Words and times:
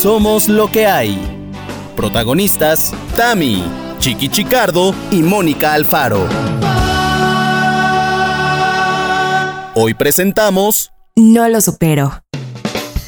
Somos 0.00 0.48
lo 0.48 0.70
que 0.70 0.86
hay. 0.86 1.18
Protagonistas, 1.96 2.92
Tami, 3.16 3.64
Chiqui 3.98 4.28
Chicardo 4.28 4.94
y 5.10 5.22
Mónica 5.22 5.72
Alfaro. 5.72 6.28
Hoy 9.74 9.94
presentamos... 9.94 10.92
No 11.16 11.48
lo 11.48 11.62
supero. 11.62 12.22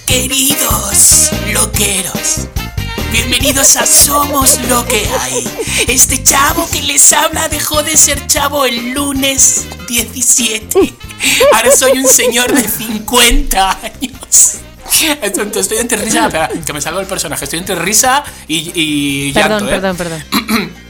Queridos 0.06 1.30
loqueros, 1.52 2.48
bienvenidos 3.12 3.76
a 3.76 3.84
Somos 3.84 4.58
lo 4.70 4.86
que 4.86 5.06
hay. 5.20 5.46
Este 5.88 6.22
chavo 6.22 6.66
que 6.72 6.80
les 6.80 7.12
habla 7.12 7.50
dejó 7.50 7.82
de 7.82 7.98
ser 7.98 8.26
chavo 8.26 8.64
el 8.64 8.94
lunes 8.94 9.66
17. 9.88 10.94
Ahora 11.52 11.70
soy 11.70 11.98
un 11.98 12.08
señor 12.08 12.50
de 12.50 12.66
50 12.66 13.78
años. 13.82 14.62
Entonces 15.22 15.62
estoy 15.62 15.78
entre 15.78 15.98
risa, 15.98 16.26
espera, 16.26 16.48
que 16.64 16.72
me 16.72 16.80
salgo 16.80 17.00
el 17.00 17.06
personaje, 17.06 17.44
estoy 17.44 17.58
entre 17.58 17.74
risa 17.76 18.24
y, 18.46 18.72
y 18.74 19.32
Perdón, 19.32 19.50
llanto, 19.50 19.66
¿eh? 19.66 19.70
perdón, 19.70 19.96
perdón. 19.96 20.24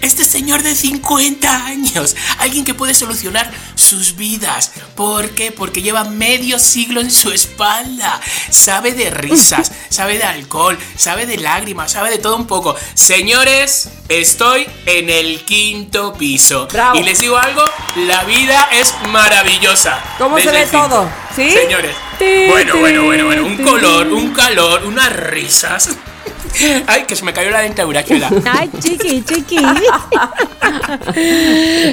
Este 0.00 0.24
señor 0.24 0.62
de 0.62 0.74
50 0.74 1.66
años, 1.66 2.16
alguien 2.38 2.64
que 2.64 2.74
puede 2.74 2.94
solucionar 2.94 3.50
sus 3.74 4.16
vidas. 4.16 4.72
¿Por 4.94 5.30
qué? 5.30 5.52
Porque 5.52 5.82
lleva 5.82 6.04
medio 6.04 6.58
siglo 6.58 7.00
en 7.00 7.10
su 7.10 7.30
espalda. 7.30 8.20
Sabe 8.50 8.92
de 8.92 9.10
risas, 9.10 9.72
sabe 9.90 10.18
de 10.18 10.24
alcohol, 10.24 10.78
sabe 10.96 11.26
de 11.26 11.36
lágrimas, 11.36 11.92
sabe 11.92 12.10
de 12.10 12.18
todo 12.18 12.36
un 12.36 12.46
poco. 12.46 12.74
Señores, 12.94 13.90
estoy 14.08 14.66
en 14.86 15.10
el 15.10 15.44
quinto 15.44 16.14
piso. 16.14 16.66
Bravo. 16.72 16.98
Y 16.98 17.02
les 17.02 17.20
digo 17.20 17.36
algo, 17.36 17.62
la 17.96 18.24
vida 18.24 18.68
es 18.72 18.94
maravillosa. 19.08 20.02
¿Cómo 20.18 20.38
se 20.38 20.50
ve 20.50 20.66
todo? 20.66 21.10
¿Sí? 21.36 21.50
Señores. 21.50 21.94
Ti, 22.18 22.46
Bueno, 22.48 22.76
bueno, 22.78 23.04
bueno, 23.04 23.26
bueno. 23.26 23.44
Un 23.44 23.56
color, 23.58 24.08
un 24.08 24.32
calor, 24.32 24.84
unas 24.84 25.12
risas. 25.12 25.90
Ay, 26.86 27.04
que 27.04 27.16
se 27.16 27.24
me 27.24 27.32
cayó 27.32 27.50
la 27.50 27.60
dentadura, 27.60 28.04
Chela. 28.04 28.30
Ay, 28.52 28.70
chiqui, 28.80 29.22
chiqui. 29.22 29.56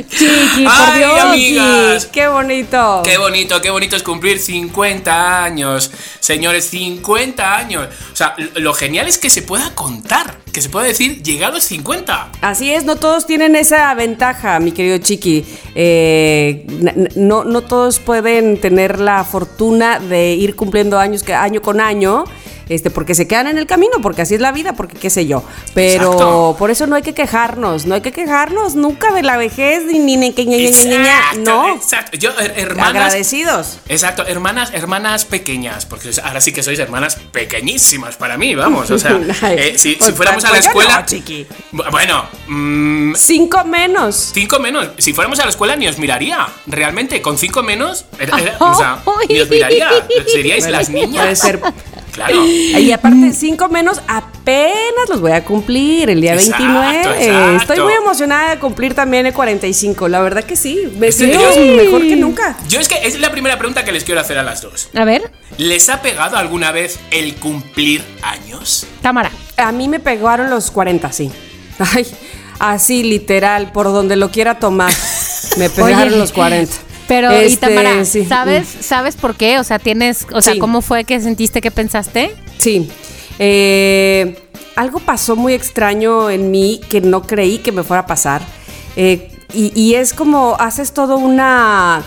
chiqui, 0.09 0.64
por 0.64 0.72
Ay, 0.73 1.00
Dios. 1.00 1.20
amigas. 1.22 2.06
¡Qué 2.08 2.28
bonito! 2.28 3.02
Qué 3.04 3.17
bonito, 3.17 3.62
qué 3.62 3.70
bonito 3.70 3.95
es 3.95 4.04
cumplir 4.04 4.40
50 4.40 5.44
años. 5.44 5.92
Señores, 6.20 6.66
50 6.70 7.58
años. 7.58 7.88
O 8.12 8.16
sea, 8.16 8.36
lo- 8.56 8.73
genial 8.73 9.08
es 9.08 9.17
que 9.17 9.30
se 9.30 9.42
pueda 9.42 9.73
contar, 9.76 10.38
que 10.52 10.62
se 10.62 10.70
pueda 10.70 10.86
decir, 10.86 11.22
llegué 11.23 11.45
a 11.45 11.50
los 11.50 11.64
50. 11.64 12.32
Así 12.42 12.72
es, 12.72 12.84
no 12.86 12.95
todos 12.98 13.26
tienen 13.26 13.56
esa 13.56 13.94
ventaja, 13.94 14.60
mi 14.60 14.72
querido 14.72 14.98
Chiqui. 14.98 15.45
Eh, 15.76 16.66
no, 17.16 17.44
no 17.44 17.62
todos 17.62 18.00
pueden 18.00 18.60
tener 18.60 19.00
la 19.00 19.23
fortuna 19.23 20.00
de 20.00 20.34
ir 20.34 20.56
cumpliendo 20.56 21.00
años 21.00 21.23
que- 21.23 21.34
año 21.34 21.62
con 21.62 21.80
año. 21.82 22.26
Este, 22.70 22.90
porque 22.90 23.16
se 23.16 23.28
quedan 23.28 23.48
en 23.48 23.58
el 23.58 23.66
camino, 23.66 23.94
porque 24.02 24.22
así 24.23 24.36
es 24.36 24.42
la 24.42 24.52
vida, 24.52 24.73
porque 24.73 24.98
qué 24.98 25.10
sé 25.10 25.26
yo. 25.26 25.44
Pero 25.73 26.04
Exacto. 26.14 26.56
por 26.60 26.72
eso 26.72 26.88
no 26.88 26.96
hay 26.96 27.02
que 27.02 27.14
quejarnos, 27.14 27.86
no 27.86 27.96
hay 27.96 28.02
que 28.02 28.12
quejarnos 28.12 28.76
nunca 28.76 29.14
de 29.14 29.23
la 29.23 29.38
vejez, 29.38 29.84
ni 29.86 30.00
ni 30.00 30.18
ni 30.18 30.34
que 30.34 30.46
ña, 30.46 30.58
ña, 30.58 30.70
ña, 30.70 30.84
ña, 30.84 30.98
ña. 30.98 31.18
Exacto, 31.20 31.40
no. 31.44 31.76
exacto. 31.76 32.18
Yo, 32.18 32.32
her- 32.38 32.54
hermanas. 32.58 32.90
Agradecidos. 32.90 33.80
Exacto, 33.88 34.26
hermanas, 34.28 34.72
hermanas 34.73 35.26
pequeñas, 35.26 35.86
porque 35.86 36.10
ahora 36.23 36.42
sí 36.42 36.52
que 36.52 36.64
sois 36.64 36.80
hermanas 36.80 37.18
pequeñísimas 37.32 38.16
para 38.18 38.38
mí, 38.38 38.56
vamos. 38.56 38.90
O 38.92 38.98
sea, 39.00 39.12
eh, 39.52 39.73
si, 39.78 39.92
si 39.92 39.95
pues, 39.95 40.14
fuéramos 40.16 40.44
a 40.45 40.48
la 40.48 40.54
pues 40.56 40.66
escuela. 40.68 41.06
no, 41.72 41.84
Bueno, 41.92 42.26
mm, 42.48 43.16
Cinco 43.16 43.64
menos. 43.64 44.32
Cinco 44.34 44.60
menos. 44.60 44.90
Si 44.98 45.14
fuéramos 45.14 45.40
a 45.40 45.44
la 45.45 45.50
escuela 45.50 45.76
ni 45.76 45.88
os 45.88 45.98
miraría. 45.98 46.48
Realmente, 46.66 47.22
con 47.22 47.38
cinco 47.38 47.64
menos, 47.64 48.06
era- 48.20 48.38
era- 48.40 48.58
o 48.60 48.76
sea, 48.76 49.00
ni 49.30 49.40
os 49.40 49.50
miraría. 49.50 49.90
Seríais 50.32 50.68
las 50.70 50.90
niñas. 50.90 51.23
Puede 51.23 51.36
ser. 51.36 51.62
Claro. 52.18 52.44
Y 52.80 52.92
aparte, 52.92 53.32
cinco 53.34 53.70
menos 53.70 54.02
apenas 54.08 55.08
los 55.10 55.22
voy 55.22 55.32
a 55.32 55.44
cumplir 55.46 56.10
el 56.10 56.20
día 56.22 56.34
Exacto, 56.34 56.64
29. 56.64 57.00
exacto. 57.26 57.58
Estoy 57.73 57.80
muy 57.86 57.94
emocionada 57.94 58.50
de 58.52 58.60
cumplir 58.60 58.94
también 58.95 59.26
el 59.28 59.33
45. 59.33 60.08
La 60.08 60.20
verdad 60.22 60.44
que 60.44 60.55
sí. 60.55 60.92
Me 60.98 61.08
Este, 61.08 61.26
siento 61.32 61.83
mejor 61.83 62.02
que 62.02 62.16
nunca. 62.16 62.58
Yo 62.67 62.80
es 62.80 62.88
que 62.88 62.95
es 63.08 63.20
la 63.20 63.32
primera 63.32 63.58
pregunta 63.58 63.86
que 63.86 63.92
les 63.92 64.04
quiero 64.04 64.20
hacer 64.20 64.38
a 64.38 64.44
las 64.44 64.61
dos. 64.61 64.89
A 64.95 65.05
ver, 65.05 65.32
¿Les 65.58 65.89
ha 65.89 66.02
pegado 66.02 66.38
alguna 66.38 66.72
vez 66.72 67.00
el 67.11 67.36
cumplir 67.36 68.04
años? 68.23 68.88
cámara. 69.04 69.32
A 69.58 69.72
mí 69.72 69.88
me 69.88 69.99
pegaron 69.99 70.49
los 70.49 70.72
40, 70.72 71.11
sí. 71.11 71.32
Ay, 71.80 72.05
así 72.60 73.04
literal, 73.04 73.72
por 73.72 73.86
donde 73.86 74.16
lo 74.16 74.32
quiera 74.32 74.60
tomar. 74.60 74.92
Me 75.58 75.70
pegaron 75.70 76.10
Oye, 76.10 76.17
los 76.17 76.32
40. 76.34 76.73
Pero, 77.08 77.32
y 77.32 77.45
Este, 77.45 77.68
Tamara, 77.68 78.04
sí. 78.06 78.26
¿sabes, 78.26 78.68
¿sabes 78.82 79.16
por 79.16 79.36
qué? 79.36 79.60
O 79.60 79.64
sea, 79.64 79.80
tienes, 79.80 80.26
o 80.34 80.42
sea, 80.42 80.54
Sí. 80.54 80.60
¿cómo 80.60 80.82
fue 80.82 81.04
que 81.06 81.20
sentiste 81.22 81.62
que 81.62 81.72
pensaste? 81.72 82.36
Sí. 82.58 82.90
Eh, 83.40 84.38
algo 84.76 85.00
pasó 85.00 85.36
muy 85.36 85.54
extraño 85.54 86.30
en 86.30 86.52
mí 86.52 86.82
que 86.90 87.02
no 87.02 87.22
creí 87.22 87.60
que 87.60 87.72
me 87.72 87.84
fuera 87.84 88.02
a 88.02 88.06
pasar. 88.06 88.42
Eh, 88.96 89.32
y, 89.54 89.72
y 89.80 89.96
es 89.96 90.14
como 90.14 90.56
haces 90.60 90.92
todo 90.94 91.17
una 91.17 92.04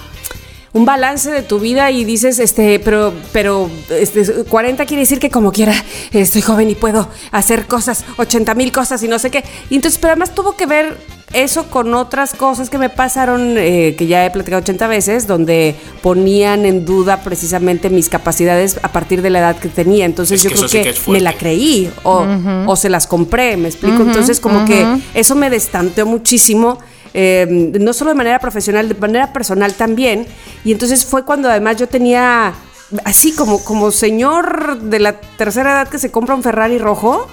un 0.73 0.85
balance 0.85 1.31
de 1.31 1.43
tu 1.43 1.59
vida 1.59 1.91
y 1.91 2.05
dices, 2.05 2.39
este, 2.39 2.79
pero, 2.79 3.13
pero, 3.33 3.69
este, 3.91 4.45
40 4.45 4.87
quiere 4.87 5.03
decir 5.03 5.19
que 5.19 5.31
como 5.31 5.53
quiera, 5.53 5.75
eh, 6.13 6.25
soy 6.25 6.43
joven 6.43 6.71
y 6.71 6.75
puedo 6.75 7.09
hacer 7.33 7.67
cosas, 7.67 8.05
80 8.19 8.55
mil 8.55 8.71
cosas 8.73 9.03
y 9.03 9.09
no 9.09 9.19
sé 9.19 9.31
qué. 9.31 9.45
Y 9.69 9.77
entonces, 9.77 9.99
pero 9.99 10.13
además 10.13 10.35
tuvo 10.35 10.57
que 10.57 10.67
ver 10.67 10.97
eso 11.33 11.71
con 11.71 11.95
otras 11.95 12.35
cosas 12.35 12.71
que 12.71 12.79
me 12.79 12.89
pasaron, 12.89 13.57
eh, 13.57 13.95
que 13.97 14.07
ya 14.07 14.27
he 14.27 14.31
platicado 14.31 14.63
80 14.63 14.87
veces, 14.89 15.27
donde 15.27 15.77
ponían 16.03 16.67
en 16.67 16.85
duda 16.85 17.23
precisamente 17.23 17.89
mis 17.89 18.09
capacidades 18.09 18.81
a 18.83 18.89
partir 18.89 19.23
de 19.23 19.31
la 19.31 19.39
edad 19.41 19.57
que 19.57 19.69
tenía. 19.69 20.07
Entonces 20.07 20.39
Es 20.39 20.43
yo 20.43 20.51
que 20.51 20.57
creo 20.57 20.69
sí 20.69 21.05
que, 21.05 21.11
me 21.11 21.21
la 21.21 21.33
creí 21.33 21.91
o, 22.03 22.27
o 22.67 22.77
se 22.77 22.91
las 22.91 23.07
compré, 23.07 23.57
me 23.57 23.69
explico. 23.69 24.03
Entonces 24.03 24.41
como 24.41 24.65
que 24.65 24.85
eso 25.15 25.35
me 25.35 25.51
destanteó 25.51 26.07
muchísimo. 26.07 26.79
Eh, 27.15 27.47
no 27.81 27.93
solo 27.93 28.11
de 28.11 28.17
manera 28.17 28.39
profesional, 28.39 28.89
de 28.89 28.95
manera 28.95 29.33
personal 29.33 29.75
también. 29.75 30.27
Y 30.65 30.73
entonces 30.73 31.05
fue 31.05 31.25
cuando 31.25 31.49
además 31.51 31.77
yo 31.77 31.87
tenía, 31.89 32.53
así 33.05 33.33
como, 33.33 33.63
como 33.65 33.91
señor 33.91 34.81
de 34.81 34.99
la 34.99 35.21
tercera 35.21 35.73
edad 35.73 35.89
que 35.89 35.99
se 35.99 36.11
compra 36.11 36.35
un 36.35 36.43
Ferrari 36.43 36.79
rojo, 36.79 37.27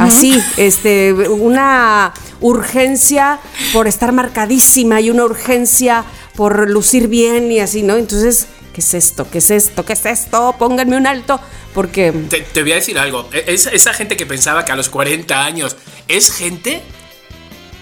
así, 0.00 0.40
este, 0.56 1.12
una 1.12 2.14
urgencia 2.40 3.38
por 3.72 3.86
estar 3.86 4.12
marcadísima 4.12 5.00
y 5.00 5.10
una 5.10 5.24
urgencia 5.24 6.04
por 6.36 6.70
lucir 6.70 7.08
bien 7.08 7.52
y 7.52 7.60
así, 7.60 7.82
¿no? 7.82 7.96
Entonces, 7.96 8.46
¿qué 8.72 8.80
es 8.80 8.94
esto? 8.94 9.26
¿Qué 9.30 9.38
es 9.38 9.50
esto? 9.50 9.84
¿Qué 9.84 9.92
es 9.92 10.06
esto? 10.06 10.54
Pónganme 10.58 10.96
un 10.96 11.06
alto, 11.06 11.38
porque... 11.74 12.12
Te, 12.30 12.40
te 12.40 12.62
voy 12.62 12.72
a 12.72 12.76
decir 12.76 12.98
algo. 12.98 13.28
E- 13.32 13.44
Es, 13.48 13.66
esa 13.66 13.92
gente 13.92 14.16
que 14.16 14.24
pensaba 14.26 14.64
que 14.64 14.72
a 14.72 14.76
los 14.76 14.88
40 14.88 15.44
años 15.44 15.76
es 16.08 16.32
gente. 16.32 16.80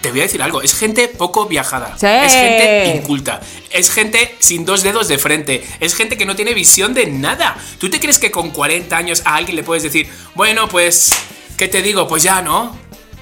Te 0.03 0.11
voy 0.11 0.21
a 0.21 0.23
decir 0.25 0.43
algo, 0.43 0.61
es 0.63 0.75
gente 0.75 1.09
poco 1.09 1.47
viajada. 1.47 1.97
Sí. 1.97 2.07
Es 2.07 2.33
gente 2.35 2.95
inculta. 2.97 3.41
Es 3.71 3.91
gente 3.91 4.35
sin 4.41 4.65
dos 4.65 4.83
dedos 4.83 5.07
de 5.09 5.17
frente. 5.19 5.65
Es 5.81 5.95
gente 5.95 6.17
que 6.19 6.27
no 6.27 6.35
tiene 6.37 6.55
visión 6.55 6.93
de 6.93 7.07
nada. 7.07 7.57
¿Tú 7.79 7.89
te 7.89 8.01
crees 8.01 8.19
que 8.19 8.31
con 8.31 8.51
40 8.51 8.97
años 8.97 9.23
a 9.25 9.37
alguien 9.37 9.57
le 9.57 9.63
puedes 9.63 9.83
decir, 9.85 10.09
bueno, 10.35 10.69
pues, 10.69 11.11
¿qué 11.57 11.69
te 11.69 11.81
digo? 11.83 12.07
Pues 12.09 12.23
ya, 12.25 12.43
¿no? 12.43 12.77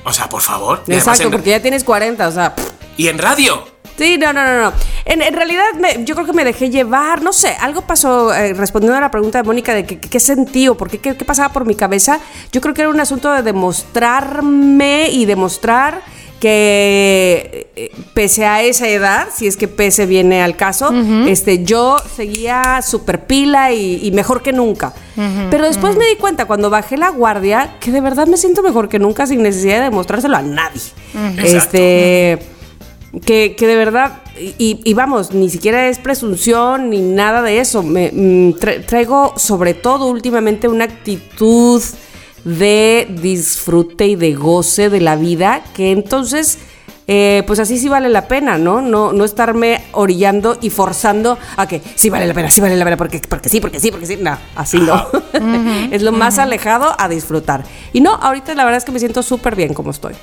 O 0.04 0.12
sea, 0.12 0.28
por 0.30 0.40
favor. 0.40 0.82
Exacto, 0.88 1.24
en- 1.24 1.30
porque 1.30 1.50
ya 1.50 1.60
tienes 1.60 1.84
40, 1.84 2.26
o 2.28 2.32
sea... 2.32 2.54
Y 2.96 3.08
en 3.08 3.18
radio. 3.18 3.68
Sí, 3.98 4.16
no, 4.16 4.32
no, 4.32 4.42
no, 4.42 4.62
no. 4.62 4.72
En, 5.04 5.20
en 5.20 5.34
realidad 5.34 5.64
me- 5.78 6.02
yo 6.06 6.14
creo 6.14 6.26
que 6.26 6.32
me 6.32 6.44
dejé 6.44 6.70
llevar, 6.70 7.20
no 7.22 7.34
sé, 7.34 7.54
algo 7.60 7.82
pasó 7.82 8.32
eh, 8.32 8.54
respondiendo 8.54 8.96
a 8.96 9.00
la 9.02 9.10
pregunta 9.10 9.36
de 9.38 9.44
Mónica 9.44 9.74
de 9.74 9.84
qué, 9.84 10.20
sentí 10.20 10.68
o 10.68 10.74
por 10.78 10.88
qué, 10.88 10.98
qué 10.98 11.12
pasaba 11.26 11.52
por 11.52 11.66
mi 11.66 11.74
cabeza. 11.74 12.18
Yo 12.50 12.62
creo 12.62 12.72
que 12.72 12.80
era 12.80 12.90
un 12.90 12.98
asunto 13.00 13.30
de 13.30 13.42
demostrarme 13.42 15.08
y 15.10 15.26
demostrar 15.26 16.02
que 16.40 17.70
eh, 17.76 17.90
pese 18.14 18.46
a 18.46 18.62
esa 18.62 18.88
edad, 18.88 19.28
si 19.34 19.46
es 19.46 19.56
que 19.56 19.68
pese 19.68 20.06
viene 20.06 20.42
al 20.42 20.56
caso, 20.56 20.90
este, 21.26 21.62
yo 21.64 21.96
seguía 22.16 22.80
súper 22.82 23.26
pila 23.26 23.72
y, 23.72 24.00
y 24.02 24.10
mejor 24.12 24.42
que 24.42 24.52
nunca. 24.52 24.92
Pero 25.50 25.64
después 25.66 25.96
me 25.96 26.06
di 26.06 26.16
cuenta 26.16 26.46
cuando 26.46 26.70
bajé 26.70 26.96
la 26.96 27.10
guardia 27.10 27.76
que 27.80 27.90
de 27.92 28.00
verdad 28.00 28.26
me 28.26 28.36
siento 28.38 28.62
mejor 28.62 28.88
que 28.88 28.98
nunca 28.98 29.26
sin 29.26 29.42
necesidad 29.42 29.76
de 29.78 29.84
demostrárselo 29.84 30.36
a 30.36 30.42
nadie. 30.42 30.80
Este 31.56 32.38
que, 33.24 33.56
que 33.58 33.66
de 33.66 33.74
verdad, 33.76 34.22
y, 34.38 34.80
y 34.84 34.94
vamos, 34.94 35.32
ni 35.32 35.50
siquiera 35.50 35.88
es 35.88 35.98
presunción 35.98 36.90
ni 36.90 37.00
nada 37.00 37.42
de 37.42 37.58
eso. 37.58 37.82
Me, 37.82 38.10
mm, 38.12 38.52
tra- 38.54 38.86
traigo 38.86 39.34
sobre 39.36 39.74
todo 39.74 40.06
últimamente 40.06 40.68
una 40.68 40.84
actitud 40.84 41.82
de 42.44 43.06
disfrute 43.20 44.06
y 44.06 44.16
de 44.16 44.34
goce 44.34 44.90
de 44.90 45.00
la 45.00 45.16
vida, 45.16 45.62
que 45.74 45.90
entonces, 45.92 46.58
eh, 47.06 47.42
pues 47.46 47.58
así 47.58 47.78
sí 47.78 47.88
vale 47.88 48.08
la 48.08 48.28
pena, 48.28 48.56
¿no? 48.58 48.80
¿no? 48.80 49.12
No 49.12 49.24
estarme 49.24 49.82
orillando 49.92 50.56
y 50.60 50.70
forzando 50.70 51.38
a 51.56 51.66
que 51.66 51.82
sí 51.96 52.08
vale 52.10 52.26
la 52.26 52.34
pena, 52.34 52.50
sí 52.50 52.60
vale 52.60 52.76
la 52.76 52.84
pena, 52.84 52.96
porque, 52.96 53.20
porque 53.28 53.48
sí, 53.48 53.60
porque 53.60 53.80
sí, 53.80 53.90
porque 53.90 54.06
sí. 54.06 54.16
No, 54.20 54.38
así 54.56 54.78
no. 54.78 55.06
es 55.90 56.02
lo 56.02 56.12
más 56.12 56.38
alejado 56.38 56.94
a 56.98 57.08
disfrutar. 57.08 57.64
Y 57.92 58.00
no, 58.00 58.14
ahorita 58.14 58.54
la 58.54 58.64
verdad 58.64 58.78
es 58.78 58.84
que 58.84 58.92
me 58.92 58.98
siento 59.00 59.22
súper 59.22 59.56
bien 59.56 59.74
como 59.74 59.90
estoy. 59.90 60.14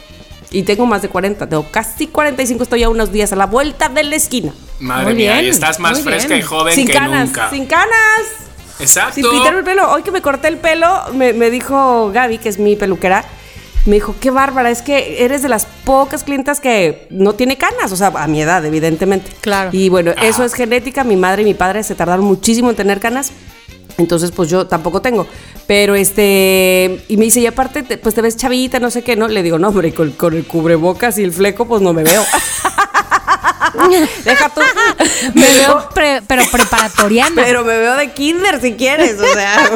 Y 0.50 0.64
tengo 0.64 0.86
más 0.86 1.02
de 1.02 1.10
40, 1.10 1.50
tengo 1.50 1.66
casi 1.70 2.08
45, 2.08 2.64
estoy 2.64 2.82
a 2.84 2.90
unos 2.90 3.12
días 3.12 3.34
a 3.34 3.36
la 3.36 3.48
vuelta 3.48 3.90
de 3.90 4.04
la 4.04 4.16
esquina. 4.16 4.54
Madre 4.80 5.06
Muy 5.08 5.16
mía, 5.16 5.34
bien, 5.34 5.46
y 5.46 5.50
estás 5.50 5.78
más 5.80 6.00
fresca 6.02 6.30
bien. 6.30 6.40
y 6.40 6.44
joven 6.44 6.74
Sin 6.74 6.88
que 6.88 6.94
canas, 6.94 7.26
nunca. 7.28 7.50
sin 7.50 7.66
canas. 7.66 8.47
Exacto. 8.80 9.16
Sin 9.16 9.30
pintarme 9.30 9.60
el 9.60 9.66
pelo. 9.66 9.92
Hoy 9.92 10.04
que 10.04 10.12
me 10.12 10.22
corté 10.22 10.48
el 10.50 10.58
pelo, 10.58 10.88
me, 11.14 11.34
me 11.34 11.50
dijo 11.50 12.12
Gaby, 12.14 12.38
que 12.38 12.50
es 12.50 12.60
mi 12.60 12.76
peluquera, 12.76 13.26
me 13.86 13.96
dijo, 13.96 14.16
qué 14.20 14.32
bárbara, 14.32 14.70
es 14.70 14.82
que 14.82 15.24
eres 15.24 15.42
de 15.42 15.50
las 15.50 15.66
pocas 15.86 16.24
clientas 16.26 16.60
que 16.60 17.08
no 17.10 17.34
tiene 17.36 17.58
canas, 17.58 17.92
o 17.92 17.96
sea, 17.96 18.08
a 18.16 18.28
mi 18.28 18.42
edad, 18.42 18.66
evidentemente. 18.66 19.32
Claro. 19.42 19.70
Y 19.72 19.88
bueno, 19.90 20.12
eso 20.22 20.44
Ah. 20.44 20.46
es 20.46 20.54
genética, 20.54 21.04
mi 21.06 21.16
madre 21.16 21.44
y 21.44 21.46
mi 21.46 21.54
padre 21.54 21.84
se 21.84 21.96
tardaron 21.96 22.26
muchísimo 22.26 22.70
en 22.70 22.76
tener 22.76 23.00
canas. 23.00 23.32
Entonces, 23.98 24.32
pues 24.32 24.50
yo 24.50 24.68
tampoco 24.68 25.02
tengo. 25.02 25.26
Pero 25.66 25.96
este. 25.96 27.04
Y 27.08 27.18
me 27.18 27.26
dice, 27.26 27.40
y 27.40 27.48
aparte, 27.48 27.82
te- 27.82 27.98
pues 27.98 28.14
te 28.14 28.22
ves 28.22 28.38
chavita, 28.38 28.80
no 28.80 28.92
sé 28.92 29.02
qué, 29.04 29.16
¿no? 29.16 29.28
Le 29.28 29.42
digo, 29.42 29.58
no, 29.58 29.70
hombre, 29.70 29.92
con, 29.94 30.12
con 30.12 30.36
el 30.36 30.46
cubrebocas 30.46 31.18
y 31.18 31.24
el 31.24 31.34
fleco, 31.34 31.66
pues 31.66 31.82
no 31.82 31.94
me 31.94 32.04
veo. 32.04 32.24
Deja 34.26 34.50
tú. 34.50 34.62
Me 35.34 35.48
veo, 35.54 35.90
pre- 35.94 36.22
pero 36.28 36.44
preparatoriana. 36.52 37.42
Pero 37.44 37.64
me 37.64 37.78
veo 37.78 37.96
de 37.96 38.12
kinder 38.12 38.62
si 38.62 38.74
quieres, 38.74 39.20
o 39.20 39.34
sea, 39.34 39.70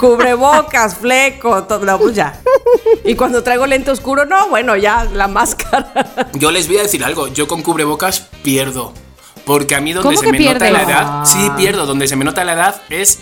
cubrebocas, 0.00 0.96
fleco, 0.96 1.64
todo, 1.64 1.84
no, 1.84 1.98
pues 1.98 2.14
ya. 2.14 2.40
Y 3.04 3.14
cuando 3.14 3.42
traigo 3.42 3.66
lente 3.66 3.90
oscuro, 3.90 4.24
no, 4.24 4.48
bueno, 4.48 4.76
ya, 4.76 5.04
la 5.04 5.28
máscara. 5.28 6.28
Yo 6.34 6.50
les 6.50 6.68
voy 6.68 6.78
a 6.78 6.82
decir 6.82 7.04
algo, 7.04 7.28
yo 7.28 7.46
con 7.48 7.62
cubrebocas 7.62 8.28
pierdo. 8.42 8.92
Porque 9.44 9.74
a 9.74 9.80
mí 9.80 9.92
donde 9.94 10.06
¿Cómo 10.06 10.20
se 10.20 10.30
me 10.30 10.38
nota 10.40 10.70
la 10.70 10.82
edad, 10.82 11.24
sí 11.24 11.50
pierdo, 11.56 11.86
donde 11.86 12.06
se 12.06 12.16
me 12.16 12.24
nota 12.24 12.44
la 12.44 12.52
edad 12.52 12.82
es 12.90 13.20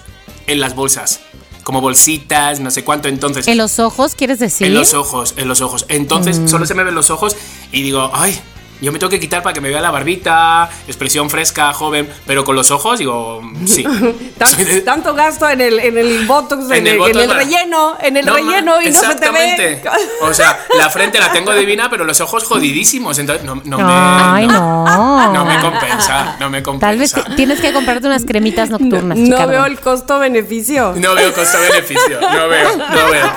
en 0.48 0.58
las 0.60 0.74
bolsas. 0.74 1.20
Como 1.62 1.80
bolsitas, 1.80 2.58
no 2.60 2.70
sé 2.70 2.84
cuánto. 2.84 3.08
Entonces, 3.08 3.46
¿En 3.48 3.58
los 3.58 3.78
ojos 3.78 4.14
quieres 4.14 4.38
decir? 4.40 4.66
en 4.68 4.74
los 4.74 4.94
ojos, 4.94 5.34
en 5.36 5.46
los 5.48 5.60
ojos. 5.60 5.84
Entonces, 5.88 6.40
solo 6.50 6.66
se 6.66 6.74
me 6.74 6.82
ven 6.84 6.94
los 6.94 7.10
ojos 7.10 7.36
y 7.72 7.82
digo, 7.82 8.10
ay, 8.12 8.40
yo 8.80 8.92
me 8.92 8.98
tengo 8.98 9.10
que 9.10 9.20
quitar 9.20 9.42
para 9.42 9.52
que 9.54 9.60
me 9.60 9.68
vea 9.68 9.80
la 9.80 9.90
barbita, 9.90 10.68
expresión 10.86 11.30
fresca, 11.30 11.72
joven, 11.72 12.08
pero 12.26 12.44
con 12.44 12.56
los 12.56 12.70
ojos 12.70 12.98
digo, 12.98 13.42
sí. 13.66 13.84
Soy 14.44 14.64
de- 14.64 14.80
tanto 14.82 15.14
gasto 15.14 15.48
en 15.48 15.60
el, 15.60 15.78
en 15.80 15.98
el 15.98 16.26
botox, 16.26 16.66
en, 16.70 16.72
En 16.78 16.86
el 16.86 16.92
el, 16.94 16.98
botox 16.98 17.16
en 17.16 17.22
el 17.22 17.28
para- 17.28 17.40
relleno, 17.40 17.96
en 18.00 18.16
el 18.16 18.26
No, 18.26 18.34
relleno 18.34 18.82
y 18.82 18.90
no 18.90 19.00
se 19.00 19.14
te 19.14 19.30
ve. 19.30 19.52
exactamente. 19.52 19.82
O 20.22 20.32
sea, 20.34 20.58
la 20.76 20.90
frente 20.90 21.18
la 21.18 21.32
tengo 21.32 21.52
divina, 21.54 21.88
pero 21.90 22.04
los 22.04 22.20
ojos 22.20 22.44
jodidísimos. 22.44 23.18
Entonces, 23.18 23.44
no, 23.44 23.60
no 23.64 23.78
me. 23.78 23.84
Ay, 23.88 24.46
no. 24.46 25.32
No 25.32 25.44
me 25.44 25.58
compensa, 25.60 26.36
no 26.40 26.50
me 26.50 26.62
compensa. 26.62 26.86
Tal 26.88 26.98
vez 26.98 27.12
te- 27.12 27.34
tienes 27.36 27.60
que 27.60 27.72
comprarte 27.72 28.06
unas 28.06 28.24
cremitas 28.24 28.70
nocturnas, 28.70 29.18
No 29.18 29.46
veo 29.46 29.64
el 29.66 29.80
costo-beneficio. 29.80 30.94
No 30.96 31.14
veo 31.14 31.32
costo-beneficio, 31.32 32.20
no 32.20 32.48
veo, 32.48 32.76
no 32.76 33.10
veo. 33.10 33.32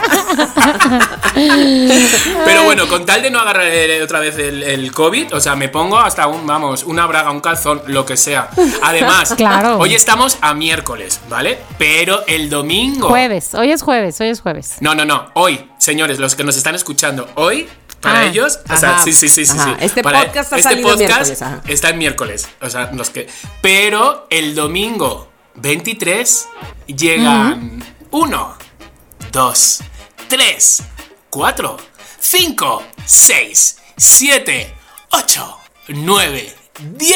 Pero 2.46 2.64
bueno, 2.64 2.88
con 2.88 3.06
tal 3.06 3.22
de 3.22 3.32
no 3.32 3.40
agarrar 3.40 3.68
otra 4.04 4.20
vez 4.20 4.38
el, 4.38 4.64
el 4.64 4.92
COVID, 4.92 5.29
o 5.32 5.40
sea, 5.40 5.56
me 5.56 5.70
pongo 5.70 5.98
hasta 6.00 6.28
un, 6.28 6.46
vamos, 6.48 6.84
una 6.84 7.06
braga, 7.06 7.32
un 7.32 7.40
calzón, 7.42 7.82
lo 7.88 8.06
que 8.06 8.18
sea. 8.18 8.50
Además, 8.82 9.34
Claro. 9.38 9.78
hoy 9.78 9.96
estamos 9.96 10.38
a 10.42 10.54
miércoles, 10.54 11.20
¿vale? 11.30 11.60
Pero 11.78 12.26
el 12.28 12.50
domingo. 12.50 13.10
Jueves, 13.10 13.54
hoy 13.54 13.72
es 13.72 13.82
jueves, 13.82 14.20
hoy 14.22 14.30
es 14.30 14.42
jueves. 14.42 14.76
No, 14.80 14.96
no, 14.96 15.06
no. 15.06 15.30
Hoy, 15.36 15.70
señores, 15.78 16.20
los 16.20 16.36
que 16.36 16.44
nos 16.44 16.58
están 16.58 16.76
escuchando, 16.76 17.30
hoy, 17.36 17.68
para 18.02 18.20
Ah. 18.22 18.26
ellos, 18.28 18.60
o 18.70 18.78
sea, 18.78 19.00
sí, 19.00 19.12
sí, 19.12 19.28
sí, 19.28 19.46
sí. 19.46 19.58
Sí. 19.58 19.70
Este 19.82 20.02
Para- 20.02 20.24
podcast 20.26 20.54
ha 20.54 20.58
este 20.58 20.70
salido 20.70 20.90
podcast 20.90 21.10
miércoles, 21.10 21.42
ajá. 21.42 21.62
está 21.68 21.90
en 21.90 21.98
miércoles. 21.98 22.48
O 22.62 22.70
sea, 22.70 22.90
los 22.94 23.10
que. 23.10 23.28
Pero 23.62 24.26
el 24.30 24.56
domingo 24.56 25.30
23 25.56 26.48
llegan 26.88 27.84
1, 28.12 28.58
2, 29.32 29.80
3, 30.30 30.84
4, 31.30 31.78
5, 32.20 32.84
6, 33.06 33.78
7, 33.98 34.74
8, 35.12 35.58
9, 35.90 36.56
10, 36.98 37.16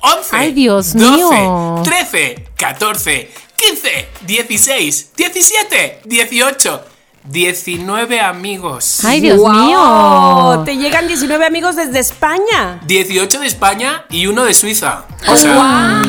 11, 0.00 0.36
Ay, 0.36 0.52
Dios 0.52 0.94
12, 0.94 1.10
mío. 1.16 1.80
13, 1.84 2.48
14, 2.56 3.30
15, 3.56 4.08
16, 4.26 5.10
17, 5.16 6.00
18, 6.04 6.84
19 7.24 8.20
amigos. 8.20 9.04
Ay, 9.04 9.20
Dios 9.20 9.38
¡Guau! 9.38 9.54
mío. 10.56 10.62
Te 10.64 10.76
llegan 10.76 11.06
19 11.06 11.46
amigos 11.46 11.76
desde 11.76 11.98
España. 12.00 12.80
18 12.86 13.38
de 13.40 13.46
España 13.46 14.04
y 14.10 14.26
uno 14.26 14.44
de 14.44 14.54
Suiza. 14.54 15.04
O 15.28 15.36
sea, 15.36 16.02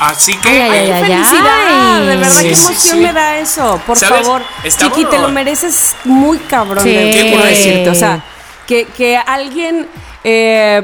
así 0.00 0.34
que 0.38 0.48
Ay, 0.48 0.58
ay, 0.60 0.90
ay, 0.90 0.90
ay. 0.90 1.04
¡Felicidad! 1.04 2.00
De 2.00 2.16
verdad, 2.16 2.30
Sí, 2.40 2.48
qué 2.48 2.54
sí, 2.56 2.64
emoción 2.64 2.96
sí. 2.96 3.02
me 3.04 3.12
da 3.12 3.38
eso. 3.38 3.80
Por 3.86 3.96
¿Sabes? 3.96 4.22
favor, 4.26 4.42
Estamos- 4.64 4.96
Chiqui, 4.98 5.08
te 5.08 5.18
lo 5.20 5.28
mereces 5.28 5.94
muy 6.04 6.38
cabrón. 6.38 6.82
Sí. 6.82 6.90
¿Qué 6.90 7.28
puedo 7.32 7.46
decirte? 7.46 7.90
O 7.90 7.94
sea, 7.94 8.24
que, 8.66 8.86
que 8.86 9.16
alguien... 9.16 9.86
eh, 10.24 10.82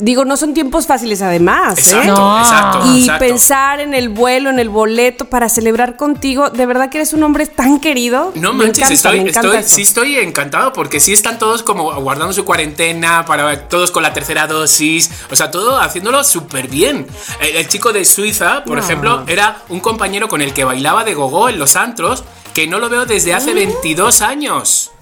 digo, 0.00 0.24
no 0.24 0.36
son 0.36 0.54
tiempos 0.54 0.86
fáciles 0.86 1.22
además. 1.22 1.76
¿eh? 1.78 1.80
Exacto, 1.80 2.14
No. 2.14 2.38
exacto. 2.38 2.80
Y 2.86 3.00
exacto. 3.00 3.24
pensar 3.24 3.80
en 3.80 3.94
el 3.94 4.08
vuelo, 4.10 4.48
en 4.50 4.58
el 4.60 4.68
boleto 4.68 5.24
para 5.24 5.48
celebrar 5.48 5.96
contigo, 5.96 6.50
de 6.50 6.66
verdad 6.66 6.88
que 6.88 6.98
eres 6.98 7.12
un 7.14 7.22
hombre 7.24 7.46
tan 7.46 7.80
querido. 7.80 8.30
No 8.36 8.52
Me 8.52 8.66
manches, 8.66 8.78
encanta, 8.78 8.94
estoy, 8.94 9.20
me 9.22 9.30
encanta 9.30 9.48
estoy, 9.48 9.60
eso. 9.60 9.74
sí 9.74 9.82
estoy 9.82 10.16
encantado 10.18 10.72
porque 10.72 11.00
sí 11.00 11.12
están 11.12 11.38
todos 11.38 11.62
como 11.64 11.92
guardando 12.00 12.32
su 12.32 12.44
cuarentena, 12.44 13.24
para 13.24 13.68
todos 13.68 13.90
con 13.90 14.02
la 14.04 14.12
tercera 14.12 14.46
dosis, 14.46 15.10
o 15.30 15.36
sea, 15.36 15.50
todo 15.50 15.78
haciéndolo 15.80 16.22
súper 16.22 16.68
bien. 16.68 17.06
El, 17.40 17.56
el 17.56 17.68
chico 17.68 17.92
de 17.92 18.04
Suiza, 18.04 18.62
por 18.64 18.76
No. 18.78 18.84
ejemplo, 18.84 19.24
era 19.26 19.62
un 19.68 19.80
compañero 19.80 20.28
con 20.28 20.42
el 20.42 20.54
que 20.54 20.64
bailaba 20.64 21.02
de 21.04 21.14
gogó 21.14 21.48
en 21.48 21.58
los 21.58 21.74
antros, 21.76 22.22
que 22.54 22.66
no 22.68 22.78
lo 22.78 22.88
veo 22.88 23.04
desde 23.04 23.34
hace 23.34 23.52
22 23.54 24.22
años. 24.22 24.92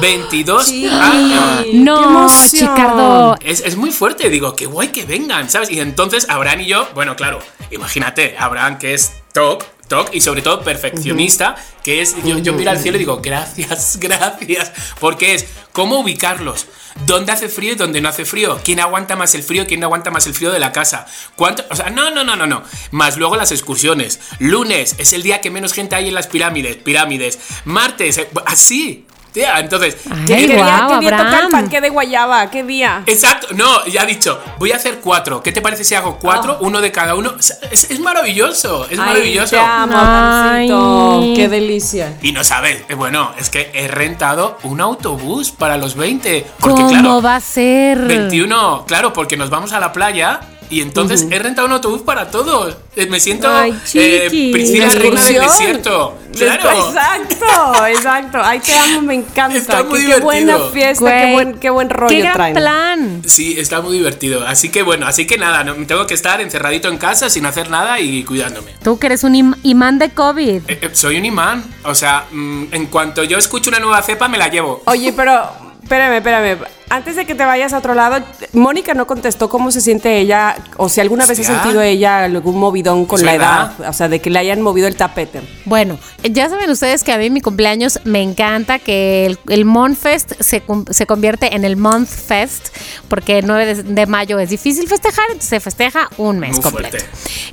22 0.00 0.66
Sí. 0.66 0.86
años. 0.86 1.62
¡Qué 1.64 1.74
No, 1.74 2.02
emoción! 2.02 2.50
Chicardo. 2.74 3.36
Es, 3.42 3.60
es 3.60 3.76
muy 3.76 3.90
fuerte, 3.92 4.28
digo, 4.30 4.54
qué 4.56 4.66
guay 4.66 4.88
que 4.88 5.04
vengan, 5.04 5.48
¿sabes? 5.50 5.70
Y 5.70 5.80
entonces 5.80 6.26
Abraham 6.28 6.60
y 6.60 6.66
yo, 6.66 6.88
bueno, 6.94 7.16
claro, 7.16 7.38
imagínate, 7.70 8.36
Abraham 8.38 8.78
que 8.78 8.94
es 8.94 9.12
TOC, 9.32 9.64
TOC 9.88 10.14
y 10.14 10.20
sobre 10.20 10.42
todo 10.42 10.62
perfeccionista, 10.62 11.56
que 11.82 12.00
es, 12.02 12.14
yo, 12.24 12.38
yo 12.38 12.52
miro 12.52 12.70
al 12.70 12.78
cielo 12.78 12.96
y 12.96 13.00
digo, 13.00 13.20
gracias, 13.22 13.96
gracias, 14.00 14.72
porque 15.00 15.34
es 15.34 15.46
cómo 15.72 16.00
ubicarlos, 16.00 16.66
dónde 17.06 17.32
hace 17.32 17.48
frío 17.48 17.72
y 17.72 17.76
dónde 17.76 18.00
no 18.00 18.08
hace 18.08 18.24
frío, 18.24 18.60
quién 18.64 18.80
aguanta 18.80 19.16
más 19.16 19.34
el 19.34 19.42
frío, 19.42 19.66
quién 19.66 19.80
no 19.80 19.86
aguanta 19.86 20.10
más 20.10 20.26
el 20.26 20.34
frío 20.34 20.50
de 20.52 20.58
la 20.60 20.72
casa, 20.72 21.06
cuánto, 21.36 21.64
o 21.70 21.76
sea, 21.76 21.90
no, 21.90 22.10
no, 22.10 22.22
no, 22.24 22.36
no, 22.36 22.46
no, 22.46 22.62
más 22.92 23.16
luego 23.16 23.36
las 23.36 23.50
excursiones, 23.52 24.20
lunes 24.38 24.94
es 24.98 25.12
el 25.12 25.22
día 25.22 25.40
que 25.40 25.50
menos 25.50 25.72
gente 25.72 25.94
hay 25.96 26.08
en 26.08 26.14
las 26.14 26.26
pirámides, 26.28 26.76
pirámides, 26.76 27.38
martes, 27.64 28.18
eh, 28.18 28.28
así. 28.46 29.06
Tía, 29.32 29.60
entonces, 29.60 29.96
Ay, 30.10 30.24
¿Qué, 30.26 30.34
qué 30.34 30.46
día, 30.54 30.86
qué 30.88 30.98
día 30.98 31.16
toca 31.16 31.38
el 31.38 31.48
panque 31.50 31.80
de 31.80 31.88
guayaba? 31.88 32.50
¿Qué 32.50 32.64
día? 32.64 33.02
Exacto, 33.06 33.48
no, 33.54 33.86
ya 33.86 34.02
ha 34.02 34.06
dicho, 34.06 34.40
voy 34.58 34.72
a 34.72 34.76
hacer 34.76 34.98
cuatro. 35.00 35.42
¿Qué 35.42 35.52
te 35.52 35.62
parece 35.62 35.84
si 35.84 35.94
hago 35.94 36.18
cuatro? 36.18 36.58
Uno 36.60 36.80
de 36.80 36.90
cada 36.90 37.14
uno. 37.14 37.34
Es, 37.70 38.00
maravilloso, 38.00 38.86
es 38.86 38.98
Ay, 38.98 39.06
maravilloso. 39.06 39.50
Te 39.50 39.60
amo, 39.60 39.92
Ay. 39.96 40.70
Abrahamcito. 40.70 41.32
Qué 41.36 41.48
delicia. 41.48 42.18
Y 42.22 42.32
no 42.32 42.42
sabes, 42.42 42.82
eh, 42.88 42.94
bueno, 42.94 43.32
es 43.38 43.50
que 43.50 43.70
he 43.72 43.86
rentado 43.88 44.58
un 44.64 44.80
autobús 44.80 45.52
para 45.52 45.76
los 45.76 45.94
20. 45.94 46.46
Porque 46.58 46.82
¿Cómo 46.82 46.88
claro, 46.88 47.22
va 47.22 47.36
a 47.36 47.40
ser? 47.40 47.98
21, 47.98 48.84
claro, 48.86 49.12
porque 49.12 49.36
nos 49.36 49.50
vamos 49.50 49.72
a 49.72 49.80
la 49.80 49.92
playa. 49.92 50.40
Y 50.70 50.80
entonces 50.82 51.26
he 51.30 51.38
rentado 51.40 51.66
un 51.66 51.72
autobús 51.74 52.02
para 52.02 52.30
todos. 52.30 52.76
Eh, 52.96 53.06
Me 53.06 53.18
siento 53.20 53.48
Ay, 53.50 53.72
eh, 53.94 54.26
chiqui. 54.28 54.52
Priscila 54.52 54.86
¿La 54.86 54.92
Reina 54.94 55.24
del? 55.24 55.40
Desierto. 55.40 56.16
Claro. 56.36 56.88
Exacto, 56.88 57.86
exacto. 57.86 58.38
Ay, 58.42 58.60
te 58.60 58.78
amo, 58.78 59.02
me 59.02 59.14
encanta. 59.14 59.58
Está 59.58 59.82
muy 59.82 60.04
qué, 60.06 60.14
qué 60.14 60.20
buena 60.20 60.54
divertido. 60.54 60.70
fiesta, 60.72 61.00
Güey, 61.02 61.20
qué 61.26 61.32
buen, 61.32 61.58
qué 61.58 61.70
buen 61.70 61.90
rollo 61.90 62.08
¡Qué 62.08 62.20
gran 62.22 62.34
traen. 62.34 62.54
plan! 62.54 63.22
Sí, 63.26 63.56
está 63.58 63.80
muy 63.80 63.94
divertido. 63.98 64.46
Así 64.46 64.68
que 64.70 64.82
bueno, 64.82 65.06
así 65.08 65.26
que 65.26 65.38
nada, 65.38 65.64
no, 65.64 65.74
tengo 65.86 66.06
que 66.06 66.14
estar 66.14 66.40
encerradito 66.40 66.88
en 66.88 66.98
casa 66.98 67.28
sin 67.30 67.46
hacer 67.46 67.68
nada 67.68 67.98
y 67.98 68.22
cuidándome. 68.24 68.72
Tú 68.82 68.98
que 68.98 69.06
eres 69.06 69.24
un 69.24 69.34
im- 69.34 69.56
imán 69.64 69.98
de 69.98 70.10
COVID. 70.10 70.62
Eh, 70.68 70.78
eh, 70.82 70.90
soy 70.92 71.16
un 71.18 71.24
imán. 71.24 71.64
O 71.84 71.94
sea, 71.96 72.26
mm, 72.30 72.66
en 72.72 72.86
cuanto 72.86 73.24
yo 73.24 73.36
escucho 73.38 73.70
una 73.70 73.80
nueva 73.80 74.00
cepa, 74.02 74.28
me 74.28 74.38
la 74.38 74.46
llevo. 74.48 74.82
Oye, 74.86 75.12
pero 75.12 75.50
espérame, 75.82 76.18
espérame. 76.18 76.58
Antes 76.92 77.14
de 77.14 77.24
que 77.24 77.36
te 77.36 77.44
vayas 77.44 77.72
a 77.72 77.78
otro 77.78 77.94
lado, 77.94 78.24
Mónica 78.52 78.94
no 78.94 79.06
contestó 79.06 79.48
cómo 79.48 79.70
se 79.70 79.80
siente 79.80 80.18
ella 80.18 80.56
o 80.76 80.88
si 80.88 81.00
alguna 81.00 81.24
vez 81.24 81.38
ha 81.38 81.44
sentido 81.44 81.80
ella 81.82 82.24
algún 82.24 82.58
movidón 82.58 83.06
con 83.06 83.24
la 83.24 83.34
edad, 83.34 83.72
o 83.88 83.92
sea, 83.92 84.08
de 84.08 84.20
que 84.20 84.28
le 84.28 84.40
hayan 84.40 84.60
movido 84.60 84.88
el 84.88 84.96
tapete. 84.96 85.40
Bueno, 85.66 86.00
ya 86.24 86.48
saben 86.48 86.68
ustedes 86.68 87.04
que 87.04 87.12
a 87.12 87.18
mí 87.18 87.30
mi 87.30 87.40
cumpleaños 87.40 88.00
me 88.02 88.22
encanta 88.22 88.80
que 88.80 89.26
el, 89.26 89.38
el 89.50 89.64
Monfest 89.64 90.32
se, 90.40 90.64
se 90.90 91.06
convierte 91.06 91.54
en 91.54 91.64
el 91.64 91.76
Month 91.76 92.08
Fest, 92.08 92.76
porque 93.06 93.38
el 93.38 93.46
9 93.46 93.74
de, 93.74 93.82
de 93.84 94.06
mayo 94.06 94.40
es 94.40 94.50
difícil 94.50 94.88
festejar, 94.88 95.26
entonces 95.28 95.48
se 95.48 95.60
festeja 95.60 96.08
un 96.18 96.40
mes 96.40 96.54
Muy 96.54 96.62
completo. 96.62 96.96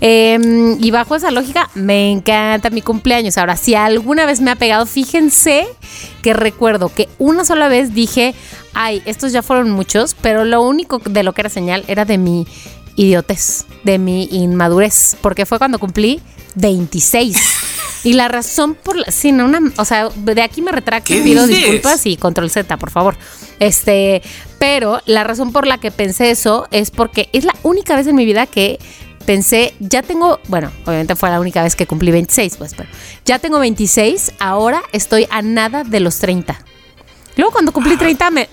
Eh, 0.01 0.75
y 0.79 0.89
bajo 0.89 1.15
esa 1.15 1.29
lógica, 1.29 1.69
me 1.75 2.11
encanta 2.11 2.71
mi 2.71 2.81
cumpleaños. 2.81 3.37
Ahora, 3.37 3.55
si 3.55 3.75
alguna 3.75 4.25
vez 4.25 4.41
me 4.41 4.49
ha 4.49 4.55
pegado, 4.55 4.87
fíjense 4.87 5.67
que 6.21 6.33
recuerdo 6.33 6.89
que 6.89 7.07
una 7.19 7.45
sola 7.45 7.67
vez 7.67 7.93
dije, 7.93 8.35
ay, 8.79 9.01
estos 9.05 9.31
ya 9.31 9.41
fueron 9.41 9.71
muchos, 9.71 10.15
pero 10.21 10.45
lo 10.45 10.61
único 10.61 10.99
de 10.99 11.23
lo 11.23 11.33
que 11.33 11.41
era 11.41 11.49
señal 11.49 11.83
era 11.87 12.05
de 12.05 12.19
mi 12.19 12.45
idiotez, 12.95 13.65
de 13.83 13.97
mi 13.97 14.25
inmadurez, 14.31 15.17
porque 15.21 15.47
fue 15.47 15.57
cuando 15.57 15.79
cumplí 15.79 16.21
26. 16.53 17.37
Y 18.03 18.13
la 18.13 18.27
razón 18.27 18.75
por 18.75 18.95
la. 18.95 19.11
Sí, 19.11 19.31
no, 19.31 19.45
una. 19.45 19.59
O 19.77 19.83
sea, 19.83 20.09
de 20.15 20.41
aquí 20.43 20.61
me 20.61 20.71
retracto 20.71 21.11
y 21.11 21.17
¿Qué 21.17 21.23
pido 21.23 21.47
dices? 21.47 21.63
disculpas 21.63 22.05
y 22.05 22.17
control 22.17 22.51
Z, 22.51 22.77
por 22.77 22.91
favor. 22.91 23.17
Este. 23.59 24.21
Pero 24.59 25.01
la 25.07 25.23
razón 25.23 25.51
por 25.51 25.65
la 25.65 25.79
que 25.79 25.91
pensé 25.91 26.29
eso 26.29 26.67
es 26.69 26.91
porque 26.91 27.29
es 27.33 27.45
la 27.45 27.55
única 27.63 27.95
vez 27.95 28.05
en 28.05 28.15
mi 28.15 28.25
vida 28.25 28.45
que 28.45 28.79
pensé, 29.25 29.73
ya 29.79 30.03
tengo, 30.03 30.39
bueno, 30.47 30.71
obviamente 30.85 31.15
fue 31.15 31.29
la 31.29 31.39
única 31.39 31.61
vez 31.61 31.75
que 31.75 31.85
cumplí 31.85 32.11
26, 32.11 32.57
pues, 32.57 32.73
pero 32.75 32.89
ya 33.25 33.39
tengo 33.39 33.59
26, 33.59 34.33
ahora 34.39 34.81
estoy 34.93 35.27
a 35.29 35.41
nada 35.41 35.83
de 35.83 35.99
los 35.99 36.19
30. 36.19 36.63
Luego 37.35 37.51
cuando 37.51 37.71
cumplí 37.73 37.97
30 37.97 38.31
me, 38.31 38.49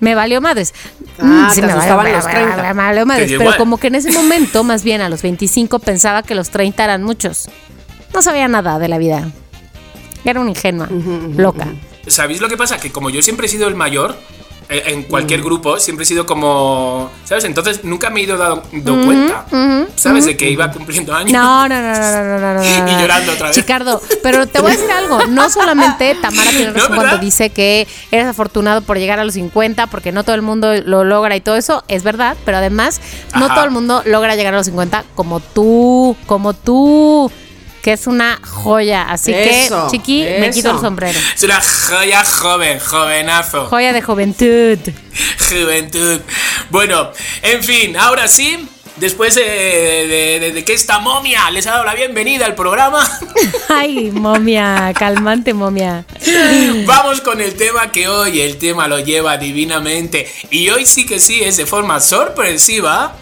me 0.00 0.14
valió 0.14 0.40
madres. 0.40 0.74
Ah, 1.18 1.48
Mm, 1.50 1.54
te 1.54 1.62
me 1.62 1.74
valió, 1.74 1.96
me- 2.02 2.12
los 2.12 2.24
me- 2.26 2.30
30. 2.32 2.56
me 2.56 2.72
valió 2.82 3.06
madres, 3.06 3.28
pero 3.30 3.42
igual. 3.42 3.56
como 3.56 3.78
que 3.78 3.86
en 3.86 3.94
ese 3.94 4.12
momento, 4.12 4.64
más 4.64 4.82
bien 4.84 5.00
a 5.00 5.08
los 5.08 5.22
25, 5.22 5.78
pensaba 5.78 6.22
que 6.22 6.34
los 6.34 6.50
30 6.50 6.84
eran 6.84 7.02
muchos. 7.02 7.48
No 8.14 8.22
sabía 8.22 8.48
nada 8.48 8.78
de 8.78 8.88
la 8.88 8.98
vida. 8.98 9.28
Era 10.24 10.40
una 10.40 10.50
ingenua, 10.50 10.88
loca. 11.36 11.68
¿Sabéis 12.06 12.40
lo 12.40 12.48
que 12.48 12.56
pasa? 12.56 12.78
Que 12.78 12.90
como 12.92 13.10
yo 13.10 13.22
siempre 13.22 13.46
he 13.46 13.48
sido 13.48 13.66
el 13.68 13.74
mayor, 13.74 14.16
eh, 14.68 14.82
en 14.86 15.04
cualquier 15.04 15.40
mm. 15.40 15.44
grupo, 15.44 15.78
siempre 15.78 16.02
he 16.02 16.06
sido 16.06 16.26
como, 16.26 17.10
¿sabes? 17.24 17.44
Entonces 17.44 17.84
nunca 17.84 18.10
me 18.10 18.20
he 18.20 18.24
ido 18.24 18.36
dando 18.36 19.04
cuenta, 19.04 19.46
¿sabes? 19.94 20.26
De 20.26 20.36
que 20.36 20.50
iba 20.50 20.70
cumpliendo 20.72 21.14
años. 21.14 21.32
No, 21.32 21.68
no, 21.68 21.80
no, 21.80 21.92
no, 21.92 22.38
no, 22.38 22.54
no, 22.54 22.64
Y 22.64 23.00
llorando 23.00 23.32
otra 23.32 23.48
vez. 23.48 23.56
Ricardo, 23.56 24.02
pero 24.24 24.46
te 24.48 24.60
voy 24.60 24.72
a 24.72 24.76
decir 24.76 24.90
algo, 24.90 25.24
no 25.26 25.48
solamente 25.50 26.16
Tamara 26.20 26.50
tiene 26.50 26.72
razón 26.72 26.96
cuando 26.96 27.18
dice 27.18 27.50
que 27.50 27.86
eres 28.10 28.26
afortunado 28.26 28.82
por 28.82 28.98
llegar 28.98 29.20
a 29.20 29.24
los 29.24 29.34
50, 29.34 29.86
porque 29.86 30.10
no 30.10 30.24
todo 30.24 30.34
el 30.34 30.42
mundo 30.42 30.74
lo 30.84 31.04
logra 31.04 31.36
y 31.36 31.40
todo 31.40 31.54
eso, 31.56 31.84
es 31.86 32.02
verdad, 32.02 32.36
pero 32.44 32.56
además 32.56 33.00
no 33.38 33.48
todo 33.48 33.64
el 33.64 33.70
mundo 33.70 34.02
logra 34.04 34.34
llegar 34.34 34.54
a 34.54 34.56
los 34.56 34.66
50 34.66 35.04
como 35.14 35.38
tú, 35.38 36.16
como 36.26 36.54
tú 36.54 37.30
que 37.86 37.92
es 37.92 38.08
una 38.08 38.40
joya. 38.42 39.02
Así 39.04 39.32
Eso, 39.32 39.84
que, 39.84 39.90
chiqui, 39.98 40.24
me 40.40 40.50
quito 40.50 40.72
el 40.72 40.80
sombrero. 40.80 41.16
Es 41.36 41.42
una 41.44 41.60
joya 41.60 42.24
joven, 42.24 42.80
jovenazo. 42.80 43.66
Joya 43.66 43.92
de 43.92 44.02
juventud. 44.02 44.76
Juventud. 45.48 46.20
Bueno, 46.70 47.12
en 47.42 47.62
fin, 47.62 47.96
ahora 47.96 48.26
sí. 48.26 48.68
Después 48.96 49.34
de, 49.36 49.42
de- 49.44 50.38
de- 50.40 50.52
de 50.52 50.64
que 50.64 50.72
esta 50.72 50.98
momia 51.00 51.48
les 51.50 51.66
ha 51.66 51.72
dado 51.72 51.84
la 51.84 51.94
bienvenida 51.94 52.46
al 52.46 52.54
programa, 52.56 53.06
Ay, 53.68 54.10
momia, 54.10 54.90
calmante, 54.98 55.52
momia. 55.54 56.06
vamos 56.86 57.20
con 57.20 57.40
el 57.42 57.54
tema 57.56 57.92
que 57.92 58.08
hoy 58.08 58.40
el 58.40 58.56
tema 58.56 58.88
lo 58.88 58.98
lleva 58.98 59.36
divinamente. 59.36 60.26
Y 60.50 60.70
hoy 60.70 60.86
sí 60.86 61.04
que 61.06 61.20
sí 61.20 61.40
es 61.44 61.58
de 61.58 61.66
forma 61.66 62.00
sorpresiva. 62.00 63.14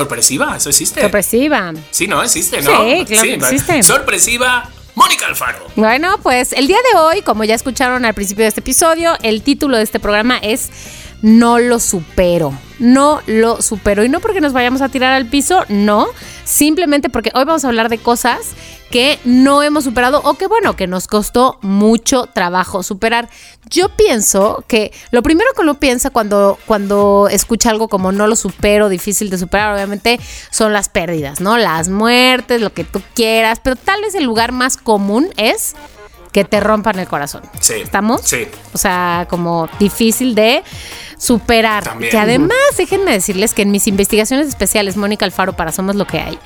¿Sorpresiva? 0.00 0.56
¿Eso 0.56 0.70
existe? 0.70 1.02
Sorpresiva. 1.02 1.74
Sí, 1.90 2.06
¿no? 2.06 2.22
Existe, 2.22 2.62
¿no? 2.62 2.70
Sí, 2.70 3.04
claro 3.04 3.22
que 3.22 3.34
existe. 3.34 3.82
Sorpresiva, 3.82 4.70
Mónica 4.94 5.26
Alfaro. 5.26 5.66
Bueno, 5.76 6.18
pues 6.22 6.54
el 6.54 6.66
día 6.66 6.78
de 6.92 6.98
hoy, 6.98 7.20
como 7.20 7.44
ya 7.44 7.54
escucharon 7.54 8.06
al 8.06 8.14
principio 8.14 8.44
de 8.44 8.48
este 8.48 8.60
episodio, 8.60 9.12
el 9.22 9.42
título 9.42 9.76
de 9.76 9.82
este 9.82 10.00
programa 10.00 10.38
es 10.38 10.70
No 11.22 11.58
lo 11.58 11.78
supero. 11.78 12.52
No 12.78 13.20
lo 13.26 13.60
supero. 13.60 14.04
Y 14.04 14.08
no 14.08 14.20
porque 14.20 14.40
nos 14.40 14.52
vayamos 14.52 14.80
a 14.80 14.88
tirar 14.88 15.12
al 15.12 15.26
piso, 15.26 15.64
no. 15.68 16.06
Simplemente 16.44 17.10
porque 17.10 17.30
hoy 17.34 17.44
vamos 17.44 17.64
a 17.64 17.68
hablar 17.68 17.88
de 17.88 17.98
cosas 17.98 18.54
que 18.90 19.20
no 19.24 19.62
hemos 19.62 19.84
superado 19.84 20.20
o 20.24 20.34
que 20.34 20.48
bueno, 20.48 20.74
que 20.74 20.88
nos 20.88 21.06
costó 21.06 21.58
mucho 21.62 22.26
trabajo 22.26 22.82
superar. 22.82 23.28
Yo 23.68 23.90
pienso 23.90 24.64
que 24.66 24.92
lo 25.12 25.22
primero 25.22 25.48
que 25.54 25.62
uno 25.62 25.78
piensa 25.78 26.10
cuando, 26.10 26.58
cuando 26.66 27.28
escucha 27.30 27.70
algo 27.70 27.88
como 27.88 28.10
no 28.10 28.26
lo 28.26 28.34
supero, 28.34 28.88
difícil 28.88 29.30
de 29.30 29.38
superar, 29.38 29.74
obviamente 29.74 30.18
son 30.50 30.72
las 30.72 30.88
pérdidas, 30.88 31.40
¿no? 31.40 31.56
Las 31.56 31.88
muertes, 31.88 32.60
lo 32.60 32.72
que 32.72 32.82
tú 32.82 33.00
quieras, 33.14 33.60
pero 33.62 33.76
tal 33.76 34.00
vez 34.00 34.14
el 34.16 34.24
lugar 34.24 34.50
más 34.50 34.76
común 34.76 35.28
es 35.36 35.76
que 36.32 36.44
te 36.44 36.60
rompan 36.60 36.98
el 36.98 37.06
corazón. 37.06 37.42
Sí. 37.60 37.74
¿Estamos? 37.74 38.22
Sí. 38.24 38.46
O 38.72 38.78
sea, 38.78 39.26
como 39.28 39.68
difícil 39.78 40.34
de 40.34 40.62
superar. 41.20 41.84
También. 41.84 42.10
Que 42.10 42.18
además, 42.18 42.56
déjenme 42.76 43.12
decirles 43.12 43.54
que 43.54 43.62
en 43.62 43.70
mis 43.70 43.86
investigaciones 43.86 44.48
especiales, 44.48 44.96
Mónica 44.96 45.26
Alfaro 45.26 45.52
para 45.52 45.70
Somos 45.70 45.94
lo 45.94 46.06
que 46.06 46.18
hay, 46.18 46.38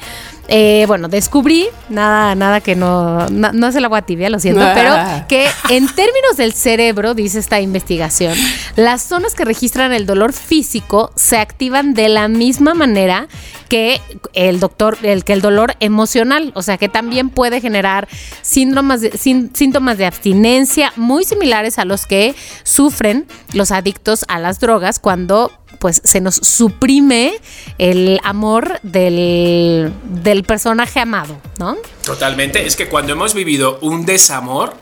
eh, 0.48 0.84
bueno, 0.86 1.08
descubrí, 1.08 1.66
nada, 1.88 2.34
nada 2.34 2.60
que 2.60 2.76
no, 2.76 3.26
no, 3.28 3.52
no 3.52 3.66
es 3.68 3.74
el 3.76 3.84
agua 3.84 4.02
tibia, 4.02 4.28
lo 4.30 4.38
siento, 4.38 4.62
Ah. 4.62 4.72
pero 4.74 5.26
que 5.28 5.46
en 5.74 5.86
términos 5.88 6.36
del 6.36 6.52
cerebro, 6.52 7.14
dice 7.14 7.38
esta 7.38 7.60
investigación, 7.60 8.34
las 8.76 9.02
zonas 9.02 9.34
que 9.34 9.44
registran 9.44 9.92
el 9.92 10.06
dolor 10.06 10.32
físico 10.32 11.12
se 11.16 11.38
activan 11.38 11.94
de 11.94 12.08
la 12.08 12.28
misma 12.28 12.74
manera 12.74 13.28
que 13.68 14.00
el 14.34 14.60
doctor, 14.60 14.98
el 15.02 15.24
que 15.24 15.32
el 15.32 15.40
dolor 15.40 15.74
emocional, 15.80 16.52
o 16.54 16.62
sea 16.62 16.76
que 16.78 16.88
también 16.88 17.30
puede 17.30 17.60
generar 17.60 18.06
de, 18.10 19.12
sín- 19.12 19.50
síntomas 19.54 19.96
de 19.98 20.06
abstinencia 20.06 20.92
muy 20.96 21.24
similares 21.24 21.78
a 21.78 21.84
los 21.84 22.06
que 22.06 22.34
sufren 22.62 23.26
los 23.52 23.70
adictos 23.72 24.24
a 24.28 24.38
las 24.38 24.60
drogas 24.60 24.98
cuando 24.98 25.50
pues 25.78 26.00
se 26.04 26.20
nos 26.20 26.36
suprime 26.36 27.34
el 27.78 28.20
amor 28.24 28.80
del, 28.82 29.92
del 30.04 30.44
personaje 30.44 31.00
amado, 31.00 31.36
¿no? 31.58 31.76
Totalmente. 32.04 32.66
Es 32.66 32.76
que 32.76 32.88
cuando 32.88 33.12
hemos 33.12 33.34
vivido 33.34 33.78
un 33.80 34.04
desamor, 34.06 34.74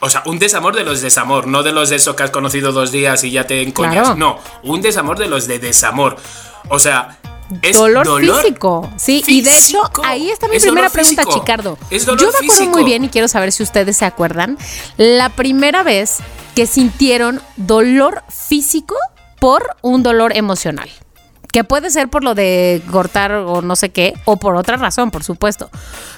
o 0.00 0.08
sea, 0.08 0.22
un 0.26 0.38
desamor 0.38 0.74
de 0.74 0.84
los 0.84 1.00
desamor, 1.02 1.46
no 1.46 1.62
de 1.62 1.72
los 1.72 1.90
de 1.90 1.96
eso 1.96 2.16
que 2.16 2.22
has 2.22 2.30
conocido 2.30 2.72
dos 2.72 2.90
días 2.92 3.22
y 3.24 3.30
ya 3.30 3.46
te 3.46 3.62
encoñas. 3.62 3.92
Claro. 4.08 4.16
No, 4.16 4.38
un 4.62 4.80
desamor 4.80 5.18
de 5.18 5.28
los 5.28 5.46
de 5.46 5.58
desamor. 5.58 6.16
O 6.68 6.78
sea, 6.78 7.18
es 7.62 7.76
dolor, 7.76 8.06
dolor, 8.06 8.42
físico. 8.42 8.90
Sí, 8.96 9.22
y 9.26 9.42
de 9.42 9.50
hecho, 9.56 9.82
ahí 10.04 10.30
está 10.30 10.48
mi 10.48 10.56
Es 10.56 10.62
primera 10.62 10.88
pregunta, 10.88 11.22
físico. 11.24 11.40
Chicardo. 11.40 11.78
Es 11.90 12.06
dolor 12.06 12.20
Yo 12.20 12.26
me 12.28 12.36
acuerdo 12.36 12.52
físico. 12.54 12.70
muy 12.70 12.84
bien 12.84 13.04
y 13.04 13.08
quiero 13.08 13.28
saber 13.28 13.52
si 13.52 13.62
ustedes 13.62 13.96
se 13.96 14.04
acuerdan 14.04 14.56
la 14.96 15.28
primera 15.30 15.82
vez 15.82 16.18
que 16.54 16.66
sintieron 16.66 17.42
dolor 17.56 18.22
físico 18.28 18.96
por 19.40 19.76
un 19.82 20.02
dolor 20.02 20.36
emocional. 20.36 20.88
Que 21.52 21.64
puede 21.64 21.90
ser 21.90 22.08
por 22.08 22.22
lo 22.22 22.36
de 22.36 22.80
cortar 22.92 23.32
o 23.32 23.60
no 23.60 23.74
sé 23.74 23.90
qué, 23.90 24.14
o 24.24 24.36
por 24.36 24.54
otra 24.54 24.76
razón, 24.76 25.10
por 25.10 25.24
supuesto. 25.24 25.68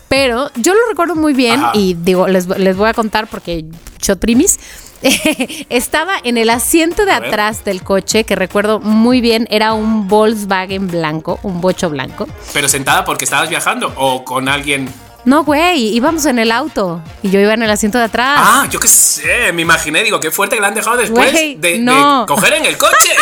Pero 0.09 0.51
yo 0.57 0.75
lo 0.75 0.81
recuerdo 0.91 1.15
muy 1.15 1.33
bien 1.33 1.61
Ajá. 1.61 1.73
y 1.75 1.95
digo, 1.95 2.29
les, 2.29 2.47
les 2.47 2.77
voy 2.77 2.91
a 2.91 2.95
contar 2.95 3.27
porque 3.29 3.65
shot 3.99 4.19
primis. 4.19 4.59
Estaba 5.69 6.15
en 6.23 6.37
el 6.37 6.51
asiento 6.51 7.05
de 7.05 7.13
atrás 7.13 7.65
del 7.65 7.83
coche, 7.83 8.25
que 8.25 8.37
recuerdo 8.37 8.79
muy 8.79 9.21
bien, 9.21 9.49
era 9.51 9.73
un 9.73 10.07
Volkswagen 10.07 10.87
blanco, 10.89 11.41
un 11.43 11.61
bocho 11.61 11.91
blanco. 11.91 12.29
Pero 12.53 12.69
sentada 12.69 13.05
porque 13.05 13.25
estabas 13.25 13.49
viajando 13.49 13.93
o 13.97 14.25
con 14.25 14.49
alguien. 14.49 14.89
No, 15.25 15.45
güey, 15.45 15.95
íbamos 15.95 16.27
en 16.27 16.39
el 16.39 16.51
auto 16.51 17.01
y 17.23 17.31
yo 17.31 17.39
iba 17.41 17.55
en 17.55 17.63
el 17.63 17.71
asiento 17.71 17.99
de 17.99 18.05
atrás. 18.05 18.39
Ah, 18.43 18.67
yo 18.71 18.81
qué 18.81 18.89
sé, 18.89 19.53
me 19.53 19.63
imaginé, 19.63 20.03
digo, 20.03 20.19
qué 20.19 20.31
fuerte 20.31 20.57
que 20.57 20.63
la 20.63 20.69
han 20.69 20.75
dejado 20.75 20.97
después 20.97 21.31
Güey, 21.33 21.55
de, 21.57 21.73
de 21.75 21.79
no. 21.79 22.25
coger 22.27 22.55
en 22.55 22.67
el 22.67 22.77
coche. 22.77 23.13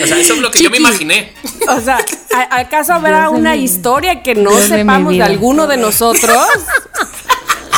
O 0.00 0.06
sea, 0.06 0.16
eso 0.18 0.34
es 0.34 0.40
lo 0.40 0.50
que 0.50 0.62
yo 0.62 0.70
me 0.70 0.76
imaginé. 0.78 1.32
O 1.68 1.80
sea, 1.80 1.98
¿a- 2.34 2.58
¿acaso 2.60 2.92
habrá 2.92 3.22
Dios 3.22 3.32
una 3.34 3.52
mi- 3.54 3.64
historia 3.64 4.22
que 4.22 4.34
no 4.34 4.50
Dios 4.50 4.64
sepamos 4.64 5.12
de, 5.12 5.22
alguno 5.22 5.66
de 5.66 5.76
nosotros? 5.78 6.36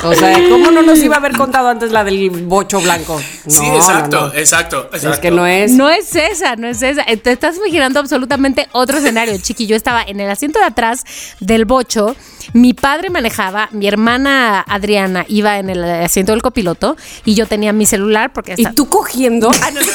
O 0.03 0.15
sea, 0.15 0.39
¿cómo 0.49 0.71
no 0.71 0.83
nos 0.83 0.99
iba 1.01 1.17
a 1.17 1.19
haber 1.19 1.37
contado 1.37 1.69
antes 1.69 1.93
la 1.93 2.05
del 2.05 2.31
bocho 2.31 2.81
blanco? 2.81 3.21
No, 3.45 3.51
sí, 3.51 3.67
no, 3.69 3.77
exacto, 3.77 4.21
no. 4.29 4.33
exacto, 4.35 4.85
exacto. 4.93 5.11
Es 5.13 5.19
que 5.19 5.31
no 5.31 5.47
es. 5.47 5.73
No 5.73 5.91
es 5.91 6.15
esa, 6.17 6.57
no 6.57 6.67
es 6.69 6.81
esa. 6.83 7.05
Te 7.05 7.33
estás 7.33 7.57
imaginando 7.59 8.01
absolutamente 8.01 8.69
otro 8.73 8.99
escenario, 8.99 9.37
chiqui. 9.39 9.67
Yo 9.67 9.77
estaba 9.77 10.03
en 10.03 10.21
el 10.21 10.31
asiento 10.31 10.59
de 10.59 10.65
atrás 10.65 11.05
del 11.41 11.65
bocho. 11.67 12.17
Mi 12.55 12.73
padre 12.75 13.11
manejaba, 13.11 13.69
mi 13.73 13.87
hermana 13.87 14.61
Adriana 14.67 15.25
iba 15.29 15.59
en 15.59 15.69
el 15.71 15.85
asiento 15.85 16.33
del 16.33 16.43
copiloto 16.43 16.97
y 17.25 17.35
yo 17.35 17.47
tenía 17.47 17.73
mi 17.73 17.85
celular 17.87 18.33
porque 18.33 18.55
¿Y 18.57 18.65
hasta- 18.65 18.75
tú 18.75 18.89
cogiendo? 18.89 19.51
Ah, 19.63 19.71
no, 19.71 19.81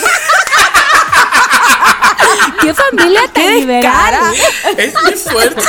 ¿Qué 2.62 2.74
familia 2.74 3.22
tan 3.34 3.44
¡Qué 3.44 3.56
liberal? 3.56 4.34
Es 4.78 4.94
muy 5.04 5.14
fuerte. 5.14 5.62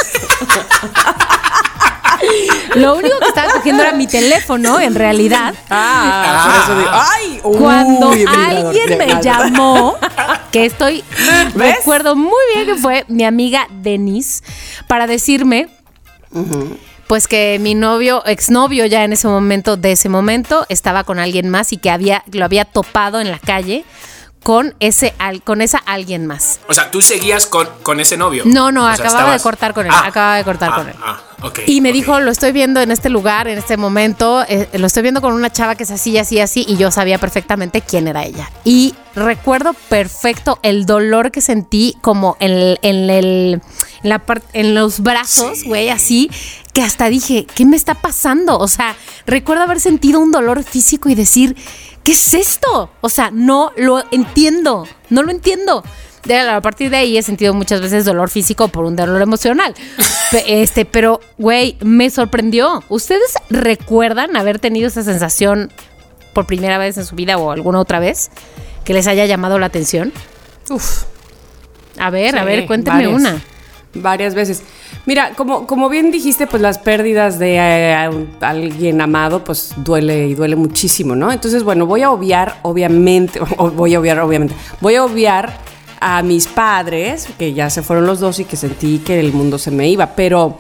Lo 2.77 2.97
único 2.97 3.19
que 3.19 3.29
estaba 3.29 3.53
cogiendo 3.53 3.83
era 3.83 3.93
mi 3.93 4.07
teléfono, 4.07 4.81
en 4.81 4.95
realidad. 4.95 5.55
Ah, 5.71 6.45
por 6.47 6.63
eso 6.63 6.79
digo, 6.79 6.91
¡ay! 6.93 7.41
Cuando 7.43 8.11
uy, 8.11 8.19
vibrador, 8.19 8.67
alguien 8.67 8.99
me 8.99 9.23
llamó, 9.23 9.97
que 10.53 10.67
estoy, 10.67 11.03
¿Ves? 11.55 11.77
recuerdo 11.77 12.17
muy 12.17 12.33
bien 12.55 12.67
que 12.67 12.75
fue 12.77 13.05
mi 13.09 13.25
amiga 13.25 13.67
Denise, 13.71 14.43
para 14.87 15.07
decirme, 15.07 15.69
pues 17.07 17.29
que 17.29 17.59
mi 17.61 17.75
novio, 17.75 18.25
exnovio 18.27 18.87
ya 18.87 19.05
en 19.05 19.13
ese 19.13 19.29
momento, 19.29 19.77
de 19.77 19.93
ese 19.93 20.09
momento, 20.09 20.67
estaba 20.69 21.05
con 21.05 21.19
alguien 21.19 21.49
más 21.49 21.73
y 21.73 21.77
que 21.77 21.91
había, 21.91 22.25
lo 22.33 22.45
había 22.45 22.65
topado 22.65 23.21
en 23.21 23.31
la 23.31 23.39
calle 23.39 23.85
con 24.47 24.77
ese, 24.79 25.13
al- 25.19 25.43
con 25.43 25.61
esa 25.61 25.79
alguien 25.79 26.25
más. 26.25 26.61
O 26.69 26.73
sea, 26.73 26.93
tú 26.93 27.03
seguías 27.03 27.47
con, 27.49 27.69
con 27.83 27.99
ese 27.99 28.17
novio. 28.17 28.45
No, 28.47 28.71
no, 28.71 28.85
O 28.85 28.95
sea, 28.95 29.05
acababa 29.07 29.33
de 29.33 29.41
cortar 29.41 29.75
con 29.75 29.87
él, 29.87 29.93
Ah, 29.93 30.05
acababa 30.07 30.37
de 30.37 30.45
cortar 30.45 30.71
ah, 30.73 30.77
con 30.77 30.89
él. 30.89 30.95
Ah, 31.03 31.21
ok. 31.43 31.59
Y 31.67 31.81
me 31.81 31.91
dijo, 31.93 32.21
lo 32.21 32.31
estoy 32.31 32.53
viendo 32.53 32.81
en 32.81 32.93
este 32.93 33.09
lugar, 33.09 33.49
en 33.49 33.59
este 33.59 33.77
momento, 33.77 34.45
eh, 34.49 34.69
lo 34.75 34.87
estoy 34.87 35.03
viendo 35.03 35.21
con 35.21 35.33
una 35.33 35.51
chava 35.51 35.75
que 35.75 35.83
es 35.83 35.91
así, 35.91 36.17
así, 36.17 36.39
así, 36.39 36.65
y 36.69 36.77
yo 36.77 36.93
sabía 36.93 37.19
perfectamente 37.19 37.81
quién 37.81 38.07
era 38.07 38.25
ella. 38.25 38.49
Y 38.63 38.95
recuerdo 39.17 39.75
perfecto 39.89 40.61
el 40.63 40.87
dolor 40.87 41.33
que 41.33 41.41
sentí 41.41 41.97
como 42.01 42.37
en, 42.39 42.53
el- 42.53 42.79
en, 42.83 43.11
el- 43.11 43.61
en 44.05 44.09
la 44.09 44.21
par- 44.21 44.43
en 44.53 44.77
los 44.77 45.01
brazos, 45.01 45.59
Sí. 45.59 45.67
güey, 45.67 45.89
así, 45.89 46.31
que 46.73 46.83
hasta 46.83 47.09
dije, 47.09 47.49
¿qué 47.57 47.65
me 47.67 47.75
está 47.77 47.95
pasando? 47.95 48.59
O 48.61 48.69
sea, 48.69 48.95
recuerdo 49.27 49.65
haber 49.65 49.81
sentido 49.81 50.21
un 50.21 50.31
dolor 50.31 50.63
físico 50.63 51.09
y 51.09 51.17
decir, 51.17 51.57
¿qué 52.07 52.13
es 52.13 52.33
esto? 52.35 52.89
O 53.03 53.09
sea, 53.11 53.31
no 53.31 53.73
lo 53.77 54.03
entiendo, 54.13 54.87
no 55.11 55.23
lo 55.23 55.31
entiendo. 55.31 55.83
de- 56.25 56.39
a 56.41 56.61
partir 56.61 56.91
de 56.91 56.97
ahí 56.97 57.17
he 57.19 57.23
sentido 57.23 57.55
muchas 57.55 57.81
veces 57.81 58.05
dolor 58.05 58.31
físico 58.31 58.67
por 58.69 58.85
un 58.85 58.97
dolor 58.97 59.21
emocional. 59.23 59.75
Este, 60.47 60.85
pero, 60.85 61.21
güey, 61.39 61.77
me 61.83 62.11
sorprendió. 62.11 62.83
¿Ustedes 62.89 63.35
recuerdan 63.49 64.37
haber 64.37 64.59
tenido 64.59 64.89
esa 64.89 65.05
sensación 65.05 65.71
por 66.33 66.47
primera 66.47 66.79
vez 66.79 66.99
en 66.99 67.05
su 67.07 67.15
vida 67.15 67.39
o 67.39 67.53
alguna 67.53 67.79
otra 67.79 68.01
vez 68.01 68.31
que 68.85 68.93
les 68.93 69.07
haya 69.07 69.25
llamado 69.27 69.59
la 69.61 69.67
atención? 69.67 70.13
Uf. 70.69 71.05
A 71.99 72.11
ver, 72.11 72.37
a 72.37 72.45
ver, 72.45 72.67
varias. 72.91 73.13
una. 73.13 73.41
Varias 74.01 74.35
veces. 74.35 74.63
Mira, 75.05 75.33
como, 75.37 75.67
como 75.67 75.89
bien 75.89 76.11
dijiste, 76.11 76.47
pues 76.47 76.63
las 76.63 76.79
pérdidas 76.79 77.39
de 77.39 77.57
eh, 77.57 77.95
alguien 78.41 79.01
amado, 79.01 79.45
pues 79.45 79.73
duele 79.77 80.29
y 80.29 80.35
duele 80.35 80.57
muchísimo, 80.57 81.15
¿no? 81.15 81.33
Entonces, 81.33 81.63
bueno, 81.63 81.87
voy 81.87 82.03
a 82.03 82.11
obviar, 82.11 82.59
obviamente, 82.63 83.41
voy 83.75 83.95
a 83.95 84.01
obviar, 84.01 84.21
obviamente, 84.21 84.55
voy 84.81 84.97
a 84.97 85.05
obviar 85.05 85.59
a 86.01 86.23
mis 86.23 86.47
padres, 86.47 87.29
que 87.39 87.53
ya 87.53 87.71
se 87.71 87.83
fueron 87.83 88.07
los 88.07 88.21
dos 88.21 88.39
y 88.41 88.45
que 88.45 88.57
sentí 88.57 88.99
que 88.99 89.19
el 89.19 89.33
mundo 89.33 89.59
se 89.59 89.71
me 89.71 89.89
iba, 89.89 90.15
pero... 90.15 90.59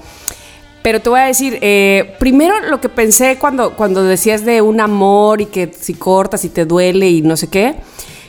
Pero 0.82 1.00
te 1.00 1.08
voy 1.08 1.18
a 1.18 1.24
decir, 1.24 1.58
eh, 1.62 2.14
primero 2.20 2.60
lo 2.60 2.80
que 2.80 2.88
pensé 2.88 3.38
cuando, 3.40 3.74
cuando 3.74 4.04
decías 4.04 4.44
de 4.44 4.62
un 4.62 4.80
amor 4.80 5.40
y 5.40 5.46
que 5.46 5.72
si 5.76 5.94
cortas 5.94 6.44
y 6.44 6.48
te 6.48 6.64
duele 6.64 7.10
y 7.10 7.22
no 7.22 7.36
sé 7.36 7.48
qué, 7.48 7.74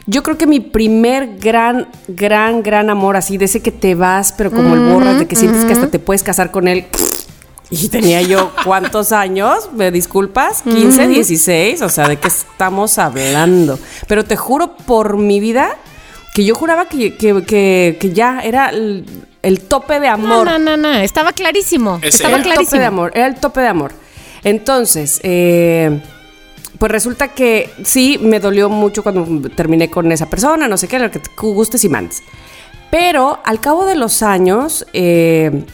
yo 0.08 0.24
creo 0.24 0.38
que 0.38 0.48
mi 0.48 0.60
primer 0.62 1.38
gran, 1.38 1.88
gran, 2.08 2.64
gran 2.64 2.90
amor 2.90 3.16
así, 3.18 3.38
de 3.38 3.46
ese 3.46 3.62
que 3.62 3.72
te 3.72 3.94
vas, 3.94 4.34
pero 4.34 4.50
como 4.52 4.74
el 4.74 4.80
borras, 4.92 5.20
de 5.20 5.28
que 5.28 5.36
sientes 5.36 5.64
que 5.66 5.74
hasta 5.74 5.90
te 5.90 6.00
puedes 6.00 6.24
casar 6.24 6.50
con 6.52 6.68
él. 6.68 6.86
Y 7.70 7.90
tenía 7.90 8.22
yo 8.22 8.54
cuántos 8.64 9.12
años, 9.12 9.70
me 9.74 9.92
disculpas, 9.92 10.62
15, 10.62 11.10
16, 11.10 11.82
o 11.82 11.90
sea, 11.90 12.08
¿de 12.08 12.16
qué 12.16 12.30
estamos 12.30 12.98
hablando? 12.98 13.78
Pero 14.08 14.24
te 14.24 14.38
juro 14.38 14.78
por 14.78 15.18
mi 15.18 15.42
vida 15.42 15.76
que 16.34 16.46
yo 16.46 16.56
juraba 16.56 16.86
que, 16.88 17.18
que, 17.18 17.44
que- 17.44 17.98
que 18.00 18.14
ya 18.14 18.40
era 18.40 18.70
el, 18.70 19.06
el 19.42 19.60
tope 19.60 20.00
de 20.00 20.08
No, 20.08 20.14
amor. 20.14 20.46
no, 20.50 20.58
no, 20.60 20.78
no, 20.78 20.94
estaba 20.94 21.34
clarísimo. 21.34 21.98
Ese 22.02 22.16
Estaba 22.24 22.38
era. 22.38 22.38
Era 22.38 22.38
el 22.38 22.44
tope 22.44 22.54
clarísimo. 22.54 22.80
de 22.80 22.86
amor, 22.86 23.12
era 23.14 23.28
el 23.28 23.36
tope 23.36 23.60
de 23.60 23.68
amor. 23.68 23.92
Entonces, 24.46 25.20
eh, 25.24 26.00
pues 26.78 26.92
resulta 26.92 27.30
que 27.30 27.70
sí, 27.84 28.20
me 28.22 28.40
dolió 28.40 28.70
mucho 28.70 29.04
cuando 29.04 29.50
terminé 29.50 29.90
con 29.90 30.12
esa 30.12 30.30
persona, 30.30 30.68
no 30.68 30.78
sé 30.78 30.88
qué, 30.88 31.00
lo 31.00 31.12
que 31.12 31.20
te 31.20 31.30
gustes 31.38 31.84
y 31.84 31.90
mandes. 31.90 32.24
Pero 32.92 33.40
al 33.44 33.60
cabo 33.60 33.86
de 33.86 33.96
los 33.96 34.24
años, 34.24 34.86
eh, 34.94 35.66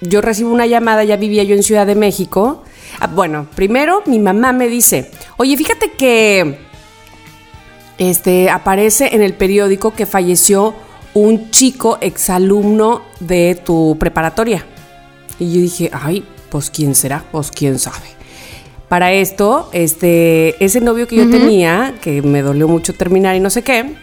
yo 0.00 0.20
recibo 0.20 0.52
una 0.52 0.66
llamada, 0.66 1.04
ya 1.04 1.16
vivía 1.16 1.44
yo 1.44 1.54
en 1.54 1.62
Ciudad 1.62 1.86
de 1.86 1.94
México. 1.94 2.64
Ah, 2.98 3.06
bueno, 3.06 3.46
primero 3.54 4.02
mi 4.06 4.18
mamá 4.18 4.52
me 4.52 4.68
dice, 4.68 5.10
oye, 5.36 5.56
fíjate 5.56 5.92
que 5.92 6.58
este, 7.98 8.50
aparece 8.50 9.14
en 9.14 9.22
el 9.22 9.34
periódico 9.34 9.92
que 9.94 10.06
falleció 10.06 10.74
un 11.14 11.50
chico 11.50 11.98
exalumno 12.00 13.02
de 13.20 13.60
tu 13.64 13.96
preparatoria. 13.98 14.66
Y 15.38 15.52
yo 15.52 15.60
dije, 15.60 15.90
ay, 15.92 16.24
pues 16.50 16.70
quién 16.70 16.94
será, 16.94 17.24
pues 17.30 17.50
quién 17.50 17.78
sabe. 17.78 18.21
Para 18.92 19.10
esto, 19.10 19.70
este, 19.72 20.62
ese 20.62 20.82
novio 20.82 21.08
que 21.08 21.16
yo 21.16 21.30
tenía, 21.30 21.94
que 22.02 22.20
me 22.20 22.42
dolió 22.42 22.68
mucho 22.68 22.92
terminar 22.92 23.34
y 23.34 23.40
no 23.40 23.48
sé 23.48 23.62
qué, 23.62 23.94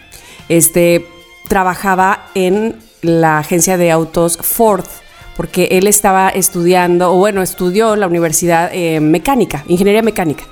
este, 0.48 1.06
trabajaba 1.46 2.26
en 2.34 2.74
la 3.00 3.38
agencia 3.38 3.76
de 3.76 3.92
autos 3.92 4.36
Ford, 4.38 4.84
porque 5.36 5.68
él 5.70 5.86
estaba 5.86 6.30
estudiando, 6.30 7.12
o 7.12 7.18
bueno, 7.18 7.40
estudió 7.40 7.94
en 7.94 8.00
la 8.00 8.08
universidad 8.08 8.68
eh, 8.72 8.98
mecánica, 8.98 9.62
ingeniería 9.68 10.02
mecánica. 10.02 10.42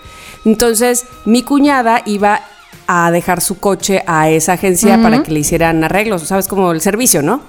Entonces, 0.45 1.05
mi 1.25 1.43
cuñada 1.43 2.03
iba 2.07 2.43
a 2.87 3.11
dejar 3.11 3.41
su 3.41 3.59
coche 3.59 4.05
a 4.07 4.31
esa 4.31 4.53
agencia 4.53 5.03
para 5.03 5.25
que 5.25 5.33
le 5.33 5.41
hicieran 5.41 5.83
arreglos, 5.83 6.23
sabes, 6.23 6.47
como 6.47 6.71
el 6.71 6.81
servicio, 6.81 7.23
¿no? 7.23 7.43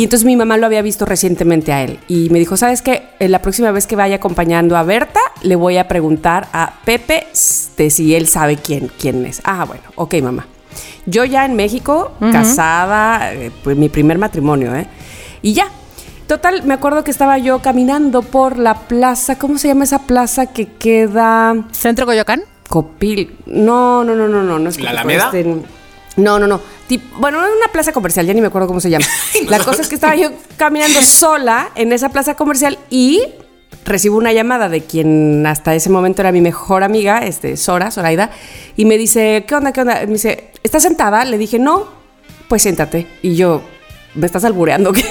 Y 0.00 0.04
entonces 0.04 0.24
mi 0.24 0.34
mamá 0.34 0.56
lo 0.56 0.64
había 0.64 0.80
visto 0.80 1.04
recientemente 1.04 1.74
a 1.74 1.82
él 1.82 1.98
y 2.08 2.30
me 2.30 2.38
dijo, 2.38 2.56
¿sabes 2.56 2.80
qué? 2.80 3.02
Eh, 3.18 3.28
La 3.28 3.42
próxima 3.42 3.70
vez 3.70 3.86
que 3.86 3.96
vaya 3.96 4.16
acompañando 4.16 4.78
a 4.78 4.82
Berta, 4.82 5.20
le 5.42 5.56
voy 5.56 5.76
a 5.76 5.88
preguntar 5.88 6.48
a 6.54 6.72
Pepe 6.86 7.26
de 7.76 7.90
si 7.90 8.14
él 8.14 8.26
sabe 8.26 8.56
quién, 8.56 8.90
quién 8.98 9.26
es. 9.26 9.42
Ah, 9.44 9.66
bueno, 9.66 9.82
ok, 9.96 10.14
mamá. 10.22 10.46
Yo 11.04 11.26
ya 11.26 11.44
en 11.44 11.54
México, 11.54 12.12
casada, 12.32 13.34
eh, 13.34 13.50
pues 13.62 13.76
mi 13.76 13.90
primer 13.90 14.16
matrimonio, 14.16 14.74
¿eh? 14.74 14.86
Y 15.42 15.52
ya. 15.52 15.66
Total, 16.26 16.62
me 16.62 16.72
acuerdo 16.72 17.04
que 17.04 17.10
estaba 17.10 17.36
yo 17.36 17.58
caminando 17.58 18.22
por 18.22 18.56
la 18.56 18.76
plaza, 18.88 19.36
¿cómo 19.36 19.58
se 19.58 19.68
llama 19.68 19.84
esa 19.84 20.06
plaza 20.06 20.46
que 20.46 20.64
queda? 20.64 21.56
¿Centro 21.72 22.06
Coyoacán? 22.06 22.40
Copil. 22.70 23.36
No, 23.44 24.02
no, 24.02 24.14
no, 24.14 24.28
no, 24.28 24.42
no. 24.42 24.58
no 24.58 24.70
es 24.70 24.80
¿La 24.80 24.90
Alameda? 24.92 25.26
este, 25.26 25.44
no, 26.16 26.38
no, 26.38 26.46
no. 26.46 26.60
Tip- 26.88 27.12
bueno, 27.18 27.38
era 27.38 27.54
una 27.54 27.72
plaza 27.72 27.92
comercial, 27.92 28.26
ya 28.26 28.34
ni 28.34 28.40
me 28.40 28.48
acuerdo 28.48 28.66
cómo 28.66 28.80
se 28.80 28.90
llama. 28.90 29.06
La 29.48 29.58
cosa 29.60 29.82
es 29.82 29.88
que 29.88 29.94
estaba 29.94 30.16
yo 30.16 30.30
caminando 30.56 31.02
sola 31.02 31.70
en 31.74 31.92
esa 31.92 32.08
plaza 32.08 32.34
comercial 32.34 32.78
y 32.90 33.22
recibo 33.84 34.16
una 34.18 34.32
llamada 34.32 34.68
de 34.68 34.82
quien 34.82 35.46
hasta 35.46 35.74
ese 35.74 35.90
momento 35.90 36.22
era 36.22 36.32
mi 36.32 36.40
mejor 36.40 36.82
amiga, 36.84 37.24
este, 37.24 37.56
Sora, 37.56 37.90
Zoraida, 37.90 38.30
y 38.76 38.84
me 38.84 38.98
dice, 38.98 39.44
¿qué 39.46 39.54
onda, 39.54 39.72
qué 39.72 39.80
onda? 39.80 40.00
Me 40.06 40.12
dice, 40.12 40.50
¿estás 40.62 40.82
sentada? 40.82 41.24
Le 41.24 41.38
dije, 41.38 41.58
no, 41.58 41.88
pues 42.48 42.62
siéntate. 42.62 43.06
Y 43.22 43.36
yo, 43.36 43.62
¿me 44.14 44.26
estás 44.26 44.44
albureando? 44.44 44.92
¿Qué? 44.92 45.04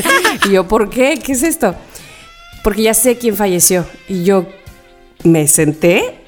y 0.48 0.52
yo, 0.52 0.68
¿por 0.68 0.90
qué? 0.90 1.18
¿Qué 1.22 1.32
es 1.32 1.42
esto? 1.42 1.74
Porque 2.62 2.82
ya 2.82 2.94
sé 2.94 3.18
quién 3.18 3.36
falleció. 3.36 3.84
Y 4.08 4.24
yo 4.24 4.46
me 5.24 5.48
senté 5.48 6.23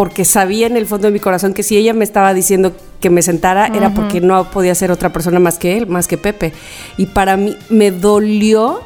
porque 0.00 0.24
sabía 0.24 0.66
en 0.66 0.78
el 0.78 0.86
fondo 0.86 1.08
de 1.08 1.12
mi 1.12 1.20
corazón 1.20 1.52
que 1.52 1.62
si 1.62 1.76
ella 1.76 1.92
me 1.92 2.04
estaba 2.04 2.32
diciendo 2.32 2.72
que 3.02 3.10
me 3.10 3.20
sentara 3.20 3.66
era 3.66 3.92
porque 3.92 4.22
no 4.22 4.50
podía 4.50 4.74
ser 4.74 4.90
otra 4.90 5.12
persona 5.12 5.38
más 5.40 5.58
que 5.58 5.76
él, 5.76 5.86
más 5.88 6.08
que 6.08 6.16
Pepe. 6.16 6.54
Y 6.96 7.04
para 7.04 7.36
mí 7.36 7.54
me 7.68 7.90
dolió. 7.90 8.80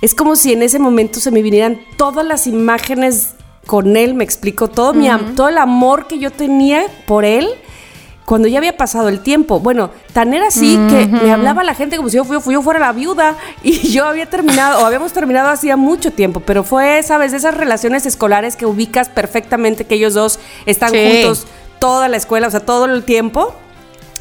Es 0.00 0.14
como 0.14 0.36
si 0.36 0.52
en 0.52 0.62
ese 0.62 0.78
momento 0.78 1.18
se 1.18 1.32
me 1.32 1.42
vinieran 1.42 1.80
todas 1.96 2.24
las 2.24 2.46
imágenes 2.46 3.30
con 3.66 3.96
él, 3.96 4.14
me 4.14 4.22
explico, 4.22 4.68
todo, 4.68 4.92
mi 4.94 5.08
am- 5.08 5.34
todo 5.34 5.48
el 5.48 5.58
amor 5.58 6.06
que 6.06 6.20
yo 6.20 6.30
tenía 6.30 6.82
por 7.04 7.24
él 7.24 7.48
cuando 8.30 8.46
ya 8.46 8.58
había 8.58 8.76
pasado 8.76 9.08
el 9.08 9.18
tiempo. 9.18 9.58
Bueno, 9.58 9.90
tan 10.12 10.32
era 10.32 10.46
así 10.46 10.78
que 10.88 11.08
me 11.08 11.32
hablaba 11.32 11.64
la 11.64 11.74
gente 11.74 11.96
como 11.96 12.08
si 12.08 12.16
yo, 12.16 12.22
fui- 12.24 12.54
yo 12.54 12.62
fuera 12.62 12.78
la 12.78 12.92
viuda 12.92 13.34
y 13.64 13.88
yo 13.90 14.04
había 14.06 14.26
terminado, 14.26 14.80
o 14.82 14.86
habíamos 14.86 15.12
terminado 15.12 15.48
hacía 15.48 15.76
mucho 15.76 16.12
tiempo, 16.12 16.38
pero 16.38 16.62
fue, 16.62 17.02
sabes, 17.02 17.32
de 17.32 17.38
esas 17.38 17.56
relaciones 17.56 18.06
escolares 18.06 18.54
que 18.54 18.66
ubicas 18.66 19.08
perfectamente 19.08 19.84
que 19.84 19.96
ellos 19.96 20.14
dos 20.14 20.38
están 20.64 20.90
Sí. 20.92 20.98
juntos 21.10 21.48
toda 21.80 22.06
la 22.08 22.16
escuela, 22.18 22.46
o 22.46 22.50
sea, 22.52 22.60
todo 22.60 22.84
el 22.84 23.02
tiempo, 23.02 23.52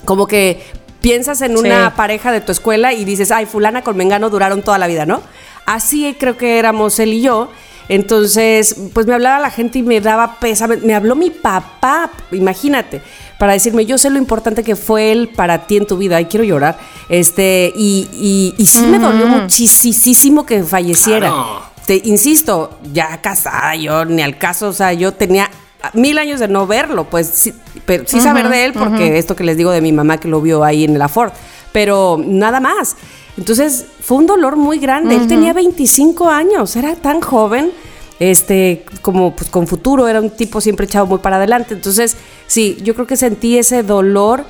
como 0.05 0.25
que 0.25 0.63
piensas 1.01 1.41
en 1.43 1.55
una 1.55 1.89
Sí. 1.89 1.93
pareja 1.95 2.31
de 2.31 2.41
tu 2.41 2.51
escuela 2.51 2.93
y 2.93 3.05
dices, 3.05 3.29
ay, 3.31 3.45
fulana 3.45 3.83
con 3.83 3.95
Mengano 3.95 4.31
duraron 4.31 4.63
toda 4.63 4.79
la 4.79 4.87
vida, 4.87 5.05
¿no? 5.05 5.21
Así 5.67 6.15
creo 6.19 6.35
que 6.35 6.57
éramos 6.57 6.99
él 6.99 7.13
y 7.13 7.21
yo. 7.21 7.51
Entonces, 7.89 8.75
pues 8.93 9.05
me 9.07 9.13
hablaba 9.13 9.39
la 9.39 9.49
gente 9.51 9.79
y 9.79 9.83
me 9.83 9.99
daba 9.99 10.39
pesa. 10.39 10.67
Me 10.67 10.93
habló 10.95 11.15
mi 11.15 11.29
papá, 11.31 12.09
imagínate, 12.31 13.01
para 13.39 13.53
decirme, 13.53 13.85
yo 13.85 13.97
sé 13.97 14.09
lo 14.09 14.17
importante 14.17 14.63
que 14.63 14.75
fue 14.75 15.13
él 15.13 15.29
para 15.33 15.65
ti 15.65 15.77
en 15.77 15.87
tu 15.87 15.97
vida. 15.97 16.19
Y 16.19 16.25
quiero 16.25 16.43
llorar. 16.43 16.77
Este, 17.07 17.71
y, 17.73 18.07
y, 18.13 18.53
y 18.61 18.65
sí 18.65 18.85
me 18.85 18.99
dolió 18.99 19.25
muchísimo 19.27 20.45
que 20.45 20.61
falleciera. 20.61 21.29
Claro. 21.29 21.61
Te 21.87 22.01
insisto, 22.03 22.77
ya 22.93 23.19
casada, 23.21 23.75
yo 23.75 24.05
ni 24.05 24.21
al 24.21 24.37
caso, 24.37 24.67
o 24.67 24.73
sea, 24.73 24.93
yo 24.93 25.13
tenía 25.13 25.49
mil 25.93 26.17
años 26.17 26.39
de 26.39 26.47
no 26.47 26.67
verlo, 26.67 27.05
pues 27.05 27.27
sí, 27.27 27.53
pero 27.85 28.03
sí 28.05 28.19
saber 28.19 28.49
de 28.49 28.65
él, 28.65 28.73
porque 28.73 29.17
esto 29.17 29.35
que 29.35 29.43
les 29.43 29.57
digo 29.57 29.71
de 29.71 29.81
mi 29.81 29.91
mamá 29.91 30.17
que 30.17 30.27
lo 30.27 30.41
vio 30.41 30.63
ahí 30.63 30.83
en 30.83 30.99
la 30.99 31.07
Ford, 31.07 31.31
pero 31.71 32.21
nada 32.23 32.59
más. 32.59 32.95
Entonces 33.37 33.85
fue 34.01 34.17
un 34.17 34.27
dolor 34.27 34.57
muy 34.57 34.79
grande. 34.79 35.15
Él 35.15 35.27
tenía 35.27 35.53
25 35.53 36.29
años, 36.29 36.75
era 36.75 36.95
tan 36.95 37.21
joven, 37.21 37.71
este, 38.19 38.85
como 39.01 39.35
pues 39.35 39.49
con 39.49 39.67
futuro, 39.67 40.07
era 40.07 40.19
un 40.19 40.29
tipo 40.29 40.61
siempre 40.61 40.85
echado 40.85 41.05
muy 41.05 41.19
para 41.19 41.37
adelante. 41.37 41.73
Entonces, 41.73 42.17
sí, 42.47 42.77
yo 42.83 42.93
creo 42.93 43.07
que 43.07 43.15
sentí 43.15 43.57
ese 43.57 43.83
dolor 43.83 44.43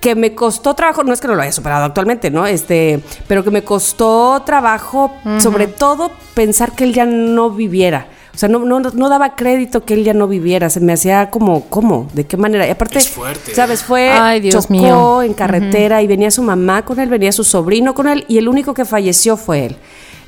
que 0.00 0.14
me 0.14 0.34
costó 0.34 0.74
trabajo, 0.74 1.02
no 1.04 1.12
es 1.12 1.20
que 1.20 1.28
no 1.28 1.34
lo 1.34 1.42
haya 1.42 1.52
superado 1.52 1.84
actualmente, 1.84 2.30
¿no? 2.30 2.46
Este, 2.46 3.00
pero 3.26 3.42
que 3.42 3.50
me 3.50 3.62
costó 3.62 4.42
trabajo, 4.44 5.12
sobre 5.38 5.66
todo 5.66 6.10
pensar 6.34 6.72
que 6.72 6.84
él 6.84 6.92
ya 6.92 7.06
no 7.06 7.50
viviera. 7.50 8.08
O 8.34 8.38
sea, 8.38 8.50
no, 8.50 8.58
no, 8.58 8.80
no 8.80 9.08
daba 9.08 9.34
crédito 9.34 9.86
que 9.86 9.94
él 9.94 10.04
ya 10.04 10.12
no 10.12 10.28
viviera. 10.28 10.68
Se 10.68 10.78
me 10.78 10.92
hacía 10.92 11.30
como, 11.30 11.70
¿cómo? 11.70 12.06
¿De 12.12 12.26
qué 12.26 12.36
manera? 12.36 12.66
Y 12.66 12.70
aparte, 12.70 12.98
Es 12.98 13.08
fuerte. 13.08 13.54
¿sabes? 13.54 13.82
Fue, 13.82 14.10
Ay, 14.10 14.40
Dios 14.40 14.64
chocó 14.64 14.72
mío. 14.74 15.22
en 15.22 15.32
carretera 15.32 16.02
y 16.02 16.06
venía 16.06 16.30
su 16.30 16.42
mamá 16.42 16.84
con 16.84 17.00
él, 17.00 17.08
venía 17.08 17.32
su 17.32 17.44
sobrino 17.44 17.94
con 17.94 18.06
él 18.08 18.26
y 18.28 18.36
el 18.36 18.48
único 18.48 18.74
que 18.74 18.84
falleció 18.84 19.38
fue 19.38 19.66
él. 19.66 19.76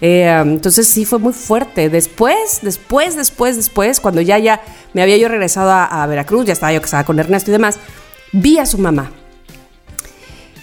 Eh, 0.01 0.29
entonces 0.43 0.87
sí 0.87 1.05
fue 1.05 1.19
muy 1.19 1.33
fuerte. 1.33 1.89
Después, 1.89 2.61
después, 2.63 3.17
después, 3.17 3.57
después, 3.57 4.01
cuando 4.01 4.21
ya, 4.21 4.39
ya 4.39 4.61
me 4.93 5.03
había 5.03 5.17
yo 5.17 5.29
regresado 5.29 5.71
a, 5.71 5.85
a 6.03 6.07
Veracruz, 6.07 6.47
ya 6.47 6.53
estaba 6.53 6.73
yo 6.73 6.81
casada 6.81 7.05
con 7.05 7.19
Ernesto 7.19 7.51
y 7.51 7.53
demás, 7.53 7.79
vi 8.33 8.59
a 8.59 8.67
su 8.67 8.79
mamá. 8.79 9.11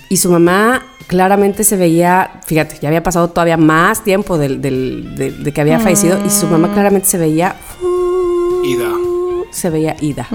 Y 0.10 0.18
su 0.18 0.30
mamá 0.30 0.86
claramente 1.08 1.64
se 1.64 1.76
veía, 1.78 2.40
fíjate, 2.46 2.78
ya 2.82 2.88
había 2.90 3.04
pasado 3.04 3.30
todavía 3.30 3.58
más 3.58 4.04
tiempo 4.04 4.38
del, 4.38 4.62
del- 4.62 5.16
de, 5.16 5.32
de 5.32 5.52
que 5.52 5.62
había 5.62 5.80
fallecido 5.80 6.24
y 6.26 6.30
su 6.30 6.48
mamá 6.48 6.72
claramente 6.74 7.08
se 7.08 7.18
veía 7.18 7.56
Ida. 8.64 8.90
se 9.52 9.70
veía 9.70 9.96
ida. 10.02 10.28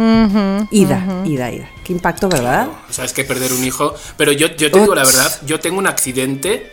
ida, 0.71 1.05
ida, 1.25 1.51
ida. 1.51 1.69
Qué 1.85 1.93
impacto, 1.93 2.29
¿verdad? 2.29 2.69
O 2.89 2.93
sea, 2.93 3.05
es 3.05 3.13
que 3.13 3.25
perder 3.25 3.53
un 3.53 3.65
hijo. 3.65 3.95
Pero 4.17 4.33
yo, 4.33 4.49
yo 4.49 4.71
te 4.71 4.81
digo 4.81 4.95
la 4.95 5.05
verdad, 5.05 5.33
yo 5.47 5.59
tengo 5.61 5.79
un 5.79 5.87
accidente 5.87 6.69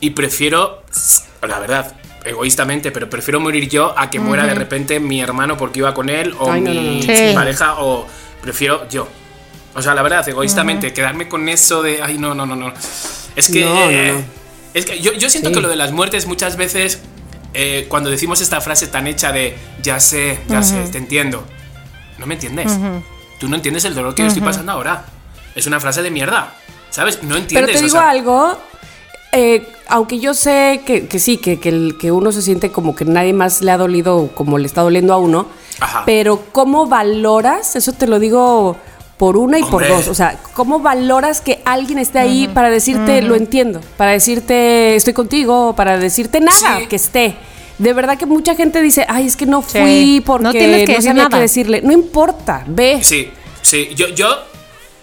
y 0.00 0.10
prefiero, 0.10 0.82
la 1.46 1.58
verdad, 1.58 1.94
egoístamente, 2.24 2.90
pero 2.90 3.08
prefiero 3.08 3.40
morir 3.40 3.68
yo 3.68 3.94
a 3.98 4.10
que 4.10 4.18
muera 4.20 4.46
de 4.46 4.54
repente 4.54 5.00
mi 5.00 5.20
hermano 5.20 5.56
porque 5.56 5.78
iba 5.80 5.94
con 5.94 6.08
él 6.08 6.34
o 6.38 6.50
Ay, 6.50 6.60
mi 6.60 6.74
no, 6.74 6.82
no. 6.82 7.02
Sí. 7.02 7.32
pareja 7.34 7.74
o 7.80 8.06
prefiero 8.42 8.88
yo. 8.88 9.08
O 9.74 9.82
sea, 9.82 9.94
la 9.94 10.02
verdad, 10.02 10.28
egoístamente, 10.28 10.92
quedarme 10.92 11.28
con 11.28 11.48
eso 11.48 11.82
de, 11.82 12.02
ay, 12.02 12.18
no, 12.18 12.34
no, 12.34 12.44
no, 12.44 12.56
no. 12.56 12.72
Es 13.36 13.48
que, 13.50 13.64
No, 13.64 13.74
no, 13.74 13.90
eh, 13.90 14.12
no. 14.12 14.24
es 14.74 14.84
que 14.84 15.00
yo, 15.00 15.12
yo 15.12 15.30
siento 15.30 15.50
Sí. 15.50 15.54
que 15.54 15.60
lo 15.60 15.68
de 15.68 15.76
las 15.76 15.92
muertes 15.92 16.26
muchas 16.26 16.56
veces, 16.56 17.00
eh, 17.54 17.86
cuando 17.88 18.10
decimos 18.10 18.40
esta 18.40 18.60
frase 18.60 18.88
tan 18.88 19.06
hecha 19.06 19.30
de, 19.32 19.56
ya 19.82 20.00
sé, 20.00 20.40
ya 20.48 20.62
sé, 20.62 20.88
te 20.90 20.98
entiendo, 20.98 21.44
no 22.18 22.26
me 22.26 22.34
entiendes. 22.34 22.72
Tú 23.38 23.48
no 23.48 23.56
entiendes 23.56 23.84
el 23.84 23.94
dolor 23.94 24.14
que 24.14 24.22
yo 24.22 24.28
estoy 24.28 24.42
pasando 24.42 24.72
ahora. 24.72 25.04
Es 25.54 25.66
una 25.66 25.80
frase 25.80 26.02
de 26.02 26.10
mierda, 26.10 26.52
¿sabes? 26.90 27.22
No 27.22 27.36
entiendes. 27.36 27.70
Pero 27.70 27.78
te 27.78 27.78
o 27.78 27.86
digo 27.88 27.98
sea, 28.00 28.10
algo, 28.10 28.58
eh, 29.32 29.66
aunque 29.88 30.18
yo 30.18 30.34
sé 30.34 30.82
que, 30.84 31.06
que 31.06 31.18
sí, 31.18 31.36
que, 31.36 31.58
que, 31.60 31.68
el- 31.68 31.96
que 31.98 32.10
uno 32.12 32.32
se 32.32 32.42
siente 32.42 32.70
como 32.72 32.94
que 32.94 33.04
nadie 33.04 33.32
más 33.32 33.62
le 33.62 33.70
ha 33.70 33.76
dolido 33.76 34.30
como 34.34 34.58
le 34.58 34.66
está 34.66 34.82
doliendo 34.82 35.12
a 35.14 35.18
uno, 35.18 35.46
Ajá. 35.80 36.02
pero 36.06 36.42
¿cómo 36.52 36.86
valoras? 36.86 37.76
Eso 37.76 37.92
te 37.92 38.06
lo 38.06 38.18
digo 38.18 38.76
por 39.16 39.36
una 39.36 39.58
y 39.58 39.62
Hombre. 39.62 39.88
por 39.88 39.96
dos. 39.98 40.08
O 40.08 40.14
sea, 40.14 40.38
¿cómo 40.54 40.80
valoras 40.80 41.40
que 41.42 41.60
alguien 41.64 41.98
esté 41.98 42.18
ahí 42.18 42.48
para 42.48 42.70
decirte 42.70 43.20
lo 43.22 43.34
entiendo? 43.36 43.80
Para 43.96 44.12
decirte 44.12 44.96
estoy 44.96 45.12
contigo, 45.12 45.74
para 45.76 45.98
decirte 45.98 46.40
nada, 46.40 46.78
Sí. 46.80 46.86
que 46.86 46.96
esté. 46.96 47.36
De 47.78 47.92
verdad 47.92 48.18
que 48.18 48.26
mucha 48.26 48.54
gente 48.54 48.82
dice, 48.82 49.06
ay, 49.08 49.26
es 49.26 49.36
que 49.36 49.46
no 49.46 49.62
Sí. 49.62 49.78
fui 49.78 50.22
porque 50.24 50.42
No 50.44 50.48
no, 50.52 50.58
tienes 50.58 50.86
que 50.86 50.96
sabía 50.96 51.12
nada. 51.24 51.28
qué 51.36 51.40
decirle. 51.42 51.80
No 51.82 51.92
importa, 51.92 52.64
ve. 52.66 53.00
Sí, 53.02 53.30
sí, 53.62 53.90
yo, 53.94 54.08
yo, 54.08 54.28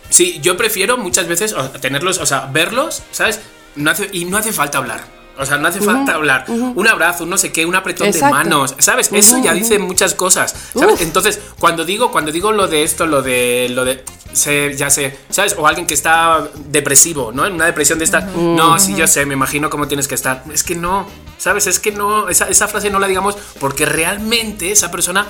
sí, 0.09 0.39
yo 0.41 0.57
prefiero 0.57 0.97
muchas 0.97 1.27
veces 1.27 1.55
tenerlos, 1.81 2.17
o 2.19 2.25
sea, 2.25 2.49
verlos, 2.51 3.03
¿sabes? 3.11 3.39
No 3.77 3.91
hace, 3.91 4.09
y 4.11 4.25
no 4.25 4.37
hace 4.37 4.51
falta 4.51 4.77
hablar. 4.79 5.15
O 5.39 5.45
sea, 5.45 5.57
no 5.57 5.67
hace 5.67 5.79
falta 5.81 6.15
hablar. 6.15 6.45
Un 6.49 6.87
abrazo, 6.87 7.23
un 7.25 7.29
no 7.29 7.37
sé 7.37 7.51
qué, 7.51 7.63
un 7.65 7.75
apretón 7.75 8.07
Exacto. 8.07 8.25
de 8.25 8.31
manos, 8.43 8.75
¿sabes? 8.79 9.09
Eso 9.13 9.37
ya 9.37 9.53
dice 9.53 9.77
muchas 9.77 10.15
cosas, 10.15 10.55
¿sabes? 10.73 10.99
Entonces, 11.01 11.39
cuando 11.59 11.85
digo, 11.85 12.11
cuando 12.11 12.31
digo 12.31 12.51
lo 12.51 12.65
de 12.67 12.81
esto, 12.81 13.05
lo 13.05 13.21
de, 13.21 13.67
lo 13.69 13.85
de, 13.85 14.03
sé, 14.33 14.73
ya 14.75 14.89
sé, 14.89 15.15
¿sabes? 15.29 15.55
O 15.59 15.67
alguien 15.67 15.85
que 15.85 15.93
está 15.93 16.49
depresivo, 16.69 17.31
¿no? 17.31 17.45
En 17.45 17.53
una 17.53 17.65
depresión 17.67 17.99
de 17.99 18.05
esta, 18.05 18.21
no, 18.21 18.79
sí, 18.79 18.95
yo 18.95 19.05
sé, 19.05 19.27
me 19.27 19.35
imagino 19.35 19.69
cómo 19.69 19.87
tienes 19.87 20.07
que 20.07 20.15
estar. 20.15 20.43
Es 20.51 20.63
que 20.63 20.73
no, 20.73 21.07
¿sabes? 21.37 21.67
Es 21.67 21.79
que 21.79 21.91
no, 21.91 22.29
esa, 22.29 22.49
esa 22.49 22.67
frase 22.67 22.89
no 22.89 22.97
la 22.97 23.05
digamos 23.07 23.37
porque 23.59 23.85
realmente 23.85 24.71
esa 24.71 24.89
persona, 24.89 25.27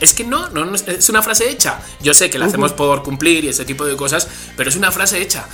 es 0.00 0.14
que 0.14 0.22
no, 0.22 0.50
no, 0.50 0.64
no 0.66 0.76
es- 0.76 0.86
es 0.86 1.08
una 1.08 1.20
frase 1.22 1.50
hecha. 1.50 1.80
Yo 2.00 2.14
sé 2.14 2.30
que 2.30 2.38
la 2.38 2.46
hacemos 2.46 2.72
por 2.72 3.02
cumplir 3.02 3.44
y 3.44 3.48
ese 3.48 3.64
tipo 3.64 3.84
de 3.84 3.96
cosas, 3.96 4.28
pero 4.56 4.70
es 4.70 4.76
una 4.76 4.92
frase 4.92 5.20
hecha. 5.20 5.46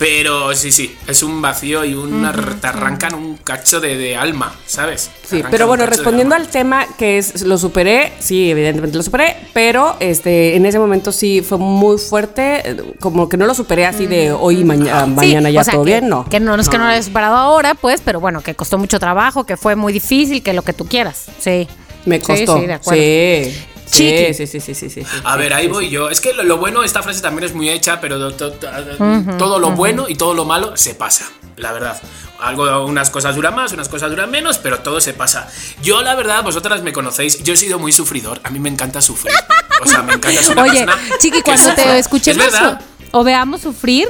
Pero 0.00 0.56
sí, 0.56 0.72
sí, 0.72 0.96
es 1.06 1.22
un 1.22 1.42
vacío 1.42 1.84
y 1.84 1.92
un 1.92 2.26
te 2.58 2.66
arrancan 2.66 3.14
un 3.14 3.36
cacho 3.36 3.80
de, 3.82 3.98
de 3.98 4.16
alma, 4.16 4.50
¿sabes? 4.64 5.10
Sí, 5.28 5.42
pero 5.50 5.66
bueno, 5.66 5.84
respondiendo 5.84 6.34
al 6.34 6.48
tema 6.48 6.86
que 6.96 7.18
es 7.18 7.42
lo 7.42 7.58
superé, 7.58 8.14
sí, 8.18 8.50
evidentemente 8.50 8.96
lo 8.96 9.02
superé, 9.02 9.36
pero 9.52 9.96
este 10.00 10.56
en 10.56 10.64
ese 10.64 10.78
momento 10.78 11.12
sí 11.12 11.42
fue 11.42 11.58
muy 11.58 11.98
fuerte, 11.98 12.76
como 12.98 13.28
que 13.28 13.36
no 13.36 13.44
lo 13.44 13.52
superé 13.52 13.84
así 13.84 14.06
de 14.06 14.32
hoy 14.32 14.60
y 14.60 14.64
maña- 14.64 15.04
Sí, 15.04 15.10
mañana 15.10 15.50
ya 15.50 15.60
o 15.60 15.64
sea, 15.64 15.74
todo 15.74 15.84
que, 15.84 15.90
bien, 15.90 16.08
no. 16.08 16.24
Que 16.24 16.40
no 16.40 16.54
es 16.54 16.70
que 16.70 16.78
no 16.78 16.84
lo 16.84 16.90
hayas 16.90 17.04
superado 17.04 17.36
ahora, 17.36 17.74
pues, 17.74 18.00
pero 18.02 18.20
bueno, 18.20 18.40
que 18.40 18.54
costó 18.54 18.78
mucho 18.78 18.98
trabajo, 18.98 19.44
que 19.44 19.58
fue 19.58 19.76
muy 19.76 19.92
difícil, 19.92 20.42
que 20.42 20.54
lo 20.54 20.62
que 20.62 20.72
tú 20.72 20.86
quieras. 20.86 21.26
Sí. 21.38 21.68
Me 22.06 22.16
Sí, 22.20 22.22
costó. 22.26 22.58
Sí, 22.58 22.66
de 22.66 22.72
acuerdo. 22.72 23.02
Sí. 23.02 23.54
Sí, 23.90 24.34
sí, 24.34 24.46
sí, 24.60 24.74
sí, 24.74 24.90
sí, 24.90 25.02
A 25.24 25.36
ver, 25.36 25.52
ahí 25.52 25.66
voy 25.68 25.90
yo. 25.90 26.10
Es 26.10 26.20
que 26.20 26.32
lo, 26.32 26.56
bueno, 26.58 26.82
esta 26.82 27.02
frase 27.02 27.20
también 27.20 27.44
es 27.44 27.54
muy 27.54 27.68
hecha, 27.68 28.00
pero 28.00 28.18
to- 28.34 28.52
to- 28.52 29.36
todo 29.38 29.58
lo 29.58 29.70
bueno 29.72 30.06
y 30.08 30.14
todo 30.14 30.34
lo 30.34 30.44
malo 30.44 30.76
se 30.76 30.94
pasa, 30.94 31.26
la 31.56 31.72
verdad. 31.72 32.00
Algo, 32.40 32.86
unas 32.86 33.10
cosas 33.10 33.34
duran 33.36 33.54
más, 33.54 33.72
unas 33.72 33.88
cosas 33.88 34.08
duran 34.10 34.30
menos, 34.30 34.56
pero 34.58 34.78
todo 34.78 35.00
se 35.00 35.12
pasa. 35.12 35.48
Yo, 35.82 36.00
la 36.02 36.14
verdad, 36.14 36.42
vosotras 36.42 36.82
me 36.82 36.92
conocéis, 36.92 37.42
yo 37.42 37.52
he 37.52 37.56
sido 37.56 37.78
muy 37.78 37.92
sufridor. 37.92 38.40
A 38.44 38.50
mí 38.50 38.58
me 38.58 38.70
encanta 38.70 39.02
sufrir. 39.02 39.34
O 39.82 39.86
sea, 39.86 40.02
me 40.02 40.14
encanta 40.14 40.40
una 40.52 40.62
Oye, 40.62 40.86
Chiqui, 41.18 41.42
cuando 41.42 41.74
te 41.74 41.82
Es 41.82 42.06
escuchemos 42.06 42.44
verdad. 42.44 42.80
O 43.12 43.24
veamos 43.24 43.62
sufrir, 43.62 44.06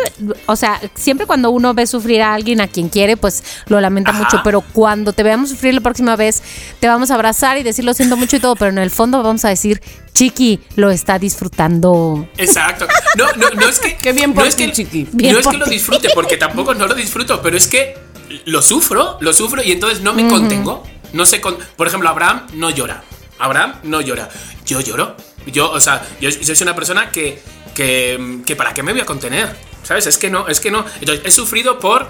o 0.47 0.57
sea, 0.57 0.81
siempre 0.95 1.27
cuando 1.27 1.51
uno 1.51 1.75
ve 1.75 1.87
sufrir 1.87 2.23
a 2.23 2.35
alguien 2.35 2.61
a 2.61 2.69
quien 2.69 2.89
quiere, 2.89 3.17
pues 3.17 3.43
lo 3.67 3.81
lamenta 3.81 4.11
Ajá. 4.11 4.21
mucho, 4.21 4.41
pero 4.45 4.61
cuando 4.61 5.13
te 5.13 5.23
veamos 5.23 5.51
sufrir 5.51 5.75
la 5.75 5.81
próxima 5.81 6.17
vez, 6.17 6.43
te 6.81 6.89
vamos 6.89 7.11
a 7.11 7.15
abrazar 7.15 7.59
y 7.59 7.63
decir 7.63 7.85
lo 7.85 7.95
siento 7.95 8.17
mucho 8.17 8.37
y 8.37 8.41
todo, 8.41 8.57
pero 8.57 8.71
en 8.71 8.79
el 8.79 8.91
fondo 8.91 9.23
vamos 9.23 9.45
a 9.45 9.49
decir, 9.49 9.81
Chiqui 10.13 10.61
lo 10.77 10.91
está 10.91 11.19
disfrutando. 11.19 12.29
Exacto. 12.37 12.87
No, 13.17 13.33
no, 13.33 13.51
no 13.51 13.69
es 13.69 13.79
que. 13.79 13.97
Qué 14.03 14.13
bien 14.13 14.31
no 14.31 14.37
por 14.37 14.47
es 14.47 14.57
ti, 14.57 14.67
que, 14.67 14.73
chiqui. 14.73 15.09
Bien 15.13 15.35
no 15.35 15.41
es 15.41 15.47
que 15.47 15.57
lo 15.57 15.67
disfrute, 15.67 16.11
porque 16.15 16.37
tampoco 16.37 16.75
no 16.75 16.87
lo 16.87 16.95
disfruto, 16.95 17.41
pero 17.43 17.57
es 17.57 17.69
que 17.69 17.97
lo 18.45 18.63
sufro, 18.63 19.19
lo 19.21 19.33
sufro 19.33 19.63
y 19.63 19.73
entonces 19.73 20.01
no 20.01 20.13
me 20.13 20.29
contengo. 20.29 20.83
No 21.13 21.27
sé. 21.27 21.41
Con, 21.41 21.57
por 21.77 21.87
ejemplo, 21.87 22.09
Abraham 22.09 22.47
no 22.55 22.71
llora. 22.71 23.03
Abraham 23.39 23.75
no 23.85 24.01
llora. 24.01 24.29
Yo 24.67 24.81
lloro. 24.81 25.17
Yo, 25.47 25.71
o 25.71 25.81
sea, 25.81 26.07
yo, 26.21 26.29
yo 26.29 26.55
soy 26.55 26.65
una 26.65 26.75
persona 26.75 27.11
que, 27.11 27.43
que, 27.75 28.39
que 28.47 28.57
¿para 28.57 28.75
qué 28.75 28.83
me 28.83 28.93
voy 28.93 29.01
a 29.01 29.07
contener? 29.07 29.55
¿Sabes? 29.83 30.07
Es 30.07 30.19
que 30.19 30.31
no, 30.31 30.49
es 30.49 30.61
que 30.61 30.71
no. 30.71 30.85
Entonces, 31.01 31.25
he 31.25 31.31
sufrido 31.31 31.79
por. 31.79 32.09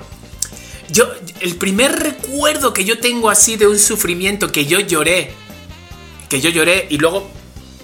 Yo, 0.91 1.09
el 1.41 1.57
primer 1.57 1.93
recuerdo 1.93 2.73
que 2.73 2.85
yo 2.85 2.99
tengo 2.99 3.31
así 3.31 3.57
de 3.57 3.67
un 3.69 3.79
sufrimiento 3.79 4.51
que 4.51 4.67
yo 4.67 4.81
lloré, 4.81 5.33
que 6.29 6.41
yo 6.41 6.51
lloré 6.51 6.87
y 6.91 6.99
luego 6.99 7.31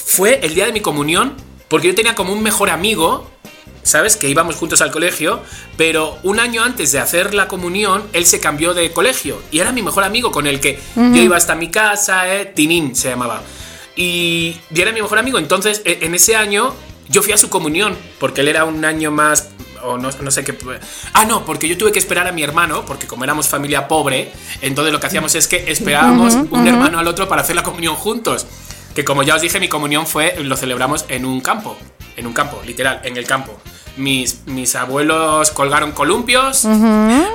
fue 0.05 0.41
el 0.43 0.55
día 0.55 0.67
de 0.67 0.73
mi 0.73 0.81
comunión, 0.81 1.35
porque 1.69 1.87
yo 1.87 1.95
tenía 1.95 2.17
como 2.17 2.33
un 2.33 2.43
mejor 2.43 2.69
amigo, 2.69 3.31
¿sabes? 3.85 4.17
Que 4.17 4.29
íbamos 4.29 4.57
juntos 4.57 4.81
al 4.83 4.91
colegio, 4.91 5.41
pero 5.77 6.19
un 6.25 6.41
año 6.41 6.65
antes 6.65 6.91
de 6.91 6.99
hacer 6.99 7.33
la 7.33 7.47
comunión, 7.47 8.03
él 8.13 8.27
se 8.27 8.41
cambió 8.41 8.75
de 8.75 8.91
colegio 8.93 9.41
y 9.53 9.61
era 9.61 9.71
mi 9.71 9.83
mejor 9.83 10.03
amigo 10.03 10.33
con 10.33 10.49
el 10.49 10.59
que 10.59 10.81
yo 10.97 11.23
iba 11.23 11.37
hasta 11.37 11.55
mi 11.55 11.71
casa, 11.71 12.35
¿eh? 12.35 12.47
Tinín 12.47 12.97
se 12.97 13.11
llamaba. 13.11 13.43
Y, 13.95 14.57
y 14.75 14.81
era 14.81 14.91
mi 14.91 15.01
mejor 15.01 15.19
amigo, 15.21 15.39
entonces 15.39 15.81
e- 15.85 16.01
en 16.03 16.15
ese 16.15 16.35
año 16.35 16.75
yo 17.09 17.23
fui 17.23 17.33
a 17.33 17.37
su 17.37 17.49
comunión, 17.49 17.97
porque 18.19 18.41
él 18.41 18.49
era 18.49 18.65
un 18.65 18.85
año 18.85 19.11
más 19.11 19.51
o 19.83 19.99
no, 19.99 20.11
no 20.21 20.31
sé 20.31 20.45
qué. 20.45 20.57
Ah, 21.13 21.25
no, 21.25 21.45
porque 21.45 21.69
yo 21.69 21.79
tuve 21.79 21.93
que 21.93 21.99
esperar 21.99 22.27
a 22.27 22.33
mi 22.33 22.43
hermano, 22.43 22.85
porque 22.85 23.07
como 23.07 23.25
éramos 23.25 23.49
familia 23.49 23.89
pobre, 23.89 24.33
entonces 24.61 24.93
lo 24.93 25.01
que 25.01 25.07
hacíamos 25.07 25.35
es 25.35 25.47
que 25.49 25.71
esperábamos 25.71 26.35
un 26.35 26.67
hermano 26.67 26.99
al 26.99 27.07
otro 27.07 27.29
para 27.29 27.43
hacer 27.43 27.57
la 27.57 27.63
comunión 27.63 27.95
juntos. 27.95 28.47
Que 28.95 29.05
como 29.05 29.23
ya 29.23 29.35
os 29.35 29.43
dije, 29.43 29.61
mi 29.61 29.69
comunión 29.69 30.07
fue, 30.07 30.37
lo 30.43 30.57
celebramos 30.57 31.05
en 31.09 31.27
un 31.27 31.41
campo, 31.41 31.77
en 32.17 32.27
un 32.27 32.33
campo, 32.33 32.63
literal, 32.65 33.01
en 33.05 33.17
el 33.17 33.27
campo. 33.27 33.53
Mis, 33.99 34.47
mis 34.47 34.75
abuelos 34.75 35.51
colgaron 35.51 35.93
columpios, 35.93 36.65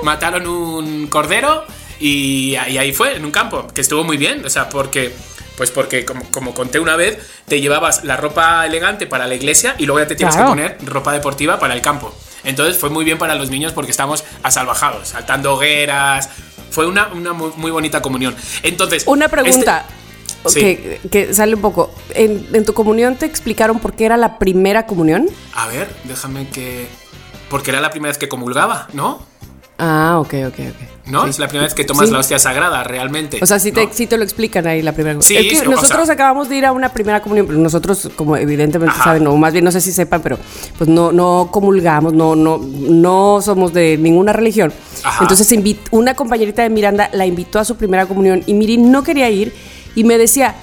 mataron 0.03 0.47
un 0.47 1.07
cordero 1.07 1.63
y, 1.99 2.55
ahí 2.55 2.79
ahí 2.79 2.93
fue, 2.93 3.15
en 3.15 3.25
un 3.25 3.31
campo, 3.31 3.67
que 3.73 3.81
estuvo 3.81 4.03
muy 4.03 4.17
bien, 4.17 4.43
o 4.45 4.49
sea, 4.49 4.69
porque... 4.69 5.13
Pues 5.57 5.69
porque, 5.71 6.05
como, 6.05 6.23
como 6.31 6.53
conté 6.53 6.79
una 6.79 6.95
vez, 6.95 7.17
te 7.47 7.59
llevabas 7.61 8.03
la 8.03 8.17
ropa 8.17 8.65
elegante 8.65 9.05
para 9.07 9.27
la 9.27 9.35
iglesia 9.35 9.75
y 9.77 9.85
luego 9.85 9.99
ya 9.99 10.07
te 10.07 10.15
tienes 10.15 10.35
Claro. 10.35 10.49
que 10.55 10.55
poner 10.55 10.77
ropa 10.85 11.11
deportiva 11.13 11.59
para 11.59 11.73
el 11.73 11.81
campo. 11.81 12.13
Entonces 12.43 12.77
fue 12.77 12.89
muy 12.89 13.05
bien 13.05 13.17
para 13.17 13.35
los 13.35 13.49
niños 13.51 13.71
porque 13.73 13.91
estábamos 13.91 14.23
asalvajados, 14.43 15.09
saltando 15.09 15.53
hogueras. 15.53 16.29
Fue 16.71 16.87
una, 16.87 17.07
una 17.07 17.33
muy, 17.33 17.51
muy 17.57 17.69
bonita 17.71 18.01
comunión. 18.01 18.35
Entonces. 18.63 19.03
Una 19.05 19.27
pregunta 19.27 19.85
Sí. 20.47 20.59
que, 20.59 21.01
que 21.11 21.33
sale 21.35 21.53
un 21.53 21.61
poco. 21.61 21.93
¿En, 22.15 22.47
en 22.53 22.65
tu 22.65 22.73
comunión 22.73 23.15
te 23.15 23.27
explicaron 23.27 23.77
por 23.79 23.93
qué 23.93 24.05
era 24.05 24.17
la 24.17 24.39
primera 24.39 24.87
comunión? 24.87 25.25
este- 25.25 25.35
a 25.53 25.67
ver, 25.67 25.87
déjame 26.05 26.49
que. 26.49 26.87
Porque 27.49 27.69
era 27.69 27.79
la 27.81 27.91
primera 27.91 28.09
vez 28.09 28.17
que 28.17 28.27
comulgaba, 28.29 28.87
¿no? 28.93 29.23
Ah, 29.83 30.19
ok, 30.19 30.33
ok, 30.47 30.53
ok. 30.59 31.09
¿No? 31.09 31.23
Sí. 31.23 31.31
Es 31.31 31.39
la 31.39 31.47
primera 31.47 31.65
vez 31.65 31.73
que 31.73 31.83
tomas 31.83 32.05
Sí. 32.07 32.13
la 32.13 32.19
hostia 32.19 32.37
sagrada, 32.37 32.83
realmente. 32.83 33.39
O 33.41 33.45
sea, 33.47 33.57
sí 33.57 33.71
te, 33.71 33.85
¿no? 33.87 33.91
sí 33.91 34.05
te 34.05 34.15
lo 34.15 34.23
explican 34.23 34.67
ahí 34.67 34.83
la 34.83 34.91
primera 34.91 35.19
Sí, 35.21 35.35
Es 35.35 35.43
que 35.47 35.55
sí, 35.57 35.65
o 35.65 35.71
nosotros 35.71 36.05
sea- 36.05 36.13
acabamos 36.13 36.49
de 36.49 36.57
ir 36.57 36.65
a 36.67 36.71
una 36.71 36.89
primera 36.89 37.21
comunión, 37.23 37.47
pero 37.47 37.57
nosotros, 37.57 38.11
como 38.15 38.37
evidentemente 38.37 38.93
Ajá. 38.93 39.05
saben, 39.05 39.25
o 39.25 39.35
más 39.37 39.51
bien 39.53 39.65
no 39.65 39.71
sé 39.71 39.81
si 39.81 39.91
sepan, 39.91 40.21
pero 40.21 40.37
pues 40.77 40.87
no, 40.87 41.11
no 41.11 41.49
comulgamos, 41.51 42.13
no, 42.13 42.35
no, 42.35 42.59
no 42.59 43.39
somos 43.41 43.73
de 43.73 43.97
ninguna 43.97 44.33
religión. 44.33 44.71
Ajá. 45.03 45.23
Entonces 45.23 45.51
una 45.89 46.13
compañerita 46.13 46.61
de 46.61 46.69
Miranda 46.69 47.09
la 47.13 47.25
invitó 47.25 47.57
a 47.57 47.65
su 47.65 47.75
primera 47.75 48.05
comunión 48.05 48.43
y 48.45 48.53
Miri 48.53 48.77
no 48.77 49.03
quería 49.03 49.29
ir 49.31 49.51
y 49.95 50.03
me 50.03 50.19
decía, 50.19 50.53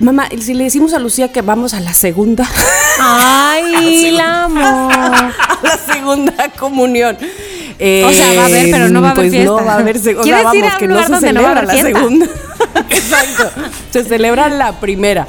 mamá, 0.00 0.26
¿y 0.30 0.40
si 0.40 0.54
le 0.54 0.64
decimos 0.64 0.94
a 0.94 0.98
Lucía 0.98 1.30
que 1.30 1.42
vamos 1.42 1.74
a 1.74 1.80
la 1.80 1.92
segunda, 1.92 2.48
Ay, 3.00 4.10
la 4.16 4.44
amo. 4.44 4.88
a 4.90 5.32
la 5.62 5.76
segunda 5.76 6.48
comunión. 6.58 7.18
O 7.78 8.12
sea, 8.12 8.34
va 8.34 8.42
a 8.42 8.46
haber, 8.46 8.70
pero 8.70 8.88
no 8.88 9.02
va 9.02 9.08
a 9.08 9.10
haber 9.12 9.22
pues 9.24 9.32
fiesta. 9.32 9.50
No 9.60 9.64
va 9.64 9.72
a 9.74 9.78
haber 9.78 9.96
o 9.96 10.00
sea, 10.00 10.14
¿Quieres 10.22 10.54
ir 10.54 10.62
vamos, 10.62 10.78
que 10.78 10.88
no 10.88 11.02
se 11.02 11.08
no 11.10 11.20
celebra 11.20 11.50
haber 11.50 11.64
la 11.66 11.72
fiesta? 11.72 11.98
segunda. 11.98 12.26
Exacto. 12.90 13.50
Se 13.90 14.04
celebra 14.04 14.48
la 14.48 14.80
primera. 14.80 15.26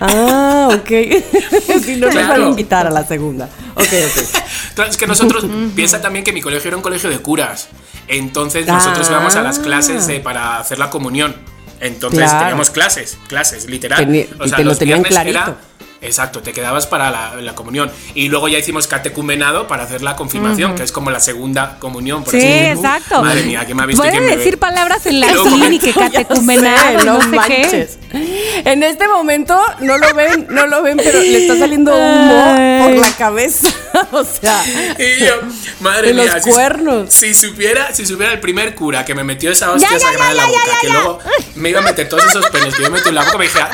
Ah, 0.00 0.68
ok. 0.72 0.88
si 1.84 1.96
no 1.96 2.06
nos 2.06 2.14
van 2.14 2.24
a 2.24 2.26
Claro. 2.34 2.48
invitar 2.48 2.86
a 2.86 2.90
la 2.90 3.04
segunda. 3.06 3.48
Ok, 3.74 3.82
ok. 3.82 4.42
Claro, 4.74 4.90
es 4.90 4.96
que 4.96 5.06
nosotros, 5.06 5.46
piensa 5.74 6.00
también 6.02 6.24
que 6.24 6.32
mi 6.32 6.42
colegio 6.42 6.68
era 6.68 6.76
un 6.76 6.82
colegio 6.82 7.08
de 7.08 7.18
curas. 7.18 7.68
Entonces 8.08 8.66
nosotros 8.66 9.06
Ah. 9.08 9.12
íbamos 9.12 9.36
a 9.36 9.42
las 9.42 9.58
clases 9.58 10.06
de- 10.06 10.20
para 10.20 10.58
hacer 10.58 10.78
la 10.78 10.90
comunión. 10.90 11.34
Entonces 11.80 12.20
Claro. 12.20 12.38
teníamos 12.40 12.70
clases, 12.70 13.18
clases, 13.28 13.68
literal. 13.68 14.06
Teni- 14.06 14.26
y 14.44 14.50
te 14.50 14.58
lo 14.58 14.70
los 14.70 14.78
tenían 14.78 15.02
viernes 15.02 15.12
clarito. 15.32 15.56
Exacto, 16.02 16.40
te 16.40 16.52
quedabas 16.52 16.86
para 16.86 17.10
la, 17.10 17.36
la 17.36 17.54
comunión. 17.54 17.90
Y 18.14 18.28
luego 18.28 18.48
ya 18.48 18.58
hicimos 18.58 18.86
catecumenado 18.86 19.66
para 19.66 19.84
hacer 19.84 20.02
la 20.02 20.14
confirmación, 20.14 20.74
que 20.74 20.82
es 20.82 20.92
como 20.92 21.10
la 21.10 21.20
segunda 21.20 21.76
comunión. 21.78 22.22
Por 22.22 22.32
Sí, 22.32 22.38
así 22.38 22.46
decirlo. 22.48 22.80
exacto. 22.82 23.22
Madre 23.22 23.42
mía, 23.44 23.64
que 23.66 23.74
me 23.74 23.82
ha 23.82 23.86
visto 23.86 24.02
y 24.02 24.02
Puede 24.02 24.12
quién 24.12 24.24
me 24.24 24.30
ve. 24.32 24.36
decir 24.36 24.58
palabras 24.58 25.06
en 25.06 25.20
latín 25.20 25.72
y 25.72 25.78
que 25.78 25.92
catecumenado, 25.94 27.04
no, 27.04 27.20
sé 27.22 27.28
manches. 27.28 27.98
qué. 28.12 28.62
En 28.64 28.82
este 28.82 29.08
momento 29.08 29.58
no 29.80 29.96
lo 29.98 30.14
ven, 30.14 30.46
no 30.50 30.66
lo 30.66 30.82
ven, 30.82 30.96
pero 31.02 31.18
le 31.18 31.38
está 31.38 31.58
saliendo 31.58 31.94
humo 31.96 32.54
por 32.84 32.96
la 32.98 33.10
cabeza. 33.16 33.68
o 34.12 34.22
sea, 34.24 34.62
Y 34.98 35.24
yo, 35.24 35.32
madre 35.80 36.08
De 36.08 36.14
los 36.14 36.24
mía, 36.26 36.42
si- 36.42 36.50
cuernos. 36.50 37.12
Si, 37.12 37.34
supiera, 37.34 37.94
si 37.94 38.06
supiera 38.06 38.32
el 38.32 38.40
primer 38.40 38.74
cura 38.74 39.04
que 39.04 39.14
me 39.14 39.24
metió 39.24 39.50
esa 39.50 39.72
hostia 39.72 39.88
Ya, 39.92 39.98
ya, 39.98 40.06
sagrada 40.06 40.30
en 40.32 40.36
la 40.36 40.42
ya, 40.44 40.48
ya, 40.52 40.58
boca, 40.58 40.70
ya, 40.72 40.80
que 40.80 40.86
ya. 40.88 40.92
luego 40.92 41.18
me 41.56 41.70
iba 41.70 41.80
a 41.80 41.82
meter 41.82 42.08
todos 42.08 42.24
esos 42.26 42.48
penes 42.50 42.74
que 42.74 42.82
yo 42.82 42.90
metí 42.90 43.08
en 43.08 43.14
la 43.14 43.24
boca, 43.24 43.38
me 43.38 43.44
dijera. 43.44 43.70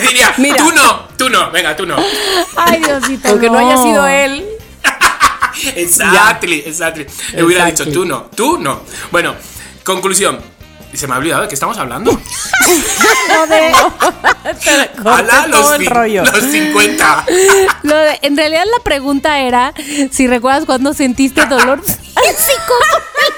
Me 0.00 0.06
diría, 0.06 0.34
Mira. 0.38 0.56
tú 0.56 0.72
no, 0.72 1.08
tú 1.16 1.28
no, 1.30 1.50
venga, 1.50 1.76
tú 1.76 1.86
no. 1.86 1.96
Ay, 2.56 2.80
Diosito. 2.80 3.28
aunque 3.28 3.50
no 3.50 3.58
haya 3.58 3.76
sido 3.82 4.06
él, 4.06 4.44
Exactly, 5.76 6.62
exactly. 6.66 7.06
Le 7.34 7.42
hubiera 7.44 7.66
dicho, 7.66 7.84
tú 7.90 8.04
no, 8.04 8.30
tú 8.34 8.58
no. 8.58 8.80
Bueno, 9.10 9.34
conclusión. 9.84 10.40
Y 10.92 10.96
se 10.96 11.06
me 11.06 11.14
ha 11.14 11.18
olvidado 11.18 11.42
de 11.42 11.48
qué 11.48 11.54
estamos 11.54 11.78
hablando. 11.78 12.10
Lo 13.28 13.46
de, 13.46 13.72
¡Hala! 15.10 15.46
Los, 15.48 15.72
el 15.72 15.86
rollo. 15.86 16.24
los 16.24 16.42
50. 16.44 17.24
lo 17.82 17.96
de- 17.96 18.18
en 18.22 18.36
realidad 18.36 18.64
la 18.76 18.82
pregunta 18.82 19.38
era 19.40 19.72
si 20.10 20.26
recuerdas 20.26 20.64
cuando 20.66 20.92
sentiste 20.92 21.44
dolor 21.46 21.82
físico, 21.82 22.74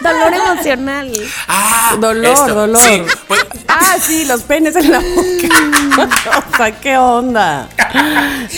dolor 0.01 0.33
emocional. 0.35 1.13
Ah, 1.49 1.95
Dolor, 1.99 2.25
esto. 2.33 2.55
dolor. 2.55 2.81
Sí, 2.83 3.03
pues, 3.29 3.45
Ah, 3.69 3.97
sí, 4.01 4.25
los 4.25 4.43
penes 4.43 4.77
en 4.77 4.91
la 4.91 4.99
boca. 5.01 6.09
o 6.53 6.57
sea, 6.57 6.73
¿qué 6.81 6.97
onda? 6.97 7.69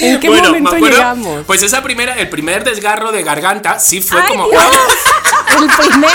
¿En 0.00 0.18
qué 0.20 0.28
bueno, 0.28 0.44
momento 0.48 0.74
acuerdo, 0.76 0.96
llegamos? 0.96 1.44
Pues 1.46 1.62
esa 1.62 1.83
primera, 1.83 2.14
el 2.16 2.28
primer 2.28 2.64
desgarro 2.64 3.11
de 3.12 3.22
garganta 3.22 3.78
sí 3.78 4.00
fue 4.00 4.20
Ay, 4.20 4.28
como. 4.28 4.48
Dios. 4.50 4.62
El 5.57 5.68
primer 5.88 6.11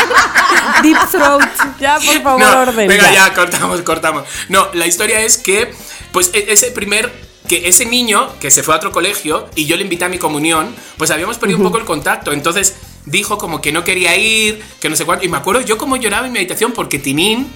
deep 0.84 0.98
throat. 1.12 1.44
Ya, 1.80 1.98
por 2.00 2.22
favor, 2.22 2.40
No, 2.68 2.69
orden. 2.70 2.88
venga, 2.88 3.12
ya. 3.12 3.28
ya, 3.28 3.34
cortamos, 3.34 3.82
cortamos. 3.82 4.24
No, 4.48 4.70
la 4.74 4.88
historia 4.88 5.22
es 5.22 5.38
que, 5.38 5.72
pues, 6.12 6.32
e- 6.34 6.52
ese 6.52 6.72
primer. 6.72 7.30
Que 7.48 7.68
ese 7.68 7.86
niño 7.86 8.38
que 8.40 8.52
se 8.52 8.62
fue 8.62 8.76
a 8.76 8.78
otro 8.78 8.92
colegio 8.92 9.50
y 9.56 9.66
yo 9.66 9.76
le 9.76 9.82
invité 9.82 10.06
a 10.06 10.10
mi 10.10 10.20
comunión, 10.20 10.76
pues 10.98 11.10
habíamos 11.10 11.40
perdido 11.40 11.58
un 11.58 11.64
poco 11.64 11.80
el 11.80 11.86
contacto. 11.86 12.32
Entonces 12.32 12.76
dijo 13.10 13.38
como 13.38 13.62
que 13.62 13.72
no 13.72 13.84
quería 13.84 14.16
ir, 14.18 14.62
que 14.80 14.90
no 14.90 14.96
sé 14.96 15.06
cuánto. 15.06 15.26
Y 15.26 15.30
me 15.30 15.38
acuerdo 15.38 15.62
yo 15.62 15.78
como 15.78 15.98
lloraba 15.98 16.28
en 16.28 16.32
mi 16.34 16.40
habitación 16.40 16.72
porque 16.74 17.00
Tinín 17.00 17.48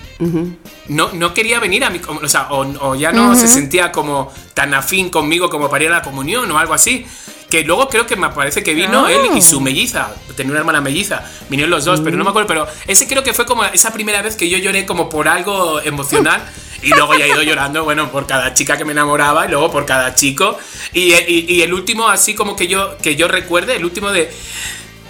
no, 0.87 1.11
no 1.13 1.33
quería 1.33 1.59
venir 1.59 1.83
a 1.83 1.89
mi 1.89 1.99
o 2.05 2.27
sea, 2.27 2.47
o, 2.51 2.65
o 2.89 2.95
ya 2.95 3.11
no 3.11 3.35
se 3.35 3.47
sentía 3.47 3.91
como 3.91 4.31
tan 4.53 4.73
afín 4.73 5.09
conmigo 5.09 5.49
como 5.49 5.69
para 5.69 5.83
ir 5.85 5.89
a 5.91 5.95
la 5.95 6.01
comunión 6.01 6.49
o 6.51 6.57
algo 6.57 6.73
así. 6.73 7.05
Que 7.49 7.63
luego 7.63 7.87
creo 7.87 8.07
que 8.07 8.15
me 8.15 8.29
parece 8.29 8.63
que 8.63 8.73
vino 8.73 9.05
Ah. 9.05 9.11
él 9.11 9.21
y 9.37 9.41
su 9.43 9.61
melliza. 9.61 10.15
Tenía 10.35 10.51
una 10.53 10.59
hermana 10.61 10.81
melliza. 10.81 11.23
Vinieron 11.49 11.69
los 11.69 11.85
dos, 11.85 12.01
pero 12.01 12.17
no 12.17 12.23
me 12.23 12.31
acuerdo. 12.31 12.47
Pero 12.47 12.67
ese 12.87 13.07
creo 13.07 13.21
que 13.23 13.31
fue 13.33 13.45
como 13.45 13.63
esa 13.65 13.93
primera 13.93 14.23
vez 14.23 14.35
que 14.35 14.49
yo 14.49 14.57
lloré 14.57 14.87
como 14.87 15.07
por 15.07 15.27
algo 15.27 15.79
emocional. 15.81 16.43
Y 16.81 16.87
luego 16.89 17.13
ya 17.15 17.25
he 17.25 17.29
ido 17.29 17.43
llorando, 17.43 17.83
bueno, 17.83 18.11
por 18.11 18.25
cada 18.25 18.53
chica 18.55 18.75
que 18.75 18.85
me 18.85 18.91
enamoraba 18.93 19.45
y 19.45 19.49
luego 19.51 19.71
por 19.71 19.85
cada 19.85 20.15
chico. 20.15 20.57
Y, 20.93 21.13
y- 21.13 21.45
y 21.47 21.61
el 21.61 21.73
último, 21.75 22.07
así 22.09 22.33
como 22.33 22.55
que 22.55 22.67
yo, 22.67 22.97
que 22.97 23.15
yo 23.15 23.27
recuerde, 23.27 23.75
el 23.75 23.85
último 23.85 24.11
de, 24.11 24.31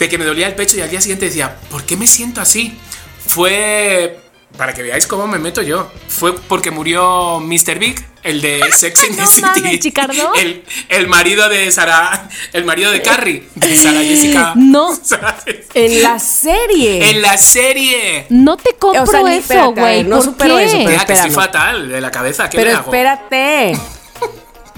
de 0.04 0.10
que 0.10 0.18
me 0.18 0.26
dolía 0.26 0.48
el 0.48 0.56
pecho 0.56 0.78
y 0.78 0.82
al 0.82 0.90
día 0.90 1.00
siguiente 1.02 1.26
decía, 1.26 1.56
¿por 1.72 1.84
qué 1.84 1.96
me 1.98 2.08
siento 2.08 2.42
así? 2.42 2.78
Fue, 3.26 4.20
para 4.58 4.74
que 4.74 4.84
veáis 4.84 5.08
cómo 5.08 5.28
me 5.28 5.40
meto 5.40 5.62
yo, 5.62 5.90
fue 6.08 6.36
porque 6.36 6.72
murió 6.72 7.40
Mr. 7.40 7.80
Big, 7.80 8.06
el 8.22 8.42
de 8.42 8.62
Sex 8.78 9.04
and 9.04 9.16
the 9.16 9.22
No 9.22 9.28
City. 9.28 9.42
mames, 9.62 9.80
Chicardo. 9.80 10.34
El, 10.36 10.64
el 10.90 11.08
marido 11.08 11.48
de 11.48 11.72
Sara, 11.72 12.28
el 12.52 12.66
marido 12.66 12.92
de 12.92 13.02
Carrie, 13.02 13.48
de 13.56 13.76
Sara 13.78 14.00
Jessica. 14.02 14.54
No. 14.58 14.94
¿sabes? 15.04 15.68
En 15.74 16.04
la 16.04 16.20
serie. 16.20 17.10
En 17.10 17.22
la 17.22 17.38
serie. 17.38 18.26
No 18.30 18.58
te 18.58 18.74
compro 18.78 19.04
O 19.04 19.06
sea, 19.08 19.24
ni- 19.24 19.36
eso, 19.38 19.72
güey. 19.74 20.04
no 20.04 20.18
¿Por 20.18 20.26
supero 20.26 20.58
qué? 20.58 20.64
eso, 20.66 20.78
pero- 20.78 20.90
Mira, 20.90 21.06
que 21.06 21.14
estoy 21.14 21.32
fatal 21.32 21.90
de 21.90 22.02
la 22.02 22.12
cabeza, 22.12 22.50
¿qué 22.50 22.58
Pero 22.58 22.70
le 22.72 22.76
hago? 22.76 22.86
espérate. 22.94 23.78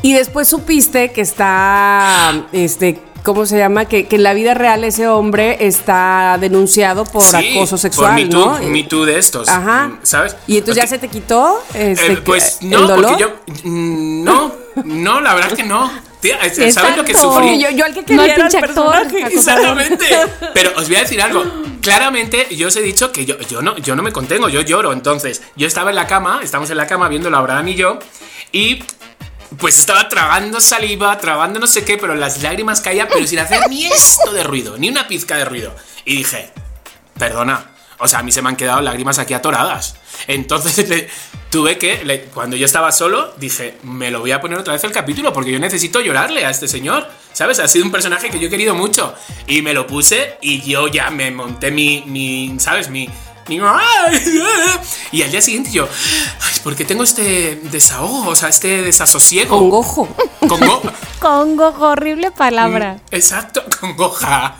Y 0.02 0.14
después 0.14 0.48
supiste 0.48 1.12
que 1.12 1.22
está, 1.22 2.46
este, 2.52 3.02
¿cómo 3.26 3.46
se 3.46 3.58
llama? 3.58 3.84
Que, 3.86 4.08
que 4.08 4.16
en 4.16 4.24
la 4.24 4.34
vida 4.34 4.54
real 4.54 4.86
ese 4.86 5.10
hombre 5.10 5.58
está 5.68 6.38
denunciado 6.40 7.04
por 7.04 7.22
Sí, 7.24 7.58
acoso 7.58 7.78
sexual, 7.78 8.12
por 8.12 8.24
Me 8.24 8.30
Too, 8.30 8.46
¿no? 8.46 8.60
Me 8.70 8.84
Too 8.84 9.04
de 9.06 9.18
estos. 9.20 9.50
Ajá. 9.50 9.92
¿Sabes? 10.04 10.38
Y 10.48 10.60
entonces 10.60 10.76
ya 10.78 10.88
Porque- 10.90 10.96
se 10.96 11.00
te 11.00 11.08
quitó 11.10 11.62
este, 11.74 12.14
Eh, 12.14 12.18
pues 12.24 12.60
el 12.62 12.70
no, 12.70 12.82
dolor. 12.88 13.06
porque 13.18 13.22
yo. 13.24 13.30
No, 13.66 14.54
no, 14.86 15.20
la 15.20 15.34
verdad 15.34 15.52
que 15.52 15.64
no. 15.64 15.92
Tía, 16.22 16.38
¿sabes 16.72 16.96
lo 16.98 17.04
que 17.04 17.12
Exacto. 17.12 17.34
sufrí? 17.34 17.60
Yo, 17.62 17.70
yo 17.72 17.86
al 17.86 17.94
que 17.94 18.00
No 18.02 18.06
quería 18.08 18.24
al 18.24 18.30
era 18.32 18.36
el 18.46 18.52
pinche 18.52 18.58
actor. 18.66 18.96
Exactamente. 19.32 20.06
Pero 20.54 20.72
os 20.78 20.88
voy 20.88 20.96
a 20.98 21.00
decir 21.02 21.22
algo. 21.22 21.44
Claramente, 21.82 22.48
yo 22.56 22.68
os 22.70 22.76
he 22.78 22.82
dicho 22.82 23.12
que 23.12 23.26
yo, 23.26 23.38
yo, 23.50 23.62
no, 23.62 23.78
yo 23.78 23.96
no 23.96 24.02
me 24.02 24.12
contengo, 24.12 24.50
yo 24.50 24.62
lloro. 24.62 24.92
Entonces, 24.94 25.44
yo 25.56 25.68
estaba 25.68 25.90
en 25.92 25.96
la 25.98 26.08
cama, 26.08 26.40
estamos 26.42 26.70
en 26.72 26.78
la 26.78 26.88
cama 26.88 27.10
viendo 27.10 27.30
la 27.30 27.38
Abraham 27.40 27.68
y 27.68 27.76
yo, 27.76 28.00
y 28.52 28.80
pues 29.58 29.80
estaba 29.80 30.10
tragando 30.10 30.60
saliva, 30.60 31.18
tragando 31.18 31.60
no 31.60 31.68
sé 31.68 31.84
qué, 31.86 31.98
pero 31.98 32.16
las 32.16 32.42
lágrimas 32.42 32.82
caían, 32.82 33.08
pero 33.12 33.26
sin 33.28 33.40
hacer 33.40 33.70
ni 33.70 33.86
esto 33.86 34.32
de 34.32 34.44
ruido, 34.44 34.78
ni 34.78 34.90
una 34.90 35.08
pizca 35.08 35.38
de 35.38 35.46
ruido. 35.46 35.76
Y 36.04 36.18
dije, 36.18 36.52
perdona. 37.18 37.72
O 37.98 38.10
sea, 38.10 38.20
a 38.20 38.24
mí 38.24 38.32
se 38.32 38.42
me 38.42 38.50
han 38.50 38.58
quedado 38.58 38.82
lágrimas 38.82 39.20
aquí 39.20 39.34
atoradas. 39.34 39.96
Entonces 40.28 41.08
tuve 41.50 41.78
que, 41.78 42.30
cuando 42.34 42.58
yo 42.58 42.66
estaba 42.66 42.92
solo, 42.92 43.34
dije, 43.38 43.78
me 43.84 44.12
lo 44.12 44.20
voy 44.20 44.34
a 44.34 44.42
poner 44.42 44.60
otra 44.60 44.74
vez 44.74 44.84
el 44.84 44.92
capítulo 44.92 45.32
porque 45.32 45.52
yo 45.52 45.60
necesito 45.60 46.02
llorarle 46.02 46.46
a 46.46 46.50
este 46.50 46.68
señor. 46.68 47.08
¿Sabes? 47.32 47.60
Ha 47.60 47.68
sido 47.68 47.86
un 47.86 47.92
personaje 47.92 48.30
que 48.30 48.40
yo 48.40 48.48
he 48.48 48.50
querido 48.50 48.76
mucho. 48.76 49.14
Y 49.48 49.62
me 49.62 49.74
lo 49.74 49.88
puse 49.88 50.38
y 50.42 50.62
yo 50.62 50.88
ya 50.88 51.10
me 51.10 51.32
monté 51.32 51.72
mi 51.72 52.56
¿sabes? 52.60 52.90
Mi... 52.90 53.10
Y 55.12 55.22
al 55.22 55.32
día 55.32 55.42
siguiente 55.42 55.72
yo, 55.72 55.88
"Ay, 56.42 56.60
¿por 56.64 56.76
qué 56.76 56.84
tengo 56.84 57.04
este 57.04 57.60
desahogo? 57.72 58.30
O 58.30 58.36
sea, 58.36 58.50
este 58.50 58.82
desasosiego. 58.82 59.58
Congojo. 59.60 60.08
Congo- 60.48 60.82
Congo, 61.20 61.68
horrible 61.80 62.32
palabra. 62.32 62.98
Exacto, 63.12 63.64
congoja. 63.80 64.56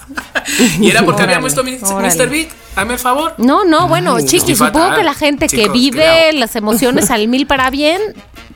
Y 0.80 0.90
era 0.90 1.04
porque 1.04 1.24
Mi- 1.28 1.34
órale. 1.34 2.16
Mr. 2.16 2.30
Big. 2.30 2.50
Hazme 2.76 2.94
el 2.94 3.00
favor. 3.00 3.36
No, 3.38 3.64
no, 3.64 3.88
bueno, 3.88 4.16
Ay, 4.18 4.26
chiqui, 4.26 4.54
supongo 4.56 4.96
que 4.96 5.04
la 5.04 5.14
gente 5.14 5.48
que 5.48 5.56
Chicos, 5.58 5.74
¿qué 5.74 5.80
vive 5.80 6.34
las 6.34 6.56
emociones 6.58 7.10
al 7.10 7.28
mil 7.30 7.48
para 7.48 7.70
bien, 7.70 8.02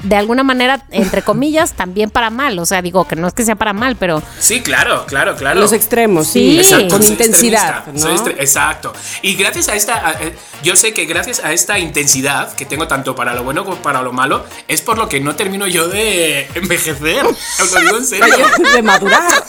de 0.03 0.15
alguna 0.15 0.43
manera, 0.43 0.81
entre 0.91 1.21
comillas, 1.21 1.73
también 1.73 2.09
para 2.09 2.29
mal. 2.29 2.57
O 2.59 2.65
sea, 2.65 2.81
digo 2.81 3.05
que 3.07 3.15
no 3.15 3.27
es 3.27 3.33
que 3.33 3.43
sea 3.43 3.55
para 3.55 3.73
mal, 3.73 3.95
pero 3.97 4.21
Sí, 4.39 4.62
claro, 4.62 5.05
claro, 5.05 5.35
claro. 5.35 5.59
Los 5.59 5.73
extremos, 5.73 6.27
sí. 6.27 6.39
Sí. 6.39 6.59
Exacto, 6.59 6.88
Con 6.89 7.03
intensidad, 7.03 7.85
¿no? 7.88 8.27
exacto. 8.38 8.93
Y 9.21 9.35
gracias 9.35 9.67
a 9.69 9.75
esta, 9.75 10.07
a- 10.07 10.12
eh, 10.23 10.35
yo 10.63 10.75
sé 10.75 10.93
que 10.93 11.05
gracias 11.05 11.43
a 11.43 11.51
esta 11.51 11.79
intensidad 11.79 12.53
que 12.55 12.65
tengo 12.65 12.88
tanto 12.88 13.13
para 13.15 13.33
lo 13.33 13.43
bueno 13.43 13.65
como 13.65 13.77
para 13.77 14.01
lo 14.01 14.13
malo, 14.13 14.45
es 14.67 14.81
por 14.81 14.97
lo 14.97 15.09
que 15.09 15.19
no 15.19 15.35
termino 15.35 15.67
yo 15.67 15.88
de 15.89 16.47
envejecer. 16.55 17.23
Lo 17.25 17.79
digo 17.81 17.97
en 17.97 18.05
serio. 18.05 18.35
De 18.73 18.81
madurar. 18.81 19.43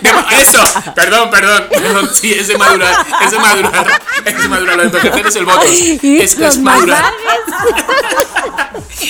De 0.00 0.10
eso, 0.40 0.58
perdón, 0.94 1.30
perdón, 1.30 1.64
perdón, 1.70 2.10
sí, 2.12 2.32
es 2.32 2.48
de 2.48 2.58
madurar, 2.58 3.06
es 3.24 3.30
de 3.30 3.38
madurar, 3.38 4.02
es 4.24 4.42
de 4.42 4.48
madurar, 4.48 4.76
lo 4.76 4.82
de 4.82 4.88
envejecer 4.88 5.26
es 5.26 5.36
el 5.36 5.44
voto, 5.44 5.62
es, 5.62 6.38
es 6.38 6.58
madurar. 6.58 7.12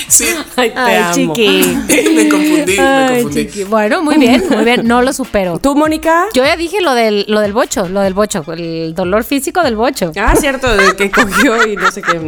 Sí, 0.09 0.27
Ay, 0.57 0.71
te 0.71 0.79
Ay, 0.79 0.97
amo. 0.97 1.35
chiqui. 1.35 1.79
me 2.15 2.29
confundí, 2.29 2.77
me 2.77 2.83
Ay, 2.83 3.23
confundí. 3.23 3.47
chiqui. 3.47 3.65
Bueno, 3.65 4.03
muy 4.03 4.17
bien, 4.19 4.45
muy 4.51 4.65
bien. 4.65 4.87
No 4.87 5.03
lo 5.03 5.13
supero. 5.13 5.59
¿Tú, 5.59 5.75
Mónica? 5.75 6.27
Yo 6.35 6.45
ya 6.45 6.57
dije 6.57 6.81
lo 6.81 6.95
del, 6.95 7.25
lo 7.29 7.41
del 7.41 7.53
bocho, 7.53 7.89
lo 7.89 8.01
del 8.01 8.15
bocho, 8.15 8.45
el 8.53 8.95
dolor 8.95 9.25
físico 9.25 9.63
del 9.63 9.77
bocho. 9.77 10.13
Ah, 10.21 10.35
cierto, 10.37 10.75
de 10.77 10.95
que 10.97 11.11
cogió 11.11 11.67
y 11.67 11.77
no 11.77 11.91
sé 11.91 12.03
qué. 12.03 12.21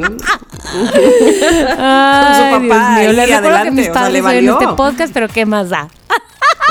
Ay, 1.78 2.68
papá 2.68 2.98
Dios 3.00 3.12
mío. 3.12 3.12
Les 3.12 3.28
recuerdo 3.28 3.48
adelante, 3.48 3.64
que 3.64 3.70
mis 3.72 3.80
o 3.80 3.84
sea, 3.84 3.92
padres 3.94 4.12
le 4.12 4.20
ven 4.22 4.24
valió. 4.46 4.52
este 4.60 4.74
podcast, 4.74 5.12
pero 5.12 5.28
¿qué 5.28 5.46
más 5.46 5.68
da? 5.70 5.88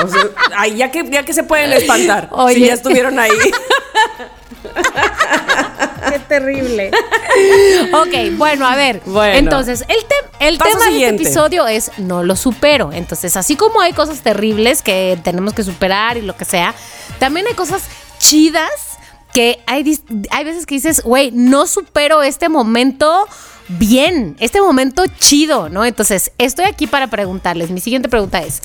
O 0.04 0.08
sea, 0.08 0.20
ay, 0.56 0.76
ya 0.76 0.90
que, 0.90 1.08
ya 1.10 1.24
que 1.24 1.32
se 1.32 1.42
pueden 1.44 1.72
espantar. 1.72 2.28
Oye. 2.32 2.54
Si 2.54 2.60
ya 2.66 2.74
estuvieron 2.74 3.18
ahí. 3.18 3.30
Qué 6.10 6.18
terrible. 6.20 6.90
ok, 7.92 8.36
bueno, 8.36 8.66
a 8.66 8.76
ver. 8.76 9.00
Bueno. 9.06 9.38
Entonces, 9.38 9.84
el, 9.88 9.96
tem- 9.96 10.30
el 10.40 10.58
Paso 10.58 10.70
tema 10.78 10.90
de 10.90 11.04
este 11.04 11.14
episodio 11.22 11.66
es 11.66 11.90
no 11.98 12.22
lo 12.22 12.36
supero. 12.36 12.90
Entonces, 12.92 13.36
así 13.36 13.56
como 13.56 13.80
hay 13.80 13.92
cosas 13.92 14.20
terribles 14.20 14.82
que 14.82 15.18
tenemos 15.22 15.52
que 15.54 15.62
superar 15.62 16.16
y 16.16 16.22
lo 16.22 16.36
que 16.36 16.44
sea, 16.44 16.74
también 17.18 17.46
hay 17.46 17.54
cosas 17.54 17.82
chidas 18.18 18.70
que 19.32 19.58
hay, 19.66 19.98
hay 20.30 20.44
veces 20.44 20.64
que 20.66 20.76
dices, 20.76 21.02
güey, 21.02 21.30
no 21.30 21.66
supero 21.66 22.22
este 22.22 22.48
momento 22.48 23.26
bien, 23.68 24.36
este 24.40 24.60
momento 24.60 25.04
chido, 25.18 25.68
¿no? 25.68 25.84
Entonces, 25.84 26.32
estoy 26.38 26.64
aquí 26.64 26.86
para 26.86 27.08
preguntarles. 27.08 27.70
Mi 27.70 27.80
siguiente 27.80 28.08
pregunta 28.08 28.40
es, 28.40 28.62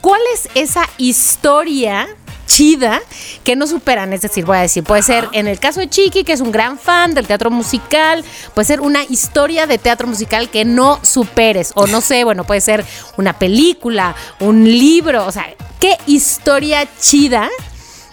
¿cuál 0.00 0.20
es 0.34 0.48
esa 0.54 0.88
historia 0.98 2.06
chida 2.46 3.00
que 3.44 3.56
no 3.56 3.66
superan. 3.66 4.12
Es 4.12 4.22
decir, 4.22 4.44
voy 4.44 4.58
a 4.58 4.60
decir, 4.60 4.84
puede 4.84 5.02
ser 5.02 5.28
en 5.32 5.48
el 5.48 5.58
caso 5.58 5.80
de 5.80 5.88
Chiqui, 5.88 6.24
que 6.24 6.32
es 6.32 6.40
un 6.40 6.52
gran 6.52 6.78
fan 6.78 7.14
del 7.14 7.26
teatro 7.26 7.50
musical, 7.50 8.24
puede 8.54 8.66
ser 8.66 8.80
una 8.80 9.04
historia 9.04 9.66
de 9.66 9.78
teatro 9.78 10.06
musical 10.06 10.50
que 10.50 10.64
no 10.64 11.00
superes. 11.02 11.72
O 11.74 11.86
no 11.86 12.00
sé, 12.00 12.24
bueno, 12.24 12.44
puede 12.44 12.60
ser 12.60 12.84
una 13.16 13.38
película, 13.38 14.14
un 14.40 14.64
libro. 14.64 15.26
O 15.26 15.32
sea, 15.32 15.46
qué 15.80 15.96
historia 16.06 16.86
chida 17.00 17.48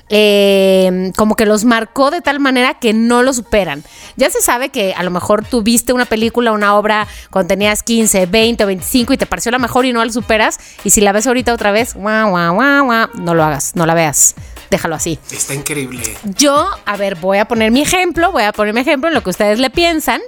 eh, 0.09 1.11
como 1.15 1.35
que 1.35 1.45
los 1.45 1.65
marcó 1.65 2.11
de 2.11 2.21
tal 2.21 2.39
manera 2.39 2.75
que 2.75 2.93
no 2.93 3.23
lo 3.23 3.33
superan. 3.33 3.83
Ya 4.15 4.29
se 4.29 4.41
sabe 4.41 4.69
que 4.69 4.93
a 4.93 5.03
lo 5.03 5.11
mejor 5.11 5.45
tú 5.45 5.61
viste 5.61 5.93
una 5.93 6.05
película, 6.05 6.51
una 6.51 6.75
obra 6.75 7.07
cuando 7.29 7.47
tenías 7.47 7.83
15, 7.83 8.25
20 8.25 8.63
o 8.63 8.67
25 8.67 9.13
y 9.13 9.17
te 9.17 9.25
pareció 9.25 9.51
la 9.51 9.59
mejor 9.59 9.85
y 9.85 9.93
no 9.93 10.03
la 10.03 10.11
superas. 10.11 10.59
Y 10.83 10.89
si 10.89 11.01
la 11.01 11.11
ves 11.11 11.27
ahorita 11.27 11.53
otra 11.53 11.71
vez, 11.71 11.93
guau, 11.93 12.31
guau, 12.31 12.55
guau, 12.55 12.85
guau, 12.85 13.07
no 13.15 13.35
lo 13.35 13.43
hagas, 13.43 13.75
no 13.75 13.85
la 13.85 13.93
veas. 13.93 14.35
Déjalo 14.69 14.95
así. 14.95 15.17
Está 15.31 15.53
increíble. 15.53 16.03
Yo, 16.37 16.69
a 16.85 16.97
ver, 16.97 17.15
voy 17.15 17.39
a 17.39 17.45
poner 17.45 17.71
mi 17.71 17.81
ejemplo, 17.81 18.31
voy 18.31 18.43
a 18.43 18.51
poner 18.51 18.73
mi 18.73 18.81
ejemplo 18.81 19.07
en 19.07 19.15
lo 19.15 19.23
que 19.23 19.31
ustedes 19.31 19.59
le 19.59 19.69
piensan. 19.69 20.21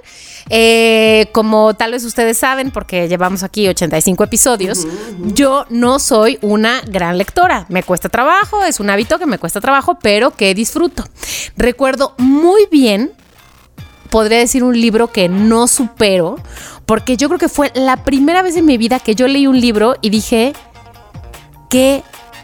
Eh, 0.50 1.28
como 1.32 1.74
tal 1.74 1.92
vez 1.92 2.04
ustedes 2.04 2.38
saben, 2.38 2.70
porque 2.70 3.08
llevamos 3.08 3.42
aquí 3.42 3.68
85 3.68 4.24
episodios, 4.24 4.86
yo 5.18 5.66
no 5.70 5.98
soy 5.98 6.38
una 6.42 6.80
gran 6.82 7.16
lectora. 7.18 7.66
Me 7.68 7.82
cuesta 7.82 8.08
trabajo, 8.08 8.64
es 8.64 8.80
un 8.80 8.90
hábito 8.90 9.18
que 9.18 9.26
me 9.26 9.38
cuesta 9.38 9.60
trabajo, 9.60 9.98
pero 10.02 10.32
que 10.32 10.54
disfruto. 10.54 11.04
Recuerdo 11.56 12.14
muy 12.18 12.66
bien, 12.70 13.12
podría 14.10 14.38
decir 14.38 14.64
un 14.64 14.78
libro 14.78 15.12
que 15.12 15.28
no 15.28 15.68
supero, 15.68 16.36
porque 16.86 17.16
yo 17.16 17.28
creo 17.28 17.38
que 17.38 17.48
fue 17.48 17.70
la 17.74 18.04
primera 18.04 18.42
vez 18.42 18.56
en 18.56 18.66
mi 18.66 18.76
vida 18.78 18.98
que 18.98 19.14
yo 19.14 19.28
leí 19.28 19.46
un 19.46 19.60
libro 19.60 19.96
y 20.02 20.10
dije, 20.10 20.52
¿qué 21.70 22.02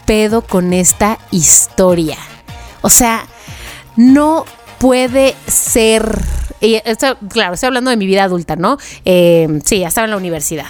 pedo 0.08 0.40
con 0.40 0.72
esta 0.72 1.18
historia? 1.30 2.16
O 2.80 2.88
sea, 2.88 3.26
no 3.94 4.46
puede 4.78 5.34
ser. 5.46 6.18
Y 6.62 6.80
esto, 6.82 7.18
claro, 7.28 7.54
estoy 7.54 7.66
hablando 7.66 7.90
de 7.90 7.98
mi 7.98 8.06
vida 8.06 8.24
adulta, 8.24 8.56
¿no? 8.56 8.78
Eh, 9.04 9.60
sí, 9.66 9.80
ya 9.80 9.88
estaba 9.88 10.06
en 10.06 10.12
la 10.12 10.16
universidad. 10.16 10.68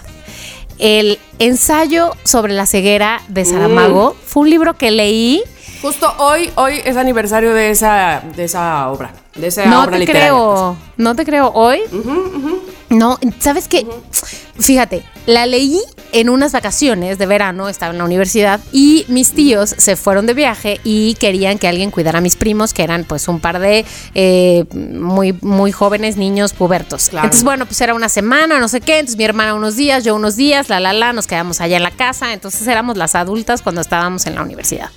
El 0.78 1.20
ensayo 1.38 2.10
sobre 2.24 2.52
la 2.52 2.66
ceguera 2.66 3.22
de 3.28 3.44
Saramago 3.44 4.16
fue 4.26 4.42
un 4.42 4.50
libro 4.50 4.76
que 4.76 4.90
leí. 4.90 5.44
Justo 5.82 6.12
hoy, 6.18 6.50
hoy 6.56 6.80
es 6.84 6.96
aniversario 6.96 7.54
de 7.54 7.70
esa, 7.70 8.22
de 8.34 8.44
esa 8.44 8.88
obra. 8.88 9.12
De 9.36 9.46
esa 9.46 9.66
No 9.66 9.82
obra 9.82 9.92
te 9.92 9.98
literaria. 10.00 10.28
creo, 10.30 10.76
no 10.96 11.14
te 11.14 11.24
creo. 11.24 11.52
Hoy, 11.54 11.80
no, 12.88 13.18
¿sabes 13.38 13.68
qué? 13.68 13.86
Fíjate, 14.58 15.04
la 15.26 15.46
leí 15.46 15.80
en 16.10 16.28
unas 16.30 16.50
vacaciones 16.50 17.18
de 17.18 17.26
verano, 17.26 17.68
estaba 17.68 17.92
en 17.92 17.98
la 17.98 18.04
universidad 18.04 18.58
y 18.72 19.04
mis 19.06 19.30
tíos 19.32 19.70
se 19.78 19.94
fueron 19.94 20.26
de 20.26 20.34
viaje 20.34 20.80
y 20.82 21.14
querían 21.14 21.58
que 21.58 21.68
alguien 21.68 21.92
cuidara 21.92 22.18
a 22.18 22.20
mis 22.20 22.34
primos, 22.34 22.74
que 22.74 22.82
eran 22.82 23.04
pues 23.04 23.28
un 23.28 23.38
par 23.38 23.60
de 23.60 23.84
eh, 24.14 24.64
muy, 24.72 25.38
muy 25.42 25.70
jóvenes 25.70 26.16
niños 26.16 26.52
pubertos. 26.54 27.10
Claro. 27.10 27.26
Entonces, 27.26 27.44
bueno, 27.44 27.66
pues 27.66 27.80
era 27.80 27.94
una 27.94 28.08
semana, 28.08 28.58
no 28.58 28.66
sé 28.66 28.80
qué, 28.80 28.94
entonces 28.98 29.16
mi 29.16 29.22
hermana 29.24 29.54
unos 29.54 29.76
días, 29.76 30.02
yo 30.02 30.16
unos 30.16 30.34
días, 30.34 30.68
la, 30.68 30.80
la, 30.80 30.92
la, 30.92 31.12
nos 31.12 31.28
quedamos 31.28 31.60
allá 31.60 31.76
en 31.76 31.84
la 31.84 31.92
casa, 31.92 32.32
entonces 32.32 32.66
éramos 32.66 32.96
las 32.96 33.14
adultas 33.14 33.62
cuando 33.62 33.80
estábamos 33.82 34.26
en 34.26 34.34
la 34.34 34.42
universidad. 34.42 34.90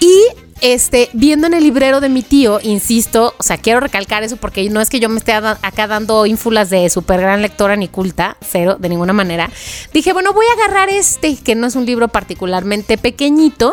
Y 0.00 0.26
este, 0.60 1.08
viendo 1.12 1.46
en 1.46 1.54
el 1.54 1.62
librero 1.62 2.00
de 2.00 2.08
mi 2.08 2.22
tío, 2.22 2.58
insisto, 2.62 3.34
o 3.38 3.42
sea, 3.42 3.58
quiero 3.58 3.80
recalcar 3.80 4.22
eso 4.24 4.36
porque 4.36 4.68
no 4.70 4.80
es 4.80 4.90
que 4.90 5.00
yo 5.00 5.08
me 5.08 5.18
esté 5.18 5.32
acá 5.32 5.86
dando 5.86 6.26
ínfulas 6.26 6.70
de 6.70 6.88
súper 6.90 7.20
gran 7.20 7.42
lectora 7.42 7.76
ni 7.76 7.88
culta, 7.88 8.36
cero, 8.40 8.76
de 8.78 8.88
ninguna 8.88 9.12
manera. 9.12 9.50
Dije, 9.92 10.12
bueno, 10.12 10.32
voy 10.32 10.46
a 10.46 10.64
agarrar 10.64 10.88
este, 10.88 11.36
que 11.36 11.54
no 11.54 11.66
es 11.68 11.76
un 11.76 11.86
libro 11.86 12.08
particularmente 12.08 12.98
pequeñito. 12.98 13.72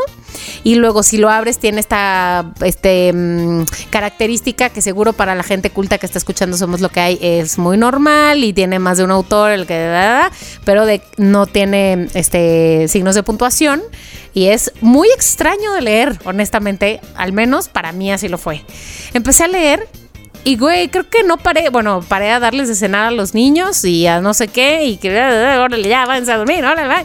Y 0.64 0.76
luego, 0.76 1.04
si 1.04 1.18
lo 1.18 1.30
abres, 1.30 1.60
tiene 1.60 1.80
esta 1.80 2.52
este, 2.62 3.12
mm, 3.14 3.64
característica 3.90 4.70
que 4.70 4.82
seguro 4.82 5.14
para 5.14 5.36
la 5.36 5.44
gente 5.44 5.70
culta 5.70 5.98
que 5.98 6.06
está 6.06 6.18
escuchando 6.18 6.58
Somos 6.58 6.82
lo 6.82 6.90
que 6.90 7.00
hay 7.00 7.20
es 7.22 7.58
muy 7.58 7.78
normal 7.78 8.44
y 8.44 8.54
tiene 8.54 8.80
más 8.80 8.98
de 8.98 9.04
un 9.04 9.12
autor, 9.12 9.52
el 9.52 9.66
que 9.66 9.86
pero 10.64 10.86
de, 10.86 11.02
no 11.18 11.48
tiene 11.48 12.08
este, 12.14 12.88
signos 12.88 13.16
de 13.16 13.24
puntuación. 13.24 13.82
Y 14.34 14.48
es 14.48 14.74
muy 14.82 15.08
extraño 15.16 15.72
de 15.74 15.82
leer, 15.82 16.20
honestamente, 16.26 17.00
al 17.16 17.32
menos 17.32 17.70
para 17.70 17.94
mí 17.94 18.12
así 18.12 18.28
lo 18.28 18.38
fue. 18.38 18.66
Empecé 19.14 19.46
a 19.46 19.48
leer 19.48 19.88
y, 20.46 20.58
güey, 20.58 20.90
creo 20.90 21.10
que 21.10 21.24
no 21.24 21.38
paré, 21.38 21.70
bueno, 21.70 22.04
paré 22.08 22.30
a 22.30 22.40
darles 22.40 22.68
de 22.68 22.76
cenar 22.76 23.08
a 23.08 23.12
los 23.12 23.34
niños 23.34 23.84
y 23.84 24.06
a 24.06 24.22
no 24.22 24.36
sé 24.36 24.48
qué, 24.48 24.86
y 24.86 24.98
que, 24.98 25.10
órale, 25.10 25.90
ya, 25.90 26.06
váyanse 26.06 26.34
a 26.34 26.38
dormir, 26.38 26.64
órale, 26.64 26.88
va. 26.88 27.04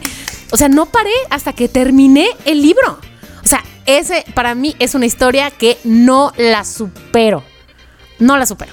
O 0.50 0.58
sea, 0.58 0.68
no 0.68 0.84
paré 0.84 1.12
hasta 1.30 1.54
que 1.54 1.66
terminé 1.66 2.28
el 2.44 2.60
libro. 2.60 2.98
O 3.44 3.48
sea, 3.48 3.62
ese 3.86 4.24
para 4.34 4.54
mí 4.54 4.76
es 4.78 4.94
una 4.94 5.06
historia 5.06 5.50
que 5.50 5.78
no 5.84 6.32
la 6.36 6.64
supero. 6.64 7.42
No 8.18 8.36
la 8.36 8.46
supero. 8.46 8.72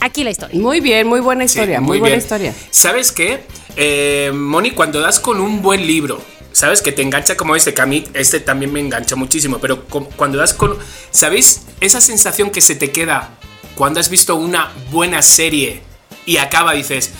Aquí 0.00 0.24
la 0.24 0.30
historia. 0.30 0.60
Muy 0.60 0.80
bien, 0.80 1.06
muy 1.06 1.20
buena 1.20 1.46
Sí, 1.46 1.58
historia, 1.58 1.80
muy, 1.80 1.98
buena 1.98 2.16
historia. 2.16 2.54
¿Sabes 2.70 3.12
qué? 3.12 3.44
Eh, 3.76 4.32
Moni, 4.34 4.72
cuando 4.72 5.00
das 5.00 5.18
con 5.20 5.40
un 5.40 5.62
buen 5.62 5.86
libro, 5.86 6.20
¿sabes? 6.52 6.82
Que 6.82 6.92
te 6.92 7.02
engancha 7.02 7.36
como 7.36 7.56
este, 7.56 7.72
que 7.72 7.80
a 7.80 7.86
mí 7.86 8.04
este 8.12 8.40
también 8.40 8.72
me 8.72 8.80
engancha 8.80 9.16
muchísimo, 9.16 9.58
pero 9.58 9.84
cu- 9.86 10.08
cuando 10.16 10.36
das 10.38 10.52
con... 10.52 10.76
¿Sabéis? 11.10 11.62
Esa 11.80 12.00
sensación 12.00 12.50
que 12.50 12.60
se 12.60 12.74
te 12.74 12.90
queda 12.90 13.30
cuando 13.76 13.98
has 14.00 14.08
visto 14.10 14.36
una 14.36 14.72
buena 14.90 15.22
serie 15.22 15.80
y 16.26 16.36
acaba, 16.36 16.72
dices, 16.74 17.12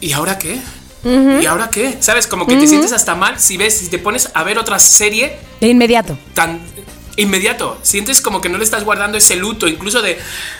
¿y 0.00 0.12
ahora 0.12 0.38
qué? 0.38 0.58
¿Y 1.04 1.46
ahora 1.46 1.70
qué? 1.70 1.96
¿Sabes? 2.00 2.26
Como 2.26 2.46
que 2.46 2.56
te 2.56 2.66
sientes 2.66 2.92
hasta 2.92 3.14
mal 3.14 3.38
si 3.40 3.56
ves, 3.56 3.78
si 3.78 3.88
te 3.88 3.98
pones 3.98 4.30
a 4.34 4.44
ver 4.44 4.58
otra 4.58 4.78
serie 4.78 5.38
De 5.60 5.68
inmediato. 5.68 6.18
tan 6.34 6.60
inmediato. 7.16 7.78
Sientes 7.82 8.20
como 8.20 8.40
que 8.40 8.48
no 8.48 8.58
le 8.58 8.64
estás 8.64 8.84
guardando 8.84 9.18
ese 9.18 9.36
luto, 9.36 9.66
incluso 9.68 10.02
de, 10.02 10.18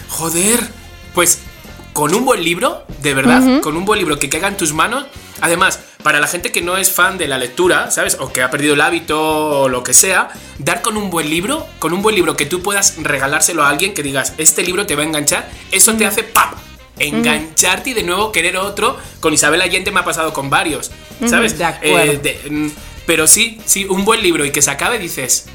joder, 0.09 0.61
pues 1.15 1.39
con 1.93 2.15
un 2.15 2.25
buen 2.25 2.45
libro, 2.45 2.85
de 3.03 3.15
verdad, 3.15 3.61
con 3.61 3.77
un 3.77 3.85
buen 3.85 3.99
libro 3.99 4.19
que 4.19 4.29
caiga 4.29 4.49
en 4.49 4.57
tus 4.57 4.73
manos. 4.73 5.07
Además, 5.41 5.81
para 6.03 6.21
la 6.21 6.27
gente 6.27 6.53
que 6.53 6.63
no 6.63 6.77
es 6.77 6.91
fan 6.93 7.19
de 7.19 7.27
la 7.29 7.37
lectura, 7.39 7.91
¿sabes? 7.91 8.17
O 8.21 8.33
que 8.33 8.43
ha 8.43 8.51
perdido 8.51 8.75
el 8.75 8.81
hábito 8.81 9.63
o 9.63 9.69
lo 9.69 9.83
que 9.83 9.93
sea, 9.93 10.29
dar 10.59 10.83
con 10.83 10.97
un 10.97 11.11
buen 11.11 11.29
libro, 11.29 11.67
con 11.79 11.93
un 11.93 12.03
buen 12.03 12.15
libro 12.15 12.37
que 12.37 12.47
tú 12.47 12.63
puedas 12.63 12.95
regalárselo 12.99 13.63
a 13.65 13.69
alguien 13.71 13.93
que 13.95 14.03
digas, 14.03 14.35
este 14.39 14.63
libro 14.63 14.87
te 14.87 14.97
va 14.97 15.03
a 15.03 15.07
enganchar, 15.07 15.51
eso 15.73 15.95
te 15.95 16.07
hace 16.07 16.23
¡pam! 16.23 16.51
Engancharte 17.01 17.91
y 17.91 17.95
de 17.95 18.03
nuevo 18.03 18.31
querer 18.33 18.57
otro. 18.57 18.97
Con 19.21 19.33
Isabel 19.35 19.61
Allende 19.63 19.91
me 19.91 20.01
ha 20.01 20.05
pasado 20.05 20.33
con 20.33 20.51
varios, 20.51 20.91
¿sabes? 21.29 21.59
de 21.59 21.65
acuerdo. 21.65 22.13
Eh, 22.13 22.19
de- 22.19 22.51
mm, 22.51 22.71
pero 23.07 23.27
sí, 23.27 23.61
sí, 23.65 23.87
un 23.87 24.05
buen 24.05 24.23
libro 24.23 24.45
y 24.45 24.53
que 24.53 24.63
se 24.63 24.71
acabe 24.71 24.99
dices, 24.99 25.47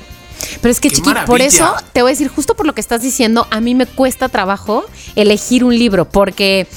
Pero 0.61 0.69
es 0.71 0.79
que, 0.81 0.89
¡Qué 0.89 0.95
Chiqui, 0.97 1.09
por 1.25 1.41
eso 1.41 1.73
te 1.93 2.01
voy 2.01 2.09
a 2.09 2.13
decir, 2.13 2.27
justo 2.27 2.55
por 2.55 2.65
lo 2.65 2.73
que 2.75 2.81
estás 2.81 3.01
diciendo, 3.01 3.47
a 3.51 3.61
mí 3.61 3.73
me 3.73 3.85
cuesta 3.85 4.27
trabajo 4.29 4.85
elegir 5.15 5.63
un 5.63 5.77
libro, 5.77 6.05
porque, 6.05 6.67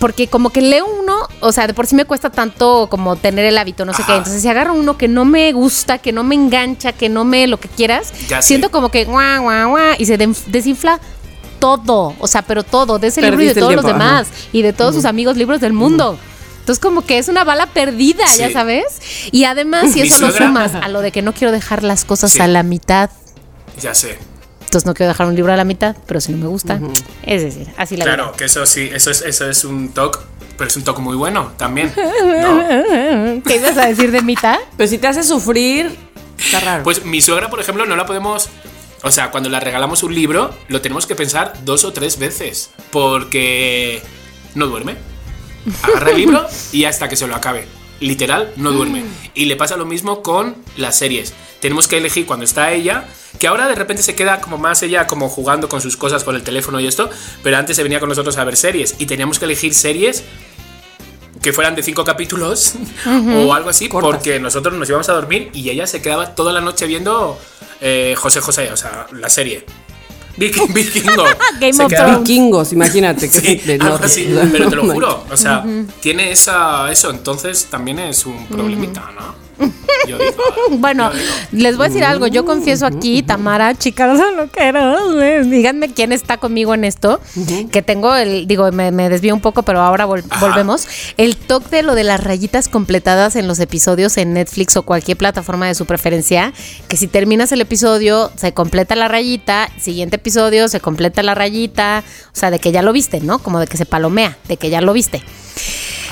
porque 0.00 0.26
como 0.26 0.50
que 0.50 0.60
leo 0.60 0.86
uno, 0.86 1.16
o 1.40 1.52
sea, 1.52 1.66
de 1.68 1.72
por 1.74 1.86
sí 1.86 1.94
me 1.94 2.04
cuesta 2.04 2.30
tanto 2.30 2.88
como 2.90 3.14
tener 3.16 3.44
el 3.44 3.56
hábito, 3.58 3.84
no 3.84 3.94
sé 3.94 4.02
qué. 4.06 4.12
Entonces, 4.16 4.42
si 4.42 4.48
agarro 4.48 4.74
uno 4.74 4.98
que 4.98 5.06
no 5.08 5.24
me 5.24 5.52
gusta, 5.52 5.98
que 5.98 6.12
no 6.12 6.24
me 6.24 6.34
engancha, 6.34 6.92
que 6.92 7.08
no 7.08 7.24
me 7.24 7.46
lo 7.46 7.58
que 7.60 7.68
quieras, 7.68 8.12
Ya 8.28 8.42
sé. 8.42 8.48
siento 8.48 8.70
como 8.72 8.90
que 8.90 9.04
guau, 9.04 9.42
guau, 9.44 9.70
guau, 9.70 9.94
y 9.98 10.04
se 10.06 10.18
desinfla 10.48 11.00
todo, 11.58 12.14
o 12.18 12.26
sea, 12.26 12.42
pero 12.42 12.62
todo, 12.62 12.98
de 12.98 13.08
ese 13.08 13.22
libro 13.22 13.42
y 13.42 13.46
de 13.46 13.54
todos 13.54 13.74
los 13.74 13.84
ajá. 13.84 13.92
demás, 13.92 14.26
y 14.52 14.62
de 14.62 14.72
todos 14.72 14.94
sus 14.94 15.04
amigos 15.04 15.36
libros 15.36 15.60
del 15.60 15.72
mundo. 15.72 16.18
Entonces 16.60 16.82
como 16.82 17.02
que 17.04 17.18
es 17.18 17.28
una 17.28 17.44
bala 17.44 17.66
perdida, 17.66 18.24
ya 18.36 18.50
sabes. 18.52 18.84
Y 19.30 19.44
además, 19.44 19.92
si 19.92 20.00
eso 20.02 20.26
lo 20.26 20.32
sumas 20.32 20.74
a 20.74 20.88
lo 20.88 21.00
de 21.00 21.12
que 21.12 21.22
no 21.22 21.32
quiero 21.32 21.52
dejar 21.52 21.82
las 21.84 22.04
cosas 22.04 22.32
Sí. 22.32 22.40
a 22.40 22.48
la 22.48 22.62
mitad, 22.64 23.10
ya 23.80 23.94
sé. 23.94 24.18
entonces 24.64 24.84
no 24.84 24.94
quiero 24.94 25.08
dejar 25.12 25.28
un 25.28 25.36
libro 25.36 25.52
a 25.52 25.56
la 25.56 25.64
mitad, 25.64 25.96
pero 26.06 26.20
si 26.20 26.32
no 26.32 26.38
me 26.38 26.48
gusta, 26.48 26.80
es 27.22 27.42
decir, 27.42 27.68
así 27.76 27.96
la 27.96 28.04
Claro, 28.04 28.24
verdad. 28.24 28.36
que 28.38 28.44
eso 28.46 28.66
sí, 28.66 28.90
eso 28.92 29.10
es, 29.12 29.22
eso 29.22 29.48
es 29.48 29.64
un 29.64 29.90
toque, 29.90 30.18
pero 30.58 30.66
es 30.68 30.76
un 30.76 30.82
toque 30.82 31.00
muy 31.00 31.14
bueno 31.16 31.52
también. 31.56 31.92
¿no? 31.96 33.42
¿Qué 33.46 33.56
ibas 33.56 33.76
a 33.78 33.86
decir 33.86 34.10
de 34.10 34.22
mitad? 34.22 34.58
Pero 34.76 34.88
si 34.90 34.98
te 34.98 35.06
hace 35.06 35.22
sufrir, 35.22 35.96
está 36.36 36.58
raro. 36.60 36.82
Pues 36.82 37.04
mi 37.04 37.20
suegra, 37.20 37.48
por 37.48 37.60
ejemplo, 37.60 37.86
no 37.86 37.94
la 37.94 38.06
podemos. 38.06 38.48
O 39.06 39.12
sea, 39.12 39.30
cuando 39.30 39.48
le 39.48 39.60
regalamos 39.60 40.02
un 40.02 40.12
libro, 40.12 40.52
lo 40.66 40.80
tenemos 40.80 41.06
que 41.06 41.14
pensar 41.14 41.52
dos 41.64 41.84
o 41.84 41.92
tres 41.92 42.18
veces. 42.18 42.70
Porque 42.90 44.02
no 44.56 44.66
duerme. 44.66 44.96
Agarra 45.84 46.10
el 46.10 46.16
libro 46.16 46.44
y 46.72 46.86
hasta 46.86 47.08
que 47.08 47.14
se 47.14 47.28
lo 47.28 47.36
acabe. 47.36 47.68
Literal, 48.00 48.52
no 48.56 48.72
duerme. 48.72 49.04
Y 49.32 49.44
le 49.44 49.54
pasa 49.54 49.76
lo 49.76 49.84
mismo 49.84 50.22
con 50.24 50.56
las 50.76 50.98
series. 50.98 51.34
Tenemos 51.60 51.86
que 51.86 51.98
elegir 51.98 52.26
cuando 52.26 52.44
está 52.44 52.72
ella, 52.72 53.06
que 53.38 53.46
ahora 53.46 53.68
de 53.68 53.76
repente 53.76 54.02
se 54.02 54.16
queda 54.16 54.40
como 54.40 54.58
más 54.58 54.82
ella 54.82 55.06
como 55.06 55.28
jugando 55.28 55.68
con 55.68 55.80
sus 55.80 55.96
cosas, 55.96 56.24
con 56.24 56.34
el 56.34 56.42
teléfono 56.42 56.80
y 56.80 56.88
esto, 56.88 57.08
pero 57.44 57.58
antes 57.58 57.76
se 57.76 57.84
venía 57.84 58.00
con 58.00 58.08
nosotros 58.08 58.36
a 58.38 58.44
ver 58.44 58.56
series 58.56 58.96
y 58.98 59.06
teníamos 59.06 59.38
que 59.38 59.44
elegir 59.44 59.72
series 59.72 60.24
que 61.46 61.52
fueran 61.52 61.76
de 61.76 61.82
cinco 61.84 62.02
capítulos 62.02 62.74
o 63.06 63.54
algo 63.54 63.70
así, 63.70 63.88
Cortas. 63.88 64.10
porque 64.16 64.40
nosotros 64.40 64.74
nos 64.74 64.88
íbamos 64.88 65.08
a 65.08 65.12
dormir 65.12 65.48
y 65.52 65.70
ella 65.70 65.86
se 65.86 66.02
quedaba 66.02 66.34
toda 66.34 66.52
la 66.52 66.60
noche 66.60 66.86
viendo 66.88 67.38
eh, 67.80 68.16
José 68.18 68.40
José, 68.40 68.72
o 68.72 68.76
sea, 68.76 69.06
la 69.12 69.28
serie. 69.28 69.64
Viking- 70.36 70.66
Vikingo. 70.74 71.22
Game 71.60 71.72
Se 71.72 71.84
of. 71.84 71.92
Vikingos, 72.18 72.72
imagínate. 72.72 73.30
que- 73.30 73.40
Sí, 73.40 73.54
de 73.64 73.74
algo 73.74 73.90
norte. 73.90 74.06
así, 74.06 74.36
pero 74.50 74.68
te 74.68 74.74
lo 74.74 74.88
juro, 74.92 75.24
o 75.30 75.36
sea, 75.36 75.64
tiene 76.00 76.32
esa, 76.32 76.90
eso, 76.90 77.10
entonces 77.10 77.66
también 77.70 78.00
es 78.00 78.26
un 78.26 78.44
problemita, 78.48 79.08
¿no? 79.14 79.45
Yo 80.06 80.18
digo, 80.18 80.32
Bueno, 80.78 81.10
yo 81.12 81.18
digo. 81.18 81.32
les 81.52 81.76
voy 81.76 81.86
a 81.86 81.88
decir 81.88 82.04
algo. 82.04 82.26
Yo 82.26 82.44
confieso 82.44 82.86
aquí, 82.86 83.22
Tamara, 83.22 83.74
chicas, 83.74 84.18
lo 84.36 84.50
que 84.50 85.42
Díganme 85.46 85.92
quién 85.92 86.12
está 86.12 86.36
conmigo 86.36 86.74
en 86.74 86.84
esto. 86.84 87.20
Que 87.72 87.82
tengo 87.82 88.14
el, 88.14 88.46
digo, 88.46 88.70
me, 88.72 88.90
me 88.92 89.08
desvío 89.08 89.34
un 89.34 89.40
poco, 89.40 89.62
pero 89.62 89.80
ahora 89.80 90.06
vol- 90.06 90.24
Ajá. 90.28 90.46
volvemos. 90.46 90.86
El 91.16 91.36
toque 91.36 91.76
de 91.76 91.82
lo 91.82 91.94
de 91.94 92.04
las 92.04 92.22
rayitas 92.22 92.68
completadas 92.68 93.36
en 93.36 93.48
los 93.48 93.58
episodios 93.60 94.16
en 94.18 94.34
Netflix 94.34 94.76
o 94.76 94.82
cualquier 94.82 95.16
plataforma 95.16 95.66
de 95.66 95.74
su 95.74 95.86
preferencia. 95.86 96.52
Que 96.88 96.96
si 96.96 97.06
terminas 97.06 97.50
el 97.52 97.60
episodio, 97.60 98.30
se 98.36 98.52
completa 98.52 98.94
la 98.96 99.08
rayita. 99.08 99.70
Siguiente 99.80 100.16
episodio, 100.16 100.68
se 100.68 100.80
completa 100.80 101.22
la 101.22 101.34
rayita. 101.34 102.04
O 102.28 102.38
sea, 102.38 102.50
de 102.50 102.58
que 102.58 102.72
ya 102.72 102.82
lo 102.82 102.92
viste, 102.92 103.20
¿no? 103.20 103.38
Como 103.38 103.58
de 103.60 103.66
que 103.66 103.76
se 103.76 103.86
palomea, 103.86 104.36
de 104.48 104.56
que 104.56 104.70
ya 104.70 104.80
lo 104.80 104.92
viste. 104.92 105.22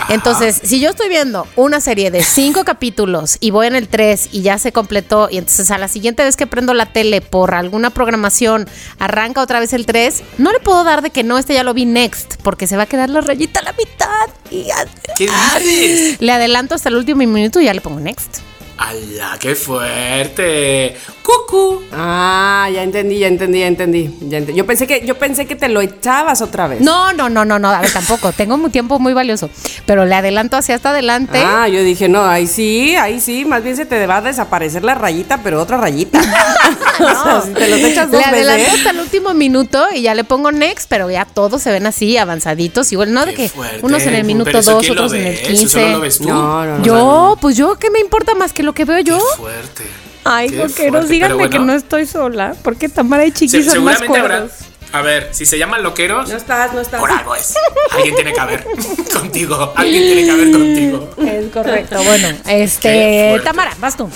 Entonces, 0.09 0.61
si 0.62 0.80
yo 0.80 0.90
estoy 0.90 1.09
viendo 1.09 1.47
una 1.57 1.80
serie 1.80 2.11
de 2.11 2.22
cinco 2.22 2.64
capítulos 2.64 3.36
y 3.40 3.51
voy 3.51 3.66
en 3.66 3.76
el 3.76 3.88
3 3.88 4.30
y 4.32 4.42
ya 4.42 4.59
se 4.59 4.72
completó, 4.72 5.28
y 5.30 5.38
entonces 5.38 5.70
a 5.70 5.78
la 5.78 5.88
siguiente 5.88 6.22
vez 6.24 6.36
que 6.36 6.47
prendo 6.47 6.74
la 6.74 6.86
tele 6.86 7.20
por 7.20 7.55
alguna 7.55 7.90
programación 7.90 8.68
arranca 8.99 9.40
otra 9.40 9.61
vez 9.61 9.72
el 9.72 9.86
3, 9.86 10.22
no 10.38 10.53
le 10.53 10.61
puedo 10.61 10.84
dar 10.84 11.03
de 11.03 11.11
que 11.11 11.22
no, 11.22 11.38
este 11.38 11.55
ya 11.55 11.64
lo 11.64 11.74
vi 11.74 11.84
next, 11.86 12.36
porque 12.42 12.66
se 12.66 12.76
va 12.76 12.84
a 12.84 12.86
quedar 12.86 13.11
la 13.11 13.20
rayita 13.20 13.61
a 13.61 13.64
la 13.64 13.72
mitad. 13.72 14.28
Y 14.51 14.66
¿Qué 15.16 15.28
dices? 15.61 16.20
le 16.20 16.32
adelanto 16.32 16.74
hasta 16.74 16.88
el 16.88 16.97
último 16.97 17.24
minuto 17.26 17.61
y 17.61 17.64
ya 17.64 17.74
le 17.74 17.80
pongo 17.80 18.01
next. 18.01 18.38
¡Hala, 18.77 19.39
qué 19.39 19.55
fuerte! 19.55 20.97
¡Cucu! 21.22 21.83
Ah, 21.93 22.68
ya 22.72 22.83
entendí, 22.83 23.18
ya 23.18 23.29
entendí, 23.29 23.61
ya 23.61 23.66
entendí. 23.68 24.11
ya 24.20 24.39
entendí. 24.39 24.59
Yo 24.59 24.66
pensé 24.66 24.87
que 24.87 25.07
yo 25.07 25.16
pensé 25.16 25.47
que 25.47 25.55
te 25.55 25.68
lo 25.68 25.81
echabas 25.81 26.43
otra 26.43 26.66
vez. 26.66 26.81
No, 26.81 27.12
no, 27.12 27.31
no, 27.31 27.45
no, 27.45 27.59
no, 27.59 27.70
a 27.70 27.81
ver, 27.81 27.93
tampoco. 27.93 28.33
Tengo 28.37 28.57
un 28.57 28.70
tiempo 28.72 28.99
muy 28.99 29.14
valioso, 29.14 29.49
pero 29.87 30.05
le 30.05 30.14
adelanto 30.16 30.57
hacia 30.57 30.75
hasta 30.75 30.91
adelante. 30.91 31.39
Ah, 31.39 31.68
yo 31.68 31.83
dije, 31.83 32.09
no, 32.09 32.25
ahí 32.27 32.49
sí, 32.49 32.97
ahí 32.97 33.20
sí, 33.20 33.45
más 33.45 33.62
bien 33.62 33.77
se 33.77 33.87
te 33.87 34.07
va 34.07 34.16
a 34.16 34.22
desaparecer 34.22 34.83
la 34.83 34.95
rayita, 34.95 35.41
pero 35.43 35.62
otra 35.62 35.77
rayita. 35.77 36.20
o 37.01 37.22
sea, 37.22 37.43
si 37.43 37.53
te 37.53 37.68
los 37.68 37.79
echas 37.79 38.11
dos 38.11 38.20
le 38.20 38.27
adelanto 38.27 38.64
veces. 38.64 38.79
hasta 38.79 38.91
el 38.91 39.01
último 39.01 39.35
minuto 39.35 39.87
y 39.95 40.03
ya 40.03 40.14
le 40.14 40.25
pongo 40.25 40.51
next, 40.51 40.89
pero 40.89 41.11
ya 41.11 41.25
todos 41.25 41.62
se 41.62 41.70
ven 41.70 41.87
así, 41.87 42.18
avanzaditos. 42.18 42.91
Igual, 42.93 43.12
no 43.12 43.25
de 43.25 43.35
que 43.35 43.49
fuerte. 43.49 43.79
unos 43.83 44.03
en 44.03 44.14
el 44.14 44.25
minuto 44.25 44.47
Pero 44.47 44.59
eso 44.59 44.72
2, 44.72 44.81
¿quién 44.81 44.95
lo 44.97 45.03
otros 45.05 45.12
en 45.14 45.27
el 45.27 45.35
ve? 45.37 45.53
¿Eso 45.53 45.68
solo 45.68 45.85
15. 45.85 45.91
lo 45.91 46.01
ves 46.01 46.18
tú? 46.18 46.29
No, 46.29 46.66
no, 46.66 46.79
no. 46.79 46.85
Yo, 46.85 47.39
pues 47.41 47.57
yo, 47.57 47.77
¿qué 47.79 47.91
me 47.91 48.01
importa 48.01 48.35
más 48.35 48.53
que 48.53 48.64
lo 48.65 48.73
que 48.75 48.85
veo 48.85 49.01
yo? 49.01 49.19
Qué 49.19 49.37
fuerte. 49.37 49.85
Ay, 50.25 50.49
Qué 50.51 50.57
loqueros, 50.57 51.09
díganme 51.09 51.37
pero 51.37 51.51
que 51.51 51.59
bueno, 51.59 51.73
no 51.73 51.79
estoy 51.79 52.07
sola, 52.07 52.55
porque 52.62 52.89
Tamara 52.89 53.25
y 53.27 53.29
se- 53.31 53.35
Chiqui 53.47 53.62
son 53.62 53.85
más 53.85 53.99
seguramente 53.99 54.19
habrá. 54.19 54.39
cuerdos. 54.41 54.59
A 54.93 55.03
ver, 55.03 55.29
si 55.33 55.45
se 55.45 55.59
llaman 55.59 55.83
loqueros, 55.83 56.31
No 56.31 56.37
estás, 56.37 56.73
no 56.73 56.81
estás. 56.81 57.01
por 57.01 57.11
algo 57.11 57.35
es. 57.35 57.55
Alguien 57.91 58.15
tiene 58.15 58.33
que 58.33 58.41
haber 58.41 58.65
contigo. 59.12 59.73
Alguien 59.77 60.03
tiene 60.05 60.25
que 60.25 60.31
haber 60.31 60.51
contigo. 60.53 61.11
Es 61.27 61.53
correcto. 61.53 62.03
Bueno, 62.05 62.29
Qué 62.45 62.62
este. 62.62 63.41
Tamara, 63.45 63.73
vas 63.81 63.97
tú. 63.97 64.09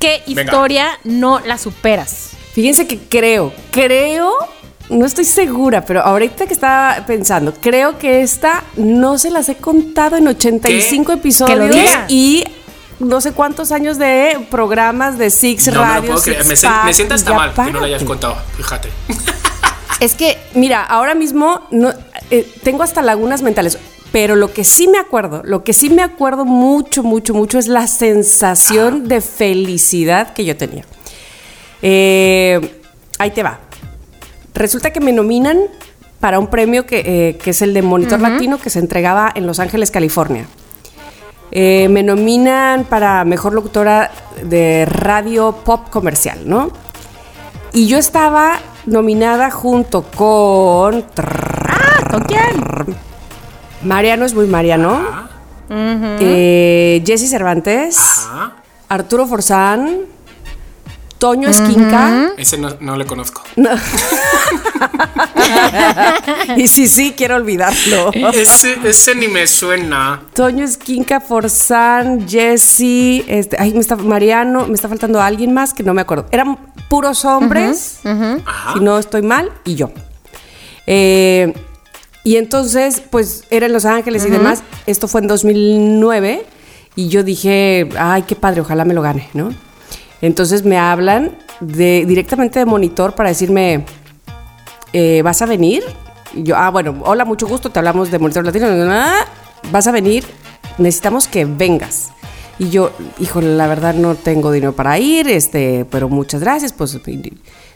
¿Qué 0.00 0.22
Venga. 0.26 0.42
historia 0.42 0.98
no 1.04 1.38
la 1.40 1.56
superas? 1.58 2.30
Fíjense 2.54 2.86
que 2.88 2.98
creo, 2.98 3.52
creo, 3.70 4.32
no 4.90 5.06
estoy 5.06 5.24
segura, 5.24 5.84
pero 5.84 6.00
ahorita 6.02 6.46
que 6.46 6.54
estaba 6.54 7.04
pensando, 7.06 7.54
creo 7.54 7.96
que 7.98 8.22
esta 8.22 8.64
no 8.76 9.18
se 9.18 9.30
las 9.30 9.48
he 9.48 9.54
contado 9.56 10.16
en 10.16 10.26
85 10.26 11.12
¿Qué? 11.12 11.18
episodios 11.18 11.58
Que 11.58 11.66
lo 11.66 11.72
diga. 11.72 12.04
y 12.08 12.44
no 12.98 13.20
sé 13.20 13.32
cuántos 13.32 13.72
años 13.72 13.98
de 13.98 14.46
programas 14.50 15.18
de 15.18 15.30
Six 15.30 15.68
No 15.68 15.72
me 15.72 15.78
lo 15.78 15.84
Radio. 15.84 16.10
puedo 16.10 16.22
creer. 16.22 16.44
Six 16.44 16.62
Me, 16.62 16.68
Pack, 16.70 16.84
me 16.86 16.92
sienta 16.94 17.14
hasta 17.14 17.34
mal 17.34 17.52
que 17.52 17.72
no 17.72 17.80
lo 17.80 17.84
hayas 17.86 18.04
contado. 18.04 18.36
Fíjate. 18.56 18.88
Es 19.98 20.14
que, 20.14 20.36
mira, 20.54 20.82
ahora 20.82 21.14
mismo 21.14 21.62
no, 21.70 21.90
eh, 22.30 22.46
tengo 22.62 22.82
hasta 22.82 23.00
lagunas 23.00 23.40
mentales. 23.40 23.78
Pero 24.12 24.36
lo 24.36 24.52
que 24.52 24.62
sí 24.64 24.88
me 24.88 24.98
acuerdo, 24.98 25.42
lo 25.44 25.64
que 25.64 25.72
sí 25.72 25.90
me 25.90 26.02
acuerdo 26.02 26.44
mucho, 26.44 27.02
mucho, 27.02 27.34
mucho 27.34 27.58
es 27.58 27.66
la 27.66 27.86
sensación 27.86 29.08
de 29.08 29.20
felicidad 29.20 30.32
que 30.32 30.44
yo 30.44 30.56
tenía. 30.56 30.84
Eh, 31.82 32.80
ahí 33.18 33.30
te 33.30 33.42
va. 33.42 33.58
Resulta 34.54 34.92
que 34.92 35.00
me 35.00 35.12
nominan 35.12 35.60
para 36.20 36.38
un 36.38 36.48
premio 36.48 36.86
que, 36.86 37.02
eh, 37.06 37.38
que 37.38 37.50
es 37.50 37.62
el 37.62 37.74
de 37.74 37.82
Monitor 37.82 38.20
Latino 38.20 38.58
que 38.58 38.70
se 38.70 38.78
entregaba 38.78 39.30
en 39.34 39.46
Los 39.46 39.60
Ángeles, 39.60 39.90
California. 39.90 40.46
Eh, 41.50 41.88
me 41.88 42.02
nominan 42.02 42.84
para 42.84 43.24
mejor 43.24 43.54
locutora 43.54 44.10
de 44.42 44.84
radio 44.86 45.52
pop 45.64 45.88
comercial, 45.90 46.40
¿no? 46.44 46.70
Y 47.72 47.86
yo 47.86 47.98
estaba 47.98 48.58
nominada 48.86 49.50
junto 49.50 50.02
con 50.02 51.04
Ah, 51.68 52.08
¿Con 52.10 52.22
quién? 52.24 52.96
Mariano 53.82 54.24
es 54.24 54.34
muy 54.34 54.46
Mariano, 54.46 55.00
eh, 55.70 57.02
Jesse 57.06 57.28
Cervantes. 57.30 58.26
Arturo 58.88 59.26
Forzán, 59.26 60.00
Toño 61.18 61.48
Esquinca. 61.48 62.32
Ese 62.36 62.58
no, 62.58 62.76
no 62.80 62.96
le 62.96 63.06
conozco. 63.06 63.42
y 66.56 66.68
sí, 66.68 66.86
sí, 66.86 67.14
quiero 67.16 67.36
olvidarlo. 67.36 68.12
Ese, 68.12 68.78
ese 68.84 69.14
ni 69.14 69.28
me 69.28 69.46
suena. 69.46 70.22
Toño 70.34 70.64
Esquinca, 70.64 71.20
Forzán, 71.20 72.28
Jesse, 72.28 73.24
este, 73.28 73.56
ay, 73.58 73.72
me 73.72 73.80
está, 73.80 73.96
Mariano, 73.96 74.66
me 74.66 74.74
está 74.74 74.88
faltando 74.88 75.20
alguien 75.20 75.54
más 75.54 75.72
que 75.72 75.82
no 75.82 75.94
me 75.94 76.02
acuerdo. 76.02 76.26
Eran 76.30 76.58
puros 76.88 77.24
hombres, 77.24 78.00
si 78.02 78.80
no 78.80 78.98
estoy 78.98 79.22
mal, 79.22 79.50
y 79.64 79.74
yo. 79.74 79.90
Eh, 80.86 81.54
y 82.24 82.36
entonces, 82.36 83.02
pues, 83.08 83.44
era 83.50 83.66
en 83.66 83.72
Los 83.72 83.84
Ángeles 83.84 84.24
y 84.26 84.30
demás. 84.30 84.62
Esto 84.86 85.08
fue 85.08 85.22
en 85.22 85.28
2009 85.28 86.44
y 86.94 87.08
yo 87.08 87.22
dije, 87.22 87.88
ay, 87.98 88.22
qué 88.22 88.36
padre, 88.36 88.60
ojalá 88.60 88.84
me 88.84 88.94
lo 88.94 89.02
gane, 89.02 89.28
¿no? 89.32 89.50
Entonces 90.20 90.64
me 90.64 90.78
hablan 90.78 91.36
de, 91.60 92.04
directamente 92.06 92.58
de 92.58 92.66
monitor 92.66 93.14
para 93.14 93.28
decirme, 93.28 93.84
eh, 94.92 95.22
¿vas 95.22 95.42
a 95.42 95.46
venir? 95.46 95.82
Y 96.34 96.42
yo, 96.42 96.56
ah, 96.56 96.70
bueno, 96.70 97.02
hola, 97.04 97.24
mucho 97.24 97.46
gusto, 97.46 97.70
te 97.70 97.78
hablamos 97.78 98.10
de 98.10 98.18
Monitor 98.18 98.44
Latino. 98.44 98.66
Ah, 98.90 99.24
¿Vas 99.70 99.86
a 99.86 99.92
venir? 99.92 100.24
Necesitamos 100.78 101.28
que 101.28 101.44
vengas. 101.44 102.10
Y 102.58 102.70
yo, 102.70 102.90
híjole, 103.18 103.56
la 103.56 103.66
verdad 103.66 103.94
no 103.94 104.14
tengo 104.14 104.50
dinero 104.50 104.74
para 104.74 104.98
ir, 104.98 105.28
este, 105.28 105.86
pero 105.90 106.08
muchas 106.08 106.40
gracias. 106.40 106.72
Pues 106.72 106.98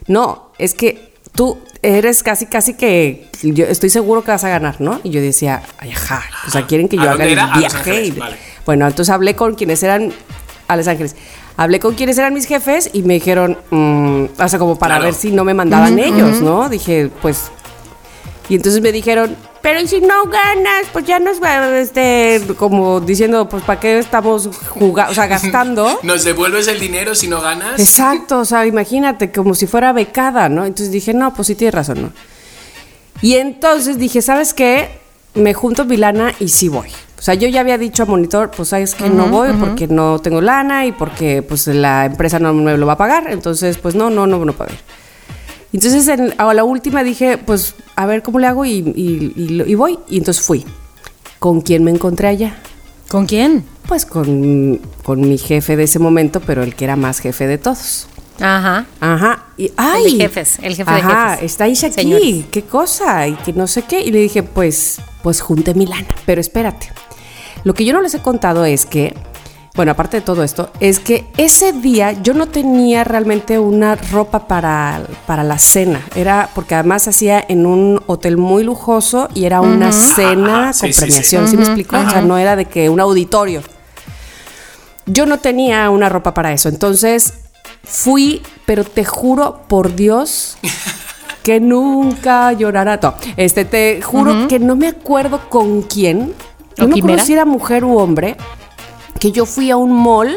no, 0.06 0.50
es 0.58 0.74
que 0.74 1.14
tú 1.34 1.58
eres 1.82 2.22
casi, 2.22 2.46
casi 2.46 2.74
que 2.74 3.28
yo 3.42 3.66
estoy 3.66 3.90
seguro 3.90 4.24
que 4.24 4.30
vas 4.30 4.44
a 4.44 4.48
ganar, 4.48 4.80
¿no? 4.80 5.00
Y 5.02 5.10
yo 5.10 5.20
decía, 5.20 5.62
ay, 5.78 5.92
ajá, 5.92 6.22
o 6.46 6.50
sea, 6.50 6.66
quieren 6.66 6.88
que 6.88 6.98
¿A 6.98 7.04
yo 7.04 7.10
haga 7.10 7.26
el 7.26 7.38
viaje. 7.58 8.12
Vale. 8.12 8.36
Bueno, 8.64 8.86
entonces 8.86 9.12
hablé 9.12 9.36
con 9.36 9.54
quienes 9.54 9.82
eran 9.82 10.12
a 10.68 10.76
Los 10.76 10.88
Ángeles. 10.88 11.16
Hablé 11.60 11.78
con 11.78 11.94
quienes 11.94 12.16
eran 12.16 12.32
mis 12.32 12.46
jefes 12.46 12.88
y 12.94 13.02
me 13.02 13.12
dijeron, 13.12 13.58
mm, 13.68 14.24
o 14.42 14.48
sea, 14.48 14.58
como 14.58 14.76
para 14.78 14.94
Claro. 14.94 15.04
ver 15.04 15.14
si 15.14 15.30
no 15.30 15.44
me 15.44 15.52
mandaban 15.52 15.98
ellos, 15.98 16.40
¿no? 16.40 16.70
Dije, 16.70 17.10
pues. 17.20 17.50
Y 18.48 18.54
entonces 18.54 18.80
me 18.80 18.92
dijeron, 18.92 19.36
pero 19.60 19.78
¿y 19.78 19.86
si 19.86 20.00
no 20.00 20.24
ganas? 20.24 20.86
Pues 20.90 21.04
ya 21.04 21.18
nos 21.18 21.38
va, 21.42 21.78
este, 21.78 22.40
como 22.56 23.00
diciendo, 23.00 23.46
pues 23.46 23.62
¿para 23.62 23.78
qué 23.78 23.98
estamos 23.98 24.48
jugando, 24.70 25.12
o 25.12 25.14
sea, 25.14 25.26
gastando? 25.26 25.98
¿Nos 26.02 26.24
devuelves 26.24 26.66
el 26.66 26.80
dinero 26.80 27.14
si 27.14 27.28
no 27.28 27.42
ganas? 27.42 27.78
Exacto, 27.78 28.38
o 28.38 28.44
sea, 28.46 28.64
imagínate, 28.64 29.30
como 29.30 29.54
si 29.54 29.66
fuera 29.66 29.92
becada, 29.92 30.48
¿no? 30.48 30.64
Entonces 30.64 30.90
dije, 30.90 31.12
no, 31.12 31.34
pues 31.34 31.48
sí 31.48 31.56
tienes 31.56 31.74
razón, 31.74 32.00
¿no? 32.00 32.12
Y 33.20 33.34
entonces 33.34 33.98
dije, 33.98 34.22
¿sabes 34.22 34.54
qué? 34.54 34.98
Me 35.34 35.52
junto 35.52 35.84
mi 35.84 35.98
lana 35.98 36.32
y 36.40 36.48
sí 36.48 36.68
voy. 36.70 36.88
O 37.20 37.22
sea, 37.22 37.34
yo 37.34 37.46
ya 37.48 37.60
había 37.60 37.76
dicho 37.76 38.02
a 38.04 38.06
Monitor, 38.06 38.50
pues 38.50 38.70
sabes 38.70 38.94
que 38.94 39.10
no 39.10 39.28
voy 39.28 39.50
porque 39.52 39.86
no 39.86 40.18
tengo 40.20 40.40
lana 40.40 40.86
y 40.86 40.92
porque 40.92 41.42
pues 41.42 41.66
la 41.66 42.06
empresa 42.06 42.38
no 42.38 42.54
me 42.54 42.74
lo 42.78 42.86
va 42.86 42.94
a 42.94 42.96
pagar. 42.96 43.30
Entonces, 43.30 43.76
pues 43.76 43.94
no, 43.94 44.08
no, 44.08 44.26
no, 44.26 44.42
no 44.42 44.52
puedo 44.54 44.72
ir. 44.72 44.78
Entonces, 45.72 46.08
en- 46.08 46.34
a 46.38 46.52
la 46.54 46.64
última 46.64 47.04
dije, 47.04 47.36
pues 47.38 47.74
a 47.94 48.06
ver 48.06 48.22
cómo 48.22 48.38
le 48.38 48.46
hago 48.46 48.64
y, 48.64 48.70
y- 48.96 49.32
y 49.36 49.62
y 49.70 49.74
voy. 49.74 49.98
Y 50.08 50.16
entonces 50.18 50.42
fui. 50.44 50.64
¿Con 51.38 51.60
quién 51.60 51.84
me 51.84 51.90
encontré 51.90 52.28
allá? 52.28 52.56
¿Con 53.08 53.26
quién? 53.26 53.64
Pues 53.86 54.06
con, 54.06 54.80
con 55.04 55.20
mi 55.20 55.36
jefe 55.36 55.76
de 55.76 55.82
ese 55.84 55.98
momento, 55.98 56.40
pero 56.40 56.62
el 56.62 56.74
que 56.74 56.84
era 56.84 56.96
más 56.96 57.20
jefe 57.20 57.46
de 57.46 57.58
todos. 57.58 58.06
Ajá. 58.40 58.86
Ajá. 59.00 59.44
Y, 59.58 59.70
¡ay! 59.76 60.16
de 60.16 60.24
jefes, 60.24 60.58
el 60.62 60.74
jefe 60.74 60.90
de 60.90 60.96
Ajá, 61.00 61.30
jefes. 61.34 61.52
estáis 61.52 61.84
aquí, 61.84 61.94
Señores. 61.94 62.44
qué 62.50 62.62
cosa, 62.62 63.28
y 63.28 63.34
que 63.34 63.52
no 63.52 63.66
sé 63.66 63.82
qué. 63.82 64.00
Y 64.00 64.10
le 64.10 64.20
dije, 64.20 64.42
pues, 64.42 64.98
pues 65.22 65.42
junté 65.42 65.74
mi 65.74 65.86
lana. 65.86 66.06
Pero 66.24 66.40
espérate. 66.40 66.88
Lo 67.64 67.74
que 67.74 67.84
yo 67.84 67.92
no 67.92 68.00
les 68.00 68.14
he 68.14 68.20
contado 68.20 68.64
es 68.64 68.86
que, 68.86 69.14
bueno, 69.74 69.92
aparte 69.92 70.18
de 70.18 70.20
todo 70.22 70.42
esto, 70.42 70.70
es 70.80 70.98
que 70.98 71.26
ese 71.36 71.72
día 71.72 72.12
yo 72.12 72.34
no 72.34 72.46
tenía 72.46 73.04
realmente 73.04 73.58
una 73.58 73.96
ropa 73.96 74.46
para, 74.46 75.02
para 75.26 75.44
la 75.44 75.58
cena. 75.58 76.00
Era 76.14 76.50
porque 76.54 76.74
además 76.74 77.02
se 77.02 77.10
hacía 77.10 77.44
en 77.48 77.66
un 77.66 78.02
hotel 78.06 78.36
muy 78.36 78.64
lujoso 78.64 79.28
y 79.34 79.44
era 79.44 79.60
una 79.60 79.92
cena 79.92 80.72
sí, 80.72 80.80
con 80.80 80.88
sí, 80.88 80.92
sí. 80.92 81.00
premiación. 81.00 81.48
¿Sí, 81.48 81.56
me 81.56 81.64
explico? 81.64 81.96
O 81.96 82.10
sea, 82.10 82.22
no 82.22 82.38
era 82.38 82.56
de 82.56 82.64
que 82.64 82.88
un 82.88 83.00
auditorio. 83.00 83.62
Yo 85.06 85.26
no 85.26 85.38
tenía 85.38 85.90
una 85.90 86.08
ropa 86.08 86.34
para 86.34 86.52
eso. 86.52 86.68
Entonces 86.68 87.34
fui, 87.82 88.42
pero 88.66 88.84
te 88.84 89.04
juro 89.04 89.62
por 89.68 89.94
Dios 89.94 90.56
que 91.42 91.60
nunca 91.60 92.52
llorará. 92.52 92.98
No, 93.02 93.14
este, 93.36 93.64
te 93.64 94.02
juro 94.02 94.48
que 94.48 94.58
no 94.58 94.76
me 94.76 94.88
acuerdo 94.88 95.48
con 95.48 95.82
quién. 95.82 96.34
¿O 96.78 96.82
No 96.82 96.88
me 96.88 96.98
acuerdo 96.98 97.24
si 97.24 97.32
era 97.32 97.44
mujer 97.44 97.84
u 97.84 97.98
hombre. 97.98 98.36
Que 99.18 99.32
yo 99.32 99.44
fui 99.44 99.70
a 99.70 99.76
un 99.76 99.92
mall 99.92 100.36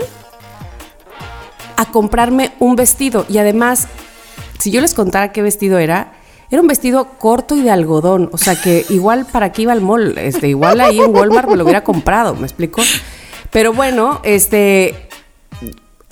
a 1.76 1.86
comprarme 1.86 2.52
un 2.60 2.76
vestido. 2.76 3.26
Y 3.30 3.38
además, 3.38 3.88
si 4.60 4.72
yo 4.72 4.82
les 4.82 4.94
contara 4.94 5.32
qué 5.32 5.42
vestido 5.42 5.78
era, 5.78 6.14
era 6.50 6.62
un 6.62 6.68
vestido 6.68 7.06
corto 7.18 7.56
y 7.56 7.62
de 7.62 7.72
algodón. 7.72 8.30
O 8.32 8.38
sea 8.38 8.56
que 8.56 8.86
igual 8.90 9.26
para 9.26 9.52
qué 9.52 9.64
iba 9.64 9.74
al 9.74 9.82
mall, 9.82 10.18
este, 10.18 10.50
igual 10.50 10.82
ahí 10.82 11.00
en 11.00 11.16
Walmart 11.16 11.50
me 11.50 11.56
lo 11.56 11.64
hubiera 11.64 11.84
comprado, 11.84 12.36
¿me 12.36 12.44
explico? 12.44 12.82
Pero 13.50 13.74
bueno, 13.74 14.20
este, 14.24 15.08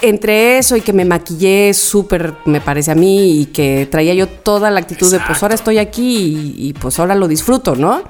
entre 0.01 0.57
eso 0.57 0.75
y 0.75 0.81
que 0.81 0.93
me 0.93 1.05
maquillé 1.05 1.73
súper, 1.73 2.35
me 2.45 2.61
parece 2.61 2.91
a 2.91 2.95
mí, 2.95 3.41
y 3.41 3.45
que 3.47 3.87
traía 3.89 4.13
yo 4.13 4.27
toda 4.27 4.69
la 4.71 4.79
actitud 4.79 5.11
de 5.11 5.19
pues 5.19 5.41
ahora 5.41 5.55
estoy 5.55 5.77
aquí 5.77 6.55
y, 6.57 6.69
y, 6.69 6.73
pues 6.73 6.99
ahora 6.99 7.15
lo 7.15 7.27
disfruto, 7.27 7.75
¿no? 7.75 8.01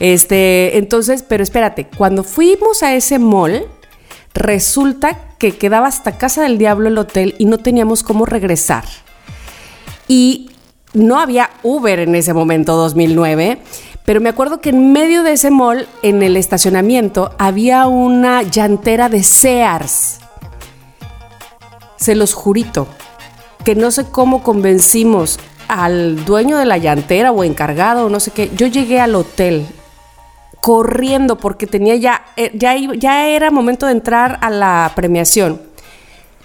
Este, 0.00 0.78
entonces, 0.78 1.22
pero 1.22 1.42
espérate, 1.42 1.86
cuando 1.96 2.24
fuimos 2.24 2.82
a 2.82 2.94
ese 2.94 3.18
mall, 3.18 3.66
resulta 4.34 5.16
que 5.38 5.52
quedaba 5.52 5.86
hasta 5.86 6.18
Casa 6.18 6.42
del 6.42 6.58
Diablo 6.58 6.88
el 6.88 6.98
hotel 6.98 7.36
y 7.38 7.44
no 7.44 7.58
teníamos 7.58 8.02
cómo 8.02 8.26
regresar. 8.26 8.84
Y 10.08 10.50
no 10.92 11.20
había 11.20 11.50
Uber 11.62 12.00
en 12.00 12.16
ese 12.16 12.34
momento, 12.34 12.74
2009. 12.74 13.58
Pero 14.04 14.20
me 14.20 14.30
acuerdo 14.30 14.60
que 14.60 14.70
en 14.70 14.92
medio 14.92 15.22
de 15.22 15.34
ese 15.34 15.52
mall, 15.52 15.86
en 16.02 16.22
el 16.22 16.36
estacionamiento, 16.36 17.32
había 17.38 17.86
una 17.86 18.42
llantera 18.42 19.08
de 19.08 19.22
Sears 19.22 20.20
se 22.00 22.14
los 22.14 22.32
jurito, 22.32 22.88
que 23.62 23.74
no 23.74 23.90
sé 23.90 24.06
cómo 24.10 24.42
convencimos 24.42 25.38
al 25.68 26.24
dueño 26.24 26.56
de 26.56 26.64
la 26.64 26.78
llantera 26.78 27.30
o 27.30 27.44
encargado 27.44 28.06
o 28.06 28.08
no 28.08 28.20
sé 28.20 28.30
qué. 28.30 28.50
Yo 28.56 28.66
llegué 28.66 29.00
al 29.00 29.14
hotel 29.14 29.66
corriendo 30.60 31.38
porque 31.38 31.66
tenía 31.66 31.96
ya, 31.96 32.24
eh, 32.36 32.50
ya, 32.54 32.74
ya 32.76 33.28
era 33.28 33.50
momento 33.50 33.86
de 33.86 33.92
entrar 33.92 34.38
a 34.40 34.50
la 34.50 34.92
premiación. 34.94 35.60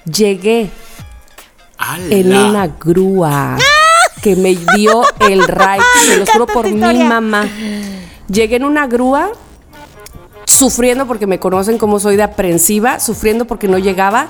Llegué 0.05 0.69
en 2.09 2.35
una 2.35 2.67
grúa 2.67 3.57
que 4.21 4.35
me 4.35 4.55
dio 4.55 5.03
el 5.19 5.43
ride, 5.47 5.83
se 6.05 6.17
lo 6.17 6.25
juro 6.25 6.47
por 6.47 6.71
mi 6.71 7.03
mamá. 7.03 7.47
Llegué 8.27 8.55
en 8.55 8.65
una 8.65 8.87
grúa 8.87 9.31
sufriendo 10.45 11.05
porque 11.05 11.27
me 11.27 11.39
conocen 11.39 11.77
como 11.77 11.99
soy 11.99 12.15
de 12.15 12.23
aprensiva, 12.23 12.99
sufriendo 12.99 13.45
porque 13.45 13.67
no 13.67 13.77
llegaba 13.77 14.29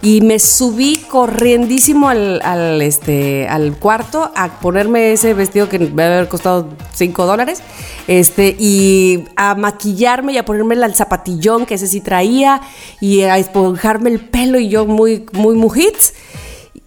y 0.00 0.20
me 0.20 0.38
subí 0.38 0.98
corriendísimo 1.08 2.08
al, 2.08 2.40
al, 2.42 2.80
este, 2.82 3.48
al 3.48 3.76
cuarto 3.76 4.30
a 4.36 4.60
ponerme 4.60 5.12
ese 5.12 5.34
vestido 5.34 5.68
que 5.68 5.78
me 5.78 6.02
debe 6.04 6.14
haber 6.16 6.28
costado 6.28 6.68
5 6.94 7.26
dólares 7.26 7.62
este, 8.06 8.54
y 8.58 9.24
a 9.36 9.54
maquillarme 9.54 10.32
y 10.32 10.38
a 10.38 10.44
ponerme 10.44 10.76
el 10.76 10.94
zapatillón 10.94 11.66
que 11.66 11.74
ese 11.74 11.86
sí 11.86 12.00
traía 12.00 12.60
y 13.00 13.22
a 13.22 13.38
esponjarme 13.38 14.10
el 14.10 14.20
pelo 14.20 14.58
y 14.58 14.68
yo 14.68 14.86
muy, 14.86 15.26
muy 15.32 15.54
mujits. 15.54 16.14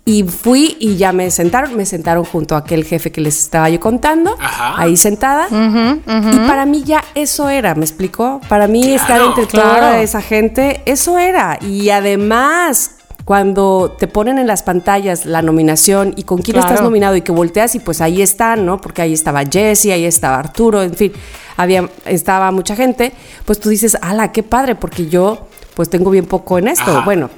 Y 0.03 0.24
fui 0.24 0.78
y 0.80 0.97
ya 0.97 1.14
me 1.14 1.30
sentaron, 1.30 1.76
me 1.78 1.86
sentaron 1.86 2.26
junto 2.26 2.55
a 2.55 2.59
aquel 2.59 2.86
jefe 2.86 3.12
que 3.12 3.22
les 3.22 3.38
estaba 3.38 3.70
yo 3.70 3.80
contando, 3.80 4.36
Ajá. 4.39 4.82
ahí 4.82 4.97
sentada. 4.97 5.47
Uh 5.51 5.53
-huh, 5.53 5.95
uh 5.95 6.09
-huh. 6.09 6.36
Y 6.36 6.47
para 6.47 6.66
mí 6.66 6.82
ya 6.84 7.03
eso 7.14 7.49
era, 7.49 7.76
¿me 7.76 7.86
explicó? 7.86 8.41
Para 8.49 8.68
mí 8.68 8.82
claro, 8.82 8.95
estar 8.95 9.22
entre 9.22 9.45
claro. 9.45 9.70
toda 9.76 10.01
esa 10.01 10.22
gente, 10.22 10.82
eso 10.86 11.20
era. 11.20 11.59
Y 11.62 11.91
además, 11.91 12.95
cuando 13.26 13.95
te 13.97 14.07
ponen 14.07 14.39
en 14.39 14.47
las 14.47 14.63
pantallas 14.63 15.26
la 15.26 15.41
nominación 15.41 16.13
y 16.17 16.24
con 16.24 16.39
quién 16.39 16.55
claro. 16.55 16.69
estás 16.69 16.84
nominado 16.84 17.15
y 17.15 17.22
que 17.22 17.32
volteas 17.32 17.76
y 17.76 17.80
pues 17.80 18.01
ahí 18.01 18.22
están, 18.22 18.65
¿no? 18.65 18.82
Porque 18.82 19.01
ahí 19.01 19.13
estaba 19.13 19.43
Jesse, 19.43 19.88
ahí 19.88 20.05
estaba 20.05 20.39
Arturo, 20.39 20.82
en 20.82 20.93
fin, 20.93 21.13
había, 21.57 21.89
estaba 22.05 22.51
mucha 22.51 22.76
gente, 22.76 23.13
pues 23.45 23.59
tú 23.59 23.69
dices, 23.69 23.97
ala, 24.01 24.32
qué 24.32 24.43
padre, 24.43 24.76
porque 24.76 25.07
yo 25.07 25.47
pues 25.76 25.89
tengo 25.89 26.09
bien 26.09 26.26
poco 26.26 26.57
en 26.57 26.67
esto. 26.67 26.91
Ajá. 26.91 27.05
Bueno, 27.05 27.30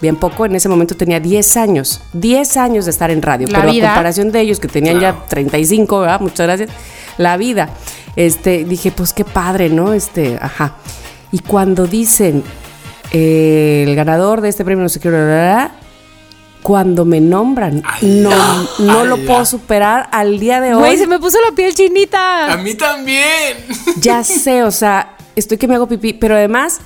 bien 0.00 0.16
poco, 0.16 0.46
en 0.46 0.54
ese 0.54 0.68
momento 0.68 0.96
tenía 0.96 1.20
10 1.20 1.56
años, 1.56 2.00
10 2.12 2.56
años 2.56 2.84
de 2.84 2.90
estar 2.90 3.10
en 3.10 3.22
radio, 3.22 3.48
la 3.48 3.60
pero 3.60 3.72
vida. 3.72 3.88
a 3.88 3.94
comparación 3.94 4.32
de 4.32 4.40
ellos 4.40 4.60
que 4.60 4.68
tenían 4.68 4.98
claro. 4.98 5.18
ya 5.20 5.26
35, 5.26 6.00
¿verdad? 6.00 6.20
Muchas 6.20 6.46
gracias, 6.46 6.70
la 7.18 7.36
vida. 7.36 7.70
Este, 8.14 8.64
dije, 8.64 8.92
pues 8.92 9.12
qué 9.12 9.24
padre, 9.24 9.70
¿no? 9.70 9.92
Este, 9.92 10.38
ajá. 10.40 10.74
Y 11.30 11.38
cuando 11.38 11.86
dicen 11.86 12.44
eh, 13.12 13.84
el 13.86 13.94
ganador 13.94 14.40
de 14.40 14.48
este 14.48 14.64
premio, 14.64 14.82
no 14.82 14.88
sé 14.88 14.98
qué, 15.00 15.10
cuando 16.62 17.04
me 17.04 17.20
nombran, 17.20 17.82
no, 18.02 18.30
no 18.78 19.04
lo 19.04 19.16
puedo 19.18 19.44
superar 19.44 20.08
al 20.12 20.38
día 20.38 20.60
de 20.60 20.74
hoy. 20.74 20.80
Güey, 20.80 20.96
se 20.96 21.06
me 21.06 21.18
puso 21.18 21.38
la 21.40 21.54
piel 21.54 21.74
chinita. 21.74 22.52
A 22.52 22.56
mí 22.56 22.74
también. 22.74 23.58
Ya 24.00 24.22
sé, 24.22 24.62
o 24.62 24.70
sea, 24.70 25.16
estoy 25.34 25.58
que 25.58 25.66
me 25.66 25.74
hago 25.74 25.88
pipí, 25.88 26.12
pero 26.12 26.36
además 26.36 26.80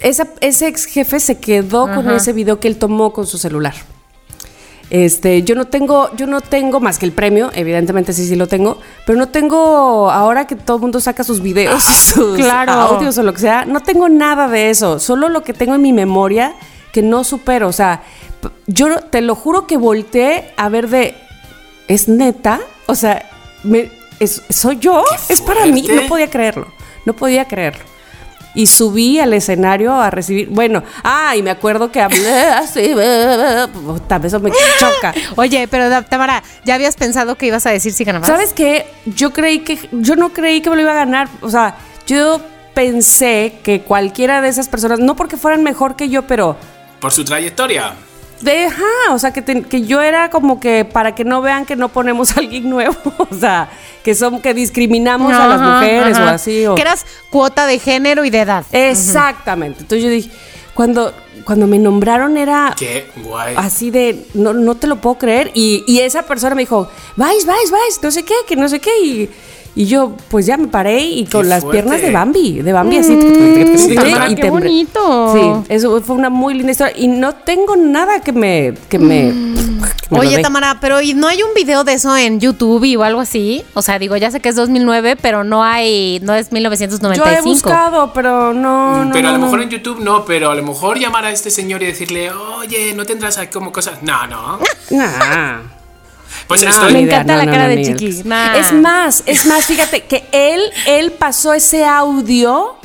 esa, 0.00 0.28
ese 0.40 0.68
ex 0.68 0.84
jefe 0.84 1.20
se 1.20 1.38
quedó 1.38 1.86
Ajá. 1.86 1.96
con 1.96 2.10
ese 2.10 2.32
video 2.32 2.60
que 2.60 2.68
él 2.68 2.76
tomó 2.76 3.12
con 3.12 3.26
su 3.26 3.38
celular. 3.38 3.74
Este, 4.88 5.42
yo 5.42 5.56
no 5.56 5.64
tengo, 5.64 6.14
yo 6.16 6.28
no 6.28 6.40
tengo 6.40 6.78
más 6.78 6.98
que 6.98 7.06
el 7.06 7.12
premio, 7.12 7.50
evidentemente 7.54 8.12
sí, 8.12 8.26
sí 8.26 8.36
lo 8.36 8.46
tengo, 8.46 8.78
pero 9.04 9.18
no 9.18 9.28
tengo, 9.28 10.10
ahora 10.10 10.46
que 10.46 10.54
todo 10.54 10.76
el 10.76 10.82
mundo 10.82 11.00
saca 11.00 11.24
sus 11.24 11.42
videos, 11.42 11.82
sus 12.14 12.36
claro. 12.36 12.72
audios 12.72 13.18
o 13.18 13.24
lo 13.24 13.32
que 13.32 13.40
sea, 13.40 13.64
no 13.64 13.80
tengo 13.80 14.08
nada 14.08 14.46
de 14.46 14.70
eso, 14.70 15.00
solo 15.00 15.28
lo 15.28 15.42
que 15.42 15.52
tengo 15.52 15.74
en 15.74 15.82
mi 15.82 15.92
memoria 15.92 16.54
que 16.92 17.02
no 17.02 17.24
supero, 17.24 17.66
o 17.66 17.72
sea, 17.72 18.02
yo 18.68 19.00
te 19.00 19.22
lo 19.22 19.34
juro 19.34 19.66
que 19.66 19.76
volteé 19.76 20.52
a 20.56 20.68
ver 20.68 20.88
de, 20.88 21.16
¿es 21.88 22.08
neta? 22.08 22.60
O 22.86 22.94
sea, 22.94 23.28
me, 23.64 23.90
es, 24.20 24.42
¿soy 24.48 24.78
yo? 24.78 25.02
Es 25.28 25.42
para 25.42 25.66
mí, 25.66 25.82
no 25.82 26.06
podía 26.06 26.30
creerlo, 26.30 26.68
no 27.04 27.12
podía 27.12 27.46
creerlo 27.46 27.95
y 28.56 28.66
subí 28.66 29.20
al 29.20 29.34
escenario 29.34 29.92
a 29.94 30.10
recibir. 30.10 30.48
Bueno, 30.48 30.82
ah, 31.04 31.36
y 31.36 31.42
me 31.42 31.50
acuerdo 31.50 31.92
que 31.92 32.00
hablé 32.00 32.40
así, 32.48 32.94
tal 34.08 34.20
vez 34.20 34.32
eso 34.32 34.40
me 34.40 34.50
choca. 34.80 35.14
Oye, 35.36 35.68
pero 35.68 36.02
Tamara, 36.04 36.42
¿ya 36.64 36.74
habías 36.74 36.96
pensado 36.96 37.36
que 37.36 37.46
ibas 37.46 37.66
a 37.66 37.70
decir 37.70 37.92
si 37.92 38.02
ganabas? 38.02 38.26
¿Sabes 38.26 38.54
qué? 38.54 38.86
Yo 39.04 39.32
creí 39.32 39.60
que, 39.60 39.78
yo 39.92 40.16
no 40.16 40.32
creí 40.32 40.62
que 40.62 40.70
me 40.70 40.76
lo 40.76 40.82
iba 40.82 40.92
a 40.92 40.96
ganar. 40.96 41.28
O 41.42 41.50
sea, 41.50 41.76
yo 42.06 42.40
pensé 42.74 43.58
que 43.62 43.82
cualquiera 43.82 44.40
de 44.40 44.48
esas 44.48 44.68
personas, 44.68 45.00
no 45.00 45.16
porque 45.16 45.36
fueran 45.36 45.62
mejor 45.62 45.94
que 45.94 46.08
yo, 46.08 46.26
pero. 46.26 46.56
Por 46.98 47.12
su 47.12 47.24
trayectoria. 47.24 47.94
Deja, 48.40 48.84
o 49.12 49.18
sea, 49.18 49.32
que, 49.32 49.42
te, 49.42 49.62
que 49.62 49.82
yo 49.82 50.00
era 50.00 50.30
como 50.30 50.60
que 50.60 50.84
para 50.84 51.14
que 51.14 51.24
no 51.24 51.40
vean 51.40 51.64
que 51.64 51.76
no 51.76 51.88
ponemos 51.88 52.30
a 52.36 52.40
alguien 52.40 52.68
nuevo, 52.68 52.96
o 53.18 53.34
sea, 53.34 53.68
que 54.02 54.14
son 54.14 54.40
que 54.40 54.54
discriminamos 54.54 55.32
ajá, 55.32 55.44
a 55.44 55.48
las 55.48 55.60
mujeres 55.60 56.16
ajá. 56.16 56.32
o 56.32 56.34
así. 56.34 56.66
O... 56.66 56.74
Que 56.74 56.82
eras 56.82 57.06
cuota 57.30 57.66
de 57.66 57.78
género 57.78 58.24
y 58.24 58.30
de 58.30 58.40
edad. 58.40 58.64
Exactamente. 58.72 59.80
Entonces 59.80 60.04
yo 60.04 60.10
dije, 60.10 60.30
cuando, 60.74 61.12
cuando 61.44 61.66
me 61.66 61.78
nombraron 61.78 62.36
era 62.36 62.74
Qué 62.78 63.06
guay. 63.24 63.54
así 63.56 63.90
de, 63.90 64.26
no, 64.34 64.52
no 64.52 64.74
te 64.74 64.86
lo 64.86 64.96
puedo 64.96 65.16
creer. 65.18 65.50
Y, 65.54 65.84
y 65.86 66.00
esa 66.00 66.22
persona 66.22 66.54
me 66.54 66.62
dijo, 66.62 66.88
vais, 67.16 67.46
vais, 67.46 67.70
vais, 67.70 68.00
no 68.02 68.10
sé 68.10 68.24
qué, 68.24 68.34
que 68.46 68.56
no 68.56 68.68
sé 68.68 68.80
qué. 68.80 68.90
Y, 69.02 69.30
y 69.76 69.84
yo, 69.86 70.12
pues 70.30 70.46
ya 70.46 70.56
me 70.56 70.66
paré 70.68 71.00
y 71.00 71.26
con 71.26 71.42
Qué 71.42 71.48
las 71.48 71.60
fuerte. 71.62 71.82
piernas 71.82 72.00
de 72.02 72.10
Bambi, 72.10 72.62
de 72.62 72.72
Bambi 72.72 72.96
así. 72.96 73.14
Mm, 73.14 73.76
sí, 73.78 73.94
Tamara, 73.94 74.30
y 74.30 74.34
qué 74.34 74.48
bonito. 74.50 75.34
Sí, 75.66 75.72
eso 75.74 76.00
fue 76.00 76.16
una 76.16 76.30
muy 76.30 76.54
linda 76.54 76.72
historia. 76.72 76.94
Y 76.96 77.06
no 77.08 77.34
tengo 77.34 77.76
nada 77.76 78.20
que 78.20 78.32
me. 78.32 78.74
Que 78.88 78.98
me, 78.98 79.32
Mm. 79.32 79.80
me 80.10 80.18
Oye. 80.20 80.40
Tamara, 80.42 80.78
pero 80.80 81.00
¿y 81.02 81.12
no 81.14 81.28
hay 81.28 81.42
un 81.42 81.52
video 81.54 81.84
de 81.84 81.92
eso 81.92 82.16
en 82.16 82.40
YouTube 82.40 82.96
o 82.98 83.02
algo 83.02 83.20
así? 83.20 83.64
O 83.74 83.82
sea, 83.82 83.98
digo, 83.98 84.16
ya 84.16 84.30
sé 84.30 84.40
que 84.40 84.48
es 84.48 84.56
2009, 84.56 85.16
pero 85.20 85.44
no 85.44 85.62
hay, 85.62 86.20
no 86.22 86.34
es 86.34 86.46
Yo 86.48 86.56
he 86.56 86.60
1995. 86.60 87.44
buscado, 87.48 88.12
pero 88.14 88.54
no. 88.54 89.04
no 89.04 89.12
pero 89.12 89.28
a 89.28 89.32
no, 89.32 89.36
lo 89.36 89.38
no. 89.38 89.44
mejor 89.46 89.62
en 89.62 89.68
YouTube 89.70 90.00
no, 90.00 90.24
pero 90.24 90.50
a 90.50 90.54
lo 90.54 90.62
mejor 90.62 90.98
llamar 90.98 91.26
a 91.26 91.30
este 91.30 91.50
señor 91.50 91.82
y 91.82 91.86
decirle, 91.86 92.30
oye, 92.30 92.94
¿no 92.94 93.04
tendrás 93.04 93.36
ahí 93.38 93.48
como 93.48 93.72
cosas? 93.72 94.02
No, 94.02 94.26
no. 94.26 94.58
Nah. 94.90 95.75
Pues 96.48 96.62
No, 96.62 96.70
estoy. 96.70 96.92
Me 96.92 97.00
encanta 97.00 97.32
No, 97.32 97.38
la 97.38 97.44
no, 97.46 97.52
cara 97.52 97.68
no, 97.68 97.76
de. 97.76 97.82
Chiqui. 97.84 98.22
Nah. 98.24 98.56
Es 98.56 98.72
más, 98.72 99.22
es 99.26 99.46
más, 99.46 99.64
fíjate 99.66 100.02
que 100.02 100.24
él, 100.32 100.60
él 100.86 101.12
pasó 101.12 101.52
ese 101.52 101.84
audio. 101.84 102.76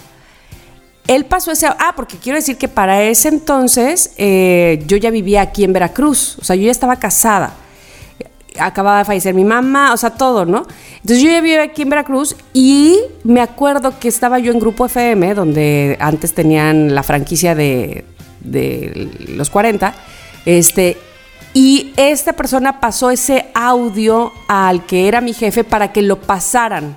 Él 1.07 1.26
pasó 1.26 1.51
ese 1.51 1.68
Ah, 1.68 1.93
porque 1.95 2.18
quiero 2.18 2.38
decir 2.38 2.57
que 2.57 2.68
para 2.68 3.03
ese 3.03 3.28
entonces 3.28 4.14
eh, 4.18 4.84
yo 4.86 4.97
ya 4.97 5.09
vivía 5.09 5.41
aquí 5.41 5.64
en 5.64 5.74
Veracruz. 5.74 6.38
O 6.39 6.43
sea, 6.43 6.55
yo 6.55 6.64
ya 6.64 6.72
estaba 6.72 6.95
casada. 6.97 7.53
Acababa 8.59 8.99
de 8.99 9.05
fallecer 9.05 9.34
mi 9.34 9.45
mamá, 9.45 9.93
o 9.93 9.97
sea, 9.97 10.09
todo, 10.12 10.45
¿no? 10.45 10.68
Entonces 10.95 11.22
yo 11.24 11.30
ya 11.30 11.39
vivía 11.41 11.64
aquí 11.64 11.84
en 11.84 11.89
Veracruz 11.89 12.36
y 12.53 12.99
me 13.24 13.41
acuerdo 13.41 13.97
que 13.97 14.07
estaba 14.09 14.39
yo 14.39 14.51
en 14.51 14.59
Grupo 14.59 14.86
FM, 14.86 15.34
donde 15.34 15.97
antes 15.99 16.34
tenían 16.34 16.93
la 16.93 17.01
franquicia 17.01 17.55
de, 17.55 18.03
de 18.41 19.09
los 19.30 19.49
40. 19.49 19.95
Este, 20.45 20.97
y 21.54 21.93
esta 21.97 22.34
persona 22.34 22.80
pasó 22.80 23.10
ese 23.12 23.49
audio 23.54 24.32
al 24.47 24.86
que 24.86 25.08
era 25.08 25.22
mi 25.22 25.34
jefe 25.34 25.64
para 25.64 25.91
que 25.91 26.02
lo 26.02 26.20
pasaran. 26.22 26.95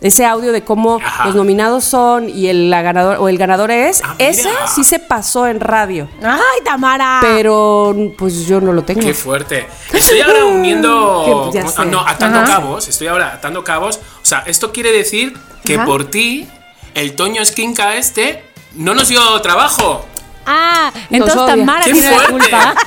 Ese 0.00 0.26
audio 0.26 0.50
de 0.50 0.64
cómo 0.64 0.98
Ajá. 1.00 1.26
los 1.26 1.36
nominados 1.36 1.84
son 1.84 2.28
y 2.28 2.48
el, 2.48 2.70
la 2.70 2.82
ganador, 2.82 3.18
o 3.20 3.28
el 3.28 3.38
ganador 3.38 3.70
es. 3.70 4.02
Ah, 4.04 4.16
ese 4.18 4.48
sí 4.74 4.82
se 4.82 4.98
pasó 4.98 5.46
en 5.46 5.60
radio. 5.60 6.08
¡Ay, 6.20 6.64
Tamara! 6.64 7.20
Pero 7.22 7.94
pues 8.18 8.44
yo 8.46 8.60
no 8.60 8.72
lo 8.72 8.82
tengo. 8.82 9.00
Qué 9.00 9.14
fuerte. 9.14 9.64
Estoy 9.92 10.20
ahora 10.20 10.44
uniendo. 10.46 11.52
Ah, 11.76 11.84
no, 11.84 12.00
atando 12.00 12.40
Ajá. 12.40 12.46
cabos. 12.48 12.88
Estoy 12.88 13.06
ahora 13.06 13.34
atando 13.34 13.62
cabos. 13.62 13.96
O 13.96 14.24
sea, 14.24 14.40
esto 14.46 14.72
quiere 14.72 14.90
decir 14.90 15.38
que 15.64 15.76
Ajá. 15.76 15.84
por 15.84 16.10
ti, 16.10 16.48
el 16.94 17.14
Toño 17.14 17.40
Esquinca 17.40 17.94
este 17.94 18.44
no 18.74 18.94
nos 18.94 19.06
dio 19.08 19.40
trabajo. 19.40 20.04
Ah, 20.44 20.90
entonces. 21.10 21.46
Tamara 21.46 21.84
¡Qué 21.84 21.92
tiene 21.92 22.10
la 22.10 22.26
culpa. 22.26 22.74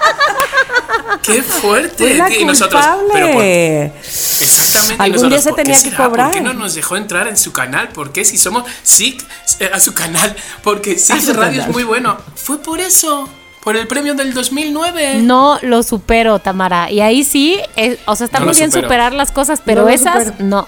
¡Qué 1.22 1.42
fuerte! 1.42 2.04
Fue 2.08 2.14
la 2.14 2.30
y 2.34 2.44
nosotros, 2.44 2.84
pero 3.12 3.32
por-. 3.32 3.42
Exactamente. 3.44 5.02
Algún 5.02 5.12
nosotros, 5.12 5.30
día 5.30 5.40
se 5.40 5.48
¿por 5.50 5.56
qué 5.58 5.62
tenía 5.64 5.82
que 5.82 5.90
cobrar. 5.94 6.26
¿Por 6.30 6.34
qué 6.34 6.40
no 6.40 6.52
nos 6.54 6.74
dejó 6.74 6.96
entrar 6.96 7.28
en 7.28 7.36
su 7.36 7.52
canal? 7.52 7.88
¿Por 7.90 8.12
qué 8.12 8.24
si 8.24 8.38
somos 8.38 8.64
SIC 8.82 9.22
eh, 9.60 9.70
a 9.72 9.80
su 9.80 9.92
canal? 9.94 10.34
Porque 10.62 10.98
SIC 10.98 11.28
Radio 11.34 11.50
es 11.52 11.58
canal. 11.58 11.72
muy 11.72 11.84
bueno. 11.84 12.16
Fue 12.34 12.58
por 12.58 12.80
eso. 12.80 13.28
Por 13.62 13.76
el 13.76 13.86
premio 13.86 14.14
del 14.14 14.32
2009. 14.32 15.18
No 15.20 15.58
lo 15.62 15.82
supero, 15.82 16.38
Tamara. 16.38 16.90
Y 16.90 17.00
ahí 17.00 17.24
sí, 17.24 17.58
eh, 17.76 17.98
o 18.06 18.16
sea, 18.16 18.24
está 18.24 18.38
No 18.40 18.46
muy 18.46 18.54
bien 18.54 18.70
supero. 18.70 18.86
superar 18.88 19.12
las 19.12 19.30
cosas, 19.32 19.60
pero 19.62 19.82
No 19.82 19.88
esas 19.90 20.24
supero. 20.28 20.36
no. 20.44 20.66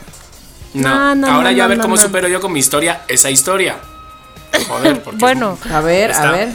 No. 0.74 0.89
No, 0.89 1.14
no, 1.14 1.26
Ahora 1.28 1.51
no, 1.53 1.57
ya 1.57 1.64
a 1.64 1.68
ver 1.68 1.78
no, 1.78 1.85
cómo 1.85 1.97
no. 1.97 2.03
supero 2.03 2.28
yo 2.28 2.41
con 2.41 2.53
mi 2.53 2.61
historia 2.61 3.03
esa 3.09 3.30
historia. 3.30 3.76
Joder, 4.68 5.03
porque. 5.03 5.18
Bueno. 5.20 5.59
es- 5.64 5.70
A 5.72 5.80
ver, 5.80 6.11
está. 6.11 6.28
a 6.28 6.33
ver. 6.33 6.49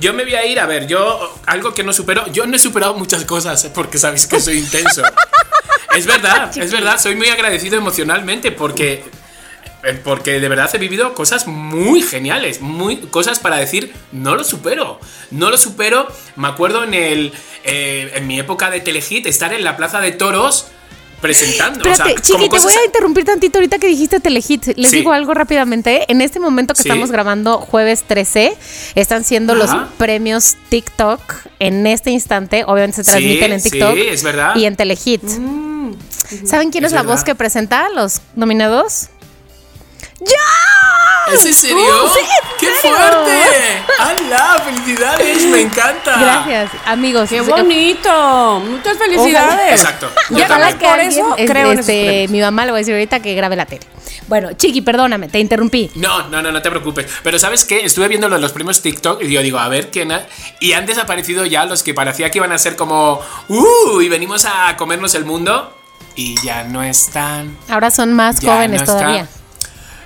Yo 0.00 0.14
me 0.14 0.24
voy 0.24 0.34
a 0.34 0.46
ir, 0.46 0.58
a 0.58 0.64
ver, 0.64 0.86
yo, 0.86 1.38
algo 1.44 1.74
que 1.74 1.84
no 1.84 1.92
supero, 1.92 2.26
yo 2.32 2.46
no 2.46 2.56
he 2.56 2.58
superado 2.58 2.94
muchas 2.94 3.26
cosas, 3.26 3.62
eh, 3.66 3.70
porque 3.72 3.98
sabéis 3.98 4.26
que 4.26 4.40
soy 4.40 4.58
intenso. 4.58 5.02
es 5.94 6.06
verdad, 6.06 6.56
es 6.56 6.72
verdad, 6.72 6.98
soy 6.98 7.16
muy 7.16 7.28
agradecido 7.28 7.76
emocionalmente, 7.76 8.50
porque, 8.50 9.04
eh, 9.82 10.00
porque 10.02 10.40
de 10.40 10.48
verdad 10.48 10.70
he 10.74 10.78
vivido 10.78 11.12
cosas 11.12 11.46
muy 11.46 12.00
geniales, 12.00 12.62
muy, 12.62 12.96
cosas 12.96 13.40
para 13.40 13.56
decir, 13.56 13.92
no 14.10 14.36
lo 14.36 14.42
supero, 14.42 14.98
no 15.30 15.50
lo 15.50 15.58
supero. 15.58 16.08
Me 16.34 16.48
acuerdo 16.48 16.82
en, 16.82 16.94
el, 16.94 17.34
eh, 17.64 18.12
en 18.14 18.26
mi 18.26 18.40
época 18.40 18.70
de 18.70 18.80
Telehit, 18.80 19.26
estar 19.26 19.52
en 19.52 19.64
la 19.64 19.76
plaza 19.76 20.00
de 20.00 20.12
toros 20.12 20.68
presentando. 21.20 21.80
o 21.80 21.82
sea, 21.84 21.92
Espérate, 22.06 22.22
Chiqui, 22.22 22.48
te 22.48 22.58
voy 22.58 22.72
a 22.72 22.84
interrumpir 22.86 23.24
tantito 23.24 23.58
ahorita 23.58 23.78
que 23.78 23.86
dijiste 23.86 24.20
Telehit. 24.20 24.66
Les 24.76 24.90
Sí. 24.90 24.96
digo 24.98 25.12
algo 25.12 25.34
rápidamente. 25.34 26.10
En 26.10 26.20
este 26.20 26.40
momento 26.40 26.74
que 26.74 26.82
Sí. 26.82 26.88
estamos 26.88 27.10
grabando 27.10 27.58
jueves 27.58 28.04
13, 28.06 28.56
están 28.94 29.24
siendo 29.24 29.54
los 29.54 29.70
premios 29.98 30.56
TikTok 30.68 31.20
en 31.58 31.86
este 31.86 32.10
instante. 32.10 32.64
Obviamente 32.66 32.96
se 32.96 33.04
Sí, 33.04 33.10
transmiten 33.10 33.52
en 33.52 33.60
sí, 33.60 33.70
TikTok 33.70 33.96
es 33.96 34.22
verdad. 34.22 34.54
y 34.56 34.64
en 34.64 34.76
Telehit. 34.76 35.22
¿Saben 36.44 36.70
quién 36.70 36.84
es, 36.84 36.88
Es 36.88 36.92
la 36.94 37.02
verdad. 37.02 37.14
voz 37.16 37.24
que 37.24 37.34
presenta 37.34 37.86
a 37.86 37.90
los 37.90 38.20
nominados? 38.36 39.08
¿Es 41.32 41.44
en 41.46 41.54
serio? 41.54 41.76
¡Oh, 41.78 42.08
sí, 42.12 42.20
en 42.20 42.58
¡Qué 42.58 42.66
serio! 42.82 42.96
fuerte! 42.96 43.82
¡Hala! 44.00 44.62
¡Felicidades! 44.64 45.44
¡Me 45.46 45.60
encanta! 45.60 46.18
Gracias, 46.18 46.70
amigos. 46.86 47.28
¡Qué 47.28 47.40
bonito! 47.40 48.60
Muchas 48.60 48.98
felicidades. 48.98 49.80
Exacto. 49.80 50.10
Yo 50.30 50.38
Ya 50.38 50.46
ojalá 50.46 50.76
que 50.76 50.86
por 50.88 50.98
eso 51.00 51.36
es- 51.36 51.50
creo 51.50 51.70
en 51.72 51.78
este, 51.78 51.92
premios. 52.04 52.30
mi 52.32 52.40
mamá 52.40 52.64
le 52.64 52.72
voy 52.72 52.78
a 52.78 52.80
decir 52.80 52.94
ahorita 52.94 53.20
que 53.20 53.34
grabe 53.34 53.54
la 53.54 53.66
tele. 53.66 53.82
Bueno, 54.26 54.52
Chiqui, 54.54 54.80
perdóname, 54.82 55.28
te 55.28 55.38
interrumpí. 55.38 55.90
No, 55.94 56.28
no, 56.28 56.42
no, 56.42 56.50
no 56.50 56.62
te 56.62 56.70
preocupes. 56.70 57.06
Pero 57.22 57.38
¿sabes 57.38 57.64
qué? 57.64 57.84
Estuve 57.84 58.08
viendo 58.08 58.28
lo 58.28 58.34
de 58.36 58.40
los 58.42 58.52
premios 58.52 58.82
TikTok 58.82 59.22
y 59.22 59.30
yo 59.32 59.42
digo, 59.42 59.58
a 59.58 59.68
ver 59.68 59.90
quién 59.90 60.10
ha... 60.12 60.22
Y 60.60 60.72
han 60.72 60.86
desaparecido 60.86 61.46
ya 61.46 61.64
los 61.64 61.82
que 61.84 61.94
parecía 61.94 62.30
que 62.30 62.38
iban 62.38 62.52
a 62.52 62.58
ser 62.58 62.74
como... 62.76 63.20
¡Uh! 63.48 64.00
Y 64.00 64.08
venimos 64.08 64.46
a 64.46 64.76
comernos 64.76 65.14
el 65.14 65.24
mundo. 65.24 65.76
Y 66.16 66.34
ya 66.44 66.64
no 66.64 66.82
están. 66.82 67.56
Ahora 67.68 67.90
son 67.90 68.12
más 68.14 68.40
Ya 68.40 68.52
jóvenes 68.54 68.80
no 68.82 68.86
todavía. 68.86 69.28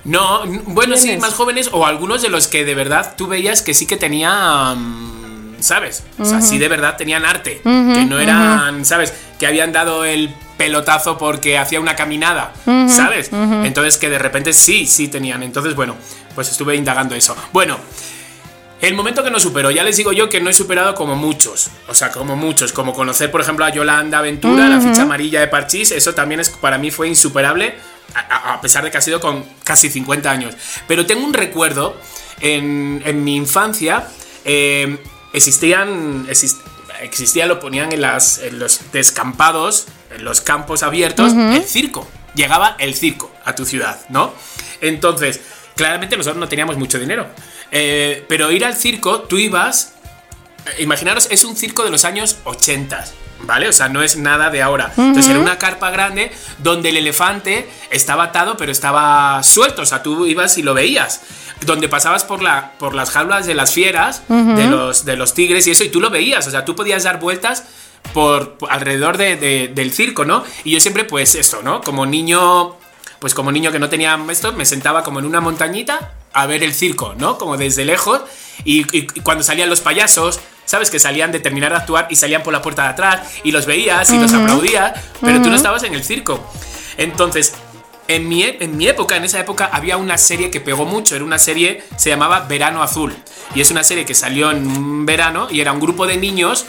No, 0.04 0.42
bueno, 0.66 0.96
sí, 0.96 1.16
más 1.16 1.34
jóvenes 1.34 1.70
o 1.72 1.86
algunos 1.86 2.20
de 2.22 2.28
los 2.28 2.46
que 2.46 2.64
de 2.64 2.74
verdad 2.74 3.14
tú 3.16 3.26
veías 3.26 3.62
que 3.62 3.72
sí 3.72 3.86
que 3.86 3.96
tenían, 3.96 5.56
¿sabes? 5.60 6.04
O 6.18 6.24
sea, 6.24 6.40
sí 6.42 6.58
de 6.58 6.68
verdad 6.68 6.96
tenían 6.96 7.24
arte, 7.24 7.60
que 7.62 8.04
no 8.06 8.18
eran, 8.18 8.84
¿sabes? 8.84 9.14
Que 9.38 9.46
habían 9.46 9.72
dado 9.72 10.04
el 10.04 10.34
pelotazo 10.58 11.18
porque 11.18 11.58
hacía 11.58 11.80
una 11.80 11.96
caminada, 11.96 12.52
¿sabes? 12.88 13.30
Entonces 13.32 13.96
que 13.98 14.10
de 14.10 14.18
repente 14.18 14.52
sí, 14.52 14.86
sí 14.86 15.08
tenían. 15.08 15.42
Entonces, 15.42 15.74
bueno, 15.74 15.96
pues 16.34 16.50
estuve 16.50 16.76
indagando 16.76 17.14
eso. 17.14 17.34
Bueno, 17.52 17.78
el 18.80 18.94
momento 18.94 19.24
que 19.24 19.30
no 19.30 19.40
superó, 19.40 19.70
ya 19.70 19.82
les 19.82 19.96
digo 19.96 20.12
yo 20.12 20.28
que 20.28 20.42
no 20.42 20.50
he 20.50 20.52
superado 20.52 20.94
como 20.94 21.16
muchos. 21.16 21.70
O 21.88 21.94
sea, 21.94 22.10
como 22.10 22.36
muchos. 22.36 22.72
Como 22.72 22.92
conocer, 22.92 23.30
por 23.30 23.40
ejemplo, 23.40 23.64
a 23.64 23.70
Yolanda 23.70 24.20
Ventura, 24.20 24.68
la 24.68 24.78
ficha 24.78 25.02
amarilla 25.02 25.40
de 25.40 25.48
Parchís. 25.48 25.90
Eso 25.90 26.12
también 26.12 26.40
es, 26.40 26.50
para 26.50 26.76
mí 26.76 26.90
fue 26.90 27.08
insuperable. 27.08 27.74
A, 28.14 28.60
pesar 28.60 28.84
de 28.84 28.90
que 28.90 28.98
ha 28.98 29.00
sido 29.00 29.20
con 29.20 29.44
casi 29.64 29.90
50 29.90 30.30
años. 30.30 30.54
Pero 30.86 31.04
tengo 31.06 31.24
un 31.24 31.34
recuerdo 31.34 31.96
en, 32.40 33.02
en 33.04 33.24
mi 33.24 33.36
infancia. 33.36 34.08
eh, 34.44 34.98
existían. 35.32 36.26
exist- 36.28 36.60
existía, 37.02 37.46
lo 37.46 37.58
ponían 37.60 37.92
en, 37.92 38.00
las, 38.00 38.38
en 38.38 38.58
los 38.60 38.80
descampados, 38.92 39.86
en 40.14 40.24
los 40.24 40.40
campos 40.40 40.82
abiertos, 40.82 41.32
el 41.56 41.64
circo. 41.64 42.08
Llegaba 42.34 42.76
el 42.78 42.94
circo 42.94 43.30
a 43.44 43.54
tu 43.54 43.64
ciudad, 43.66 44.00
¿no? 44.08 44.32
Entonces, 44.80 45.40
claramente 45.76 46.16
nosotros 46.16 46.38
no 46.40 46.48
teníamos 46.48 46.76
mucho 46.76 46.98
dinero. 46.98 47.26
Eh, 47.72 48.24
pero 48.28 48.50
ir 48.52 48.64
al 48.64 48.76
circo, 48.76 49.22
tú 49.22 49.38
ibas. 49.38 49.94
eh, 50.78 50.82
Imaginaros, 50.82 51.26
es 51.30 51.42
un 51.44 51.56
circo 51.56 51.82
de 51.84 51.90
los 51.90 52.04
años 52.04 52.36
80. 52.44 53.04
¿Vale? 53.46 53.68
O 53.68 53.72
sea, 53.72 53.88
no 53.88 54.02
es 54.02 54.16
nada 54.16 54.50
de 54.50 54.62
ahora. 54.62 54.92
Entonces 54.96 55.28
era 55.30 55.38
una 55.38 55.58
carpa 55.58 55.90
grande 55.90 56.32
donde 56.58 56.88
el 56.90 56.96
elefante 56.96 57.68
estaba 57.90 58.24
atado, 58.24 58.56
pero 58.56 58.72
estaba 58.72 59.42
suelto. 59.42 59.82
O 59.82 59.86
sea, 59.86 60.02
tú 60.02 60.26
ibas 60.26 60.56
y 60.58 60.62
lo 60.62 60.74
veías. 60.74 61.22
Donde 61.66 61.88
pasabas 61.88 62.24
por, 62.24 62.42
la, 62.42 62.72
por 62.78 62.94
las 62.94 63.10
jaulas 63.10 63.46
de 63.46 63.54
las 63.54 63.72
fieras, 63.72 64.22
de, 64.28 64.66
los, 64.66 65.04
de 65.04 65.16
los 65.16 65.34
tigres 65.34 65.66
y 65.66 65.70
eso, 65.72 65.84
y 65.84 65.88
tú 65.88 66.00
lo 66.00 66.10
veías. 66.10 66.46
O 66.46 66.50
sea, 66.50 66.64
tú 66.64 66.74
podías 66.74 67.04
dar 67.04 67.20
vueltas 67.20 67.64
por, 68.12 68.54
por 68.54 68.70
alrededor 68.72 69.16
de- 69.16 69.36
de- 69.36 69.68
del 69.68 69.92
circo, 69.92 70.24
¿no? 70.24 70.44
Y 70.64 70.72
yo 70.72 70.80
siempre, 70.80 71.04
pues, 71.04 71.34
eso, 71.34 71.62
¿no? 71.62 71.80
Como 71.82 72.06
niño 72.06 72.76
pues 73.20 73.32
como 73.32 73.50
niño 73.50 73.72
que 73.72 73.78
no 73.78 73.88
tenía 73.88 74.18
esto, 74.28 74.52
me 74.52 74.66
sentaba 74.66 75.02
como 75.02 75.18
en 75.18 75.24
una 75.24 75.40
montañita 75.40 76.12
a 76.34 76.44
ver 76.44 76.62
el 76.62 76.74
circo, 76.74 77.14
¿no? 77.16 77.38
Como 77.38 77.56
desde 77.56 77.86
lejos. 77.86 78.20
Y 78.66 78.84
cuando 79.22 79.42
salían 79.42 79.70
los 79.70 79.80
payasos, 79.80 80.40
¿sabes? 80.64 80.90
Que 80.90 80.98
salían 80.98 81.32
de 81.32 81.40
terminar 81.40 81.72
de 81.72 81.78
actuar 81.78 82.06
y 82.10 82.16
salían 82.16 82.42
por 82.42 82.52
la 82.52 82.62
puerta 82.62 82.82
de 82.84 82.88
atrás 82.88 83.20
y 83.44 83.52
los 83.52 83.66
veías 83.66 84.10
y 84.10 84.18
los 84.18 84.32
aplaudías, 84.32 84.92
pero 85.20 85.40
tú 85.42 85.48
no 85.50 85.56
estabas 85.56 85.82
en 85.84 85.94
el 85.94 86.04
circo. 86.04 86.40
Entonces, 86.96 87.54
en 88.06 88.28
mi, 88.28 88.42
e- 88.42 88.58
en 88.60 88.76
mi 88.76 88.86
época, 88.86 89.16
en 89.16 89.24
esa 89.24 89.40
época, 89.40 89.70
había 89.72 89.96
una 89.96 90.18
serie 90.18 90.50
que 90.50 90.60
pegó 90.60 90.84
mucho. 90.84 91.16
Era 91.16 91.24
una 91.24 91.38
serie, 91.38 91.82
se 91.96 92.10
llamaba 92.10 92.40
Verano 92.40 92.82
Azul. 92.82 93.14
Y 93.54 93.60
es 93.60 93.70
una 93.70 93.82
serie 93.82 94.04
que 94.04 94.14
salió 94.14 94.50
en 94.50 94.66
un 94.66 95.06
verano 95.06 95.48
y 95.50 95.60
era 95.60 95.72
un 95.72 95.80
grupo 95.80 96.06
de 96.06 96.16
niños 96.16 96.66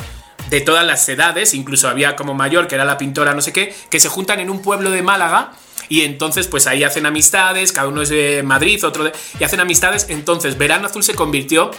de 0.49 0.61
todas 0.61 0.85
las 0.85 1.07
edades, 1.09 1.53
incluso 1.55 1.89
había 1.89 2.15
como 2.15 2.33
mayor, 2.35 2.67
que 2.67 2.75
era 2.75 2.85
la 2.85 2.97
pintora, 2.97 3.33
no 3.33 3.41
sé 3.41 3.51
qué, 3.51 3.75
que 3.89 3.99
se 3.99 4.09
juntan 4.09 4.39
en 4.39 4.49
un 4.51 4.61
pueblo 4.61 4.91
de 4.91 5.01
Málaga 5.01 5.53
y 5.89 6.01
entonces 6.01 6.47
pues 6.47 6.67
ahí 6.67 6.83
hacen 6.83 7.07
amistades, 7.07 7.71
cada 7.71 7.87
uno 7.87 8.03
es 8.03 8.09
de 8.09 8.43
Madrid, 8.43 8.83
otro 8.85 9.05
de... 9.05 9.11
y 9.39 9.43
hacen 9.43 9.59
amistades, 9.59 10.05
entonces 10.09 10.55
Verano 10.57 10.85
Azul 10.85 11.03
se 11.03 11.15
convirtió 11.15 11.71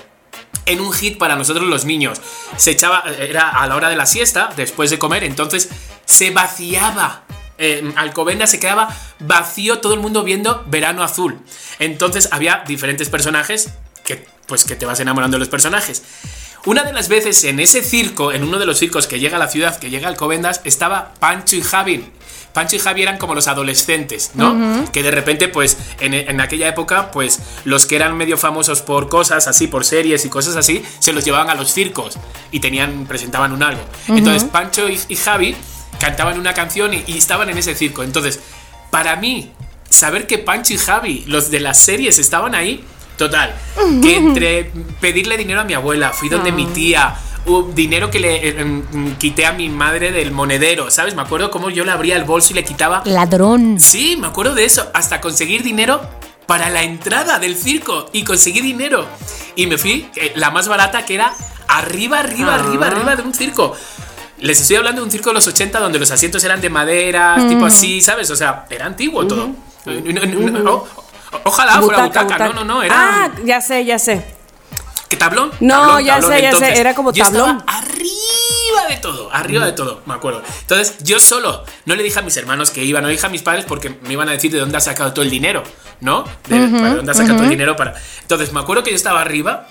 en 0.66 0.80
un 0.80 0.92
hit 0.92 1.18
para 1.18 1.36
nosotros 1.36 1.66
los 1.66 1.84
niños. 1.84 2.20
Se 2.56 2.72
echaba, 2.72 3.04
era 3.18 3.48
a 3.48 3.66
la 3.66 3.76
hora 3.76 3.88
de 3.88 3.96
la 3.96 4.06
siesta, 4.06 4.50
después 4.56 4.90
de 4.90 4.98
comer, 4.98 5.24
entonces 5.24 5.70
se 6.04 6.30
vaciaba. 6.30 7.22
Eh, 7.58 7.90
Alcobendas 7.96 8.50
se 8.50 8.60
quedaba 8.60 8.94
vacío, 9.20 9.78
todo 9.78 9.94
el 9.94 10.00
mundo 10.00 10.22
viendo 10.24 10.64
Verano 10.66 11.02
Azul. 11.02 11.38
Entonces 11.78 12.28
había 12.32 12.64
diferentes 12.66 13.08
personajes 13.08 13.70
que, 14.04 14.26
pues, 14.46 14.64
que 14.64 14.76
te 14.76 14.84
vas 14.84 15.00
enamorando 15.00 15.36
de 15.36 15.40
los 15.40 15.48
personajes. 15.48 16.02
Una 16.66 16.82
de 16.82 16.92
las 16.92 17.08
veces 17.08 17.44
en 17.44 17.60
ese 17.60 17.82
circo, 17.82 18.32
en 18.32 18.42
uno 18.42 18.58
de 18.58 18.66
los 18.66 18.78
circos 18.78 19.06
que 19.06 19.20
llega 19.20 19.36
a 19.36 19.38
la 19.38 19.48
ciudad, 19.48 19.78
que 19.78 19.88
llega 19.88 20.08
a 20.08 20.10
Alcobendas, 20.10 20.60
estaba 20.64 21.14
Pancho 21.20 21.56
y 21.56 21.62
Javi. 21.62 22.10
Pancho 22.56 22.76
y 22.76 22.78
Javi 22.78 23.02
eran 23.02 23.18
como 23.18 23.34
los 23.34 23.48
adolescentes, 23.48 24.30
¿no? 24.32 24.86
Que 24.90 25.02
de 25.02 25.10
repente, 25.10 25.48
pues, 25.48 25.76
en, 26.00 26.14
en 26.14 26.40
aquella 26.40 26.68
época, 26.68 27.10
pues, 27.10 27.38
los 27.64 27.84
que 27.84 27.96
eran 27.96 28.16
medio 28.16 28.38
famosos 28.38 28.80
por 28.80 29.10
cosas 29.10 29.46
así, 29.46 29.66
por 29.66 29.84
series 29.84 30.24
y 30.24 30.30
cosas 30.30 30.56
así, 30.56 30.82
se 30.98 31.12
los 31.12 31.22
llevaban 31.22 31.50
a 31.50 31.54
los 31.54 31.70
circos 31.70 32.16
y 32.50 32.60
tenían, 32.60 33.04
presentaban 33.06 33.52
un 33.52 33.62
algo. 33.62 33.82
Entonces, 34.08 34.44
Pancho 34.44 34.88
y, 34.88 34.98
y 35.06 35.16
Javi 35.16 35.54
cantaban 36.00 36.40
una 36.40 36.54
canción 36.54 36.94
y, 36.94 37.04
y 37.06 37.18
estaban 37.18 37.50
en 37.50 37.58
ese 37.58 37.74
circo. 37.74 38.02
Entonces, 38.02 38.40
para 38.90 39.16
mí, 39.16 39.52
saber 39.90 40.26
que 40.26 40.38
Pancho 40.38 40.72
y 40.72 40.78
Javi, 40.78 41.24
los 41.26 41.50
de 41.50 41.60
las 41.60 41.76
series, 41.76 42.18
estaban 42.18 42.54
ahí, 42.54 42.82
total. 43.18 43.54
Que 44.00 44.16
entre 44.16 44.72
pedirle 44.98 45.36
dinero 45.36 45.60
a 45.60 45.64
mi 45.64 45.74
abuela, 45.74 46.14
fui 46.14 46.30
donde 46.30 46.52
mi 46.52 46.64
tía, 46.68 47.16
uh, 47.46 47.72
dinero 47.72 48.10
que 48.10 48.20
le 48.20 48.48
eh, 48.48 48.64
mm, 48.64 49.12
quité 49.18 49.46
a 49.46 49.52
mi 49.52 49.68
madre 49.68 50.12
del 50.12 50.30
monedero, 50.32 50.90
¿sabes? 50.90 51.14
Me 51.14 51.22
acuerdo 51.22 51.50
cómo 51.50 51.70
yo 51.70 51.84
le 51.84 51.90
abría 51.92 52.16
el 52.16 52.24
bolso 52.24 52.52
y 52.52 52.56
le 52.56 52.64
quitaba. 52.64 53.02
Ladrón. 53.04 53.78
Sí, 53.80 54.16
me 54.20 54.26
acuerdo 54.28 54.54
de 54.54 54.64
eso, 54.64 54.90
hasta 54.94 55.20
conseguir 55.20 55.62
dinero 55.62 56.00
para 56.46 56.70
la 56.70 56.82
entrada 56.82 57.38
del 57.38 57.56
circo 57.56 58.08
y 58.12 58.22
conseguí 58.24 58.60
dinero. 58.60 59.06
Y 59.56 59.66
me 59.66 59.78
fui, 59.78 60.08
eh, 60.16 60.32
la 60.36 60.50
más 60.50 60.68
barata 60.68 61.04
que 61.04 61.14
era 61.14 61.32
arriba, 61.68 62.20
arriba, 62.20 62.54
arriba, 62.54 62.86
arriba 62.86 63.16
de 63.16 63.22
un 63.22 63.34
circo. 63.34 63.74
Les 64.38 64.60
estoy 64.60 64.76
hablando 64.76 65.00
de 65.00 65.06
un 65.06 65.10
circo 65.10 65.30
de 65.30 65.34
los 65.34 65.46
80 65.46 65.80
donde 65.80 65.98
los 65.98 66.10
asientos 66.10 66.44
eran 66.44 66.60
de 66.60 66.68
madera, 66.70 67.36
tipo 67.48 67.64
así, 67.64 68.00
¿sabes? 68.02 68.30
O 68.30 68.36
sea, 68.36 68.66
era 68.70 68.84
antiguo 68.86 69.26
todo. 69.26 69.48
Eh, 69.86 70.02
no, 70.12 70.50
no, 70.50 70.58
no, 70.62 70.70
o- 70.72 70.74
o- 70.76 71.40
ojalá 71.44 71.80
fuera 71.80 72.04
butaca. 72.06 72.48
No, 72.48 72.52
no, 72.52 72.64
no, 72.64 72.82
era. 72.82 72.94
Ah, 73.24 73.30
ya 73.44 73.60
sé, 73.60 73.84
ya 73.84 73.98
sé. 73.98 74.35
¿Qué 75.08 75.16
tablón? 75.16 75.50
No, 75.60 75.74
Tablón, 75.74 76.04
ya 76.04 76.14
tablón. 76.14 76.32
sé, 76.32 76.42
ya 76.42 76.52
sé, 76.52 76.80
era 76.80 76.94
como 76.94 77.12
tablón. 77.12 77.62
arriba 77.66 78.88
de 78.88 78.96
todo, 78.96 79.32
arriba 79.32 79.64
de 79.66 79.72
todo, 79.72 80.02
me 80.06 80.14
acuerdo. 80.14 80.42
Entonces, 80.62 80.96
yo 81.02 81.20
solo, 81.20 81.64
no 81.84 81.94
le 81.94 82.02
dije 82.02 82.18
a 82.18 82.22
mis 82.22 82.36
hermanos 82.36 82.70
que 82.70 82.82
iban, 82.84 83.02
no 83.02 83.08
le 83.08 83.14
dije 83.14 83.26
a 83.26 83.30
mis 83.30 83.42
padres 83.42 83.64
porque 83.66 83.90
me 84.02 84.12
iban 84.12 84.28
a 84.28 84.32
decir 84.32 84.50
de 84.52 84.58
dónde 84.58 84.76
ha 84.76 84.80
sacado 84.80 85.12
todo 85.12 85.24
el 85.24 85.30
dinero, 85.30 85.62
¿no? 86.00 86.24
De, 86.48 86.58
¿De 86.58 86.94
dónde 86.96 87.10
ha 87.10 87.14
sacado 87.14 87.34
todo 87.36 87.44
el 87.44 87.50
dinero 87.50 87.76
para. 87.76 87.94
Entonces, 88.22 88.52
me 88.52 88.60
acuerdo 88.60 88.82
que 88.82 88.90
yo 88.90 88.96
estaba 88.96 89.20
arriba 89.20 89.68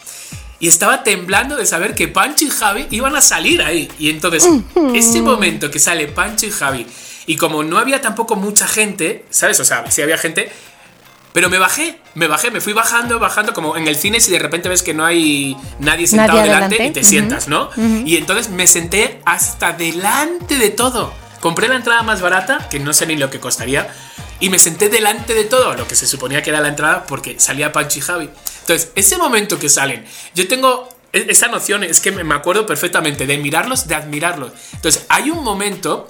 y 0.60 0.70
estaba 0.70 1.04
temblando 1.04 1.58
de 1.58 1.66
saber 1.66 1.96
que 1.96 2.08
Pancho 2.08 2.46
y 2.46 2.50
Javi 2.50 2.88
iban 2.92 3.16
a 3.16 3.22
salir 3.22 3.62
ahí. 3.62 3.92
Y 4.00 4.10
entonces, 4.10 4.48
ese 4.94 5.22
momento 5.22 5.70
que 5.70 5.80
sale 5.80 6.08
Pancho 6.08 6.46
y 6.46 6.52
Javi, 6.52 6.88
y 7.28 7.36
como 7.36 7.64
no 7.64 7.78
había 7.78 8.00
tampoco 8.02 8.36
mucha 8.38 8.68
gente, 8.68 9.26
¿sabes? 9.30 9.60
O 9.60 9.66
sea, 9.66 9.90
sí 9.92 10.02
había 10.02 10.18
gente, 10.18 10.50
pero 11.36 11.50
me 11.50 11.60
bajé, 11.60 12.00
me 12.16 12.28
bajé, 12.28 12.50
me 12.50 12.62
fui 12.62 12.72
bajando, 12.74 13.20
bajando, 13.20 13.54
como 13.54 13.76
en 13.78 13.88
el 13.90 13.96
cine 13.98 14.20
si 14.22 14.32
de 14.32 14.40
repente 14.40 14.70
ves 14.70 14.82
que 14.82 14.94
no 14.94 15.06
hay 15.06 15.56
nadie 15.80 16.08
sentado 16.08 16.40
Nadie 16.40 16.54
delante 16.56 16.76
y 16.88 16.92
te 16.94 17.04
sientas, 17.04 17.48
¿no? 17.50 17.70
Y 18.08 18.16
entonces 18.18 18.50
me 18.50 18.66
senté 18.68 19.20
hasta 19.26 19.74
delante 19.74 20.58
de 20.58 20.70
todo. 20.70 21.14
Compré 21.42 21.68
la 21.68 21.76
entrada 21.76 22.02
más 22.04 22.22
barata, 22.22 22.68
que 22.70 22.80
no 22.80 22.94
sé 22.94 23.06
ni 23.06 23.18
lo 23.18 23.30
que 23.30 23.40
costaría, 23.42 23.94
y 24.40 24.50
me 24.50 24.58
senté 24.60 24.88
delante 24.90 25.34
de 25.34 25.44
todo, 25.44 25.74
lo 25.76 25.86
que 25.88 25.96
se 25.96 26.08
suponía 26.08 26.42
que 26.42 26.50
era 26.52 26.62
la 26.62 26.70
entrada, 26.70 27.06
porque 27.06 27.38
salía 27.40 27.72
Pancho 27.74 28.00
y 28.00 28.02
Javi. 28.02 28.30
Entonces, 28.62 28.92
ese 28.96 29.18
momento 29.18 29.60
que 29.60 29.68
salen, 29.70 30.06
yo 30.34 30.48
tengo 30.48 30.90
e- 31.14 31.26
esa 31.30 31.48
noción, 31.50 31.84
es 31.84 32.00
que 32.00 32.12
me 32.12 32.24
me 32.24 32.34
acuerdo 32.36 32.66
perfectamente 32.66 33.28
de 33.28 33.38
mirarlos, 33.38 33.88
de 33.88 33.96
admirarlos. 33.96 34.52
Entonces, 34.74 35.06
hay 35.10 35.30
un 35.30 35.44
momento 35.44 36.10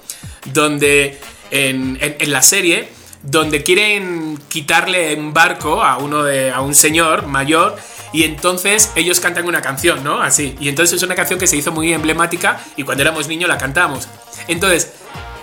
donde 0.52 1.18
en, 1.50 1.98
en- 2.00 2.16
en 2.18 2.32
la 2.32 2.42
serie, 2.42 2.88
donde 3.26 3.62
quieren 3.62 4.38
quitarle 4.48 5.14
un 5.16 5.34
barco 5.34 5.82
a 5.82 5.98
uno 5.98 6.22
de, 6.22 6.50
a 6.50 6.60
un 6.60 6.74
señor 6.74 7.26
mayor. 7.26 7.76
Y 8.12 8.22
entonces 8.22 8.92
ellos 8.94 9.20
cantan 9.20 9.46
una 9.46 9.60
canción, 9.60 10.02
¿no? 10.04 10.22
Así. 10.22 10.56
Y 10.60 10.68
entonces 10.68 10.96
es 10.96 11.02
una 11.02 11.14
canción 11.14 11.38
que 11.38 11.46
se 11.46 11.56
hizo 11.56 11.72
muy 11.72 11.92
emblemática 11.92 12.60
y 12.76 12.84
cuando 12.84 13.02
éramos 13.02 13.28
niños 13.28 13.48
la 13.48 13.58
cantamos. 13.58 14.08
Entonces, 14.48 14.92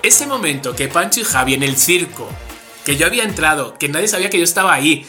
ese 0.02 0.26
momento 0.26 0.76
que 0.76 0.88
Pancho 0.88 1.20
y 1.20 1.24
Javi 1.24 1.54
en 1.54 1.64
el 1.64 1.78
circo, 1.78 2.28
que 2.86 2.96
yo 2.96 3.06
había 3.06 3.24
entrado, 3.24 3.78
que 3.78 3.90
nadie 3.90 4.08
sabía 4.08 4.30
que 4.30 4.38
yo 4.38 4.44
estaba 4.44 4.74
ahí, 4.74 5.06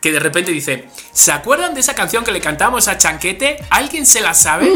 que 0.00 0.12
de 0.12 0.20
repente 0.20 0.52
dice, 0.52 0.88
¿se 1.12 1.32
acuerdan 1.32 1.74
de 1.74 1.80
esa 1.80 1.94
canción 1.94 2.24
que 2.24 2.32
le 2.32 2.40
cantamos 2.40 2.88
a 2.88 2.98
Chanquete? 2.98 3.58
¿Alguien 3.70 4.06
se 4.06 4.20
la 4.20 4.34
sabe? 4.34 4.68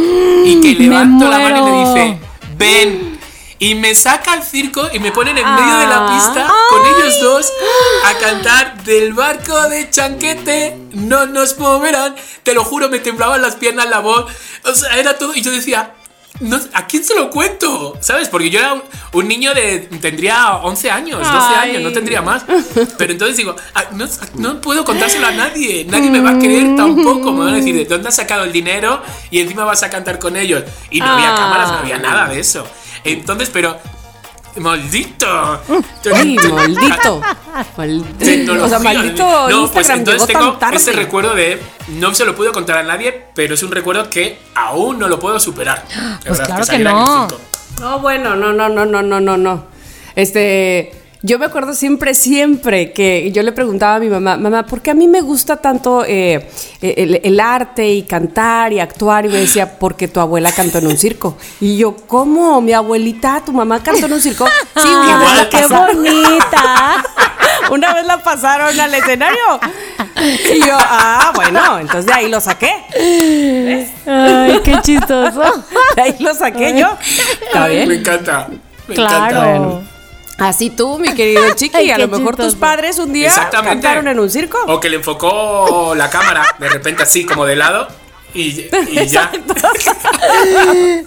Y 0.45 0.61
que 0.61 0.75
levanto 0.75 1.29
la 1.29 1.39
mano 1.39 1.59
y 1.59 1.71
le 1.71 1.79
dice, 1.79 2.19
ven. 2.57 3.12
Y 3.63 3.77
me 3.77 3.95
saca 3.95 4.33
al 4.33 4.43
circo 4.43 4.89
y 4.93 4.99
me 4.99 5.13
ponen 5.13 5.39
en 5.39 5.45
medio 5.55 5.77
de 5.79 5.87
la 5.87 5.99
Ah. 6.07 6.13
pista 6.13 6.53
con 6.69 6.85
ellos 6.85 7.21
dos 7.21 7.53
a 8.05 8.19
cantar 8.19 8.83
del 8.83 9.13
barco 9.13 9.69
de 9.69 9.89
Chanquete, 9.89 10.77
no 10.95 11.27
nos 11.27 11.57
moverán. 11.59 12.17
Te 12.43 12.55
lo 12.55 12.65
juro, 12.65 12.89
me 12.89 12.99
temblaban 12.99 13.41
las 13.41 13.55
piernas, 13.55 13.89
la 13.89 14.01
voz. 14.01 14.27
O 14.65 14.75
sea, 14.75 14.97
era 14.99 15.17
todo. 15.17 15.33
Y 15.37 15.43
yo 15.43 15.53
decía, 15.53 15.93
no, 16.41 16.59
¿a 16.73 16.89
quién 16.89 17.05
se 17.05 17.15
lo 17.15 17.31
cuento? 17.31 17.97
¿Sabes? 18.01 18.29
Porque 18.29 18.51
yo 18.51 18.59
era 18.59 18.73
un, 18.73 18.83
un 19.13 19.29
niño 19.29 19.55
de. 19.55 19.79
tendría 20.01 20.57
11 20.57 20.91
años, 20.91 21.21
12 21.21 21.31
Ay. 21.57 21.71
años, 21.71 21.83
no 21.83 21.93
tendría 21.93 22.21
más. 22.21 22.43
Pero 22.99 23.13
entonces 23.13 23.37
digo, 23.37 23.55
ah, 23.77 23.85
no, 23.93 24.09
no 24.35 24.61
puedo 24.61 24.85
contárselo 24.85 25.29
a 25.29 25.31
nadie. 25.31 25.85
Nadie 25.89 26.11
me 26.11 26.21
va 26.21 26.31
a 26.31 26.39
creer 26.41 26.75
tampoco. 26.75 27.31
Me 27.31 27.45
van 27.45 27.55
a 27.55 27.57
decir, 27.59 27.77
¿de 27.77 27.85
dónde 27.85 28.09
has 28.09 28.17
sacado 28.17 28.43
el 28.43 28.51
dinero? 28.51 29.01
Y 29.31 29.39
encima 29.39 29.65
vas 29.65 29.85
a 29.85 29.89
cantar 29.91 30.19
con 30.19 30.35
ellos. 30.37 30.65
Y 30.91 30.99
no 30.99 31.07
había 31.13 31.33
Ah. 31.33 31.37
cámaras, 31.37 31.71
no 31.71 31.79
había 31.79 31.99
nada 31.99 32.27
de 32.29 32.41
eso. 32.41 32.67
Entonces, 33.05 33.51
pero. 33.53 33.79
¡Maldito! 34.57 35.61
Ay, 36.15 36.37
maldito. 36.37 37.23
Maldito. 37.77 38.19
Tecnología. 38.19 38.65
O 38.65 38.69
sea, 38.69 38.79
maldito 38.81 39.49
No, 39.49 39.71
pues 39.71 39.89
Instagram 39.89 39.99
entonces 39.99 40.27
tengo 40.27 40.59
ese 40.73 40.93
recuerdo 40.93 41.35
de. 41.35 41.59
No 41.89 42.15
se 42.15 42.25
lo 42.25 42.37
puedo 42.37 42.53
contar 42.53 42.79
a 42.79 42.83
nadie, 42.83 43.29
pero 43.35 43.55
es 43.55 43.63
un 43.63 43.71
recuerdo 43.71 44.11
que 44.11 44.39
aún 44.55 44.99
no 44.99 45.09
lo 45.09 45.19
puedo 45.19 45.41
superar. 45.41 45.85
Pues 46.25 46.39
verdad, 46.39 46.47
claro 46.47 46.67
que 46.67 46.77
el 46.77 46.85
no. 46.85 47.29
No, 47.81 47.99
bueno, 48.01 48.37
no, 48.37 48.53
no, 48.53 48.69
no, 48.69 48.85
no, 48.85 49.03
no, 49.03 49.21
no, 49.21 49.37
no. 49.37 49.65
Este, 50.15 51.02
yo 51.23 51.39
me 51.39 51.47
acuerdo 51.47 51.73
siempre, 51.75 52.15
siempre 52.15 52.93
que 52.93 53.31
yo 53.33 53.43
le 53.43 53.53
preguntaba 53.53 53.97
a 53.97 53.99
mi 54.01 54.09
mamá, 54.09 54.37
mamá, 54.37 54.67
¿por 54.67 54.81
qué 54.81 54.91
a 54.91 54.95
mí 54.95 55.07
me 55.07 55.21
gusta 55.21 55.57
tanto 55.57 56.05
eh, 56.07 56.49
el, 56.81 57.21
el 57.23 57.41
arte 57.41 57.89
y 57.89 58.03
cantar 58.03 58.73
y 58.73 58.81
actuar? 58.81 59.27
Y 59.27 59.29
me 59.29 59.39
decía, 59.39 59.79
porque 59.79 60.09
tu 60.09 60.19
abuela 60.21 60.51
cantó 60.53 60.79
en 60.79 60.87
un 60.89 60.97
circo. 60.99 61.37
Y 61.61 61.77
yo, 61.77 61.95
¿cómo? 62.09 62.61
Mi 62.61 62.73
abuelita, 62.73 63.43
tu 63.47 63.53
mamá 63.53 63.83
cantó 63.83 64.07
en 64.07 64.13
un 64.15 64.21
circo. 64.21 64.47
Sí, 64.77 64.89
una 64.89 65.19
vez 65.19 65.29
la 65.29 65.43
Igual. 65.43 65.49
¡Qué 65.49 65.59
pasaron- 65.63 65.97
bonita! 65.97 67.05
Una 67.71 67.95
vez 67.95 68.05
la 68.07 68.19
pasaron 68.23 68.79
al 68.81 68.93
escenario. 68.93 69.39
Y 70.53 70.59
yo, 70.67 70.75
ah, 70.77 71.31
bueno, 71.35 71.79
entonces 71.79 72.07
de 72.07 72.13
ahí 72.13 72.29
lo 72.29 72.41
saqué. 72.41 72.73
Ay, 74.07 74.61
qué 74.65 74.79
chistoso. 74.83 75.41
De 75.97 76.03
ahí 76.03 76.17
lo 76.19 76.35
saqué 76.35 76.79
yo. 76.79 76.89
Está 77.47 77.61
Me 77.69 77.69
bien. 77.71 77.93
encanta. 77.93 78.49
Me 78.89 78.95
Claro. 78.95 79.15
encanta. 79.25 79.47
Bueno. 79.59 79.92
Así 80.43 80.71
tú, 80.71 80.99
mi 80.99 81.15
querido 81.15 81.43
Chiqui, 81.55 81.77
Ay, 81.77 81.91
a 81.93 81.99
lo 81.99 82.09
mejor 82.09 82.35
tus 82.35 82.57
padres 82.57 82.99
un 82.99 83.13
día 83.13 83.33
cantaron 83.51 84.09
en 84.09 84.19
un 84.19 84.29
circo. 84.29 84.59
O 84.67 84.81
que 84.81 84.89
le 84.89 84.97
enfocó 84.97 85.95
la 85.97 86.11
cámara 86.11 86.45
de 86.59 86.69
repente 86.69 87.05
así, 87.05 87.25
como 87.25 87.47
de 87.47 87.55
lado. 87.55 87.87
Y, 88.35 88.41
y 88.91 89.07
ya. 89.09 89.31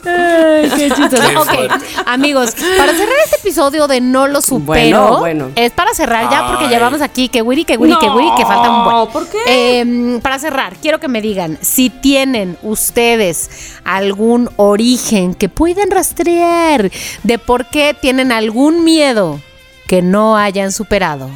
Ay, 0.06 0.70
qué 0.76 0.90
chistoso. 0.92 1.24
Qué 1.30 1.38
ok, 1.38 1.72
amigos, 2.06 2.52
para 2.78 2.94
cerrar 2.94 3.16
este 3.24 3.38
episodio 3.38 3.88
de 3.88 4.02
No 4.02 4.28
lo 4.28 4.42
supero, 4.42 4.66
Bueno, 4.66 5.18
bueno. 5.20 5.52
es 5.56 5.72
para 5.72 5.94
cerrar 5.94 6.30
ya 6.30 6.48
porque 6.48 6.66
Ay. 6.66 6.70
llevamos 6.72 7.02
aquí 7.02 7.30
que 7.30 7.42
wiri, 7.42 7.66
que 7.66 7.78
wiri, 7.78 7.98
que 8.00 8.10
wiri, 8.10 8.30
que 8.38 8.46
falta 8.46 8.70
un 8.70 8.84
buen. 8.84 8.96
No, 8.96 9.10
¿por 9.10 9.28
qué? 9.28 9.80
Em, 9.80 10.22
para 10.22 10.40
cerrar, 10.40 10.76
quiero 10.82 11.00
que 11.00 11.08
me 11.08 11.22
digan 11.22 11.58
si 11.62 11.90
tienen 11.90 12.58
ustedes 12.62 13.50
algún 13.84 14.50
origen 14.58 15.34
que 15.34 15.50
puedan 15.50 15.92
rastrear 15.92 16.92
de 17.24 17.38
por 17.40 17.66
qué 17.66 17.96
tienen 18.00 18.32
algún 18.32 18.84
miedo 18.84 19.40
que 19.88 20.02
no 20.02 20.38
hayan 20.38 20.72
superado. 20.72 21.30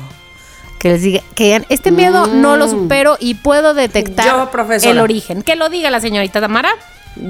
Que 0.80 0.90
les 0.90 1.02
diga, 1.02 1.22
que 1.36 1.44
digan, 1.44 1.66
este 1.70 1.92
miedo 1.92 2.26
no 2.28 2.56
lo 2.56 2.68
supero 2.70 3.18
y 3.20 3.36
puedo 3.36 3.74
detectar 3.74 4.26
Mm. 4.26 4.52
Yo, 4.82 4.90
el 4.92 5.00
origen. 5.00 5.42
Que 5.42 5.56
lo 5.56 5.70
diga 5.70 5.90
la 5.90 6.00
señorita 6.00 6.40
Tamara. 6.40 6.70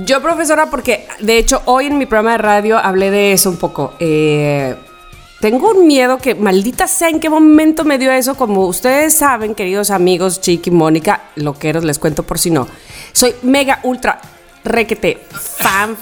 Yo, 0.06 0.22
profesora, 0.22 0.68
porque 0.70 1.08
de 1.20 1.38
hecho 1.38 1.62
hoy 1.66 1.88
en 1.88 1.98
mi 1.98 2.06
programa 2.06 2.34
de 2.34 2.38
radio 2.38 2.78
hablé 2.78 3.10
de 3.10 3.34
eso 3.34 3.50
un 3.50 3.58
poco. 3.58 3.96
Eh, 4.00 4.76
tengo 5.40 5.72
un 5.72 5.88
miedo 5.88 6.18
que 6.18 6.36
maldita 6.36 6.88
sea 6.88 7.10
en 7.10 7.20
qué 7.20 7.30
momento 7.30 7.84
me 7.86 7.98
dio 7.98 8.12
eso. 8.12 8.36
Como 8.36 8.68
ustedes 8.68 9.16
saben, 9.16 9.56
queridos 9.56 9.90
amigos, 9.90 10.42
Chiqui, 10.42 10.70
Mónica, 10.70 11.24
loqueros, 11.36 11.84
les 11.84 11.98
cuento 11.98 12.24
por 12.24 12.38
si 12.38 12.52
no. 12.52 12.68
Soy 13.14 13.34
mega, 13.42 13.80
ultra, 13.84 14.20
requete, 14.64 15.18
fan 15.32 15.96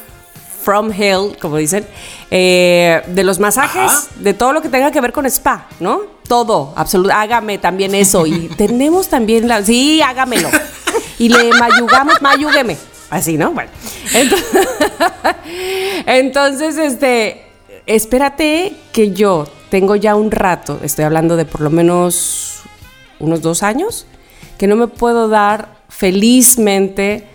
from 0.68 0.91
hell, 0.91 1.38
como 1.39 1.55
dicen, 1.55 1.88
eh, 2.30 3.01
de 3.07 3.24
los 3.24 3.39
masajes, 3.39 3.89
Ajá. 3.89 4.07
de 4.18 4.34
todo 4.34 4.51
lo 4.51 4.61
que 4.61 4.68
tenga 4.68 4.91
que 4.91 4.99
ver 4.99 5.13
con 5.13 5.26
spa, 5.26 5.65
¿no? 5.80 6.01
Todo, 6.28 6.74
absoluto. 6.76 7.13
Hágame 7.13 7.57
también 7.57 7.95
eso. 7.95 8.28
Y 8.28 8.49
tenemos 8.57 9.07
también 9.07 9.47
la. 9.47 9.63
Sí, 9.63 10.01
hágamelo. 10.01 10.49
Y 11.20 11.30
le 11.30 11.51
mayugamos, 11.57 12.22
mayúgueme. 12.22 12.76
Así, 13.09 13.38
¿no? 13.38 13.53
Bueno. 13.53 13.72
Entonces, 14.13 14.68
entonces, 16.05 16.78
este. 16.78 17.45
Espérate 17.86 18.74
que 18.91 19.13
yo 19.13 19.47
tengo 19.70 19.95
ya 19.95 20.15
un 20.15 20.32
rato, 20.32 20.82
estoy 20.84 21.05
hablando 21.05 21.38
de 21.38 21.45
por 21.45 21.61
lo 21.61 21.70
menos 21.70 22.63
unos 23.20 23.41
dos 23.41 23.63
años, 23.63 24.05
que 24.57 24.68
no 24.68 24.76
me 24.76 24.88
puedo 24.88 25.30
dar 25.30 25.78
felizmente 25.88 27.26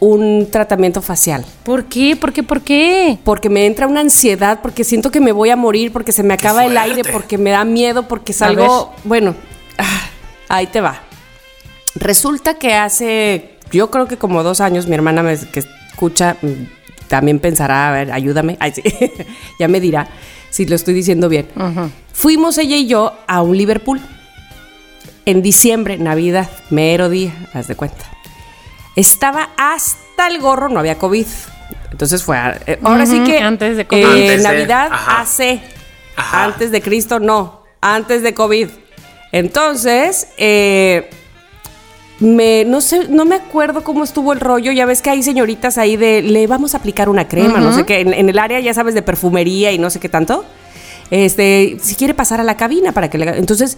un 0.00 0.48
tratamiento 0.50 1.00
facial. 1.00 1.44
¿Por 1.62 1.84
qué? 1.86 2.16
¿Por 2.16 2.32
qué? 2.32 2.42
¿Por 2.42 2.60
qué? 2.60 3.18
Porque 3.24 3.48
me 3.48 3.66
entra 3.66 3.86
una 3.86 4.00
ansiedad, 4.00 4.60
porque 4.62 4.84
siento 4.84 5.10
que 5.10 5.20
me 5.20 5.32
voy 5.32 5.50
a 5.50 5.56
morir, 5.56 5.92
porque 5.92 6.12
se 6.12 6.22
me 6.22 6.34
acaba 6.34 6.64
el 6.66 6.76
aire, 6.76 7.02
porque 7.12 7.38
me 7.38 7.50
da 7.50 7.64
miedo, 7.64 8.06
porque 8.06 8.32
salgo. 8.32 8.94
Bueno, 9.04 9.34
ah, 9.78 10.08
ahí 10.48 10.66
te 10.66 10.80
va. 10.80 11.00
Resulta 11.94 12.54
que 12.54 12.74
hace, 12.74 13.54
yo 13.72 13.90
creo 13.90 14.06
que 14.06 14.18
como 14.18 14.42
dos 14.42 14.60
años, 14.60 14.86
mi 14.86 14.94
hermana 14.94 15.22
me- 15.22 15.38
que 15.38 15.60
escucha 15.60 16.36
mm, 16.42 17.08
también 17.08 17.38
pensará, 17.38 17.88
a 17.88 17.92
ver, 17.92 18.12
ayúdame. 18.12 18.58
Ay, 18.60 18.72
sí. 18.72 18.82
ya 19.58 19.66
me 19.68 19.80
dirá 19.80 20.08
si 20.50 20.66
lo 20.66 20.76
estoy 20.76 20.92
diciendo 20.92 21.28
bien. 21.30 21.48
Fuimos 22.12 22.58
ella 22.58 22.76
y 22.76 22.86
yo 22.86 23.14
a 23.26 23.40
un 23.40 23.56
Liverpool 23.56 24.00
en 25.24 25.40
diciembre, 25.42 25.96
Navidad, 25.96 26.50
mero 26.70 27.08
día, 27.08 27.32
haz 27.54 27.66
de 27.66 27.76
cuenta. 27.76 28.04
Estaba 28.96 29.50
hasta 29.56 30.26
el 30.28 30.40
gorro, 30.40 30.68
no 30.68 30.80
había 30.80 30.96
COVID. 30.98 31.26
Entonces 31.92 32.22
fue, 32.24 32.36
a- 32.36 32.58
eh, 32.66 32.78
ahora 32.82 33.06
sí 33.06 33.20
que 33.24 33.38
antes 33.38 33.76
de 33.76 33.86
COVID. 33.86 34.00
eh, 34.02 34.04
Antes 34.06 34.36
de- 34.38 34.42
Navidad 34.42 34.88
ajá. 34.90 35.20
hace, 35.20 35.60
Ajá. 36.16 36.44
antes 36.44 36.70
de 36.70 36.82
Cristo 36.82 37.20
no, 37.20 37.62
antes 37.80 38.22
de 38.22 38.34
COVID. 38.34 38.68
Entonces, 39.32 40.28
eh, 40.38 41.10
me, 42.20 42.64
no 42.64 42.80
sé, 42.80 43.08
no 43.08 43.24
me 43.26 43.34
acuerdo 43.36 43.84
cómo 43.84 44.02
estuvo 44.04 44.32
el 44.32 44.40
rollo. 44.40 44.72
Ya 44.72 44.86
ves 44.86 45.02
que 45.02 45.10
hay 45.10 45.22
señoritas 45.22 45.76
ahí 45.78 45.96
de 45.96 46.22
le 46.22 46.46
vamos 46.46 46.74
a 46.74 46.78
aplicar 46.78 47.08
una 47.10 47.28
crema, 47.28 47.60
no 47.60 47.72
sé 47.72 47.84
qué, 47.84 48.00
en, 48.00 48.14
en 48.14 48.28
el 48.30 48.38
área, 48.38 48.58
ya 48.60 48.72
sabes, 48.72 48.94
de 48.94 49.02
perfumería 49.02 49.72
y 49.72 49.78
no 49.78 49.90
sé 49.90 50.00
qué 50.00 50.08
tanto. 50.08 50.44
Este, 51.10 51.76
si 51.82 51.94
quiere 51.94 52.14
pasar 52.14 52.40
a 52.40 52.44
la 52.44 52.56
cabina 52.56 52.92
para 52.92 53.10
que 53.10 53.18
le 53.18 53.28
haga- 53.28 53.36
Entonces, 53.38 53.76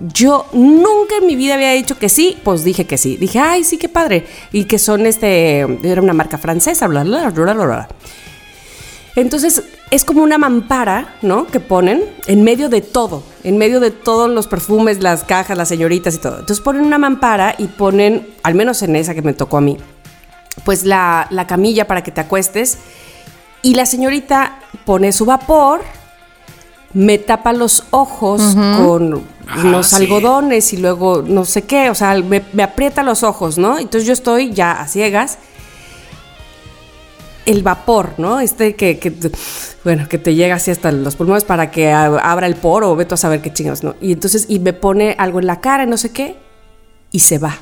yo 0.00 0.46
nunca 0.52 1.16
en 1.20 1.26
mi 1.26 1.34
vida 1.34 1.54
había 1.54 1.72
dicho 1.72 1.98
que 1.98 2.08
sí, 2.08 2.38
pues 2.44 2.64
dije 2.64 2.86
que 2.86 2.98
sí. 2.98 3.16
Dije, 3.16 3.38
ay, 3.38 3.64
sí, 3.64 3.78
qué 3.78 3.88
padre. 3.88 4.26
Y 4.52 4.64
que 4.64 4.78
son 4.78 5.06
este, 5.06 5.60
era 5.82 6.00
una 6.00 6.12
marca 6.12 6.38
francesa, 6.38 6.86
bla, 6.86 7.04
bla, 7.04 7.30
bla, 7.30 7.54
bla, 7.54 7.66
bla. 7.66 7.88
Entonces 9.16 9.64
es 9.90 10.04
como 10.04 10.22
una 10.22 10.38
mampara, 10.38 11.16
¿no? 11.22 11.46
Que 11.46 11.58
ponen 11.58 12.04
en 12.26 12.44
medio 12.44 12.68
de 12.68 12.80
todo, 12.80 13.24
en 13.42 13.58
medio 13.58 13.80
de 13.80 13.90
todos 13.90 14.30
los 14.30 14.46
perfumes, 14.46 15.02
las 15.02 15.24
cajas, 15.24 15.56
las 15.56 15.68
señoritas 15.68 16.14
y 16.14 16.18
todo. 16.18 16.38
Entonces 16.38 16.60
ponen 16.60 16.82
una 16.82 16.98
mampara 16.98 17.56
y 17.58 17.66
ponen, 17.66 18.28
al 18.44 18.54
menos 18.54 18.82
en 18.82 18.94
esa 18.94 19.14
que 19.14 19.22
me 19.22 19.32
tocó 19.32 19.56
a 19.56 19.60
mí, 19.60 19.76
pues 20.64 20.84
la, 20.84 21.26
la 21.30 21.48
camilla 21.48 21.88
para 21.88 22.04
que 22.04 22.12
te 22.12 22.20
acuestes 22.20 22.78
y 23.62 23.74
la 23.74 23.86
señorita 23.86 24.60
pone 24.84 25.10
su 25.10 25.24
vapor, 25.24 25.80
me 26.94 27.18
tapa 27.18 27.52
los 27.52 27.84
ojos 27.90 28.40
con 28.54 29.24
Ajá, 29.46 29.68
unos 29.68 29.88
sí. 29.88 29.96
algodones 29.96 30.72
y 30.72 30.78
luego 30.78 31.22
no 31.26 31.44
sé 31.44 31.62
qué, 31.62 31.90
o 31.90 31.94
sea, 31.94 32.14
me, 32.22 32.42
me 32.52 32.62
aprieta 32.62 33.02
los 33.02 33.22
ojos, 33.22 33.58
¿no? 33.58 33.78
Entonces 33.78 34.06
yo 34.06 34.12
estoy 34.12 34.52
ya 34.52 34.72
a 34.72 34.88
ciegas. 34.88 35.38
El 37.46 37.62
vapor, 37.62 38.12
¿no? 38.18 38.40
Este 38.40 38.74
que, 38.76 38.98
que, 38.98 39.10
bueno, 39.82 40.06
que 40.06 40.18
te 40.18 40.34
llega 40.34 40.56
así 40.56 40.70
hasta 40.70 40.92
los 40.92 41.16
pulmones 41.16 41.44
para 41.44 41.70
que 41.70 41.90
abra 41.90 42.46
el 42.46 42.56
poro 42.56 42.90
o 42.90 42.96
veto 42.96 43.14
a 43.14 43.18
saber 43.18 43.40
qué 43.40 43.50
chingados, 43.50 43.82
¿no? 43.82 43.94
Y 44.02 44.12
entonces, 44.12 44.44
y 44.48 44.58
me 44.58 44.74
pone 44.74 45.16
algo 45.18 45.40
en 45.40 45.46
la 45.46 45.60
cara, 45.60 45.86
no 45.86 45.96
sé 45.96 46.10
qué, 46.10 46.36
y 47.10 47.20
se 47.20 47.38
va. 47.38 47.56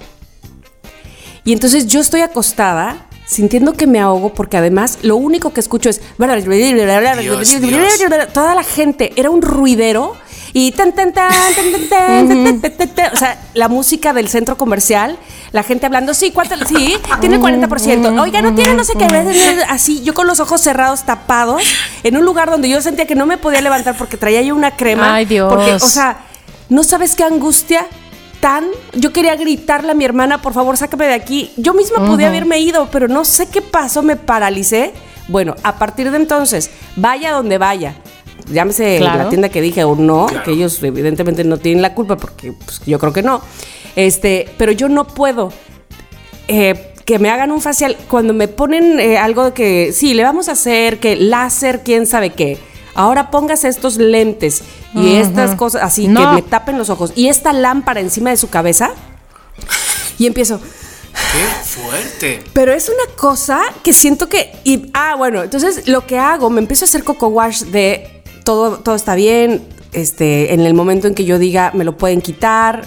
Y 1.45 1.53
entonces 1.53 1.87
yo 1.87 2.01
estoy 2.01 2.23
acostada 2.23 3.06
sintiendo 3.27 3.73
que 3.75 3.87
me 3.87 4.01
ahogo 4.01 4.33
porque 4.33 4.57
además 4.57 4.99
lo 5.03 5.17
único 5.17 5.53
que 5.53 5.61
escucho 5.61 5.91
es 5.91 6.01
Dios, 7.19 7.61
Dios. 7.61 8.33
toda 8.33 8.55
la 8.55 8.63
gente 8.63 9.13
era 9.17 9.31
un 9.31 9.43
ruidero 9.43 10.15
y 10.53 10.73
tan 10.73 10.93
tan 10.93 11.13
tan 11.13 11.31
tan 11.55 12.61
tan 12.63 12.89
tan, 12.95 13.13
o 13.13 13.17
sea, 13.17 13.39
la 13.53 13.69
música 13.69 14.15
del 14.15 14.29
centro 14.29 14.57
comercial, 14.57 15.19
la 15.53 15.63
gente 15.63 15.85
hablando, 15.85 16.15
sí, 16.15 16.31
¿cuánto? 16.31 16.55
Sí, 16.67 16.97
tiene 17.21 17.37
el 17.37 17.43
40%. 17.43 18.21
Oiga, 18.23 18.41
no 18.41 18.55
tiene 18.55 18.75
no 18.75 18.85
sé 18.85 18.95
qué, 18.95 19.05
así 19.69 20.03
yo 20.03 20.15
con 20.15 20.27
los 20.27 20.41
ojos 20.41 20.63
cerrados 20.63 21.03
tapados 21.03 21.63
en 22.05 22.17
un 22.17 22.25
lugar 22.25 22.51
donde 22.51 22.69
yo 22.71 22.81
sentía 22.81 23.07
que 23.07 23.15
no 23.15 23.27
me 23.27 23.37
podía 23.37 23.61
levantar 23.61 23.97
porque 23.99 24.17
traía 24.17 24.41
yo 24.41 24.55
una 24.55 24.71
crema 24.77 25.15
Ay, 25.15 25.27
Dios. 25.27 25.53
porque 25.53 25.75
o 25.75 25.79
sea, 25.81 26.21
no 26.71 26.85
sabes 26.85 27.17
qué 27.17 27.25
angustia 27.25 27.87
tan. 28.47 28.67
Yo 28.95 29.13
quería 29.13 29.35
gritarle 29.35 29.91
a 29.91 29.95
mi 29.95 30.05
hermana, 30.05 30.41
por 30.41 30.53
favor, 30.53 30.77
sácame 30.77 31.09
de 31.09 31.15
aquí. 31.15 31.51
Yo 31.57 31.75
misma 31.75 32.07
podía 32.07 32.29
haberme 32.29 32.61
ido, 32.61 32.89
pero 32.93 33.09
no 33.09 33.25
sé 33.25 33.49
qué 33.49 33.61
pasó, 33.61 34.05
me 34.05 34.15
paralicé. 34.15 34.93
Bueno, 35.27 35.57
a 35.65 35.75
partir 35.81 36.13
de 36.13 36.17
entonces, 36.19 36.71
vaya 36.95 37.33
donde 37.33 37.59
vaya. 37.59 37.97
Llámese 38.49 38.99
Claro. 38.99 39.25
la 39.25 39.29
tienda 39.31 39.49
que 39.49 39.61
dije 39.61 39.83
o 39.83 39.97
no, 39.97 40.27
Claro. 40.27 40.45
que 40.45 40.53
ellos 40.53 40.81
evidentemente 40.81 41.43
no 41.43 41.57
tienen 41.57 41.83
la 41.83 41.93
culpa 41.93 42.17
porque 42.17 42.53
pues, 42.53 42.81
yo 42.87 43.01
creo 43.01 43.13
que 43.13 43.23
no. 43.25 43.41
Este, 43.97 44.49
pero 44.57 44.71
yo 44.71 44.89
no 44.89 45.09
puedo 45.09 45.53
eh, 46.47 46.95
que 47.05 47.19
me 47.19 47.31
hagan 47.31 47.51
un 47.51 47.61
facial 47.61 47.97
cuando 48.09 48.33
me 48.33 48.47
ponen 48.47 49.01
eh, 49.01 49.19
algo 49.19 49.55
que 49.55 49.91
sí, 49.93 50.15
le 50.15 50.23
vamos 50.23 50.49
a 50.49 50.53
hacer, 50.53 51.01
que 51.01 51.17
láser, 51.17 51.83
quién 51.83 52.07
sabe 52.07 52.31
qué. 52.31 52.59
Ahora 52.97 53.31
póngase 53.31 53.69
estos 53.69 53.97
lentes 53.99 54.63
y 54.95 55.15
estas 55.17 55.55
cosas 55.55 55.83
así 55.83 56.09
No. 56.09 56.21
que 56.21 56.27
me 56.37 56.43
tapen 56.43 56.79
los 56.79 56.91
ojos 56.91 57.13
y 57.15 57.29
esta 57.29 57.53
lámpara 57.53 58.01
encima 58.01 58.31
de 58.31 58.37
su 58.37 58.49
cabeza. 58.49 58.91
Y 60.19 60.27
empiezo, 60.27 60.59
¡Qué 60.59 61.65
fuerte! 61.65 62.43
pero 62.55 62.73
es 62.73 62.89
una 62.89 63.15
cosa 63.17 63.61
que 63.83 63.93
siento 63.93 64.29
que. 64.31 64.51
Y, 64.65 64.91
ah, 64.95 65.15
bueno, 65.17 65.43
entonces 65.43 65.87
lo 65.89 66.07
que 66.07 66.19
hago, 66.19 66.49
me 66.49 66.61
empiezo 66.61 66.87
a 66.87 66.89
hacer 66.89 67.05
coco 67.05 67.29
wash 67.29 67.65
de 67.65 68.23
todo, 68.45 68.79
todo 68.79 68.95
está 68.95 69.15
bien. 69.15 69.67
Este, 69.93 70.55
en 70.55 70.61
el 70.61 70.73
momento 70.75 71.07
en 71.07 71.15
que 71.15 71.25
yo 71.27 71.39
diga, 71.39 71.71
me 71.75 71.85
lo 71.85 71.97
pueden 71.99 72.21
quitar. 72.23 72.85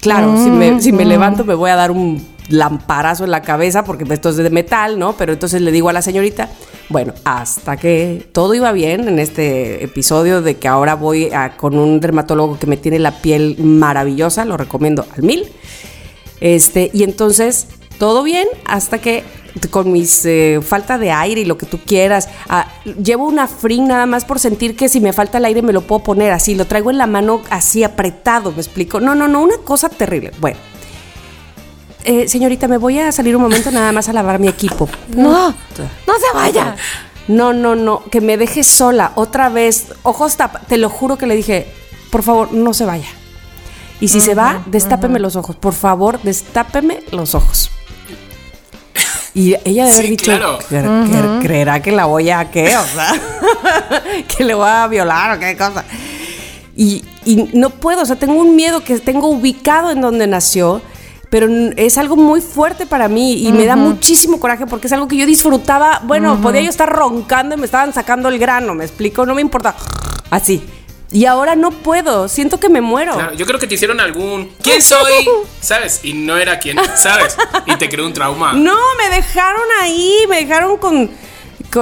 Claro, 0.00 0.36
si, 0.42 0.50
me, 0.50 0.80
si 0.82 0.92
me 0.92 1.04
levanto, 1.04 1.44
me 1.44 1.54
voy 1.54 1.70
a 1.70 1.76
dar 1.76 1.90
un 1.90 2.26
lamparazo 2.48 3.24
en 3.24 3.30
la 3.30 3.42
cabeza 3.42 3.84
porque 3.84 4.04
esto 4.12 4.30
es 4.30 4.36
de 4.36 4.50
metal, 4.50 4.98
¿no? 4.98 5.14
Pero 5.16 5.32
entonces 5.32 5.62
le 5.62 5.72
digo 5.72 5.88
a 5.88 5.92
la 5.92 6.02
señorita, 6.02 6.48
bueno, 6.88 7.14
hasta 7.24 7.76
que 7.76 8.28
todo 8.32 8.54
iba 8.54 8.72
bien 8.72 9.08
en 9.08 9.18
este 9.18 9.82
episodio 9.82 10.42
de 10.42 10.56
que 10.56 10.68
ahora 10.68 10.94
voy 10.94 11.30
con 11.56 11.78
un 11.78 12.00
dermatólogo 12.00 12.58
que 12.58 12.66
me 12.66 12.76
tiene 12.76 12.98
la 12.98 13.22
piel 13.22 13.56
maravillosa, 13.58 14.44
lo 14.44 14.56
recomiendo 14.56 15.06
al 15.14 15.22
mil. 15.22 15.46
Este, 16.40 16.90
y 16.92 17.04
entonces, 17.04 17.68
todo 17.98 18.22
bien 18.22 18.46
hasta 18.66 18.98
que 18.98 19.24
con 19.70 19.92
mis 19.92 20.26
eh, 20.26 20.60
falta 20.62 20.98
de 20.98 21.12
aire 21.12 21.42
y 21.42 21.44
lo 21.44 21.56
que 21.56 21.64
tú 21.64 21.78
quieras, 21.78 22.28
ah, 22.48 22.66
llevo 23.02 23.26
una 23.26 23.46
fring 23.46 23.86
nada 23.86 24.04
más 24.04 24.24
por 24.24 24.40
sentir 24.40 24.76
que 24.76 24.88
si 24.88 25.00
me 25.00 25.12
falta 25.12 25.38
el 25.38 25.44
aire 25.44 25.62
me 25.62 25.72
lo 25.72 25.82
puedo 25.82 26.02
poner 26.02 26.32
así, 26.32 26.54
lo 26.54 26.66
traigo 26.66 26.90
en 26.90 26.98
la 26.98 27.06
mano 27.06 27.40
así 27.50 27.84
apretado, 27.84 28.52
me 28.52 28.58
explico. 28.58 29.00
No, 29.00 29.14
no, 29.14 29.28
no, 29.28 29.42
una 29.42 29.58
cosa 29.58 29.88
terrible. 29.88 30.32
Bueno. 30.40 30.58
Eh, 32.04 32.28
señorita, 32.28 32.68
me 32.68 32.76
voy 32.76 32.98
a 32.98 33.10
salir 33.12 33.34
un 33.36 33.42
momento 33.42 33.70
nada 33.70 33.90
más 33.92 34.08
a 34.08 34.12
lavar 34.12 34.38
mi 34.38 34.48
equipo. 34.48 34.88
No, 35.16 35.48
no 35.50 36.14
se 36.14 36.34
vaya. 36.34 36.76
No, 37.28 37.52
no, 37.54 37.74
no, 37.74 38.02
que 38.10 38.20
me 38.20 38.36
deje 38.36 38.62
sola 38.62 39.12
otra 39.14 39.48
vez. 39.48 39.86
Ojos 40.02 40.36
tapa. 40.36 40.60
Te 40.60 40.76
lo 40.76 40.90
juro 40.90 41.16
que 41.16 41.26
le 41.26 41.34
dije, 41.36 41.66
por 42.10 42.22
favor, 42.22 42.52
no 42.52 42.74
se 42.74 42.84
vaya. 42.84 43.08
Y 44.00 44.08
si 44.08 44.20
se 44.20 44.34
va, 44.34 44.62
destápeme 44.66 45.18
los 45.18 45.34
ojos. 45.36 45.56
Por 45.56 45.72
favor, 45.72 46.20
destápeme 46.22 47.02
los 47.10 47.34
ojos. 47.34 47.70
Y 49.32 49.54
ella 49.64 49.84
debe 49.86 49.92
haber 49.94 50.04
Sí, 50.04 50.10
dicho, 50.10 50.24
claro. 50.26 50.58
"¿Cre- 50.70 51.08
cre- 51.10 51.42
¿creerá 51.42 51.82
que 51.82 51.90
la 51.90 52.04
voy 52.04 52.30
a 52.30 52.50
qué? 52.50 52.76
O 52.76 52.84
sea, 52.84 53.12
que 54.36 54.44
le 54.44 54.54
voy 54.54 54.68
a 54.68 54.86
violar 54.86 55.36
o 55.36 55.40
qué 55.40 55.56
cosa. 55.56 55.84
Y, 56.76 57.04
y 57.24 57.48
no 57.54 57.70
puedo, 57.70 58.02
o 58.02 58.06
sea, 58.06 58.16
tengo 58.16 58.34
un 58.34 58.54
miedo 58.54 58.84
que 58.84 58.98
tengo 59.00 59.28
ubicado 59.28 59.90
en 59.90 60.00
donde 60.00 60.26
nació, 60.28 60.82
pero 61.34 61.48
es 61.76 61.98
algo 61.98 62.14
muy 62.14 62.40
fuerte 62.40 62.86
para 62.86 63.08
mí 63.08 63.44
y 63.44 63.50
me 63.50 63.66
da 63.66 63.74
muchísimo 63.74 64.38
coraje 64.38 64.68
porque 64.68 64.86
es 64.86 64.92
algo 64.92 65.08
que 65.08 65.16
yo 65.16 65.26
disfrutaba. 65.26 66.00
Bueno, 66.04 66.40
podía 66.40 66.60
yo 66.60 66.70
estar 66.70 66.88
roncando 66.88 67.56
y 67.56 67.58
me 67.58 67.66
estaban 67.66 67.92
sacando 67.92 68.28
el 68.28 68.38
grano, 68.38 68.72
me 68.72 68.84
explico, 68.84 69.26
no 69.26 69.34
me 69.34 69.40
importa. 69.40 69.74
Así. 70.30 70.62
Y 71.10 71.24
ahora 71.24 71.56
no 71.56 71.72
puedo, 71.72 72.28
siento 72.28 72.60
que 72.60 72.68
me 72.68 72.80
muero. 72.80 73.14
Claro, 73.14 73.34
yo 73.34 73.46
creo 73.46 73.58
que 73.58 73.66
te 73.66 73.74
hicieron 73.74 73.98
algún 73.98 74.52
¿Quién 74.62 74.80
soy? 74.80 75.28
¿Sabes? 75.60 76.04
Y 76.04 76.12
no 76.12 76.36
era 76.36 76.60
quién, 76.60 76.76
¿sabes? 76.94 77.36
Y 77.66 77.74
te 77.78 77.88
creó 77.88 78.06
un 78.06 78.12
trauma. 78.12 78.52
No, 78.52 78.76
me 78.96 79.16
dejaron 79.16 79.64
ahí, 79.80 80.14
me 80.28 80.36
dejaron 80.36 80.76
con, 80.76 81.10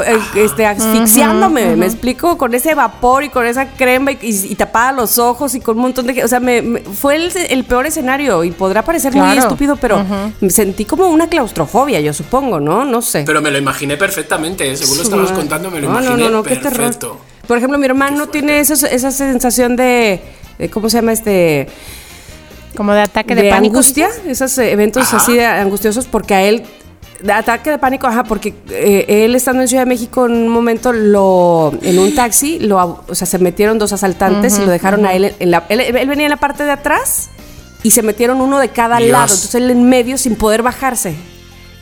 eh, 0.01 0.17
este, 0.37 0.65
asfixiándome, 0.65 1.77
me 1.77 1.87
explico, 1.87 2.39
con 2.39 2.55
ese 2.55 2.75
vapor 2.75 3.25
y 3.25 3.29
con 3.29 3.45
esa 3.47 3.67
crema 3.67 4.13
y, 4.13 4.19
y 4.23 4.55
tapada 4.55 4.93
los 4.93 5.19
ojos 5.19 5.55
y 5.55 5.61
con 5.61 5.77
un 5.77 5.83
montón 5.83 6.07
de... 6.07 6.23
O 6.25 6.29
sea, 6.29 6.39
me, 6.41 6.63
me- 6.63 6.81
fue 6.81 7.17
el, 7.17 7.33
el 7.51 7.65
peor 7.65 7.87
escenario 7.87 8.45
y 8.45 8.53
podrá 8.53 8.83
parecer 8.83 9.13
muy 9.15 9.37
estúpido, 9.37 9.77
pero 9.77 10.05
me 10.41 10.51
sentí 10.51 10.85
como 10.85 11.09
una 11.09 11.29
claustrofobia, 11.29 12.01
yo 12.01 12.13
supongo, 12.15 12.61
¿no? 12.61 12.85
No 12.85 13.03
sé. 13.03 13.25
Pero 13.27 13.43
me 13.43 13.51
lo 13.51 13.59
imaginé 13.59 13.97
perfectamente, 13.97 14.71
¿eh? 14.71 14.77
según 14.77 14.99
lo 14.99 15.03
estabas 15.03 15.33
contando, 15.33 15.71
me 15.71 15.81
lo 15.81 15.89
No, 15.89 15.95
no, 15.95 16.01
imaginé 16.03 16.25
no, 16.25 16.31
no, 16.31 16.43
qué 16.45 16.57
terror. 16.57 16.73
perfecto. 16.77 17.19
Por 17.47 17.59
ejemplo, 17.59 17.77
mi 17.79 17.87
hermano 17.87 18.29
tiene 18.29 18.61
esos- 18.61 18.85
esa 18.85 19.11
sensación 19.11 19.75
de, 19.77 20.23
de- 20.59 20.71
¿Cómo 20.71 20.89
se 20.89 20.99
llama 20.99 21.13
este? 21.13 21.67
Como 22.77 22.95
de 22.95 23.03
ataque 23.03 23.35
de, 23.35 23.43
de 23.43 23.51
pánico. 23.51 23.75
angustia, 23.75 24.09
esos 24.27 24.57
eh, 24.59 24.73
eventos 24.73 25.03
Ajá. 25.03 25.19
así 25.19 25.35
de 25.35 25.45
angustiosos, 25.45 26.07
porque 26.07 26.35
a 26.35 26.43
él, 26.43 26.63
de 27.23 27.33
ataque 27.33 27.71
de 27.71 27.79
pánico, 27.79 28.07
ajá, 28.07 28.25
porque 28.25 28.55
eh, 28.71 29.25
él 29.25 29.35
estando 29.35 29.63
en 29.63 29.69
Ciudad 29.69 29.83
de 29.83 29.89
México 29.89 30.27
en 30.27 30.33
un 30.33 30.49
momento, 30.49 30.93
lo 30.93 31.73
en 31.83 31.99
un 31.99 32.15
taxi, 32.15 32.59
lo, 32.59 33.05
o 33.09 33.15
sea, 33.15 33.27
se 33.27 33.39
metieron 33.39 33.79
dos 33.79 33.93
asaltantes 33.93 34.59
y 34.59 34.65
lo 34.65 34.71
dejaron 34.71 35.07
a 35.07 35.15
él 35.15 35.35
en, 35.39 35.51
la. 35.51 35.65
Él, 35.69 35.81
él 35.81 36.09
venía 36.09 36.27
en 36.27 36.31
la 36.31 36.37
parte 36.37 36.65
de 36.65 36.71
atrás 36.73 37.31
y 37.83 37.91
se 37.93 38.03
metieron 38.03 38.41
uno 38.41 38.59
de 38.59 38.69
cada 38.69 38.99
Dios. 38.99 39.11
lado, 39.11 39.25
entonces 39.25 39.55
él 39.55 39.71
en 39.71 39.89
medio 39.89 40.19
sin 40.19 40.37
poder 40.37 40.63
bajarse. 40.63 41.15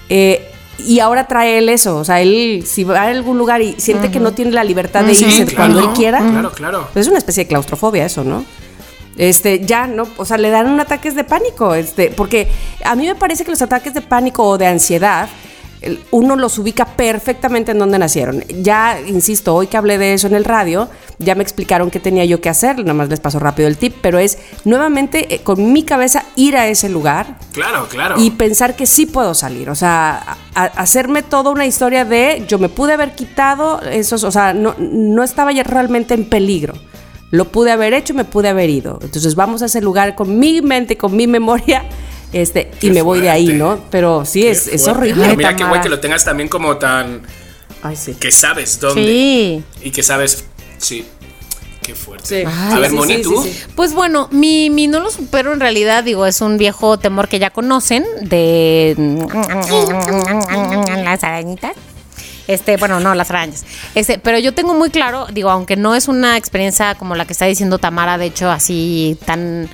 Eh, 0.08 0.46
y 0.86 1.00
ahora 1.00 1.26
trae 1.26 1.58
él 1.58 1.68
eso, 1.68 1.96
o 1.98 2.04
sea, 2.04 2.22
él 2.22 2.64
si 2.66 2.84
va 2.84 3.02
a 3.02 3.08
algún 3.08 3.36
lugar 3.36 3.60
y 3.60 3.74
siente 3.78 4.10
que 4.10 4.18
no 4.18 4.32
tiene 4.32 4.52
la 4.52 4.64
libertad 4.64 5.04
de 5.04 5.14
Sí, 5.14 5.26
irse 5.26 5.44
claro. 5.44 5.56
cuando 5.74 5.80
él 5.90 5.94
quiera, 5.94 6.18
Claro, 6.20 6.52
claro. 6.52 6.88
pues 6.92 7.04
es 7.04 7.08
una 7.10 7.18
especie 7.18 7.44
de 7.44 7.48
claustrofobia 7.48 8.06
eso, 8.06 8.24
¿no? 8.24 8.44
Este, 9.16 9.60
ya, 9.66 9.86
¿no? 9.86 10.04
O 10.16 10.24
sea, 10.24 10.38
le 10.38 10.50
dan 10.50 10.68
un 10.68 10.80
ataques 10.80 11.14
de 11.14 11.24
pánico, 11.24 11.74
este, 11.74 12.08
porque 12.10 12.48
a 12.84 12.94
mí 12.94 13.06
me 13.06 13.14
parece 13.14 13.44
que 13.44 13.50
los 13.50 13.60
ataques 13.62 13.92
de 13.94 14.00
pánico 14.02 14.44
o 14.46 14.56
de 14.58 14.66
ansiedad, 14.66 15.28
uno 16.10 16.36
los 16.36 16.58
ubica 16.58 16.84
perfectamente 16.84 17.72
en 17.72 17.78
donde 17.78 17.98
nacieron. 17.98 18.44
Ya, 18.62 18.98
insisto, 19.06 19.54
hoy 19.54 19.66
que 19.66 19.78
hablé 19.78 19.96
de 19.96 20.12
eso 20.12 20.26
en 20.26 20.34
el 20.34 20.44
radio, 20.44 20.90
ya 21.18 21.34
me 21.34 21.42
explicaron 21.42 21.90
qué 21.90 21.98
tenía 22.00 22.24
yo 22.26 22.40
que 22.42 22.50
hacer, 22.50 22.78
nada 22.78 22.92
más 22.92 23.08
les 23.08 23.18
paso 23.18 23.38
rápido 23.38 23.66
el 23.66 23.78
tip, 23.78 23.94
pero 24.02 24.18
es 24.18 24.38
nuevamente 24.66 25.34
eh, 25.34 25.38
con 25.40 25.72
mi 25.72 25.82
cabeza 25.82 26.24
ir 26.36 26.56
a 26.58 26.66
ese 26.68 26.90
lugar, 26.90 27.38
Claro, 27.52 27.86
claro. 27.88 28.16
y 28.18 28.30
pensar 28.32 28.76
que 28.76 28.84
sí 28.84 29.06
puedo 29.06 29.32
salir. 29.34 29.70
O 29.70 29.74
sea, 29.74 30.36
a- 30.54 30.62
a- 30.64 30.64
hacerme 30.66 31.22
toda 31.22 31.50
una 31.50 31.64
historia 31.64 32.04
de 32.04 32.44
yo 32.46 32.58
me 32.58 32.68
pude 32.68 32.92
haber 32.92 33.14
quitado 33.14 33.80
esos, 33.82 34.22
o 34.24 34.30
sea, 34.30 34.52
no, 34.52 34.74
no 34.78 35.22
estaba 35.24 35.50
ya 35.52 35.62
realmente 35.62 36.12
en 36.12 36.26
peligro. 36.28 36.74
Lo 37.30 37.46
pude 37.46 37.70
haber 37.70 37.94
hecho, 37.94 38.14
me 38.14 38.24
pude 38.24 38.48
haber 38.48 38.70
ido. 38.70 38.98
Entonces 39.02 39.34
vamos 39.34 39.62
a 39.62 39.66
ese 39.66 39.80
lugar 39.80 40.16
con 40.16 40.38
mi 40.38 40.62
mente, 40.62 40.96
con 40.96 41.14
mi 41.14 41.26
memoria, 41.26 41.84
este, 42.32 42.70
y 42.80 42.90
me 42.90 43.02
voy 43.02 43.20
de 43.20 43.30
ahí. 43.30 43.52
¿no? 43.52 43.80
Pero 43.90 44.24
sí, 44.24 44.42
Qué 44.42 44.50
es, 44.50 44.66
es 44.66 44.88
horrible. 44.88 45.22
Pero 45.22 45.36
mira 45.36 45.56
qué 45.56 45.64
guay 45.64 45.80
que 45.80 45.88
lo 45.88 46.00
tengas 46.00 46.24
también 46.24 46.48
como 46.48 46.76
tan. 46.76 47.22
Ay, 47.82 47.96
sí. 47.96 48.14
que 48.14 48.32
sabes 48.32 48.80
dónde. 48.80 49.04
Sí. 49.04 49.64
Y 49.82 49.90
que 49.90 50.02
sabes. 50.02 50.44
Sí. 50.78 51.06
Qué 51.82 51.94
fuerte. 51.94 52.44
Sí. 52.44 52.46
A 52.46 52.78
ver, 52.78 52.90
sí, 52.90 52.96
Moni, 52.96 53.14
sí, 53.16 53.22
tú. 53.22 53.42
sí, 53.42 53.52
sí. 53.52 53.64
Pues 53.74 53.94
bueno, 53.94 54.28
mi, 54.32 54.68
mi 54.68 54.86
no 54.86 55.00
lo 55.00 55.10
supero 55.10 55.52
en 55.52 55.60
realidad, 55.60 56.04
digo, 56.04 56.26
es 56.26 56.40
un 56.40 56.58
viejo 56.58 56.98
temor 56.98 57.28
que 57.28 57.38
ya 57.38 57.50
conocen 57.50 58.04
de 58.22 58.94
las 61.04 61.24
arañitas. 61.24 61.72
Este, 62.46 62.76
bueno, 62.76 63.00
no, 63.00 63.14
las 63.14 63.30
arañas. 63.30 63.64
Este, 63.94 64.18
pero 64.18 64.38
yo 64.38 64.54
tengo 64.54 64.74
muy 64.74 64.90
claro, 64.90 65.26
digo, 65.32 65.50
aunque 65.50 65.76
no 65.76 65.94
es 65.94 66.08
una 66.08 66.36
experiencia 66.36 66.94
como 66.96 67.14
la 67.14 67.24
que 67.24 67.32
está 67.32 67.46
diciendo 67.46 67.78
Tamara, 67.78 68.18
de 68.18 68.26
hecho, 68.26 68.50
así 68.50 69.16
tan 69.24 69.68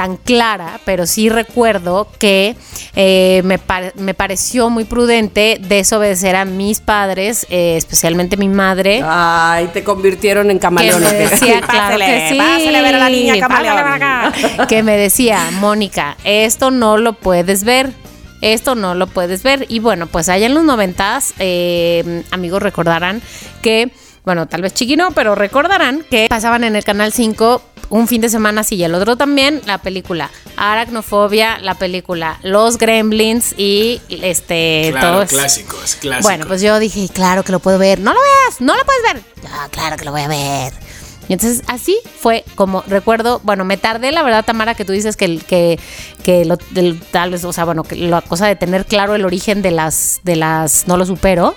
tan 0.00 0.16
clara, 0.16 0.80
pero 0.86 1.06
sí 1.06 1.28
recuerdo 1.28 2.08
que 2.18 2.56
eh, 2.96 3.42
me, 3.44 3.60
me 3.96 4.14
pareció 4.14 4.70
muy 4.70 4.84
prudente 4.84 5.60
desobedecer 5.60 6.36
a 6.36 6.46
mis 6.46 6.80
padres, 6.80 7.46
eh, 7.50 7.74
especialmente 7.76 8.38
mi 8.38 8.48
madre. 8.48 9.02
Ay, 9.04 9.68
te 9.74 9.84
convirtieron 9.84 10.50
en 10.50 10.56
Que 10.56 10.62
camaleón. 10.62 11.02
decía, 11.02 11.60
claro 11.68 11.98
que 11.98 12.28
sí. 12.30 12.38
ver 12.38 12.94
a 12.94 12.98
la 12.98 13.10
niña 13.10 13.38
camaleón. 13.40 14.66
Que 14.68 14.82
me 14.82 14.96
decía, 14.96 15.50
Mónica, 15.60 16.16
esto 16.24 16.70
no 16.70 16.96
lo 16.96 17.12
puedes 17.12 17.64
ver. 17.64 17.92
Esto 18.40 18.74
no 18.74 18.94
lo 18.94 19.06
puedes 19.06 19.42
ver. 19.42 19.66
Y 19.68 19.78
bueno, 19.80 20.06
pues 20.06 20.28
allá 20.28 20.46
en 20.46 20.54
los 20.54 20.64
noventas, 20.64 21.34
eh, 21.38 22.22
amigos 22.30 22.62
recordarán 22.62 23.20
que, 23.62 23.92
bueno, 24.24 24.46
tal 24.48 24.62
vez 24.62 24.74
chiquino, 24.74 25.10
pero 25.12 25.34
recordarán 25.34 26.04
que 26.10 26.26
pasaban 26.28 26.64
en 26.64 26.76
el 26.76 26.84
Canal 26.84 27.12
5 27.12 27.62
un 27.90 28.06
fin 28.06 28.20
de 28.20 28.28
semana 28.28 28.62
sí 28.62 28.76
y 28.76 28.84
el 28.84 28.94
otro 28.94 29.16
también 29.16 29.60
la 29.66 29.78
película 29.78 30.30
Aracnofobia, 30.56 31.58
la 31.58 31.74
película 31.74 32.38
Los 32.42 32.78
Gremlins 32.78 33.52
y 33.58 34.00
este 34.08 34.90
Claro, 34.92 35.08
todos. 35.14 35.28
clásicos, 35.30 35.96
clásicos. 35.96 36.22
Bueno, 36.22 36.46
pues 36.46 36.62
yo 36.62 36.78
dije, 36.78 37.08
claro 37.12 37.42
que 37.42 37.50
lo 37.50 37.58
puedo 37.58 37.78
ver. 37.78 37.98
No 37.98 38.12
lo 38.14 38.20
veas, 38.20 38.60
no 38.60 38.76
lo 38.76 38.84
puedes 38.84 39.02
ver. 39.12 39.22
"Ah, 39.50 39.66
claro 39.72 39.96
que 39.96 40.04
lo 40.04 40.12
voy 40.12 40.20
a 40.22 40.28
ver. 40.28 40.72
Y 41.30 41.32
entonces 41.32 41.62
así 41.68 41.96
fue 42.20 42.44
como 42.56 42.82
recuerdo, 42.88 43.40
bueno, 43.44 43.64
me 43.64 43.76
tardé, 43.76 44.10
la 44.10 44.24
verdad, 44.24 44.44
Tamara, 44.44 44.74
que 44.74 44.84
tú 44.84 44.92
dices 44.92 45.16
que, 45.16 45.38
que, 45.38 45.78
que 46.24 46.44
lo, 46.44 46.58
del- 46.72 47.00
tal 47.00 47.30
vez, 47.30 47.44
o 47.44 47.52
sea, 47.52 47.64
bueno, 47.64 47.84
que 47.84 47.94
la 47.94 48.20
cosa 48.20 48.48
de 48.48 48.56
tener 48.56 48.84
claro 48.84 49.14
el 49.14 49.24
origen 49.24 49.62
de 49.62 49.70
las, 49.70 50.18
de 50.24 50.34
las, 50.34 50.88
no 50.88 50.96
lo 50.96 51.06
supero. 51.06 51.54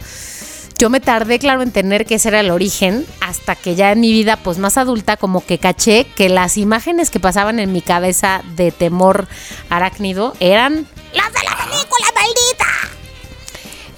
Yo 0.78 0.92
me 0.92 1.00
tardé, 1.00 1.40
claro, 1.40 1.64
en 1.64 1.72
tener 1.72 2.06
que 2.06 2.16
ese 2.16 2.28
era 2.30 2.40
el 2.42 2.52
origen, 2.52 3.04
hasta 3.20 3.56
que 3.56 3.74
ya 3.74 3.92
en 3.92 4.00
mi 4.00 4.12
vida, 4.12 4.38
pues 4.38 4.60
más 4.60 4.78
adulta, 4.78 5.18
como 5.18 5.44
que 5.44 5.58
caché 5.58 6.06
que 6.16 6.30
las 6.30 6.56
imágenes 6.58 7.10
que 7.10 7.20
pasaban 7.20 7.60
en 7.60 7.72
mi 7.72 7.82
cabeza 7.82 8.44
de 8.56 8.72
temor 8.72 9.28
arácnido 9.72 10.34
eran 10.40 10.86
las 11.16 11.34
de 11.34 11.40
la 11.50 11.58
película. 11.58 12.03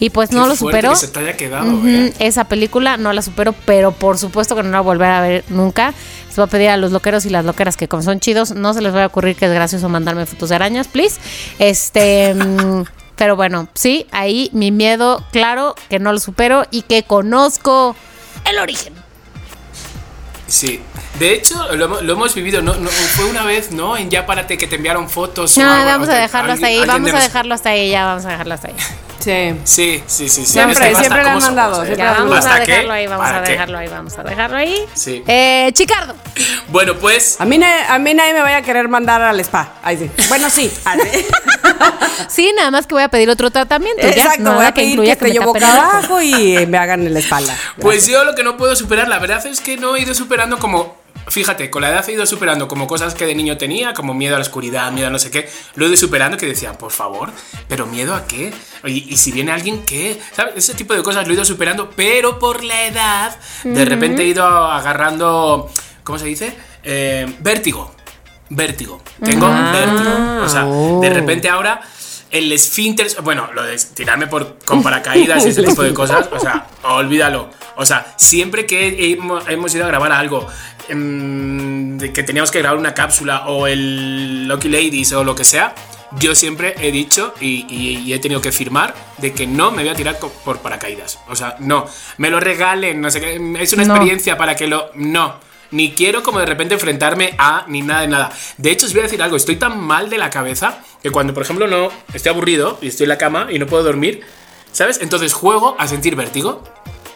Y 0.06 0.12
pues 0.12 0.30
Qué 0.30 0.36
no 0.36 0.46
lo 0.46 0.56
superó. 0.56 0.92
que 0.92 0.98
se 0.98 1.08
te 1.08 1.20
haya 1.20 1.36
quedado, 1.36 1.66
Ujú, 1.66 1.88
¿eh? 1.88 2.14
Esa 2.20 2.44
película 2.44 2.96
no 2.98 3.12
la 3.12 3.24
supero, 3.24 3.56
pero 3.66 3.92
por 3.92 4.20
supuesto 4.20 4.56
que 4.56 4.62
no 4.62 4.70
la 4.70 4.82
voy 4.82 4.92
a 4.92 4.94
volver 4.94 5.10
a 5.10 5.22
ver 5.22 5.44
nunca. 5.50 5.96
Les 6.28 6.36
voy 6.36 6.44
a 6.44 6.48
pedir 6.48 6.70
a 6.70 6.78
los 6.78 6.92
loqueros 6.92 7.26
y 7.26 7.32
las 7.32 7.44
loqueras 7.44 7.76
que 7.76 7.88
como 7.88 8.04
son 8.04 8.20
chidos, 8.20 8.52
no 8.52 8.76
se 8.76 8.82
les 8.82 8.94
va 8.94 9.04
a 9.04 9.08
ocurrir 9.08 9.36
que 9.36 9.46
es 9.48 9.52
gracioso 9.52 9.90
mandarme 9.90 10.28
fotos 10.28 10.50
de 10.50 10.56
arañas, 10.58 10.88
please. 10.88 11.20
Este, 11.58 12.36
mm, 12.36 12.84
pero 13.16 13.36
bueno, 13.36 13.68
sí, 13.74 14.06
ahí 14.12 14.52
mi 14.54 14.70
miedo, 14.72 15.26
claro, 15.32 15.74
que 15.90 15.98
no 15.98 16.14
lo 16.14 16.20
supero 16.20 16.68
y 16.70 16.84
que 16.84 17.02
conozco 17.02 17.96
el 18.48 18.60
origen. 18.60 18.94
Sí. 20.48 20.82
De 21.18 21.34
hecho, 21.34 21.76
lo, 21.76 21.86
hemos- 21.86 22.04
lo 22.04 22.14
hemos 22.14 22.36
vivido. 22.36 22.62
No, 22.62 22.76
no, 22.76 22.90
fue 22.90 23.26
una 23.26 23.44
vez, 23.44 23.72
¿no? 23.72 23.98
En 23.98 24.12
Ya 24.12 24.28
Párate 24.28 24.60
que 24.60 24.68
te 24.68 24.76
enviaron 24.76 25.10
fotos. 25.10 25.58
o 25.58 25.62
No, 25.62 25.72
algo, 25.72 25.86
vamos 25.86 26.10
o 26.10 26.12
a 26.12 26.16
que 26.16 26.22
dejarlo 26.22 26.54
hasta 26.54 26.68
ahí, 26.68 26.86
vamos 26.86 27.12
a 27.12 27.20
dejarlo 27.24 27.56
hasta 27.56 27.70
ahí, 27.72 27.90
ya 27.90 28.06
vamos 28.06 28.26
a 28.26 28.30
dejarlo 28.30 28.54
hasta 28.54 28.68
ahí. 28.68 28.76
Sí. 29.20 29.60
Sí, 29.64 30.04
sí, 30.06 30.30
sí. 30.30 30.30
sí. 30.30 30.46
Siempre, 30.46 30.76
que 30.76 30.94
basta, 30.94 31.00
siempre 31.00 31.24
¿cómo 31.24 31.36
han 31.38 31.42
mandado, 31.44 31.76
somos, 31.76 31.90
eh? 31.90 31.96
Ya 31.98 32.04
le 32.04 32.10
han 32.18 32.30
vamos 32.30 32.46
a 32.46 32.60
dejarlo 32.60 32.94
ahí, 32.94 33.08
vamos 33.08 33.28
a 33.28 33.42
dejarlo 33.42 33.78
ahí, 33.78 33.88
vamos 33.88 34.18
a 34.18 34.24
dejarlo 34.24 34.58
ahí. 34.58 34.86
Sí. 34.94 35.24
Eh, 35.28 35.72
Chicardo. 35.74 36.16
Bueno, 36.70 36.96
pues. 36.96 37.40
A 37.40 37.46
mí, 37.46 37.60
a 37.64 38.00
mí 38.00 38.14
nadie 38.14 38.34
me 38.34 38.42
vaya 38.42 38.58
a 38.58 38.62
querer 38.62 38.88
mandar 38.88 39.22
al 39.22 39.40
spa. 39.40 39.74
Ahí 39.84 39.98
sí. 39.98 40.12
Bueno, 40.30 40.50
sí. 40.50 40.72
Ay, 40.86 41.00
sí. 41.12 41.26
Sí, 42.28 42.52
nada 42.56 42.72
más 42.72 42.88
que 42.88 42.94
voy 42.94 43.04
a 43.04 43.10
pedir 43.10 43.30
otro 43.30 43.52
tratamiento. 43.52 44.02
ya, 44.02 44.10
Exacto, 44.10 44.44
nada 44.44 44.56
voy 44.58 44.66
a 44.66 44.74
pedir 44.74 44.92
incluya 44.92 45.16
que 45.16 45.26
esté 45.26 45.36
yo 45.36 45.42
me 45.42 45.48
boca 45.48 45.74
abajo 45.74 46.22
y 46.22 46.58
eh, 46.58 46.68
me 46.68 46.78
hagan 46.78 47.06
en 47.06 47.14
la 47.14 47.20
espalda. 47.20 47.56
Pues 47.80 48.08
yo 48.08 48.24
lo 48.24 48.36
que 48.36 48.44
no 48.44 48.58
puedo 48.58 48.76
superar, 48.76 49.08
la 49.08 49.20
verdad 49.20 49.46
es 49.46 49.62
que 49.62 49.78
no 49.78 49.96
he 49.96 50.02
ido 50.02 50.14
superando 50.14 50.58
como. 50.60 51.05
Fíjate, 51.28 51.70
con 51.70 51.82
la 51.82 51.90
edad 51.90 52.08
he 52.08 52.14
ido 52.14 52.26
superando 52.26 52.68
como 52.68 52.88
cosas 52.88 53.16
que 53.16 53.26
de 53.26 53.36
niño 53.36 53.58
tenía, 53.58 53.94
como 53.94 54.14
miedo 54.14 54.36
a 54.36 54.40
la 54.40 54.44
oscuridad, 54.44 54.92
miedo 54.92 55.08
a 55.08 55.10
no 55.10 55.20
sé 55.20 55.32
qué. 55.32 55.50
Lo 55.76 55.86
he 55.86 55.90
ido 55.90 55.98
superando 55.98 56.38
que 56.38 56.46
decía, 56.46 56.78
por 56.78 56.92
favor, 56.92 57.32
pero 57.68 57.86
miedo 57.86 58.14
a 58.14 58.28
qué? 58.28 58.54
Y, 58.86 59.12
y 59.12 59.18
si 59.18 59.32
viene 59.32 59.52
alguien, 59.52 59.84
¿qué? 59.86 60.20
¿Sabes? 60.34 60.56
Ese 60.56 60.74
tipo 60.76 60.94
de 60.94 61.04
cosas 61.04 61.26
lo 61.26 61.32
he 61.32 61.36
ido 61.36 61.46
superando, 61.46 61.90
pero 61.96 62.40
por 62.40 62.64
la 62.64 62.86
edad, 62.86 63.38
de 63.64 63.86
repente 63.86 64.24
he 64.24 64.28
ido 64.28 64.46
agarrando. 64.46 65.70
¿Cómo 66.04 66.20
se 66.20 66.26
dice? 66.26 66.56
Eh, 66.84 67.26
vértigo. 67.40 67.94
Vértigo. 68.50 69.02
Tengo 69.24 69.50
vértigo. 69.50 70.44
O 70.44 70.50
sea, 70.50 70.66
de 70.66 71.10
repente 71.10 71.50
ahora 71.50 71.82
el 72.32 72.52
esfínter, 72.52 73.08
bueno, 73.24 73.50
lo 73.54 73.64
de 73.64 73.78
tirarme 73.78 74.28
por, 74.28 74.58
con 74.66 74.84
paracaídas 74.84 75.46
y 75.46 75.50
ese 75.50 75.64
tipo 75.64 75.82
de 75.84 75.94
cosas, 75.96 76.28
o 76.32 76.40
sea, 76.40 76.68
olvídalo. 76.84 77.50
O 77.78 77.86
sea, 77.86 78.14
siempre 78.18 78.66
que 78.66 79.18
hemos 79.48 79.74
ido 79.74 79.86
a 79.86 79.88
grabar 79.88 80.12
algo, 80.12 80.48
em, 80.90 81.98
de 81.98 82.12
que 82.14 82.24
teníamos 82.24 82.52
que 82.52 82.60
grabar 82.60 82.78
una 82.78 82.94
cápsula 82.94 83.48
o 83.48 83.68
el 83.68 84.48
Lucky 84.48 84.70
Ladies 84.70 85.14
o 85.14 85.24
lo 85.24 85.36
que 85.36 85.44
sea, 85.44 85.74
yo 86.20 86.36
siempre 86.36 86.76
he 86.80 86.92
dicho 86.92 87.34
y, 87.42 87.66
y- 87.70 87.98
y 88.06 88.14
he 88.14 88.20
tenido 88.20 88.40
que 88.42 88.52
firmar 88.52 88.94
de 89.18 89.34
que 89.34 89.48
no 89.48 89.72
me 89.72 89.82
voy 89.84 89.90
a 89.90 89.96
tirar 89.96 90.18
por 90.20 90.60
paracaídas. 90.60 91.20
O 91.28 91.36
sea, 91.36 91.56
no, 91.60 91.86
me 92.18 92.30
lo 92.30 92.40
regalen, 92.40 93.02
no 93.02 93.10
sé 93.10 93.20
qué, 93.20 93.36
es 93.60 93.74
una 93.74 93.84
No. 93.86 93.96
experiencia 93.96 94.38
para 94.38 94.56
que 94.56 94.68
lo... 94.68 94.92
No. 94.96 95.44
Ni 95.72 95.92
quiero 95.92 96.22
como 96.24 96.40
de 96.40 96.46
repente 96.46 96.76
enfrentarme 96.76 97.34
a 97.38 97.66
ni 97.68 97.82
nada 97.82 98.02
de 98.02 98.08
nada. 98.08 98.32
De 98.58 98.72
hecho, 98.72 98.86
os 98.86 98.94
voy 98.94 99.02
a 99.02 99.04
decir 99.04 99.22
algo, 99.22 99.36
estoy 99.36 99.56
tan 99.58 99.80
mal 99.82 100.10
de 100.10 100.18
la 100.18 100.30
cabeza 100.30 100.78
que 101.02 101.10
cuando, 101.10 101.34
por 101.34 101.44
ejemplo, 101.44 101.68
no 101.68 101.90
estoy 102.14 102.30
aburrido 102.30 102.78
y 102.82 102.88
estoy 102.88 103.06
en 103.06 103.10
la 103.10 103.18
cama 103.18 103.48
y 103.50 103.58
no 103.60 103.66
puedo 103.66 103.84
dormir, 103.84 104.22
¿sabes? 104.72 105.00
Entonces 105.02 105.34
juego 105.34 105.76
a 105.80 105.88
sentir 105.88 106.16
vértigo. 106.16 106.64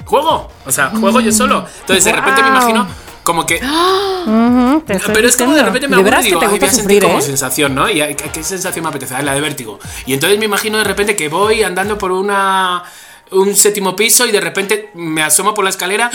Juego, 0.04 0.52
o 0.66 0.72
sea, 0.72 0.90
juego 0.90 1.22
yo 1.22 1.32
solo. 1.32 1.66
Entonces 1.82 2.04
de 2.04 2.12
repente 2.12 2.42
me 2.42 2.48
imagino 2.50 2.88
como 3.30 3.46
que 3.46 3.56
estoy 3.58 5.14
pero 5.14 5.28
es 5.28 5.38
como 5.38 5.54
de 5.54 5.62
repente 5.62 5.88
me 5.88 5.98
aburro 5.98 6.20
y 6.20 6.24
que 6.24 6.24
digo, 6.24 6.40
te 6.40 6.46
"Ay, 6.48 6.52
gusta 6.52 6.66
voy 6.66 6.68
a 6.68 6.72
sentir 6.72 6.82
sufrir, 6.82 7.04
como 7.04 7.20
¿eh?". 7.20 7.22
sensación, 7.22 7.76
¿no? 7.76 7.88
Y 7.88 8.00
¿qué, 8.16 8.32
qué 8.34 8.44
sensación 8.44 8.82
me 8.84 8.90
apetece? 8.90 9.14
Ah, 9.14 9.22
la 9.22 9.36
de 9.36 9.42
vértigo. 9.42 9.80
Y 10.08 10.14
entonces 10.14 10.40
me 10.40 10.46
imagino 10.46 10.80
de 10.80 10.84
repente 10.84 11.16
que 11.16 11.30
voy 11.30 11.62
andando 11.62 11.96
por 11.96 12.12
una 12.12 12.84
un 13.32 13.56
séptimo 13.56 13.96
piso 13.96 14.26
y 14.26 14.32
de 14.32 14.42
repente 14.42 14.90
me 14.96 15.22
asomo 15.22 15.54
por 15.54 15.64
la 15.64 15.70
escalera 15.70 16.10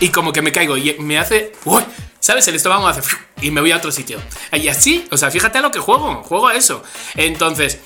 y 0.00 0.10
como 0.10 0.30
que 0.30 0.42
me 0.42 0.52
caigo 0.52 0.76
y 0.76 0.94
me 0.98 1.18
hace, 1.18 1.52
uy, 1.64 1.82
¿sabes? 2.20 2.46
El 2.48 2.56
estómago 2.56 2.84
me 2.84 2.90
hace 2.90 3.00
y 3.40 3.50
me 3.50 3.62
voy 3.62 3.72
a 3.72 3.78
otro 3.78 3.90
sitio. 3.90 4.20
Y 4.52 4.68
así, 4.68 5.06
o 5.10 5.16
sea, 5.16 5.30
fíjate 5.30 5.56
a 5.56 5.62
lo 5.62 5.70
que 5.70 5.78
juego, 5.78 6.22
juego 6.22 6.48
a 6.48 6.54
eso. 6.54 6.82
Entonces, 7.16 7.78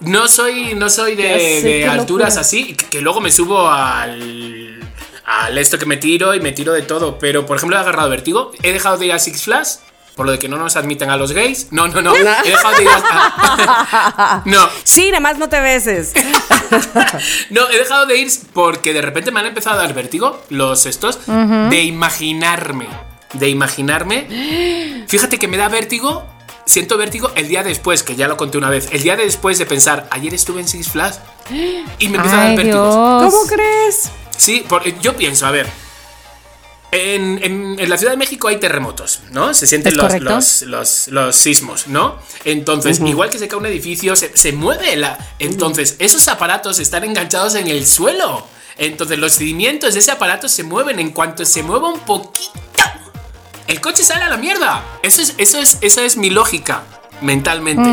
no 0.00 0.26
soy, 0.26 0.74
no 0.74 0.90
soy 0.90 1.14
de, 1.14 1.86
alturas 1.88 2.34
locura. 2.34 2.40
así, 2.40 2.74
que, 2.74 2.86
que 2.86 3.00
luego 3.00 3.20
me 3.20 3.30
subo 3.30 3.68
al, 3.70 4.80
al 5.28 5.58
esto 5.58 5.78
que 5.78 5.84
me 5.84 5.98
tiro 5.98 6.34
y 6.34 6.40
me 6.40 6.52
tiro 6.52 6.72
de 6.72 6.82
todo. 6.82 7.18
Pero, 7.18 7.44
por 7.44 7.58
ejemplo, 7.58 7.76
he 7.76 7.80
agarrado 7.80 8.08
vértigo. 8.08 8.50
He 8.62 8.72
dejado 8.72 8.96
de 8.96 9.06
ir 9.06 9.12
a 9.12 9.18
Six 9.18 9.42
Flags 9.42 9.80
por 10.16 10.26
lo 10.26 10.32
de 10.32 10.38
que 10.38 10.48
no 10.48 10.56
nos 10.56 10.74
admiten 10.74 11.10
a 11.10 11.16
los 11.16 11.32
gays. 11.32 11.68
No, 11.70 11.86
no, 11.86 12.00
no. 12.00 12.16
He 12.16 12.24
dejado 12.50 12.76
de 12.76 12.82
ir 12.82 12.88
a... 12.88 14.42
No, 14.46 14.68
Sí, 14.82 15.10
nada 15.10 15.20
más 15.20 15.38
no 15.38 15.48
te 15.48 15.60
beses. 15.60 16.14
no, 17.50 17.68
he 17.68 17.78
dejado 17.78 18.06
de 18.06 18.16
ir 18.16 18.28
porque 18.52 18.92
de 18.92 19.02
repente 19.02 19.30
me 19.30 19.40
han 19.40 19.46
empezado 19.46 19.78
a 19.78 19.82
dar 19.82 19.94
vértigo 19.94 20.42
los 20.48 20.86
estos 20.86 21.20
de 21.26 21.82
imaginarme. 21.82 22.88
De 23.34 23.48
imaginarme. 23.48 25.04
Fíjate 25.06 25.38
que 25.38 25.46
me 25.46 25.58
da 25.58 25.68
vértigo. 25.68 26.26
Siento 26.64 26.98
vértigo 26.98 27.30
el 27.34 27.48
día 27.48 27.62
después, 27.62 28.02
que 28.02 28.16
ya 28.16 28.28
lo 28.28 28.36
conté 28.36 28.58
una 28.58 28.70
vez. 28.70 28.88
El 28.92 29.02
día 29.02 29.16
después 29.16 29.58
de 29.58 29.66
pensar, 29.66 30.08
ayer 30.10 30.34
estuve 30.34 30.60
en 30.60 30.68
Six 30.68 30.88
Flags 30.88 31.20
y 31.98 32.08
me 32.08 32.16
empieza 32.16 32.40
a 32.40 32.44
dar 32.44 32.56
vértigos. 32.56 32.94
Dios. 32.94 33.34
¿Cómo 33.34 33.46
crees? 33.46 34.10
Sí, 34.38 34.64
porque 34.66 34.96
yo 35.02 35.14
pienso, 35.14 35.46
a 35.46 35.50
ver. 35.50 35.68
En, 36.90 37.38
en- 37.44 37.76
en 37.78 37.90
la 37.90 37.98
Ciudad 37.98 38.12
de 38.12 38.16
México 38.16 38.48
hay 38.48 38.56
terremotos, 38.56 39.20
¿no? 39.30 39.52
Se 39.52 39.66
sienten 39.66 39.94
los, 39.94 40.06
los, 40.32 40.62
los- 40.62 41.08
los 41.08 41.36
sismos, 41.36 41.86
¿no? 41.86 42.16
Entonces, 42.46 42.98
igual 43.10 43.28
que 43.28 43.38
se 43.38 43.46
cae 43.46 43.58
un 43.58 43.66
edificio, 43.66 44.16
se, 44.16 44.34
se 44.34 44.52
mueve 44.52 44.96
la. 44.96 45.18
Entonces, 45.38 45.96
esos 45.98 46.26
aparatos 46.28 46.78
están 46.78 47.04
enganchados 47.04 47.56
en 47.56 47.66
el 47.68 47.86
suelo. 47.86 48.46
Entonces, 48.78 49.18
los 49.18 49.32
cimientos 49.34 49.92
de 49.92 50.00
ese 50.00 50.12
aparato 50.12 50.48
se 50.48 50.62
mueven. 50.62 50.98
En 50.98 51.10
cuanto 51.10 51.44
se 51.44 51.62
mueva 51.62 51.88
un 51.90 52.00
poquito, 52.00 52.52
el 53.66 53.82
coche 53.82 54.02
sale 54.02 54.22
a 54.22 54.30
la 54.30 54.38
mierda. 54.38 54.82
Eso 55.02 55.20
es, 55.20 55.34
eso 55.36 55.58
es, 55.58 55.76
esa 55.82 56.02
es 56.04 56.16
mi 56.16 56.30
lógica 56.30 56.84
mentalmente. 57.20 57.90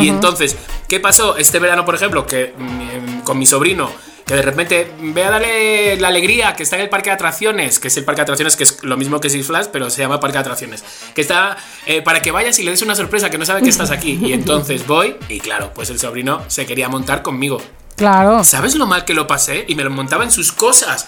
Y 0.00 0.08
entonces, 0.08 0.54
¿qué 0.88 1.00
pasó 1.00 1.36
este 1.36 1.58
verano, 1.58 1.84
por 1.84 1.96
ejemplo? 1.96 2.26
Que 2.28 2.54
mm, 2.56 3.20
con 3.22 3.38
mi 3.38 3.46
sobrino, 3.46 3.90
que 4.26 4.34
de 4.34 4.42
repente 4.42 4.92
ve 4.98 5.22
a 5.22 5.30
darle 5.30 5.96
la 6.00 6.08
alegría 6.08 6.54
que 6.54 6.64
está 6.64 6.74
en 6.74 6.82
el 6.82 6.88
parque 6.88 7.10
de 7.10 7.14
atracciones, 7.14 7.78
que 7.78 7.86
es 7.86 7.96
el 7.96 8.04
parque 8.04 8.18
de 8.18 8.22
atracciones 8.24 8.56
que 8.56 8.64
es 8.64 8.82
lo 8.82 8.96
mismo 8.96 9.20
que 9.20 9.30
Six 9.30 9.46
Flags, 9.46 9.68
pero 9.68 9.88
se 9.88 10.02
llama 10.02 10.18
parque 10.18 10.34
de 10.34 10.40
atracciones. 10.40 10.82
Que 11.14 11.20
está 11.20 11.56
eh, 11.86 12.02
para 12.02 12.20
que 12.20 12.32
vayas 12.32 12.58
y 12.58 12.64
le 12.64 12.72
des 12.72 12.82
una 12.82 12.96
sorpresa 12.96 13.30
que 13.30 13.38
no 13.38 13.46
sabe 13.46 13.62
que 13.62 13.68
estás 13.68 13.92
aquí. 13.92 14.18
Y 14.20 14.32
entonces 14.32 14.84
voy, 14.84 15.14
y 15.28 15.38
claro, 15.38 15.70
pues 15.72 15.90
el 15.90 16.00
sobrino 16.00 16.42
se 16.48 16.66
quería 16.66 16.88
montar 16.88 17.22
conmigo. 17.22 17.62
Claro. 17.94 18.42
¿Sabes 18.42 18.74
lo 18.74 18.84
mal 18.84 19.04
que 19.04 19.14
lo 19.14 19.28
pasé? 19.28 19.64
Y 19.68 19.76
me 19.76 19.84
lo 19.84 19.90
montaba 19.90 20.24
en 20.24 20.32
sus 20.32 20.50
cosas. 20.50 21.06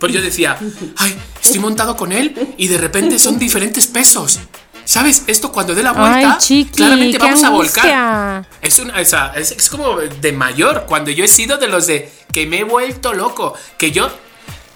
Pero 0.00 0.12
yo 0.12 0.20
decía, 0.20 0.58
ay, 0.96 1.16
estoy 1.40 1.60
montado 1.60 1.96
con 1.96 2.10
él 2.10 2.52
y 2.58 2.66
de 2.66 2.78
repente 2.78 3.20
son 3.20 3.38
diferentes 3.38 3.86
pesos. 3.86 4.40
¿Sabes? 4.86 5.24
Esto 5.26 5.50
cuando 5.50 5.74
dé 5.74 5.82
la 5.82 5.92
vuelta, 5.92 6.34
Ay, 6.34 6.38
chiqui, 6.38 6.76
claramente 6.76 7.18
vamos 7.18 7.42
a 7.42 7.50
volcar. 7.50 8.46
Es, 8.62 8.78
una, 8.78 9.00
es, 9.00 9.12
es 9.50 9.68
como 9.68 9.98
de 9.98 10.32
mayor. 10.32 10.84
Cuando 10.86 11.10
yo 11.10 11.24
he 11.24 11.28
sido 11.28 11.58
de 11.58 11.66
los 11.66 11.88
de 11.88 12.10
que 12.32 12.46
me 12.46 12.60
he 12.60 12.64
vuelto 12.64 13.12
loco. 13.12 13.54
Que 13.78 13.90
yo 13.90 14.08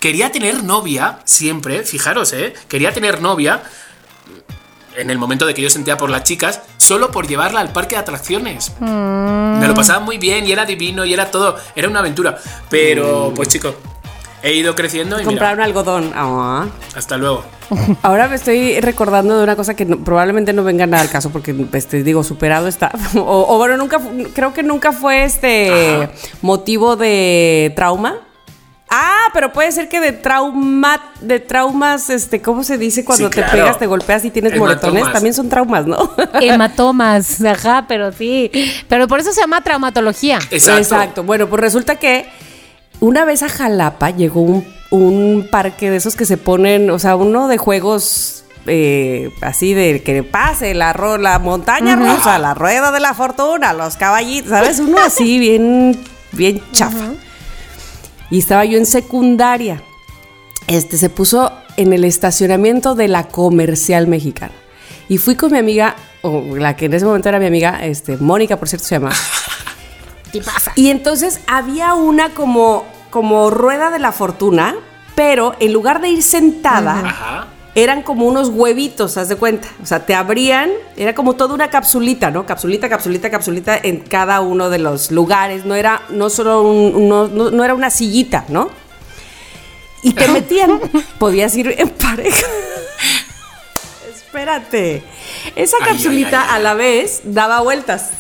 quería 0.01 0.33
tener 0.33 0.65
novia 0.65 1.21
siempre, 1.25 1.85
fijaros, 1.85 2.33
¿eh? 2.33 2.55
Quería 2.69 2.93
tener 2.93 3.23
novia. 3.23 3.63
en 4.97 5.11
el 5.11 5.19
momento 5.19 5.47
de 5.47 5.55
que 5.55 5.63
yo 5.63 5.71
sentía 5.71 5.97
por 5.97 6.11
las 6.11 6.25
chicas, 6.25 6.61
solo 6.77 7.13
por 7.13 7.29
llevarla 7.29 7.61
al 7.61 7.73
parque 7.73 7.95
de 7.95 8.01
atracciones. 8.01 8.73
Mm. 8.81 9.61
Me 9.61 9.69
lo 9.69 9.75
pasaba 9.75 10.01
muy 10.01 10.19
bien 10.19 10.45
y 10.45 10.51
era 10.51 10.65
divino 10.65 11.05
y 11.05 11.13
era 11.13 11.31
todo, 11.31 11.57
era 11.77 11.89
una 11.89 12.01
aventura. 12.01 12.37
Pero, 12.69 13.33
pues 13.37 13.49
chicos, 13.49 13.77
he 14.43 14.55
ido 14.55 14.75
creciendo 14.75 15.21
y 15.21 15.25
Comprar 15.25 15.55
un 15.57 15.63
algodón. 15.63 16.13
Ah. 16.15 16.67
hasta 16.95 17.17
luego. 17.17 17.45
Ahora 18.03 18.27
me 18.29 18.37
estoy 18.37 18.81
recordando 18.81 19.37
de 19.39 19.45
una 19.45 19.55
cosa 19.57 19.75
que 19.75 19.85
no- 19.85 19.99
probablemente 20.03 20.53
no 20.53 20.65
venga 20.65 20.87
nada 20.87 21.03
al 21.03 21.11
caso 21.11 21.31
porque 21.31 21.55
este, 21.75 22.03
digo 22.03 22.25
superado 22.25 22.67
está 22.69 22.91
o, 23.15 23.47
o 23.49 23.59
bueno 23.59 23.77
nunca 23.77 24.01
creo 24.35 24.53
que 24.53 24.63
nunca 24.63 24.93
fue 24.93 25.23
este 25.25 25.71
Ajá. 26.05 26.11
motivo 26.43 26.97
de 26.97 27.73
trauma 27.77 28.17
ah 28.89 29.27
pero 29.33 29.53
puede 29.53 29.71
ser 29.71 29.89
que 29.89 30.01
de 30.01 30.11
trauma 30.11 31.01
de 31.21 31.39
traumas 31.39 32.11
este 32.11 32.43
cómo 32.43 32.65
se 32.65 32.77
dice 32.77 33.05
cuando 33.05 33.27
Sí, 33.27 33.31
te 33.31 33.43
claro. 33.43 33.53
pegas 33.53 33.79
te 33.79 33.87
golpeas 33.87 34.25
y 34.25 34.31
tienes 34.31 34.57
moretones 34.59 34.95
Hematomas. 34.97 35.13
también 35.13 35.35
son 35.35 35.49
traumas 35.49 35.87
no 35.87 36.13
Hematomas, 36.41 37.41
ajá, 37.45 37.85
pero 37.87 38.11
sí. 38.11 38.51
Pero 38.89 39.07
por 39.07 39.21
eso 39.21 39.33
se 39.33 39.41
llama 39.43 39.61
traumatología. 39.63 40.41
Exacto. 40.51 41.23
Bueno, 41.23 41.47
pues 41.49 41.61
resulta 41.61 41.95
que 41.97 42.27
una 43.01 43.25
vez 43.25 43.43
a 43.43 43.49
Jalapa 43.49 44.11
llegó 44.11 44.41
un, 44.43 44.67
un 44.91 45.49
parque 45.51 45.91
de 45.91 45.97
esos 45.97 46.17
que 46.17 46.25
se 46.27 46.37
ponen, 46.37 46.91
o 46.91 46.99
sea, 46.99 47.17
uno 47.17 47.49
de 47.49 47.57
juegos 47.59 48.45
eh, 48.67 49.31
así 49.41 49.73
de 49.75 50.03
que 50.03 50.23
pase 50.23 50.75
la, 50.75 50.93
ro- 50.93 51.19
la 51.19 51.39
montaña 51.39 51.97
rusa, 51.97 52.39
la 52.39 52.55
rueda 52.55 52.93
de 52.93 53.01
la 53.01 53.15
fortuna, 53.15 53.73
los 53.73 53.97
caballitos, 53.97 54.51
¿sabes? 54.51 54.79
Uno 54.81 54.99
así 54.99 55.39
bien, 55.41 55.99
bien 56.33 56.61
chafa. 56.73 57.13
Y 58.31 58.39
estaba 58.39 58.65
yo 58.65 58.79
en 58.79 58.87
secundaria. 58.87 59.83
Este 60.69 60.99
se 60.99 61.09
puso 61.11 61.51
en 61.77 61.93
el 61.93 62.05
estacionamiento 62.05 62.95
de 62.95 63.09
la 63.09 63.25
comercial 63.29 64.07
mexicana. 64.07 64.53
Y 65.09 65.19
fui 65.19 65.35
con 65.35 65.51
mi 65.51 65.59
amiga, 65.59 65.97
o 66.23 66.57
la 66.57 66.77
que 66.77 66.85
en 66.87 66.95
ese 66.95 67.05
momento 67.07 67.29
era 67.29 67.41
mi 67.41 67.47
amiga, 67.47 67.85
este, 67.85 68.17
Mónica, 68.19 68.57
por 68.57 68.69
cierto, 68.69 68.87
se 68.87 68.95
llama. 68.97 69.11
¿Qué 70.33 70.41
pasa? 70.41 70.73
Y 70.77 70.91
entonces 70.91 71.41
había 71.47 71.95
una 71.95 72.31
como, 72.31 72.85
como 73.11 73.51
rueda 73.51 73.91
de 73.91 73.99
la 73.99 74.13
fortuna, 74.13 74.75
pero 75.15 75.55
en 75.61 75.73
lugar 75.73 76.01
de 76.01 76.09
ir 76.11 76.23
sentada, 76.23 77.01
Ajá. 77.05 77.47
eran 77.75 78.03
como 78.03 78.27
unos 78.27 78.49
huevitos, 78.49 79.17
haz 79.17 79.29
de 79.29 79.37
cuenta. 79.37 79.69
O 79.83 79.87
sea, 79.87 80.07
te 80.07 80.15
abrían, 80.15 80.71
era 80.97 81.15
como 81.15 81.35
toda 81.35 81.55
una 81.55 81.69
capsulita, 81.69 82.31
¿no? 82.31 82.47
Capsulita, 82.47 82.89
capsulita, 82.89 83.31
capsulita 83.31 83.77
en 83.77 83.99
cada 84.01 84.41
uno 84.41 84.71
de 84.71 84.79
los 84.79 85.11
lugares. 85.11 85.65
No 85.65 85.75
era, 85.75 86.03
no 86.11 86.31
solo 86.31 86.63
un- 86.63 87.09
no, 87.09 87.27
no- 87.29 87.51
no 87.51 87.65
era 87.65 87.75
una 87.75 87.91
sillita, 87.91 88.45
¿no? 88.49 88.71
Y 90.03 90.13
te 90.15 90.29
metían, 90.33 90.81
podías 91.19 91.55
ir 91.57 91.75
en 91.77 91.89
pareja. 91.91 92.47
Espérate. 94.15 95.03
Esa 95.57 95.77
ay, 95.81 95.89
capsulita 95.89 96.43
ay, 96.43 96.49
ay. 96.51 96.57
a 96.57 96.59
la 96.61 96.75
vez 96.75 97.21
daba 97.25 97.61
vueltas. 97.61 98.11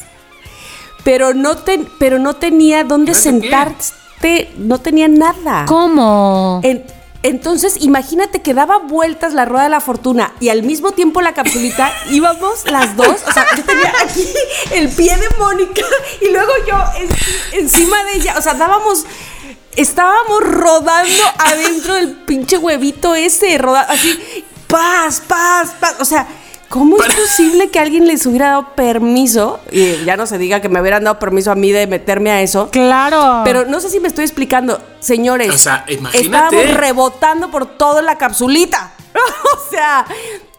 Pero 1.04 1.34
no, 1.34 1.56
te, 1.56 1.78
pero 1.98 2.18
no 2.18 2.34
tenía 2.34 2.84
dónde 2.84 3.14
sentarte, 3.14 4.52
no 4.58 4.78
tenía 4.80 5.08
nada. 5.08 5.64
¿Cómo? 5.66 6.60
En- 6.62 6.84
entonces, 7.22 7.76
imagínate 7.80 8.40
que 8.40 8.54
daba 8.54 8.78
vueltas 8.78 9.34
la 9.34 9.44
rueda 9.44 9.64
de 9.64 9.68
la 9.70 9.80
fortuna 9.82 10.32
y 10.40 10.48
al 10.48 10.62
mismo 10.62 10.92
tiempo 10.92 11.20
la 11.20 11.34
capsulita 11.34 11.92
íbamos 12.10 12.64
las 12.70 12.96
dos. 12.96 13.16
O 13.28 13.32
sea, 13.32 13.46
yo 13.56 13.62
tenía 13.64 13.92
aquí 14.02 14.26
el 14.72 14.88
pie 14.88 15.16
de 15.18 15.28
Mónica 15.38 15.82
y 16.22 16.30
luego 16.32 16.50
yo 16.66 16.76
en- 16.98 17.60
encima 17.64 18.02
de 18.04 18.16
ella. 18.16 18.34
O 18.38 18.42
sea, 18.42 18.54
dábamos. 18.54 19.04
Estábamos 19.76 20.42
rodando 20.42 21.22
adentro 21.38 21.94
del 21.94 22.10
pinche 22.12 22.58
huevito 22.58 23.14
ese, 23.14 23.56
roda- 23.56 23.86
así, 23.88 24.44
paz, 24.66 25.22
paz, 25.26 25.70
paz. 25.78 25.94
O 26.00 26.04
sea, 26.04 26.26
¿cómo 26.70 26.96
es 27.02 27.14
posible 27.14 27.68
que 27.68 27.78
alguien 27.78 28.06
les 28.06 28.24
hubiera 28.24 28.48
dado 28.50 28.74
permiso? 28.74 29.60
Y 29.70 30.02
ya 30.04 30.16
no 30.16 30.24
se 30.26 30.38
diga 30.38 30.60
que 30.62 30.70
me 30.70 30.80
hubieran 30.80 31.04
dado 31.04 31.18
permiso 31.18 31.50
a 31.50 31.54
mí 31.54 31.70
de 31.72 31.86
meterme 31.86 32.30
a 32.30 32.40
eso. 32.40 32.70
Claro. 32.70 33.42
Pero 33.44 33.66
no 33.66 33.80
sé 33.80 33.90
si 33.90 34.00
me 34.00 34.08
estoy 34.08 34.24
explicando, 34.24 34.80
señores. 35.00 35.50
O 35.54 35.58
sea, 35.58 35.84
imagínate. 35.88 36.56
Estábamos 36.56 36.74
rebotando 36.80 37.50
por 37.50 37.66
toda 37.66 38.00
la 38.00 38.16
capsulita. 38.16 38.92
o 39.14 39.70
sea, 39.70 40.06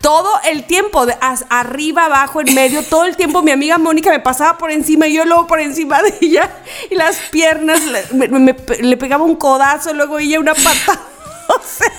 todo 0.01 0.30
el 0.49 0.66
tiempo, 0.66 1.05
de 1.05 1.16
arriba, 1.49 2.05
abajo, 2.05 2.41
en 2.41 2.53
medio, 2.53 2.84
todo 2.84 3.05
el 3.05 3.16
tiempo 3.16 3.41
mi 3.41 3.51
amiga 3.51 3.78
Mónica 3.78 4.09
me 4.12 4.20
pasaba 4.20 4.57
por 4.57 4.70
encima 4.72 5.07
y 5.07 5.14
yo 5.14 5.24
luego 5.26 5.47
por 5.47 5.59
encima 5.62 6.01
de 6.01 6.14
ella. 6.22 6.49
Y 6.89 6.95
las 6.95 7.16
piernas, 7.32 7.80
le, 7.86 8.28
me- 8.28 8.28
me- 8.39 8.55
le 8.82 8.97
pegaba 8.97 9.24
un 9.24 9.36
codazo, 9.38 9.93
luego 9.93 10.20
ella 10.20 10.39
una 10.39 10.53
patada. 10.53 10.99
O 11.52 11.62
sea, 11.64 11.92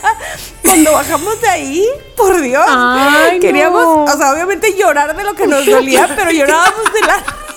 cuando 0.63 0.93
bajamos 0.93 1.41
de 1.41 1.49
ahí, 1.49 1.87
por 2.17 2.41
Dios, 2.41 2.65
Ay, 2.69 3.39
queríamos, 3.39 3.83
no. 3.83 4.05
o 4.05 4.17
sea, 4.17 4.33
obviamente 4.33 4.75
llorar 4.77 5.15
de 5.15 5.25
lo 5.25 5.35
que 5.35 5.47
nos 5.47 5.65
dolía, 5.67 6.09
pero 6.17 6.31
llorábamos 6.31 6.93
de 6.93 7.01
la 7.01 7.23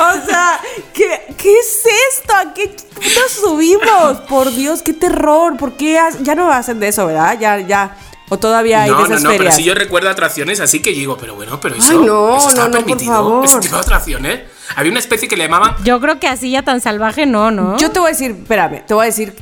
o 0.00 0.26
sea, 0.26 0.60
¿qué, 0.92 1.34
qué 1.38 1.58
es 1.58 1.82
esto? 2.12 2.34
¿A 2.34 2.54
qué 2.54 2.74
nos 3.00 3.32
subimos? 3.32 4.20
Por 4.28 4.50
Dios, 4.50 4.82
qué 4.82 4.92
terror. 4.92 5.56
¿Por 5.56 5.76
qué 5.76 5.98
ya 6.20 6.34
no 6.34 6.50
hacen 6.50 6.80
de 6.80 6.88
eso, 6.88 7.06
verdad? 7.06 7.38
Ya, 7.38 7.58
ya. 7.58 7.96
O 8.30 8.38
todavía 8.38 8.82
hay 8.82 8.90
No, 8.90 8.96
de 8.96 9.02
no, 9.02 9.06
esas 9.08 9.22
no, 9.22 9.28
pero 9.30 9.38
ferias. 9.38 9.56
sí 9.56 9.64
yo 9.64 9.74
recuerdo 9.74 10.08
atracciones 10.08 10.58
así 10.60 10.80
que 10.80 10.90
digo, 10.92 11.16
pero 11.18 11.34
bueno, 11.34 11.60
pero 11.60 11.74
eso, 11.76 11.90
Ay, 11.90 11.98
no, 11.98 12.36
eso 12.38 12.48
estaba 12.48 12.68
no, 12.68 12.74
no, 12.74 12.78
por 12.80 12.86
permitido, 12.86 13.12
favor. 13.12 13.44
ese 13.44 13.60
tipo 13.60 13.74
de 13.76 13.80
atracciones. 13.82 14.40
Había 14.76 14.90
una 14.90 15.00
especie 15.00 15.28
que 15.28 15.36
le 15.36 15.44
llamaban 15.44 15.76
Yo 15.84 16.00
creo 16.00 16.18
que 16.18 16.26
así 16.26 16.50
ya 16.50 16.62
tan 16.62 16.80
salvaje 16.80 17.26
no, 17.26 17.50
¿no? 17.50 17.76
Yo 17.76 17.90
te 17.90 17.98
voy 17.98 18.08
a 18.08 18.12
decir, 18.12 18.30
espérame, 18.30 18.82
te 18.86 18.94
voy 18.94 19.02
a 19.02 19.06
decir 19.06 19.34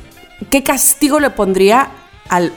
qué 0.49 0.63
castigo 0.63 1.19
le 1.21 1.29
pondría 1.29 1.91
al 2.27 2.51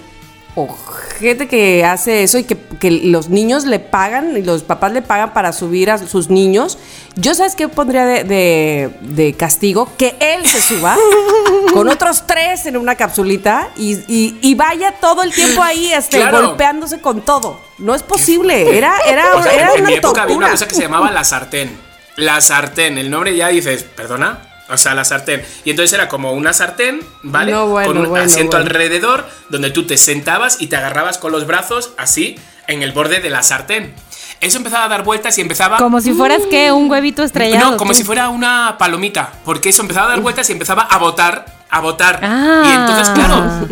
ojete 0.56 1.46
que 1.48 1.84
hace 1.84 2.22
eso 2.22 2.38
y 2.38 2.44
que, 2.44 2.56
que 2.80 2.90
los 2.90 3.28
niños 3.28 3.64
le 3.66 3.78
pagan 3.78 4.36
y 4.36 4.42
los 4.42 4.62
papás 4.62 4.90
le 4.92 5.02
pagan 5.02 5.32
para 5.32 5.52
subir 5.52 5.90
a 5.90 5.98
sus 5.98 6.30
niños. 6.30 6.78
Yo 7.14 7.34
sabes 7.34 7.54
qué 7.54 7.68
pondría 7.68 8.04
de, 8.06 8.24
de- 8.24 8.90
de 9.02 9.34
castigo? 9.34 9.88
Que 9.96 10.16
él 10.18 10.44
se 10.46 10.60
suba 10.60 10.96
con 11.72 11.88
otros 11.88 12.26
tres 12.26 12.66
en 12.66 12.76
una 12.76 12.94
capsulita 12.96 13.68
y, 13.76 13.94
y- 14.08 14.38
y 14.42 14.54
vaya 14.54 14.92
todo 15.00 15.22
el 15.22 15.32
tiempo 15.32 15.62
ahí 15.62 15.92
este, 15.92 16.16
Claro. 16.18 16.48
golpeándose 16.48 17.00
con 17.00 17.20
todo. 17.22 17.60
No 17.78 17.94
es 17.94 18.02
posible. 18.02 18.76
Era, 18.76 18.94
era, 19.06 19.36
O 19.36 19.42
sea, 19.42 19.52
era 19.54 19.74
en, 19.74 19.80
una 19.82 19.88
mi 19.90 19.94
época 19.96 20.22
había 20.22 20.36
una 20.36 20.50
cosa 20.50 20.66
que 20.66 20.74
se 20.74 20.82
llamaba 20.82 21.10
la 21.10 21.22
sartén. 21.24 21.78
La 22.16 22.40
sartén, 22.40 22.96
el 22.96 23.10
nombre 23.10 23.36
ya 23.36 23.48
dices, 23.48 23.82
¿perdona? 23.82 24.40
O 24.68 24.76
sea, 24.76 24.94
la 24.94 25.04
sartén. 25.04 25.44
Y 25.64 25.70
entonces 25.70 25.92
era 25.92 26.08
como 26.08 26.32
una 26.32 26.52
sartén, 26.52 27.00
¿vale? 27.22 27.52
No, 27.52 27.68
bueno, 27.68 27.88
con 27.88 27.98
un 27.98 28.08
bueno, 28.08 28.24
asiento 28.24 28.56
bueno. 28.56 28.66
alrededor, 28.66 29.28
donde 29.48 29.70
tú 29.70 29.86
te 29.86 29.96
sentabas 29.96 30.60
y 30.60 30.66
te 30.66 30.76
agarrabas 30.76 31.18
con 31.18 31.32
los 31.32 31.46
brazos 31.46 31.92
así 31.96 32.36
en 32.66 32.82
el 32.82 32.92
borde 32.92 33.20
de 33.20 33.30
la 33.30 33.42
sartén. 33.42 33.94
Eso 34.40 34.58
empezaba 34.58 34.84
a 34.84 34.88
dar 34.88 35.04
vueltas 35.04 35.38
y 35.38 35.40
empezaba. 35.40 35.78
Como 35.78 36.00
si 36.00 36.12
fueras 36.12 36.42
que 36.50 36.72
un 36.72 36.90
huevito 36.90 37.22
estrellado. 37.22 37.72
No, 37.72 37.76
como 37.76 37.92
tú. 37.92 37.98
si 37.98 38.04
fuera 38.04 38.28
una 38.28 38.76
palomita, 38.78 39.32
porque 39.44 39.70
eso 39.70 39.82
empezaba 39.82 40.06
a 40.06 40.10
dar 40.10 40.20
vueltas 40.20 40.48
y 40.50 40.52
empezaba 40.52 40.82
a 40.82 40.98
botar, 40.98 41.46
a 41.70 41.80
botar. 41.80 42.20
Ah. 42.22 42.62
Y 42.66 42.72
entonces, 42.74 43.08
claro, 43.10 43.66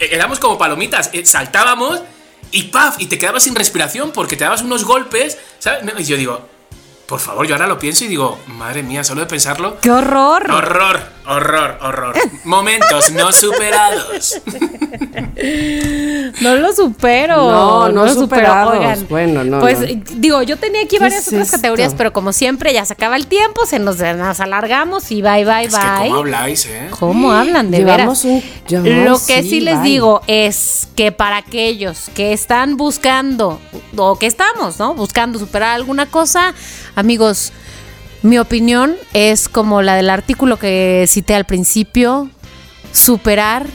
eh, 0.00 0.08
éramos 0.12 0.38
como 0.38 0.58
palomitas, 0.58 1.10
eh, 1.12 1.24
saltábamos 1.24 2.00
y 2.50 2.64
¡paf! 2.64 2.96
Y 2.98 3.06
te 3.06 3.18
quedabas 3.18 3.44
sin 3.44 3.54
respiración 3.54 4.10
porque 4.12 4.36
te 4.36 4.44
dabas 4.44 4.62
unos 4.62 4.84
golpes, 4.84 5.38
¿sabes? 5.58 5.82
Y 5.98 6.04
yo 6.04 6.16
digo, 6.16 6.48
por 7.06 7.20
favor, 7.20 7.46
yo 7.46 7.54
ahora 7.54 7.66
lo 7.68 7.78
pienso 7.78 8.04
y 8.04 8.08
digo, 8.08 8.38
madre 8.48 8.82
mía, 8.82 9.04
solo 9.04 9.20
de 9.20 9.26
pensarlo. 9.26 9.78
¡Qué 9.80 9.90
horror! 9.90 10.50
Horror, 10.50 11.00
horror, 11.26 11.78
horror. 11.80 12.14
Momentos 12.44 13.12
no 13.12 13.32
superados. 13.32 14.40
No 16.40 16.54
lo 16.56 16.72
supero. 16.72 17.36
No, 17.36 17.88
no 17.90 18.04
lo 18.06 18.14
supero. 18.14 18.46
superados. 18.48 19.08
Bueno, 19.08 19.44
no, 19.44 19.60
Pues 19.60 19.80
no. 19.80 19.86
digo, 20.16 20.42
yo 20.42 20.56
tenía 20.56 20.80
aquí 20.82 20.96
¿Qué 20.96 20.98
varias 20.98 21.22
es 21.22 21.28
otras 21.28 21.42
esto? 21.46 21.56
categorías, 21.58 21.94
pero 21.94 22.12
como 22.12 22.32
siempre 22.32 22.72
ya 22.72 22.84
se 22.84 22.92
acaba 22.94 23.16
el 23.16 23.26
tiempo, 23.26 23.66
se 23.66 23.78
nos, 23.78 23.98
nos 23.98 24.40
alargamos 24.40 25.10
y 25.10 25.22
bye, 25.22 25.44
bye, 25.44 25.64
Es 25.64 25.74
que, 25.74 25.80
bye. 25.86 26.08
¿cómo 26.08 26.16
habláis, 26.16 26.66
eh? 26.66 26.88
¿Cómo 26.98 27.32
hablan 27.32 27.70
de 27.70 27.78
Llevamos 27.78 28.24
veras? 28.24 28.44
un- 28.72 29.04
Lo 29.04 29.18
que 29.24 29.42
sí, 29.42 29.50
sí, 29.50 29.60
les 29.60 29.80
bye. 29.80 29.88
digo 29.90 30.22
es 30.26 30.88
que 30.96 31.12
para 31.12 31.36
aquellos 31.38 32.10
que 32.14 32.32
están 32.32 32.76
buscando, 32.76 33.60
o 33.96 34.18
que 34.18 34.26
estamos, 34.26 34.78
¿no? 34.78 34.94
Buscando 34.94 35.38
superar 35.38 35.74
alguna 35.74 36.06
cosa, 36.06 36.54
amigos, 36.96 37.52
mi 38.22 38.38
opinión 38.38 38.96
es 39.12 39.48
como 39.48 39.82
la 39.82 39.94
del 39.94 40.10
artículo 40.10 40.58
que 40.58 41.04
cité 41.06 41.34
al 41.34 41.44
principio, 41.44 42.28
superar 42.92 43.66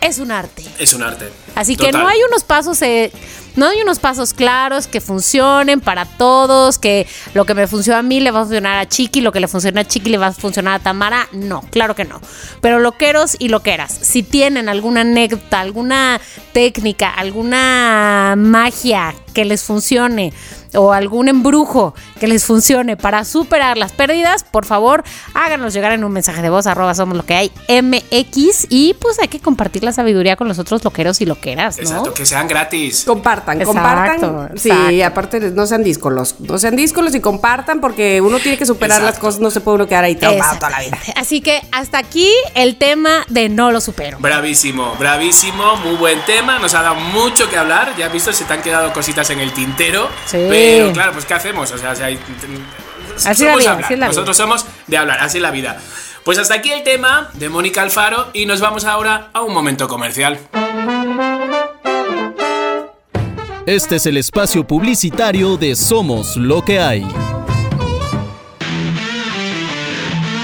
es 0.00 0.18
un 0.18 0.30
arte. 0.30 0.64
Es 0.78 0.94
un 0.94 1.02
arte. 1.02 1.30
Así 1.54 1.76
que 1.76 1.92
no 1.92 2.08
hay 2.08 2.18
unos 2.26 2.42
pasos, 2.42 2.80
eh, 2.80 3.12
no 3.56 3.66
hay 3.66 3.82
unos 3.82 3.98
pasos 3.98 4.32
claros 4.32 4.86
que 4.86 5.02
funcionen 5.02 5.80
para 5.80 6.06
todos, 6.06 6.78
que 6.78 7.06
lo 7.34 7.44
que 7.44 7.52
me 7.52 7.66
funciona 7.66 7.98
a 7.98 8.02
mí 8.02 8.18
le 8.20 8.30
va 8.30 8.40
a 8.40 8.42
funcionar 8.44 8.78
a 8.78 8.88
Chiqui, 8.88 9.20
lo 9.20 9.30
que 9.30 9.40
le 9.40 9.48
funciona 9.48 9.82
a 9.82 9.84
Chiqui 9.84 10.08
le 10.08 10.16
va 10.16 10.28
a 10.28 10.32
funcionar 10.32 10.76
a 10.76 10.78
Tamara. 10.78 11.28
No, 11.32 11.60
claro 11.70 11.94
que 11.94 12.06
no. 12.06 12.18
Pero 12.62 12.78
loqueros 12.78 13.36
y 13.38 13.48
loqueras, 13.48 13.92
si 13.92 14.22
tienen 14.22 14.70
alguna 14.70 15.02
anécdota, 15.02 15.60
alguna 15.60 16.18
técnica, 16.52 17.10
alguna 17.10 18.36
magia 18.38 19.14
que 19.34 19.44
les 19.44 19.62
funcione 19.62 20.32
o 20.74 20.92
algún 20.92 21.28
embrujo 21.28 21.94
que 22.18 22.26
les 22.28 22.44
funcione 22.44 22.96
para 22.96 23.24
superar 23.24 23.76
las 23.76 23.92
pérdidas, 23.92 24.44
por 24.44 24.64
favor, 24.66 25.02
háganos 25.34 25.72
llegar 25.74 25.92
en 25.92 26.04
un 26.04 26.12
mensaje 26.12 26.42
de 26.42 26.50
voz, 26.50 26.66
arroba 26.66 26.94
somos 26.94 27.16
lo 27.16 27.24
que 27.24 27.34
hay, 27.34 27.52
MX, 27.68 28.66
y 28.68 28.94
pues 28.94 29.18
hay 29.18 29.28
que 29.28 29.40
compartir 29.40 29.84
la 29.84 29.92
sabiduría 29.92 30.36
con 30.36 30.48
los 30.48 30.58
otros 30.58 30.82
loqueros 30.84 31.20
y 31.20 31.26
loqueras, 31.26 31.76
¿no? 31.78 31.82
Exacto, 31.82 32.14
que 32.14 32.26
sean 32.26 32.48
gratis. 32.48 33.04
Compartan, 33.06 33.60
Exacto, 33.60 33.72
compartan. 33.82 34.58
Sí, 34.58 35.02
aparte 35.02 35.40
no 35.40 35.66
sean 35.66 35.82
díscolos. 35.82 36.36
No 36.40 36.58
sean 36.58 36.76
díscolos 36.76 37.14
y 37.14 37.20
compartan 37.20 37.80
porque 37.80 38.20
uno 38.20 38.38
tiene 38.38 38.58
que 38.58 38.66
superar 38.66 39.02
las 39.02 39.18
cosas, 39.18 39.40
no 39.40 39.50
se 39.50 39.60
puede 39.60 39.76
uno 39.76 39.86
quedar 39.86 40.04
ahí 40.04 40.16
traumado 40.16 40.56
toda 40.56 40.70
la 40.70 40.80
vida. 40.80 40.98
Así 41.16 41.40
que 41.40 41.60
hasta 41.72 41.98
aquí 41.98 42.28
el 42.54 42.76
tema 42.76 43.24
de 43.28 43.48
no 43.48 43.70
lo 43.72 43.80
supero. 43.80 44.18
Bravísimo, 44.20 44.94
bravísimo, 44.98 45.76
muy 45.76 45.96
buen 45.96 46.20
tema, 46.24 46.58
nos 46.58 46.74
ha 46.74 46.82
dado 46.82 46.94
mucho 46.96 47.48
que 47.50 47.56
hablar, 47.56 47.94
ya 47.98 48.06
has 48.06 48.12
visto, 48.12 48.32
se 48.32 48.44
te 48.44 48.52
han 48.52 48.62
quedado 48.62 48.92
cositas 48.92 49.28
en 49.30 49.40
el 49.40 49.52
tintero, 49.52 50.08
Sí. 50.26 50.38
pero 50.48 50.59
claro, 50.92 51.12
pues 51.12 51.24
¿qué 51.24 51.34
hacemos? 51.34 51.70
O 51.72 51.78
sea, 51.78 51.94
si 51.94 52.02
hay- 52.02 52.18
Así 53.24 53.44
la 53.44 53.56
vida, 53.56 53.78
así 53.84 53.96
la 53.96 54.06
nosotros 54.06 54.36
somos 54.36 54.64
de 54.86 54.96
hablar, 54.96 55.18
así 55.20 55.38
es 55.38 55.42
la 55.42 55.50
vida. 55.50 55.78
Pues 56.24 56.38
hasta 56.38 56.54
aquí 56.54 56.70
el 56.70 56.82
tema 56.82 57.30
de 57.34 57.48
Mónica 57.48 57.82
Alfaro 57.82 58.28
y 58.32 58.46
nos 58.46 58.60
vamos 58.60 58.84
ahora 58.84 59.30
a 59.32 59.40
un 59.42 59.52
momento 59.52 59.88
comercial. 59.88 60.38
Este 63.66 63.96
es 63.96 64.06
el 64.06 64.16
espacio 64.16 64.66
publicitario 64.66 65.56
de 65.56 65.76
Somos 65.76 66.36
lo 66.36 66.64
que 66.64 66.80
hay. 66.80 67.06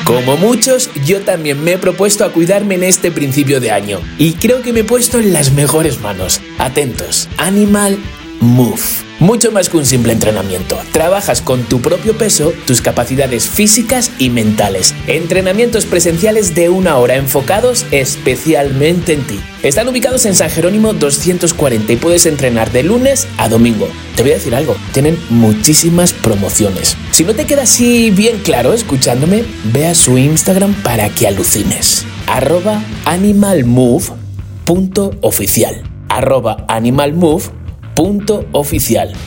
Como 0.05 0.37
muchos, 0.37 0.89
yo 1.05 1.23
también 1.23 1.63
me 1.65 1.73
he 1.73 1.79
propuesto 1.79 2.25
a 2.25 2.31
cuidarme 2.31 2.77
en 2.77 2.85
este 2.85 3.11
principio 3.11 3.61
de 3.61 3.73
año 3.73 4.01
y 4.19 4.35
creo 4.35 4.63
que 4.63 4.73
me 4.73 4.81
he 4.81 4.85
puesto 4.85 5.19
en 5.19 5.33
las 5.33 5.51
mejores 5.53 6.01
manos. 6.01 6.41
Atentos, 6.59 7.29
Animal 7.39 7.99
Move. 8.41 9.07
Mucho 9.19 9.51
más 9.51 9.71
que 9.71 9.79
un 9.79 9.87
simple 9.87 10.13
entrenamiento. 10.13 10.79
Trabajas 10.93 11.41
con 11.41 11.63
tu 11.63 11.81
propio 11.81 12.19
peso, 12.19 12.53
tus 12.67 12.83
capacidades 12.83 13.49
físicas 13.49 14.11
y 14.19 14.29
mentales. 14.29 14.95
Entrenamientos 15.07 15.87
presenciales 15.87 16.55
de 16.55 16.69
una 16.69 16.99
hora 16.99 17.17
enfocados 17.17 17.87
especialmente 17.93 19.15
en 19.15 19.27
ti. 19.27 19.41
Están 19.63 19.89
ubicados 19.89 20.27
en 20.27 20.35
San 20.35 20.51
Jerónimo 20.51 20.93
240 20.93 21.95
y 21.95 21.97
puedes 21.97 22.27
entrenar 22.27 22.71
de 22.73 22.83
lunes 22.83 23.27
a 23.39 23.49
domingo. 23.49 23.89
Te 24.17 24.23
voy 24.23 24.33
a 24.33 24.35
decir 24.35 24.55
algo, 24.55 24.77
tienen 24.93 25.19
muchísimas 25.31 26.13
promociones. 26.13 26.95
Si 27.11 27.25
no 27.25 27.35
te 27.35 27.47
queda 27.47 27.63
así 27.63 28.11
bien 28.11 28.41
claro 28.41 28.75
escuchándome, 28.75 29.47
ve 29.73 29.87
a 29.87 29.95
su 29.95 30.19
Instagram 30.19 30.75
para 30.83 31.09
que 31.09 31.27
alucines. 31.27 32.05
Arroba 32.27 32.83
animalmove.oficial. 33.07 35.83
Arroba. 36.09 36.65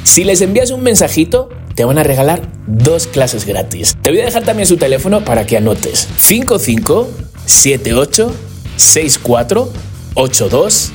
Si 0.04 0.24
les 0.24 0.42
envías 0.42 0.72
un 0.72 0.82
mensajito, 0.82 1.50
te 1.76 1.86
van 1.86 1.98
a 1.98 2.04
regalar 2.04 2.42
dos 2.68 3.08
clases 3.08 3.46
gratis. 3.46 3.98
Te 4.02 4.12
voy 4.12 4.20
a 4.22 4.26
dejar 4.26 4.44
también 4.44 4.68
su 4.68 4.78
teléfono 4.78 5.24
para 5.26 5.46
que 5.46 5.58
anotes. 5.58 6.08
55 6.18 7.10
78 7.46 8.32
64 8.76 9.74
82 10.14 10.92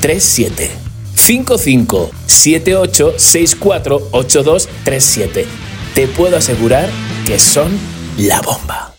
37 0.00 0.70
55 1.14 2.10
78 2.26 3.14
64 3.16 4.08
82 4.10 4.68
37 4.84 5.46
Te 5.94 6.06
puedo 6.08 6.36
asegurar 6.36 6.90
que 7.26 7.38
son 7.38 7.78
la 8.18 8.42
bomba. 8.42 8.94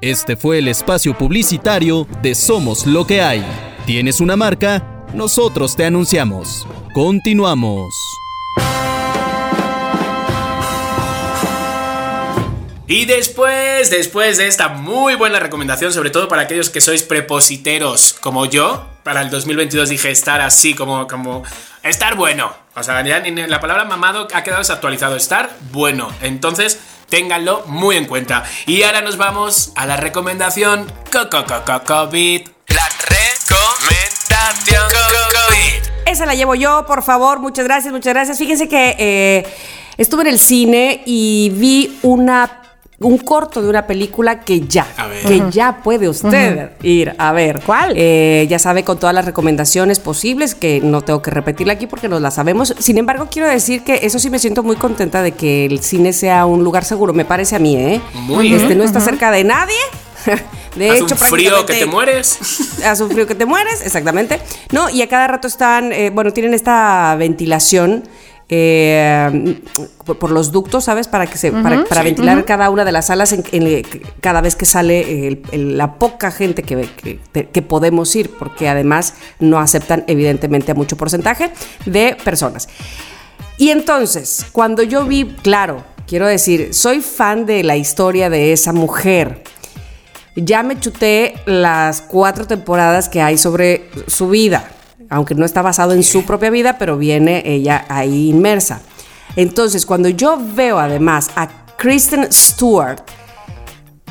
Este 0.00 0.36
fue 0.36 0.58
el 0.58 0.68
espacio 0.68 1.18
publicitario 1.18 2.06
de 2.22 2.36
Somos 2.36 2.86
lo 2.86 3.06
que 3.06 3.22
hay. 3.22 3.44
¿Tienes 3.86 4.20
una 4.20 4.36
marca? 4.36 4.82
Nosotros 5.14 5.76
te 5.76 5.84
anunciamos. 5.84 6.66
Continuamos. 6.92 7.94
Y 12.88 13.04
después, 13.04 13.90
después 13.90 14.36
de 14.38 14.46
esta 14.46 14.68
muy 14.68 15.14
buena 15.16 15.40
recomendación, 15.40 15.92
sobre 15.92 16.10
todo 16.10 16.28
para 16.28 16.42
aquellos 16.42 16.70
que 16.70 16.80
sois 16.80 17.02
prepositeros 17.02 18.12
como 18.12 18.46
yo, 18.46 18.86
para 19.02 19.22
el 19.22 19.30
2022 19.30 19.88
dije 19.88 20.10
estar 20.10 20.40
así 20.40 20.74
como, 20.74 21.06
como, 21.08 21.42
estar 21.82 22.14
bueno. 22.14 22.52
O 22.76 22.82
sea, 22.82 23.02
ya 23.04 23.20
ni 23.20 23.30
la 23.46 23.60
palabra 23.60 23.84
mamado 23.84 24.28
ha 24.32 24.42
quedado 24.44 24.60
desactualizado, 24.60 25.16
estar 25.16 25.50
bueno. 25.72 26.12
Entonces, 26.22 26.78
ténganlo 27.08 27.64
muy 27.66 27.96
en 27.96 28.04
cuenta. 28.04 28.44
Y 28.66 28.82
ahora 28.84 29.00
nos 29.00 29.16
vamos 29.16 29.72
a 29.74 29.86
la 29.86 29.96
recomendación 29.96 30.86
co- 31.12 31.28
co- 31.28 31.44
co- 31.44 31.64
co- 31.64 31.84
COVID. 31.84 32.48
La 32.76 32.88
recomendación 33.08 34.84
COVID. 34.90 35.80
Esa 36.04 36.26
la 36.26 36.34
llevo 36.34 36.54
yo, 36.54 36.84
por 36.86 37.02
favor. 37.02 37.40
Muchas 37.40 37.64
gracias, 37.64 37.90
muchas 37.90 38.12
gracias. 38.12 38.36
Fíjense 38.36 38.68
que 38.68 38.94
eh, 38.98 39.46
estuve 39.96 40.22
en 40.22 40.28
el 40.28 40.38
cine 40.38 41.02
y 41.06 41.50
vi 41.54 41.98
una 42.02 42.60
un 42.98 43.18
corto 43.18 43.62
de 43.62 43.68
una 43.68 43.86
película 43.86 44.40
que 44.40 44.60
ya, 44.60 44.86
que 45.26 45.42
ya 45.50 45.80
puede 45.82 46.08
usted 46.08 46.72
ir 46.82 47.14
a 47.16 47.32
ver. 47.32 47.62
¿Cuál? 47.64 47.94
Eh, 47.96 48.46
ya 48.48 48.58
sabe 48.58 48.84
con 48.84 48.98
todas 48.98 49.14
las 49.14 49.24
recomendaciones 49.24 49.98
posibles, 49.98 50.54
que 50.54 50.80
no 50.82 51.02
tengo 51.02 51.20
que 51.22 51.30
repetirla 51.30 51.74
aquí 51.74 51.86
porque 51.86 52.08
nos 52.08 52.20
las 52.20 52.34
sabemos. 52.34 52.74
Sin 52.78 52.98
embargo, 52.98 53.28
quiero 53.30 53.48
decir 53.48 53.84
que 53.84 54.00
eso 54.02 54.18
sí 54.18 54.30
me 54.30 54.38
siento 54.38 54.62
muy 54.62 54.76
contenta 54.76 55.22
de 55.22 55.32
que 55.32 55.66
el 55.66 55.80
cine 55.80 56.12
sea 56.12 56.44
un 56.44 56.62
lugar 56.64 56.84
seguro, 56.84 57.12
me 57.12 57.24
parece 57.24 57.56
a 57.56 57.58
mí, 57.58 57.76
¿eh? 57.76 58.00
Muy 58.14 58.52
este, 58.52 58.66
bien. 58.68 58.78
no 58.78 58.84
está 58.84 59.00
cerca 59.00 59.30
de 59.30 59.44
nadie. 59.44 59.76
De 60.76 60.90
Hace 60.90 60.98
hecho, 61.04 61.14
un 61.14 61.18
frío 61.18 61.64
que 61.66 61.74
te 61.74 61.86
mueres. 61.86 62.38
hace 62.84 63.02
un 63.02 63.10
frío 63.10 63.26
que 63.26 63.34
te 63.34 63.46
mueres, 63.46 63.80
exactamente. 63.84 64.40
No, 64.72 64.90
y 64.90 65.00
a 65.02 65.08
cada 65.08 65.26
rato 65.26 65.48
están, 65.48 65.92
eh, 65.92 66.10
bueno, 66.10 66.32
tienen 66.32 66.52
esta 66.54 67.14
ventilación 67.18 68.04
eh, 68.48 69.60
por, 70.04 70.18
por 70.18 70.30
los 70.30 70.52
ductos, 70.52 70.84
¿sabes? 70.84 71.08
Para 71.08 71.26
que 71.26 71.36
se, 71.38 71.50
para, 71.50 71.84
para 71.84 72.02
ventilar 72.02 72.44
cada 72.44 72.70
una 72.70 72.84
de 72.84 72.92
las 72.92 73.06
salas 73.06 73.32
en- 73.32 73.42
en- 73.52 73.82
cada 74.20 74.40
vez 74.40 74.54
que 74.54 74.66
sale 74.66 75.26
el- 75.28 75.42
el- 75.50 75.76
la 75.78 75.94
poca 75.98 76.30
gente 76.30 76.62
que, 76.62 76.88
que, 77.32 77.48
que 77.48 77.62
podemos 77.62 78.14
ir, 78.14 78.30
porque 78.38 78.68
además 78.68 79.14
no 79.40 79.58
aceptan 79.58 80.04
evidentemente 80.06 80.72
a 80.72 80.74
mucho 80.74 80.96
porcentaje 80.96 81.50
de 81.86 82.16
personas. 82.22 82.68
Y 83.58 83.70
entonces, 83.70 84.46
cuando 84.52 84.82
yo 84.82 85.04
vi, 85.06 85.24
claro, 85.42 85.82
quiero 86.06 86.26
decir, 86.26 86.72
soy 86.74 87.00
fan 87.00 87.46
de 87.46 87.64
la 87.64 87.76
historia 87.76 88.30
de 88.30 88.52
esa 88.52 88.72
mujer. 88.72 89.42
Ya 90.36 90.62
me 90.62 90.78
chuté 90.78 91.34
las 91.46 92.02
cuatro 92.02 92.46
temporadas 92.46 93.08
que 93.08 93.22
hay 93.22 93.38
sobre 93.38 93.88
su 94.06 94.28
vida, 94.28 94.68
aunque 95.08 95.34
no 95.34 95.46
está 95.46 95.62
basado 95.62 95.94
en 95.94 96.02
su 96.02 96.24
propia 96.24 96.50
vida, 96.50 96.76
pero 96.78 96.98
viene 96.98 97.42
ella 97.46 97.86
ahí 97.88 98.28
inmersa. 98.28 98.82
Entonces, 99.34 99.86
cuando 99.86 100.10
yo 100.10 100.38
veo 100.54 100.78
además 100.78 101.30
a 101.36 101.48
Kristen 101.78 102.30
Stewart, 102.30 103.00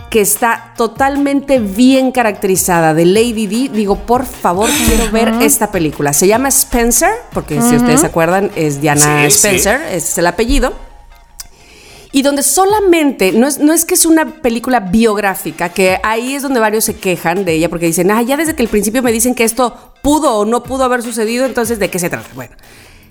que 0.10 0.22
está 0.22 0.74
totalmente 0.78 1.60
bien 1.60 2.12
caracterizada 2.12 2.94
de 2.94 3.06
Lady 3.06 3.46
D, 3.48 3.70
digo, 3.72 3.96
por 3.96 4.26
favor, 4.26 4.70
quiero 4.88 5.12
ver 5.12 5.30
esta 5.42 5.72
película. 5.72 6.14
Se 6.14 6.28
llama 6.28 6.48
Spencer, 6.50 7.12
porque 7.34 7.62
si 7.62 7.76
ustedes 7.76 8.00
se 8.00 8.08
acuerdan, 8.08 8.50
es 8.56 8.82
Diana 8.82 9.26
Sí, 9.26 9.32
sí. 9.32 9.36
Spencer, 9.36 9.82
ese 9.82 9.98
es 9.98 10.18
el 10.18 10.28
apellido 10.28 10.74
y 12.16 12.22
donde 12.22 12.44
solamente, 12.44 13.34
no 13.34 13.46
es, 13.46 13.60
no 13.60 13.74
es 13.74 13.84
que 13.84 13.94
es 13.94 14.06
una 14.06 14.26
película 14.42 14.80
biográfica, 14.80 15.68
que 15.68 16.00
ahí 16.02 16.34
es 16.34 16.44
donde 16.44 16.62
varios 16.62 16.86
se 16.86 16.96
quejan 16.96 17.44
de 17.44 17.52
ella 17.56 17.68
porque 17.68 17.88
dicen, 17.88 18.10
ah, 18.10 18.22
ya 18.22 18.38
desde 18.38 18.56
que 18.56 18.64
el 18.64 18.70
principio 18.70 19.04
me 19.04 19.12
dicen 19.12 19.36
que 19.36 19.44
esto 19.44 19.92
pudo 20.02 20.34
o 20.36 20.46
no 20.46 20.64
pudo 20.64 20.86
haber 20.86 21.04
sucedido, 21.04 21.46
entonces 21.46 21.78
¿de 21.78 21.90
qué 21.90 22.00
se 22.00 22.10
trata? 22.10 22.30
Bueno. 22.34 22.56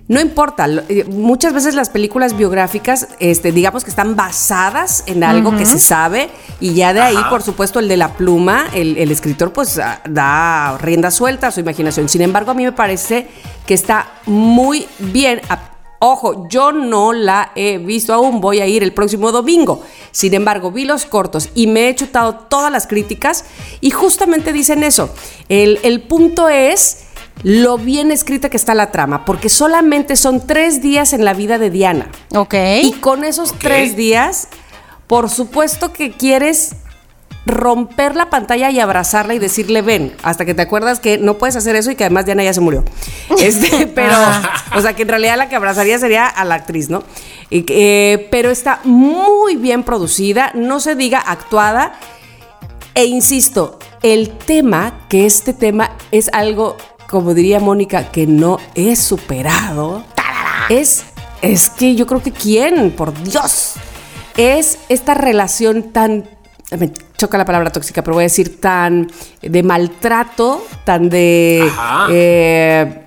No 0.08 0.20
importa, 0.20 0.66
eh, 0.88 1.04
muchas 1.04 1.52
veces 1.52 1.74
las 1.74 1.90
películas 1.90 2.34
biográficas, 2.36 3.08
este, 3.20 3.52
digamos 3.52 3.84
que 3.84 3.90
están 3.90 4.16
basadas 4.16 5.04
en 5.06 5.22
algo 5.22 5.54
que 5.56 5.66
se 5.66 5.78
sabe 5.78 6.30
y 6.60 6.72
ya 6.74 6.94
de 6.94 7.00
ahí, 7.02 7.16
Ajá. 7.16 7.28
por 7.30 7.42
supuesto, 7.42 7.80
el 7.80 7.88
de 7.88 7.98
la 7.98 8.14
pluma, 8.14 8.66
el, 8.74 8.96
el 8.96 9.10
escritor 9.10 9.52
pues 9.52 9.78
ah, 9.78 10.00
da 10.08 10.78
rienda 10.78 11.10
suelta 11.10 11.48
a 11.48 11.50
su 11.52 11.60
imaginación. 11.60 12.08
Sin 12.08 12.20
embargo, 12.22 12.50
a 12.50 12.54
mí 12.54 12.64
me 12.64 12.72
parece 12.72 13.28
que 13.66 13.74
está 13.74 14.08
muy 14.26 14.86
bien. 14.98 15.42
a- 15.50 15.73
Ojo, 16.06 16.46
yo 16.50 16.70
no 16.70 17.14
la 17.14 17.52
he 17.54 17.78
visto 17.78 18.12
aún, 18.12 18.42
voy 18.42 18.60
a 18.60 18.66
ir 18.66 18.82
el 18.82 18.92
próximo 18.92 19.32
domingo. 19.32 19.82
Sin 20.10 20.34
embargo, 20.34 20.70
vi 20.70 20.84
los 20.84 21.06
cortos 21.06 21.48
y 21.54 21.66
me 21.66 21.88
he 21.88 21.94
chutado 21.94 22.34
todas 22.34 22.70
las 22.70 22.86
críticas 22.86 23.46
y 23.80 23.90
justamente 23.90 24.52
dicen 24.52 24.84
eso. 24.84 25.08
El, 25.48 25.80
el 25.82 26.02
punto 26.02 26.50
es 26.50 27.04
lo 27.42 27.78
bien 27.78 28.10
escrita 28.10 28.50
que 28.50 28.58
está 28.58 28.74
la 28.74 28.90
trama, 28.90 29.24
porque 29.24 29.48
solamente 29.48 30.16
son 30.16 30.46
tres 30.46 30.82
días 30.82 31.14
en 31.14 31.24
la 31.24 31.32
vida 31.32 31.56
de 31.56 31.70
Diana. 31.70 32.10
Ok. 32.34 32.54
Y 32.82 32.92
con 33.00 33.24
esos 33.24 33.54
tres 33.58 33.96
días, 33.96 34.48
por 35.06 35.30
supuesto 35.30 35.94
que 35.94 36.12
quieres 36.12 36.72
romper 37.46 38.16
la 38.16 38.30
pantalla 38.30 38.70
y 38.70 38.80
abrazarla 38.80 39.34
y 39.34 39.38
decirle 39.38 39.82
ven, 39.82 40.14
hasta 40.22 40.44
que 40.44 40.54
te 40.54 40.62
acuerdas 40.62 41.00
que 41.00 41.18
no 41.18 41.34
puedes 41.34 41.56
hacer 41.56 41.76
eso 41.76 41.90
y 41.90 41.96
que 41.96 42.04
además 42.04 42.24
Diana 42.24 42.42
ya 42.44 42.54
se 42.54 42.60
murió. 42.60 42.84
Este, 43.38 43.86
pero, 43.86 44.14
o 44.74 44.80
sea, 44.80 44.94
que 44.94 45.02
en 45.02 45.08
realidad 45.08 45.36
la 45.36 45.48
que 45.48 45.56
abrazaría 45.56 45.98
sería 45.98 46.26
a 46.26 46.44
la 46.44 46.54
actriz, 46.54 46.88
¿no? 46.88 47.02
Y 47.50 47.62
que, 47.62 48.14
eh, 48.14 48.28
pero 48.30 48.50
está 48.50 48.80
muy 48.84 49.56
bien 49.56 49.82
producida, 49.82 50.50
no 50.54 50.80
se 50.80 50.94
diga 50.94 51.18
actuada. 51.18 51.98
E 52.94 53.04
insisto, 53.04 53.78
el 54.02 54.30
tema, 54.30 55.06
que 55.08 55.26
este 55.26 55.52
tema 55.52 55.90
es 56.10 56.30
algo 56.32 56.76
como 57.14 57.34
diría 57.34 57.60
Mónica, 57.60 58.10
que 58.10 58.26
no 58.26 58.58
he 58.74 58.96
superado, 58.96 60.04
es, 60.68 61.04
es 61.42 61.70
que 61.70 61.94
yo 61.94 62.06
creo 62.06 62.22
que 62.22 62.32
quién, 62.32 62.90
por 62.90 63.14
Dios, 63.22 63.74
es 64.36 64.78
esta 64.88 65.14
relación 65.14 65.92
tan, 65.92 66.28
me 66.76 66.92
choca 67.16 67.38
la 67.38 67.44
palabra 67.44 67.70
tóxica, 67.70 68.02
pero 68.02 68.14
voy 68.14 68.22
a 68.22 68.26
decir 68.26 68.60
tan 68.60 69.10
de 69.42 69.62
maltrato, 69.62 70.66
tan 70.84 71.08
de... 71.08 71.70
Eh, 72.10 73.00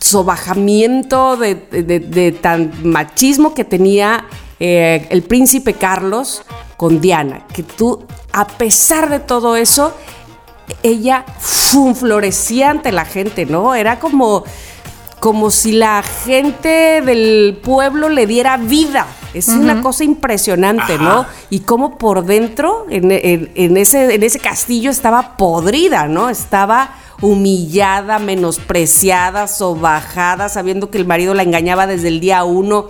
sobajamiento, 0.00 1.36
de, 1.36 1.54
de- 1.54 2.00
de 2.00 2.32
tan 2.32 2.72
machismo 2.82 3.54
que 3.54 3.64
tenía 3.64 4.24
eh, 4.58 5.06
el 5.10 5.22
príncipe 5.22 5.74
Carlos 5.74 6.42
con 6.76 7.00
Diana. 7.00 7.46
Que 7.52 7.62
tú, 7.62 8.04
a 8.32 8.46
pesar 8.46 9.08
de 9.08 9.20
todo 9.20 9.54
eso, 9.56 9.94
ella 10.82 11.24
¡fum! 11.38 11.94
florecía 11.94 12.70
ante 12.70 12.90
la 12.90 13.04
gente, 13.04 13.46
¿no? 13.46 13.74
Era 13.74 14.00
como, 14.00 14.44
como 15.20 15.50
si 15.50 15.72
la 15.72 16.02
gente 16.02 17.02
del 17.04 17.58
pueblo 17.62 18.08
le 18.08 18.26
diera 18.26 18.56
vida. 18.56 19.06
Es 19.34 19.48
una 19.48 19.82
cosa 19.82 20.04
impresionante, 20.04 20.96
¿no? 20.98 21.26
Y 21.50 21.60
cómo 21.60 21.98
por 21.98 22.24
dentro, 22.24 22.86
en, 22.88 23.10
en- 23.10 23.50
en 23.54 23.76
ese, 23.76 24.14
en 24.14 24.22
ese 24.22 24.38
castillo, 24.38 24.90
estaba 24.90 25.36
podrida, 25.36 26.06
¿no? 26.08 26.28
Estaba 26.30 26.90
humillada, 27.20 28.18
menospreciada, 28.18 29.46
sobajada, 29.48 30.48
sabiendo 30.48 30.90
que 30.90 30.98
el 30.98 31.06
marido 31.06 31.34
la 31.34 31.42
engañaba 31.42 31.86
desde 31.86 32.08
el 32.08 32.20
día 32.20 32.44
uno. 32.44 32.86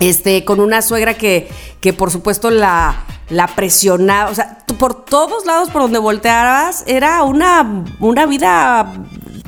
Este, 0.00 0.44
con 0.44 0.60
una 0.60 0.82
suegra 0.82 1.14
que, 1.14 1.48
que 1.80 1.92
por 1.92 2.10
supuesto 2.10 2.50
la, 2.50 3.04
la 3.28 3.46
presionaba, 3.48 4.30
o 4.30 4.34
sea, 4.34 4.58
por 4.78 5.04
todos 5.04 5.44
lados 5.46 5.70
por 5.70 5.82
donde 5.82 5.98
volteabas 5.98 6.84
era 6.86 7.22
una, 7.22 7.84
una 8.00 8.26
vida 8.26 8.92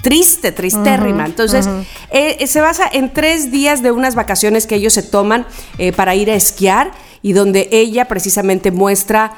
triste, 0.06 0.52
tristérrima. 0.52 1.26
Entonces, 1.26 1.66
eh, 2.12 2.36
eh, 2.38 2.46
se 2.46 2.60
basa 2.60 2.88
en 2.92 3.12
tres 3.12 3.50
días 3.50 3.82
de 3.82 3.90
unas 3.90 4.14
vacaciones 4.14 4.68
que 4.68 4.76
ellos 4.76 4.92
se 4.92 5.02
toman 5.02 5.44
eh, 5.78 5.90
para 5.90 6.14
ir 6.14 6.30
a 6.30 6.34
esquiar 6.36 6.92
y 7.22 7.32
donde 7.32 7.68
ella 7.72 8.04
precisamente 8.04 8.70
muestra 8.70 9.32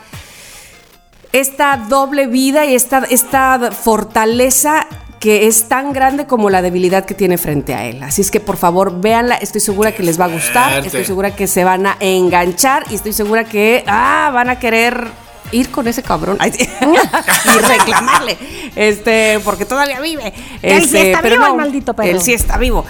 esta 1.32 1.86
doble 1.88 2.26
vida 2.26 2.66
y 2.66 2.74
esta, 2.74 2.98
esta 3.08 3.70
fortaleza 3.72 4.86
que 5.20 5.46
es 5.46 5.68
tan 5.68 5.94
grande 5.94 6.26
como 6.26 6.50
la 6.50 6.60
debilidad 6.60 7.06
que 7.06 7.14
tiene 7.14 7.38
frente 7.38 7.74
a 7.74 7.86
él. 7.86 8.02
Así 8.02 8.20
es 8.20 8.30
que 8.30 8.40
por 8.40 8.58
favor 8.58 9.00
véanla, 9.00 9.36
estoy 9.36 9.62
segura 9.62 9.92
que 9.92 10.02
les 10.02 10.20
va 10.20 10.26
a 10.26 10.28
gustar, 10.28 10.84
estoy 10.84 11.06
segura 11.06 11.34
que 11.34 11.46
se 11.46 11.64
van 11.64 11.86
a 11.86 11.96
enganchar 12.00 12.84
y 12.90 12.94
estoy 12.94 13.14
segura 13.14 13.44
que 13.44 13.84
ah, 13.86 14.30
van 14.34 14.50
a 14.50 14.58
querer 14.58 15.08
ir 15.52 15.70
con 15.70 15.88
ese 15.88 16.02
cabrón 16.02 16.38
y 16.44 17.58
reclamarle, 17.68 18.36
este, 18.76 19.40
porque 19.44 19.64
todavía 19.64 20.00
vive. 20.00 20.32
Él 20.62 20.80
sí 20.82 20.96
Este, 20.96 21.10
está 21.12 21.22
pero 21.22 21.36
vivo, 21.36 21.46
el 21.48 21.54
maldito 21.56 21.94
perro. 21.94 22.08
Él 22.10 22.20
sí 22.20 22.32
está 22.32 22.56
vivo. 22.58 22.84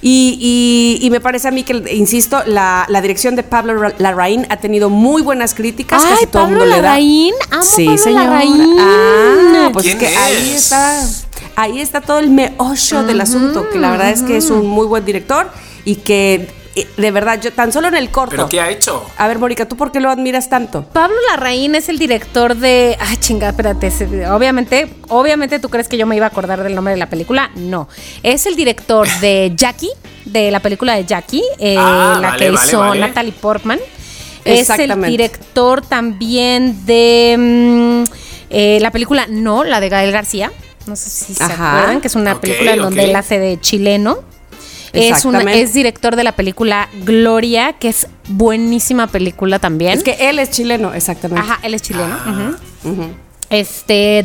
Y, 0.00 0.98
y- 1.00 1.04
y 1.06 1.10
me 1.10 1.20
parece 1.20 1.48
a 1.48 1.50
mí 1.50 1.64
que, 1.64 1.72
insisto, 1.92 2.40
la, 2.46 2.86
la 2.88 3.00
dirección 3.00 3.34
de 3.34 3.42
Pablo 3.42 3.74
Ra- 3.76 3.94
Larraín 3.98 4.46
ha 4.48 4.56
tenido 4.58 4.90
muy 4.90 5.22
buenas 5.22 5.54
críticas. 5.54 6.04
Ay, 6.04 6.10
casi 6.10 6.26
todo 6.28 6.42
el 6.44 6.48
Pablo 6.50 6.58
mundo 6.60 6.64
le 6.76 6.76
da. 6.82 6.88
Larraín, 6.90 7.34
amo 7.50 7.62
sí, 7.64 7.84
Pablo 7.86 7.98
señora. 8.04 8.24
Larraín. 8.26 8.76
Ah, 8.78 9.70
pues 9.72 9.86
¿Quién 9.86 9.98
que 9.98 10.06
ahí 10.16 10.50
es? 10.50 10.62
está, 10.64 11.04
ahí 11.56 11.80
está 11.80 12.00
todo 12.00 12.20
el 12.20 12.30
meollo 12.30 13.02
del 13.02 13.20
asunto, 13.20 13.68
que 13.72 13.80
la 13.80 13.90
verdad 13.90 14.10
es 14.10 14.22
que 14.22 14.36
es 14.36 14.50
un 14.50 14.68
muy 14.68 14.86
buen 14.86 15.04
director 15.04 15.50
y 15.84 15.96
que 15.96 16.48
de 16.96 17.10
verdad, 17.10 17.40
yo 17.40 17.52
tan 17.52 17.72
solo 17.72 17.88
en 17.88 17.96
el 17.96 18.10
corto. 18.10 18.30
¿Pero 18.36 18.48
qué 18.48 18.60
ha 18.60 18.70
hecho? 18.70 19.04
A 19.16 19.26
ver, 19.28 19.38
Mónica, 19.38 19.66
¿tú 19.66 19.76
por 19.76 19.90
qué 19.92 20.00
lo 20.00 20.10
admiras 20.10 20.48
tanto? 20.48 20.84
Pablo 20.92 21.16
Larraín 21.30 21.74
es 21.74 21.88
el 21.88 21.98
director 21.98 22.54
de. 22.56 22.96
Ah, 23.00 23.16
chinga, 23.18 23.48
espérate. 23.48 23.90
Obviamente, 24.30 24.94
obviamente 25.08 25.58
tú 25.58 25.68
crees 25.68 25.88
que 25.88 25.96
yo 25.96 26.06
me 26.06 26.16
iba 26.16 26.26
a 26.26 26.28
acordar 26.28 26.62
del 26.62 26.74
nombre 26.74 26.92
de 26.92 26.98
la 26.98 27.08
película. 27.08 27.50
No. 27.54 27.88
Es 28.22 28.46
el 28.46 28.56
director 28.56 29.08
de 29.20 29.52
Jackie, 29.54 29.90
de 30.24 30.50
la 30.50 30.60
película 30.60 30.94
de 30.94 31.04
Jackie, 31.04 31.42
eh, 31.58 31.76
Ah, 31.78 32.18
la 32.20 32.28
vale, 32.30 32.38
que 32.46 32.50
vale, 32.50 32.66
hizo 32.66 32.78
vale. 32.80 33.00
Natalie 33.00 33.32
Portman. 33.32 33.78
Es 34.44 34.70
el 34.70 35.02
director 35.02 35.82
también 35.84 36.86
de 36.86 37.36
mm, 37.38 38.04
eh, 38.50 38.78
la 38.80 38.90
película 38.90 39.26
No, 39.28 39.64
la 39.64 39.80
de 39.80 39.88
Gael 39.88 40.12
García. 40.12 40.50
No 40.86 40.96
sé 40.96 41.10
si 41.10 41.34
se 41.34 41.44
acuerdan, 41.44 42.00
que 42.00 42.06
es 42.08 42.14
una 42.14 42.40
película 42.40 42.72
en 42.72 42.80
donde 42.80 43.04
él 43.04 43.14
hace 43.16 43.38
de 43.38 43.60
chileno. 43.60 44.20
Es, 44.92 45.24
es 45.24 45.74
director 45.74 46.16
de 46.16 46.24
la 46.24 46.32
película 46.32 46.88
Gloria, 47.04 47.74
que 47.74 47.88
es 47.88 48.06
buenísima 48.28 49.06
película 49.06 49.58
también. 49.58 49.92
Es 49.98 50.02
que 50.04 50.16
él 50.30 50.38
es 50.38 50.50
chileno, 50.50 50.94
exactamente. 50.94 51.42
Ajá, 51.42 51.60
él 51.62 51.74
es 51.74 51.82
chileno. 51.82 52.16
ujú. 52.84 53.04
Este, 53.50 54.24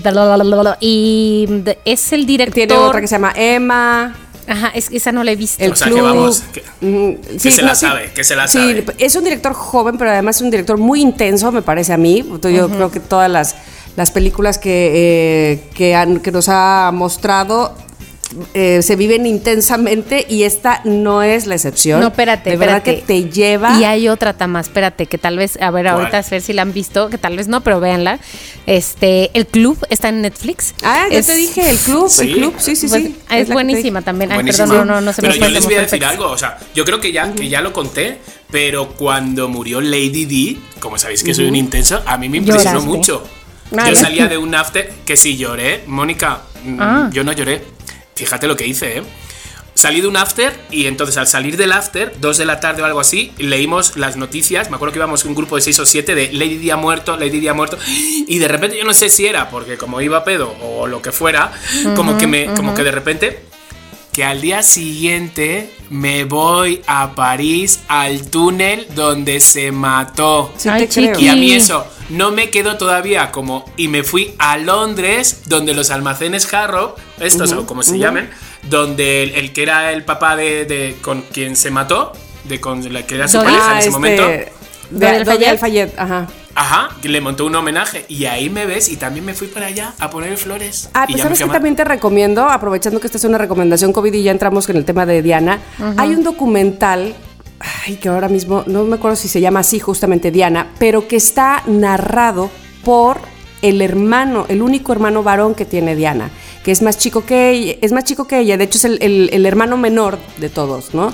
y 0.80 1.48
es 1.85 2.14
el 2.14 2.26
director. 2.26 2.53
Tiene 2.56 2.73
otra 2.73 3.02
que 3.02 3.07
se 3.07 3.15
llama 3.15 3.34
Emma. 3.35 4.15
Ajá, 4.45 4.72
es, 4.76 4.90
esa 4.91 5.14
no 5.14 5.23
la 5.23 5.31
he 5.31 5.35
visto. 5.38 5.64
El 5.64 5.72
O 5.72 5.76
sea, 5.76 5.88
club. 5.88 5.98
que 5.98 6.02
vamos, 6.03 6.44
que- 6.53 6.64
Mm, 6.81 7.38
que 7.41 7.52
se 7.52 7.61
la 7.61 7.76
sabe, 7.76 8.11
que 8.14 8.26
se 8.26 8.35
la 8.35 8.45
sí, 8.49 8.57
sabe. 8.57 8.85
es 8.98 9.15
un 9.15 9.23
director 9.23 9.53
joven, 9.53 9.98
pero 9.98 10.11
además 10.11 10.35
es 10.35 10.41
un 10.41 10.52
director 10.52 10.77
muy 10.77 11.02
intenso, 11.02 11.49
me 11.53 11.61
parece 11.61 11.94
a 11.94 11.98
mí. 11.98 12.26
Yo 12.53 12.68
creo 12.69 12.91
que 12.91 12.99
todas 12.99 13.31
las, 13.31 13.56
las 13.95 14.11
películas 14.11 14.57
que, 14.57 14.91
eh, 15.53 15.69
que, 15.73 15.95
han- 15.95 16.19
que 16.19 16.31
nos 16.34 16.49
ha 16.49 16.91
mostrado 16.94 17.73
eh, 18.53 18.81
se 18.81 18.95
viven 18.95 19.25
intensamente 19.25 20.25
y 20.27 20.43
esta 20.43 20.81
no 20.85 21.21
es 21.23 21.45
la 21.45 21.55
excepción. 21.55 21.99
No, 21.99 22.07
espérate, 22.07 22.49
De 22.51 22.57
verdad 22.57 22.77
espérate. 22.77 23.01
que 23.01 23.07
te 23.23 23.29
lleva. 23.29 23.79
Y 23.79 23.83
hay 23.83 24.07
otra 24.09 24.33
Tama, 24.33 24.59
espérate, 24.59 25.05
que 25.05 25.17
tal 25.17 25.37
vez, 25.37 25.59
a 25.61 25.69
ver, 25.71 25.85
¿Cuál? 25.85 25.95
ahorita 25.99 26.17
a 26.19 26.23
ver 26.29 26.41
si 26.41 26.53
la 26.53 26.63
han 26.63 26.73
visto, 26.73 27.09
que 27.09 27.17
tal 27.17 27.37
vez 27.37 27.47
no, 27.47 27.61
pero 27.61 27.79
véanla. 27.79 28.19
Este, 28.65 29.29
El 29.33 29.45
Club 29.47 29.77
está 29.89 30.09
en 30.09 30.21
Netflix. 30.21 30.73
Ah, 30.83 31.05
ya 31.11 31.19
Es- 31.19 31.27
te 31.27 31.35
dije, 31.35 31.69
el 31.69 31.77
club, 31.77 32.09
Sí. 32.09 32.23
el 32.23 32.33
club, 32.33 32.55
sí, 32.57 32.75
sí, 32.75 32.87
pues, 32.87 33.03
sí. 33.03 33.15
Es, 33.25 33.29
la 33.29 33.37
que 33.37 33.45
te 33.45 33.53
buenísima 33.53 34.01
también. 34.01 34.31
Ay, 34.31 34.37
Buenísima. 34.37 34.67
perdón, 34.67 34.87
no, 34.87 34.95
no, 34.95 35.01
no 35.01 35.13
se 35.13 35.21
Pero 35.21 35.33
me 35.33 35.39
yo 35.39 35.45
fue 35.45 35.53
les 35.53 35.65
voy 35.65 35.75
a 35.75 35.81
decir 35.81 36.05
algo, 36.05 36.25
o 36.31 36.37
sea, 36.37 36.57
yo 36.73 36.85
creo 36.85 36.99
que 36.99 37.11
ya, 37.11 37.33
que 37.33 37.49
ya 37.49 37.61
lo 37.61 37.73
conté, 37.73 38.19
pero 38.49 38.89
cuando 38.93 39.47
murió 39.49 39.81
Lady 39.81 40.25
D, 40.25 40.57
como 40.79 40.97
sabéis 40.97 41.23
que 41.23 41.33
soy 41.33 41.45
un 41.45 41.55
intenso, 41.55 42.01
a 42.05 42.17
mí 42.17 42.29
me 42.29 42.37
impresionó 42.37 42.79
Lloraste. 42.79 42.97
mucho. 42.97 43.23
Ah, 43.77 43.89
yo 43.89 43.95
salía 43.95 44.27
de 44.27 44.37
un 44.37 44.53
after 44.53 44.91
que 45.05 45.17
sí 45.17 45.35
lloré, 45.35 45.83
Mónica, 45.87 46.41
mm, 46.63 46.77
Ah. 46.79 47.09
yo 47.11 47.23
no 47.23 47.31
lloré. 47.31 47.63
Fíjate 48.15 48.48
lo 48.48 48.56
que 48.56 48.68
hice, 48.68 48.98
¿eh? 48.98 49.03
Salí 49.76 50.02
de 50.02 50.07
un 50.07 50.18
after 50.18 50.53
y 50.69 50.85
entonces 50.85 51.18
al 51.18 51.27
salir 51.27 51.57
del 51.57 51.72
after, 51.72 52.14
dos 52.19 52.38
de 52.38 52.45
la 52.45 52.60
tarde 52.60 52.84
o 52.84 52.85
algo 52.85 52.99
así, 52.99 53.31
leímos 53.40 53.98
las 53.98 54.18
noticias. 54.18 54.69
Me 54.69 54.76
acuerdo 54.76 54.94
que 54.94 54.99
íbamos 54.99 55.26
un 55.26 55.34
grupo 55.34 55.56
de 55.56 55.64
seis 55.64 55.80
o 55.80 55.85
siete 55.85 56.14
de 56.14 56.31
Lady 56.31 56.57
Di 56.57 56.69
ha 56.69 56.77
muerto, 56.77 57.18
Lady 57.18 57.40
Di 57.40 57.48
ha 57.48 57.56
muerto. 57.56 57.80
Y 57.88 58.38
de 58.38 58.48
repente 58.48 58.77
yo 58.77 58.85
no 58.85 58.94
sé 58.94 59.10
si 59.10 59.26
era 59.26 59.49
porque 59.49 59.77
como 59.77 59.99
iba 59.99 60.18
a 60.19 60.23
pedo 60.23 60.56
o 60.61 60.85
lo 60.85 61.02
que 61.02 61.11
fuera, 61.11 61.52
como 61.95 62.19
que 62.19 62.27
me, 62.27 62.53
como 62.53 62.76
que 62.76 62.84
de 62.84 62.91
repente 62.91 63.40
que 64.14 64.23
al 64.23 64.41
día 64.41 64.61
siguiente 64.61 65.73
me 65.90 66.23
voy 66.23 66.81
a 66.88 67.15
París 67.15 67.80
al 67.88 68.30
túnel 68.30 68.88
donde 68.95 69.40
se 69.40 69.72
mató. 69.72 70.53
Sí, 70.56 70.69
Ay, 70.69 70.88
te 70.88 70.94
creo. 70.94 71.19
Y 71.19 71.27
a 71.27 71.35
mí 71.35 71.52
eso 71.52 71.85
no 72.10 72.31
me 72.31 72.49
quedó 72.49 72.77
todavía 72.77 73.31
como. 73.31 73.65
Y 73.76 73.88
me 73.88 74.03
fui 74.03 74.35
a 74.38 74.57
Londres, 74.57 75.41
donde 75.48 75.73
los 75.73 75.90
almacenes 75.90 76.52
Harrow, 76.53 76.95
estos 77.19 77.52
o 77.53 77.65
como 77.65 77.81
se 77.84 77.98
llamen, 77.98 78.30
donde 78.69 79.23
el, 79.23 79.31
el 79.31 79.52
que 79.53 79.64
era 79.64 79.91
el 79.91 80.03
papá 80.03 80.35
de, 80.35 80.65
de- 80.65 80.95
con 81.02 81.22
quien 81.23 81.56
se 81.56 81.72
mató, 81.72 82.14
de 82.44 82.61
con 82.61 82.94
la 82.94 83.06
que 83.07 83.15
era 83.15 83.27
su 83.27 83.38
pareja 83.40 83.72
en 83.73 83.77
ese 83.80 83.88
este, 83.88 83.91
momento. 83.91 84.23
De- 84.99 85.25
Fayette. 85.25 85.59
Fayette, 85.59 85.99
ajá. 85.99 86.27
Ajá, 86.55 86.89
le 87.01 87.19
montó 87.19 87.45
un 87.45 87.55
homenaje. 87.55 88.05
Y 88.07 88.25
ahí 88.25 88.49
me 88.49 88.65
ves, 88.67 88.89
y 88.89 88.97
también 88.97 89.25
me 89.25 89.33
fui 89.33 89.47
para 89.47 89.65
allá 89.67 89.93
a 89.99 90.09
poner 90.11 90.37
flores. 90.37 90.89
Ah, 90.93 91.05
pues 91.07 91.21
sabes 91.23 91.39
que 91.39 91.43
también 91.53 91.75
te 91.75 91.83
recomiendo, 91.83 92.47
aprovechando 92.47 92.99
que 92.99 93.07
esta 93.07 93.17
es 93.17 93.23
una 93.23 93.37
recomendación 93.39 93.91
COVID 93.91 94.13
y 94.13 94.23
ya 94.23 94.31
entramos 94.31 94.69
en 94.69 94.77
el 94.77 94.85
tema 94.85 95.05
de 95.07 95.21
Diana, 95.23 95.59
hay 95.97 96.09
un 96.13 96.23
documental, 96.23 97.15
ay, 97.87 97.95
que 97.95 98.07
ahora 98.09 98.29
mismo 98.29 98.63
no 98.67 98.83
me 98.83 98.95
acuerdo 98.97 99.15
si 99.15 99.27
se 99.27 99.41
llama 99.41 99.61
así 99.61 99.79
justamente 99.79 100.29
Diana, 100.29 100.67
pero 100.77 101.07
que 101.07 101.15
está 101.15 101.63
narrado 101.65 102.51
por 102.85 103.17
el 103.63 103.81
hermano, 103.81 104.45
el 104.49 104.61
único 104.61 104.91
hermano 104.91 105.23
varón 105.23 105.55
que 105.55 105.65
tiene 105.65 105.95
Diana, 105.95 106.29
que 106.63 106.71
es 106.71 106.81
más 106.83 106.97
chico 106.99 107.25
que 107.25 107.49
ella, 107.49 107.75
es 107.81 107.91
más 107.93 108.03
chico 108.03 108.27
que 108.27 108.39
ella, 108.39 108.57
de 108.57 108.65
hecho 108.65 108.77
es 108.77 108.85
el, 108.85 108.97
el- 109.01 109.29
el 109.33 109.45
hermano 109.47 109.77
menor 109.77 110.19
de 110.37 110.49
todos, 110.49 110.93
¿no? 110.93 111.13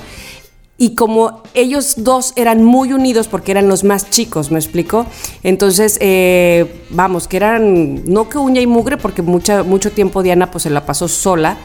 Y 0.81 0.95
como 0.95 1.43
ellos 1.53 1.95
dos 1.97 2.31
eran 2.37 2.63
muy 2.63 2.93
unidos 2.93 3.27
porque 3.27 3.51
eran 3.51 3.67
los 3.67 3.83
más 3.83 4.09
chicos, 4.09 4.49
¿me 4.49 4.57
explico? 4.57 5.05
Entonces, 5.43 5.97
eh, 5.99 6.85
vamos, 6.89 7.27
que 7.27 7.35
eran, 7.35 8.05
no 8.05 8.29
que 8.29 8.37
uña 8.37 8.61
y 8.61 8.67
mugre, 8.67 8.95
porque 8.95 9.21
mucha, 9.21 9.63
mucho 9.63 9.91
tiempo 9.91 10.23
Diana 10.23 10.49
pues 10.51 10.63
se 10.63 10.69
la 10.69 10.85
pasó 10.85 11.09
sola, 11.09 11.57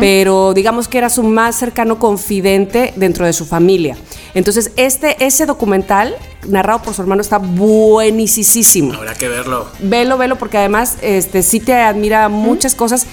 pero 0.00 0.54
digamos 0.54 0.88
que 0.88 0.96
era 0.96 1.10
su 1.10 1.22
más 1.22 1.54
cercano 1.54 1.98
confidente 1.98 2.94
dentro 2.96 3.26
de 3.26 3.34
su 3.34 3.44
familia. 3.44 3.94
Entonces, 4.32 4.72
este, 4.76 5.22
ese 5.22 5.44
documental, 5.44 6.14
narrado 6.46 6.82
por 6.82 6.94
su 6.94 7.02
hermano, 7.02 7.22
está 7.22 7.38
buenísimo. 7.38 8.94
Habrá 8.94 9.14
que 9.14 9.28
verlo. 9.28 9.68
Velo, 9.80 10.18
velo, 10.18 10.36
porque 10.36 10.58
además 10.58 10.96
este, 11.02 11.42
sí 11.42 11.60
te 11.60 11.74
admira 11.74 12.28
muchas 12.28 12.74
cosas. 12.74 13.06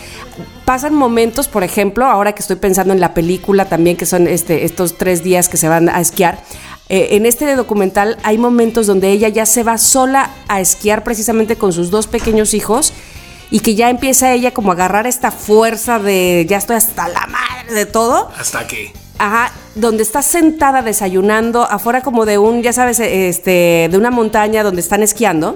Pasan 0.66 0.94
momentos, 0.94 1.48
por 1.48 1.64
ejemplo, 1.64 2.06
ahora 2.06 2.34
que 2.34 2.42
estoy 2.42 2.58
pensando 2.58 2.94
en 2.94 3.00
la 3.00 3.14
película 3.14 3.66
también, 3.66 3.98
que 3.98 4.06
son 4.06 4.28
este, 4.28 4.66
estos 4.66 4.98
tres 4.98 5.24
días 5.24 5.50
que 5.50 5.58
se 5.58 5.68
van 5.68 5.90
a 5.90 6.00
esquiar. 6.00 6.44
eh, 6.90 7.10
en 7.16 7.26
este 7.26 7.56
documental 7.56 8.18
hay 8.24 8.38
momentos 8.38 8.88
donde 8.88 9.12
ella 9.12 9.30
ya 9.30 9.46
se 9.46 9.64
va 9.64 9.78
sola 9.78 10.32
a 10.48 10.60
esquiar 10.60 11.04
precisamente 11.04 11.56
con 11.56 11.72
sus 11.74 11.92
dos 11.92 12.08
pequeños 12.08 12.54
hijos 12.54 12.94
y 13.52 13.60
que 13.62 13.76
ya 13.76 13.90
empieza 13.90 14.32
ella 14.34 14.52
como 14.52 14.72
a 14.72 14.74
agarrar 14.74 15.08
esta 15.08 15.32
fuerza 15.32 16.00
de 16.00 16.46
ya 16.48 16.58
estoy 16.58 16.76
hasta 16.76 17.08
la 17.08 17.26
madre 17.28 17.74
de 17.74 17.86
todo. 17.86 18.30
Hasta 18.38 18.68
que. 18.68 18.94
Ajá, 19.20 19.52
donde 19.76 20.02
está 20.02 20.22
sentada 20.22 20.82
desayunando 20.82 21.64
afuera 21.64 22.02
como 22.02 22.26
de 22.26 22.38
un, 22.38 22.64
ya 22.64 22.74
sabes, 22.74 23.00
este, 23.00 23.88
de 23.92 23.98
una 23.98 24.12
montaña 24.12 24.64
donde 24.64 24.82
están 24.82 25.04
esquiando 25.04 25.56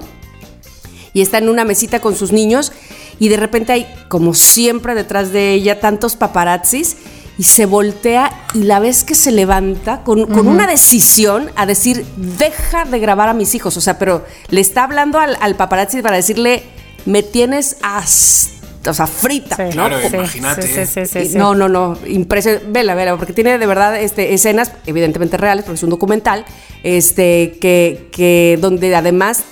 y 1.14 1.22
está 1.22 1.38
en 1.38 1.48
una 1.48 1.64
mesita 1.64 2.00
con 2.00 2.14
sus 2.14 2.30
niños 2.30 2.72
y 3.18 3.28
de 3.28 3.36
repente 3.36 3.72
hay, 3.72 3.86
como 4.08 4.34
siempre, 4.34 4.94
detrás 4.94 5.32
de 5.32 5.54
ella 5.54 5.80
tantos 5.80 6.14
paparazzis 6.14 6.96
y 7.38 7.44
se 7.44 7.66
voltea 7.66 8.32
y 8.52 8.64
la 8.64 8.78
ves 8.80 9.02
que 9.02 9.14
se 9.14 9.32
levanta 9.32 10.02
con, 10.02 10.26
con 10.26 10.46
una 10.46 10.66
decisión 10.66 11.50
a 11.56 11.66
decir, 11.66 12.04
deja 12.16 12.84
de 12.84 12.98
grabar 13.00 13.28
a 13.28 13.34
mis 13.34 13.54
hijos. 13.54 13.76
O 13.76 13.80
sea, 13.80 13.98
pero 13.98 14.24
le 14.50 14.60
está 14.60 14.84
hablando 14.84 15.18
al, 15.18 15.36
al 15.40 15.56
paparazzi 15.56 16.00
para 16.02 16.16
decirle, 16.16 16.62
me 17.06 17.22
tienes 17.22 17.76
hasta, 17.82 18.53
o 18.90 18.94
sea, 18.94 19.06
frita. 19.06 19.56
Sí. 19.56 19.62
¿no? 19.76 19.88
Claro, 19.88 19.98
Sí, 20.08 20.14
imagínate. 20.16 20.62
sí, 20.62 20.86
sí, 20.86 21.06
sí, 21.06 21.18
Y- 21.20 21.26
sí. 21.30 21.38
No, 21.38 21.54
no, 21.54 21.68
no, 21.68 21.98
impresionante. 22.06 22.66
Vela, 22.70 22.94
vela, 22.94 23.16
porque 23.16 23.32
tiene 23.32 23.58
de 23.58 23.66
verdad 23.66 24.00
este, 24.00 24.34
escenas 24.34 24.72
evidentemente 24.86 25.36
reales, 25.36 25.64
porque 25.64 25.76
es 25.76 25.82
un 25.82 25.90
documental, 25.90 26.44
este, 26.82 27.58
que, 27.60 28.08
que 28.12 28.58
donde 28.60 28.94
además 28.94 29.44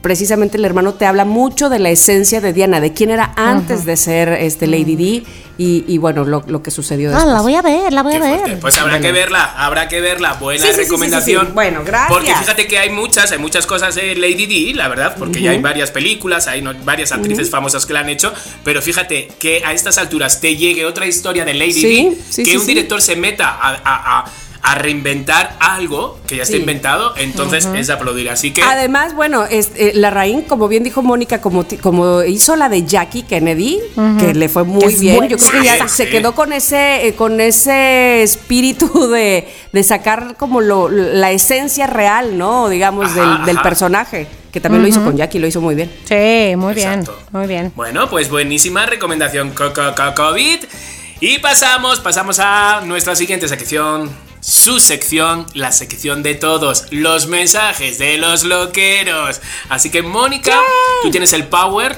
precisamente 0.00 0.56
el 0.56 0.64
hermano 0.64 0.94
te 0.94 1.06
habla 1.06 1.24
mucho 1.24 1.68
de 1.68 1.78
la 1.78 1.90
esencia 1.90 2.40
de 2.40 2.52
Diana, 2.52 2.80
de 2.80 2.92
quién 2.92 3.10
era 3.10 3.32
antes 3.36 3.84
de 3.84 3.96
ser 3.96 4.28
este 4.28 4.66
Lady 4.66 4.96
D 4.96 5.22
y, 5.60 5.84
y, 5.88 5.98
bueno, 5.98 6.24
lo, 6.24 6.44
lo 6.46 6.62
que 6.62 6.70
sucedió 6.70 7.10
Ah, 7.10 7.14
después. 7.14 7.34
la 7.34 7.40
voy 7.42 7.54
a 7.56 7.62
ver, 7.62 7.92
la 7.92 8.04
voy 8.04 8.14
a 8.14 8.20
ver. 8.20 8.60
Pues 8.60 8.78
habrá 8.78 9.00
que 9.00 9.10
verla, 9.10 9.42
habrá 9.56 9.88
que 9.88 10.00
verla. 10.00 10.34
Buena 10.34 10.60
Sí, 10.62 10.68
sí, 10.68 10.72
sí, 10.74 10.78
sí, 10.78 10.84
recomendación. 10.84 11.40
sí, 11.42 11.46
sí. 11.48 11.52
Bueno, 11.54 11.80
gracias. 11.84 12.12
Porque 12.16 12.32
fíjate 12.32 12.66
que 12.68 12.78
hay 12.78 12.90
muchas, 12.90 13.32
hay 13.32 13.38
muchas 13.38 13.66
cosas 13.66 13.96
de 13.96 14.14
Lady 14.14 14.46
D, 14.46 14.74
la 14.74 14.86
verdad, 14.86 15.16
porque 15.18 15.40
ya 15.40 15.50
hay 15.50 15.58
varias 15.60 15.90
películas, 15.90 16.46
hay 16.46 16.62
no- 16.62 16.74
varias 16.84 17.10
actrices 17.10 17.50
famosas 17.50 17.86
que 17.86 17.92
la 17.92 18.00
han 18.00 18.08
hecho, 18.08 18.32
pero 18.62 18.80
fíjate 18.80 19.32
que 19.40 19.62
a 19.64 19.72
estas 19.72 19.98
alturas 19.98 20.40
te 20.40 20.56
llegue 20.56 20.86
otra 20.86 21.06
historia 21.06 21.44
de 21.44 21.54
Lady 21.54 21.72
Sí, 21.72 21.82
D, 22.10 22.18
sí, 22.30 22.44
que 22.44 22.50
sí, 22.52 22.56
un 22.56 22.62
sí. 22.62 22.68
director 22.68 23.02
se 23.02 23.16
meta 23.16 23.48
a, 23.48 23.70
a- 23.74 24.18
a- 24.20 24.24
a 24.70 24.74
reinventar 24.74 25.56
algo 25.60 26.18
que 26.26 26.36
ya 26.36 26.42
está 26.42 26.56
Sí. 26.56 26.60
inventado, 26.60 27.14
entonces 27.16 27.66
es 27.74 27.86
de 27.86 27.92
aplaudir. 27.94 28.28
Así 28.28 28.52
que 28.52 28.62
Además, 28.62 29.14
bueno, 29.14 29.46
este, 29.46 29.94
la 29.94 30.10
Raín, 30.10 30.42
como 30.42 30.68
bien 30.68 30.82
dijo 30.84 31.00
Mónica, 31.00 31.40
como, 31.40 31.64
como 31.80 32.22
hizo 32.22 32.54
la 32.54 32.68
de 32.68 32.84
Jackie 32.84 33.22
Kennedy, 33.22 33.78
que 34.18 34.34
le 34.34 34.48
fue 34.50 34.64
muy 34.64 34.84
es 34.84 35.00
bien. 35.00 35.26
Yo 35.28 35.38
creo 35.38 35.50
que 35.62 35.64
ya 35.64 35.88
se 35.88 36.04
Sí. 36.04 36.10
quedó 36.10 36.34
con 36.34 36.52
ese, 36.52 37.06
eh, 37.06 37.14
con 37.14 37.40
ese 37.40 38.22
espíritu 38.22 39.08
de, 39.08 39.48
de 39.72 39.82
sacar 39.82 40.36
como 40.36 40.60
lo, 40.60 40.88
la 40.90 41.30
esencia 41.30 41.86
real, 41.86 42.36
¿no? 42.36 42.68
Digamos, 42.68 43.06
Ajá, 43.16 43.46
del, 43.46 43.58
personaje. 43.62 44.26
Que 44.52 44.60
también 44.60 44.82
lo 44.82 44.88
hizo 44.88 45.02
con 45.02 45.16
Jackie, 45.16 45.38
lo 45.38 45.46
hizo 45.46 45.60
muy 45.60 45.74
bien. 45.74 45.90
Sí, 46.04 46.56
muy 46.56 46.74
bien, 46.74 47.04
muy 47.32 47.46
bien. 47.46 47.72
Bueno, 47.74 48.08
pues 48.10 48.28
buenísima 48.28 48.84
recomendación 48.86 49.50
co- 49.50 49.72
co- 49.72 49.94
co- 49.96 50.14
COVID. 50.14 50.58
Y 51.20 51.38
pasamos, 51.38 52.00
pasamos 52.00 52.38
a 52.38 52.82
nuestra 52.84 53.14
siguiente 53.16 53.48
sección. 53.48 54.27
Su 54.48 54.80
sección, 54.80 55.44
la 55.52 55.72
sección 55.72 56.22
de 56.22 56.34
todos, 56.34 56.86
los 56.88 57.26
mensajes 57.26 57.98
de 57.98 58.16
los 58.16 58.44
loqueros. 58.44 59.42
Así 59.68 59.90
que, 59.90 60.00
Mónica, 60.00 60.58
tú 61.02 61.10
tienes 61.10 61.34
el 61.34 61.46
power. 61.48 61.94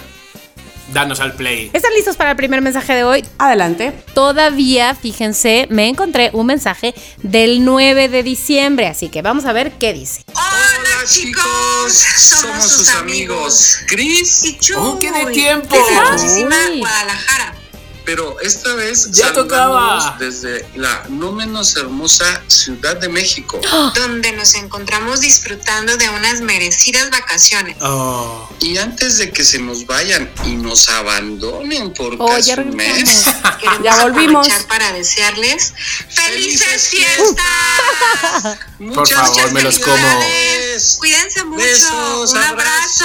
Danos 0.93 1.20
al 1.20 1.35
play. 1.35 1.70
¿Están 1.72 1.94
listos 1.94 2.16
para 2.16 2.32
el 2.32 2.36
primer 2.36 2.60
mensaje 2.60 2.93
de 2.93 3.05
hoy? 3.05 3.24
Adelante. 3.39 3.93
Todavía, 4.14 4.97
fíjense, 4.97 5.68
me 5.70 5.86
encontré 5.86 6.31
un 6.32 6.47
mensaje 6.47 6.93
del 7.18 7.64
9 7.64 8.09
de 8.09 8.24
diciembre, 8.24 8.89
así 8.89 9.10
que 9.10 9.22
vamos 9.22 9.44
a 9.44 9.52
ver 9.52 9.70
qué 9.78 9.93
dice. 9.93 10.24
Hola 10.35 11.06
chicos, 11.06 11.93
somos 12.16 12.64
sus 12.64 12.89
amigos 12.89 13.78
Chris 13.86 14.44
Y 14.44 14.59
Chuy, 14.59 14.77
¡Oh, 14.77 14.98
qué 14.98 15.12
de 15.12 15.27
tiempo! 15.27 15.77
Guadalajara. 15.78 17.59
Pero 18.05 18.39
esta 18.40 18.74
vez 18.74 19.10
Ya 19.12 19.32
tocaba. 19.32 20.01
saludamos 20.01 20.18
desde 20.18 20.66
la 20.74 21.05
no 21.09 21.32
menos 21.32 21.77
hermosa 21.77 22.43
Ciudad 22.48 22.97
de 22.97 23.09
México. 23.09 23.60
donde 23.94 24.32
nos 24.32 24.55
encontramos 24.55 25.20
disfrutando 25.20 25.97
de 25.97 26.09
unas 26.10 26.40
merecidas 26.40 27.10
vacaciones. 27.10 27.77
Oh. 27.81 28.48
Y 28.60 28.78
antes 28.78 29.18
de 29.18 29.31
que 29.31 29.44
se 29.44 29.59
nos 29.59 29.86
vayan 29.86 30.31
y 30.44 30.56
nos 30.56 30.89
abandonen 30.89 31.93
por 31.94 32.16
Oh, 32.18 32.27
casi 32.27 32.48
ya 32.48 32.56
un 32.56 32.74
mes. 32.77 33.24
Queremos 33.60 33.82
Ya 33.85 34.02
volvimos. 34.02 34.47
aprovechar 34.47 34.66
para 34.68 34.93
desearles 34.93 35.72
felices 36.09 36.60
¡Felices 36.60 36.89
fiestas. 36.89 38.59
Muchas 38.78 39.18
favor, 39.18 39.52
me 39.52 39.62
los 39.62 39.78
como. 39.78 39.97
Cuídense 40.98 41.44
mucho. 41.44 41.62
Besos, 41.62 42.32
Un 42.32 42.39
abrazo. 42.39 43.05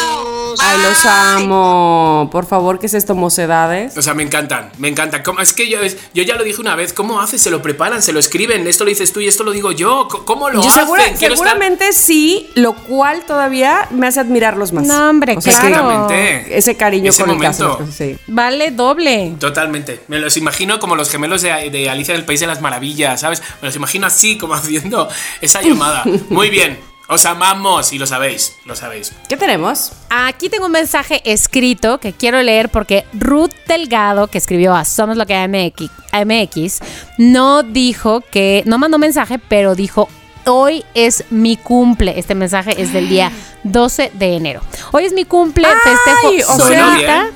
abrazos. 0.55 0.59
Ay, 0.61 0.77
los 0.81 1.05
amo. 1.05 2.29
Por 2.31 2.45
favor, 2.47 2.79
¿qué 2.79 2.85
es 2.85 2.93
esto, 2.93 3.15
mocedades? 3.15 3.97
O 3.97 4.01
sea, 4.01 4.13
me 4.13 4.23
encantan, 4.23 4.71
me 4.85 4.91
encantan. 4.91 5.23
¿Cómo- 5.23 5.39
Es 5.41 5.51
que 5.53 5.67
yo, 5.67 5.79
yo 6.13 6.23
ya 6.23 6.35
lo 6.35 6.43
dije 6.43 6.61
una 6.61 6.75
vez. 6.75 6.93
¿Cómo 6.93 7.19
haces? 7.19 7.41
Se 7.41 7.49
lo 7.49 7.61
preparan, 7.63 8.03
se 8.03 8.13
lo 8.13 8.19
escriben. 8.19 8.67
Esto 8.67 8.83
lo 8.83 8.89
dices 8.89 9.11
tú 9.11 9.19
y 9.19 9.27
esto 9.27 9.43
lo 9.43 9.51
digo 9.51 9.71
yo. 9.71 10.07
¿Cómo 10.25 10.49
lo 10.51 10.61
Yo 10.61 10.69
hacen? 10.69 10.83
segura- 10.83 11.03
Quiero 11.17 11.33
estar- 11.33 11.47
seguramente 11.49 11.91
sí, 11.93 12.49
lo 12.53 12.73
cual 12.73 13.25
todavía 13.25 13.87
me 13.89 14.05
hace 14.07 14.19
admirarlos 14.19 14.71
más. 14.73 14.85
No, 14.85 15.09
hombre, 15.09 15.35
O 15.37 15.41
sea, 15.41 15.59
claro. 15.59 16.07
Ese 16.11 16.77
cariño 16.77 17.09
Ese 17.09 17.23
con 17.23 17.31
el 17.35 17.41
caso. 17.41 17.69
momento. 17.79 17.91
Sí. 17.91 18.15
Vale 18.27 18.69
doble. 18.71 19.33
Totalmente. 19.39 20.01
Me 20.07 20.19
los 20.19 20.37
imagino 20.37 20.79
como 20.79 20.95
los 20.95 21.09
gemelos 21.09 21.41
de, 21.41 21.69
de 21.71 21.89
Alicia 21.89 22.13
del 22.13 22.25
País 22.25 22.39
de 22.39 22.47
las 22.47 22.61
Maravillas, 22.61 23.21
¿sabes? 23.21 23.41
Me 23.61 23.67
los 23.69 23.75
imagino 23.75 24.05
así, 24.05 24.37
como 24.37 24.53
haciendo 24.53 25.09
esa 25.41 25.61
llamada. 25.61 26.03
Muy 26.29 26.49
bien. 26.49 26.77
Os 27.07 27.25
amamos 27.25 27.93
y 27.93 27.99
lo 27.99 28.07
sabéis, 28.07 28.55
lo 28.65 28.75
sabéis. 28.75 29.13
¿Qué 29.29 29.37
tenemos? 29.37 29.91
Aquí 30.09 30.49
tengo 30.49 30.65
un 30.65 30.71
mensaje 30.71 31.21
escrito 31.23 31.99
que 31.99 32.13
quiero 32.13 32.41
leer 32.41 32.69
porque 32.69 33.05
Ruth 33.13 33.51
Delgado, 33.67 34.27
que 34.27 34.39
escribió 34.39 34.73
a 34.73 34.85
Somos 34.85 35.15
lo 35.15 35.25
que 35.27 35.35
MX, 35.47 35.91
MX, 36.25 36.79
no 37.19 37.61
dijo 37.61 38.21
que, 38.21 38.63
no 38.65 38.79
mandó 38.79 38.97
mensaje, 38.97 39.37
pero 39.37 39.75
dijo, 39.75 40.09
hoy 40.45 40.83
es 40.95 41.25
mi 41.29 41.57
cumple. 41.57 42.17
Este 42.17 42.33
mensaje 42.33 42.81
es 42.81 42.91
del 42.91 43.07
día 43.07 43.31
12 43.63 44.11
de 44.15 44.35
enero. 44.35 44.61
Hoy 44.91 45.05
es 45.05 45.13
mi 45.13 45.25
cumple, 45.25 45.67
festejo 45.67 46.29
Ay, 46.29 46.41
o 46.41 46.57
sea- 46.67 47.29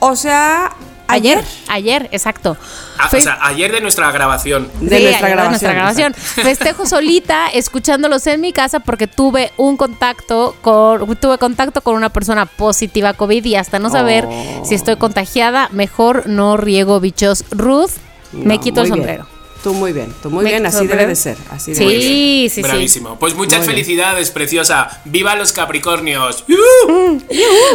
o 0.00 0.16
sea, 0.16 0.72
Ayer, 1.12 1.44
ayer. 1.68 2.08
exacto. 2.12 2.56
Ah, 2.98 3.08
Fe- 3.08 3.18
o 3.18 3.20
sea, 3.20 3.38
ayer 3.42 3.72
de 3.72 3.80
nuestra 3.80 4.10
grabación. 4.12 4.70
De 4.80 4.96
Sí, 4.98 5.02
nuestra 5.04 5.28
grabación, 5.28 5.50
nuestra 5.50 5.72
grabación. 5.72 6.14
Festejo 6.14 6.86
solita, 6.86 7.48
escuchándolos 7.52 8.26
en 8.26 8.40
mi 8.40 8.52
casa 8.52 8.80
porque 8.80 9.06
tuve 9.06 9.52
un 9.56 9.76
contacto 9.76 10.56
con, 10.60 11.16
tuve 11.16 11.38
contacto 11.38 11.80
con 11.82 11.94
una 11.94 12.10
persona 12.10 12.46
positiva 12.46 13.10
a 13.10 13.14
COVID 13.14 13.44
y 13.44 13.56
hasta 13.56 13.78
no 13.78 13.90
saber 13.90 14.26
Oh. 14.28 14.62
si 14.64 14.74
estoy 14.74 14.96
contagiada, 14.96 15.68
mejor 15.72 16.26
no 16.26 16.56
riego 16.56 17.00
bichos. 17.00 17.44
Ruth, 17.50 17.90
me 18.32 18.58
quito 18.60 18.82
el 18.82 18.92
bien. 18.92 19.20
Tú 19.62 19.74
muy 19.74 19.92
bien, 19.92 20.14
tú 20.22 20.30
muy 20.30 20.42
Me 20.44 20.50
bien, 20.50 20.64
así 20.64 20.86
debe 20.86 21.06
de 21.06 21.14
ser. 21.14 21.36
Así 21.50 21.74
Sí, 21.74 21.80
debe 21.84 21.94
de 21.94 22.00
ser. 22.00 22.08
sí, 22.10 22.48
sí. 22.50 22.62
Bravísimo. 22.62 23.18
Pues 23.18 23.34
muchas 23.34 23.58
Muy 23.58 23.68
bien. 23.68 23.76
felicidades, 23.76 24.30
preciosa. 24.30 25.00
¡Viva 25.04 25.34
los 25.36 25.52
Capricornios! 25.52 26.44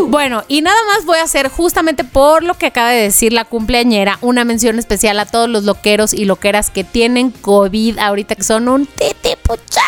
Bueno, 0.08 0.44
y 0.48 0.62
nada 0.62 0.78
más 0.94 1.06
voy 1.06 1.20
a 1.20 1.24
hacer 1.24 1.50
justamente 1.50 2.04
por 2.04 2.44
lo 2.44 2.56
que 2.56 2.68
acaba 2.68 2.90
de 2.90 3.04
decir 3.04 3.34
la 3.34 3.46
cumpleañera, 3.46 4.18
una 4.22 4.46
mención 4.46 4.80
especial 4.80 5.20
a 5.20 5.26
todos 5.26 5.50
los 5.50 5.64
loqueros 5.64 6.14
y 6.14 6.26
loqueras 6.26 6.70
que 6.70 6.84
tienen 6.84 7.32
COVID 7.32 8.00
ahorita, 8.00 8.36
que 8.36 8.44
son 8.44 8.68
un 8.68 8.86
titipuchal. 8.88 9.84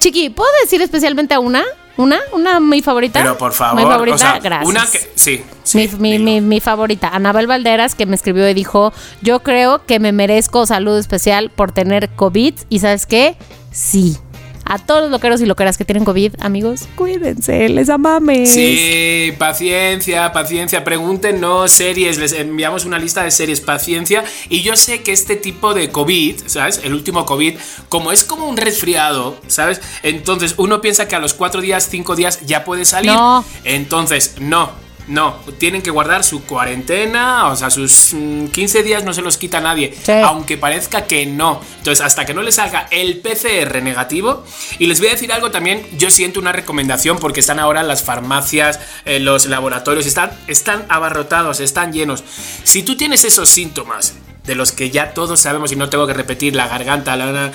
Chiqui, 0.00 0.30
¿puedo 0.30 0.50
decir 0.62 0.82
especialmente 0.82 1.34
a 1.34 1.40
una? 1.40 1.64
¿Una? 1.96 2.18
¿Una 2.32 2.58
mi 2.60 2.82
favorita? 2.82 3.20
Pero 3.22 3.38
por 3.38 3.52
favor, 3.52 3.80
Mi 3.82 3.88
favorita, 3.88 4.14
o 4.16 4.18
sea, 4.18 4.38
gracias. 4.40 4.68
una 4.68 4.84
que 4.90 5.10
sí, 5.14 5.42
sí, 5.62 5.78
mi, 5.98 6.18
mi, 6.18 6.18
mi- 6.18 6.40
mi 6.40 6.60
favorita, 6.60 7.08
Anabel 7.08 7.46
Valderas, 7.46 7.94
que 7.94 8.04
me 8.06 8.16
escribió 8.16 8.48
y 8.48 8.54
dijo, 8.54 8.92
yo 9.22 9.40
creo 9.44 9.84
que 9.86 10.00
me 10.00 10.10
merezco 10.12 10.66
salud 10.66 10.98
especial 10.98 11.50
por 11.50 11.70
tener 11.72 12.08
COVID. 12.10 12.54
¿Y 12.68 12.78
sabes 12.80 13.06
qué? 13.06 13.36
Sí. 13.70 14.18
A 14.64 14.78
todos 14.78 15.02
los 15.02 15.10
loqueros 15.10 15.40
y 15.40 15.46
loqueras 15.46 15.76
que 15.76 15.84
tienen 15.84 16.04
COVID, 16.04 16.34
amigos, 16.40 16.88
cuídense, 16.96 17.68
les 17.68 17.90
amame. 17.90 18.46
Sí, 18.46 19.32
paciencia, 19.38 20.32
paciencia. 20.32 20.84
Pregúntenos 20.84 21.70
series, 21.70 22.18
les 22.18 22.32
enviamos 22.32 22.84
una 22.84 22.98
lista 22.98 23.22
de 23.24 23.30
series, 23.30 23.60
paciencia. 23.60 24.24
Y 24.48 24.62
yo 24.62 24.76
sé 24.76 25.02
que 25.02 25.12
este 25.12 25.36
tipo 25.36 25.74
de 25.74 25.90
COVID, 25.90 26.36
¿sabes? 26.46 26.80
El 26.82 26.94
último 26.94 27.26
COVID, 27.26 27.56
como 27.88 28.12
es 28.12 28.24
como 28.24 28.48
un 28.48 28.56
resfriado, 28.56 29.36
¿sabes? 29.48 29.80
Entonces 30.02 30.54
uno 30.56 30.80
piensa 30.80 31.08
que 31.08 31.16
a 31.16 31.18
los 31.18 31.34
cuatro 31.34 31.60
días, 31.60 31.88
cinco 31.90 32.16
días 32.16 32.40
ya 32.46 32.64
puede 32.64 32.84
salir. 32.84 33.12
No. 33.12 33.44
Entonces, 33.64 34.36
no. 34.40 34.83
No, 35.06 35.36
tienen 35.58 35.82
que 35.82 35.90
guardar 35.90 36.24
su 36.24 36.44
cuarentena, 36.44 37.48
o 37.48 37.56
sea, 37.56 37.70
sus 37.70 38.14
mm, 38.14 38.46
15 38.46 38.82
días 38.82 39.04
no 39.04 39.12
se 39.12 39.20
los 39.22 39.36
quita 39.36 39.60
nadie, 39.60 39.94
Sí. 40.02 40.12
aunque 40.12 40.56
parezca 40.56 41.04
que 41.06 41.26
no. 41.26 41.60
Entonces, 41.78 42.04
hasta 42.04 42.24
que 42.24 42.32
no 42.34 42.42
les 42.42 42.54
salga 42.54 42.86
el 42.90 43.18
PCR 43.20 43.82
negativo, 43.82 44.44
y 44.78 44.86
les 44.86 45.00
voy 45.00 45.08
a 45.08 45.12
decir 45.12 45.32
algo 45.32 45.50
también, 45.50 45.86
yo 45.98 46.10
siento 46.10 46.40
una 46.40 46.52
recomendación 46.52 47.18
porque 47.18 47.40
están 47.40 47.58
ahora 47.58 47.82
las 47.82 48.02
farmacias, 48.02 48.80
eh, 49.04 49.20
los 49.20 49.46
laboratorios, 49.46 50.06
están, 50.06 50.30
están 50.46 50.86
abarrotados, 50.88 51.60
están 51.60 51.92
llenos. 51.92 52.24
Si 52.62 52.82
tú 52.82 52.96
tienes 52.96 53.24
esos 53.24 53.48
síntomas, 53.48 54.14
de 54.44 54.54
los 54.54 54.72
que 54.72 54.90
ya 54.90 55.14
todos 55.14 55.40
sabemos 55.40 55.72
y 55.72 55.76
no 55.76 55.88
tengo 55.88 56.06
que 56.06 56.12
repetir, 56.12 56.54
la 56.54 56.68
garganta, 56.68 57.16
la, 57.16 57.32
la- 57.32 57.52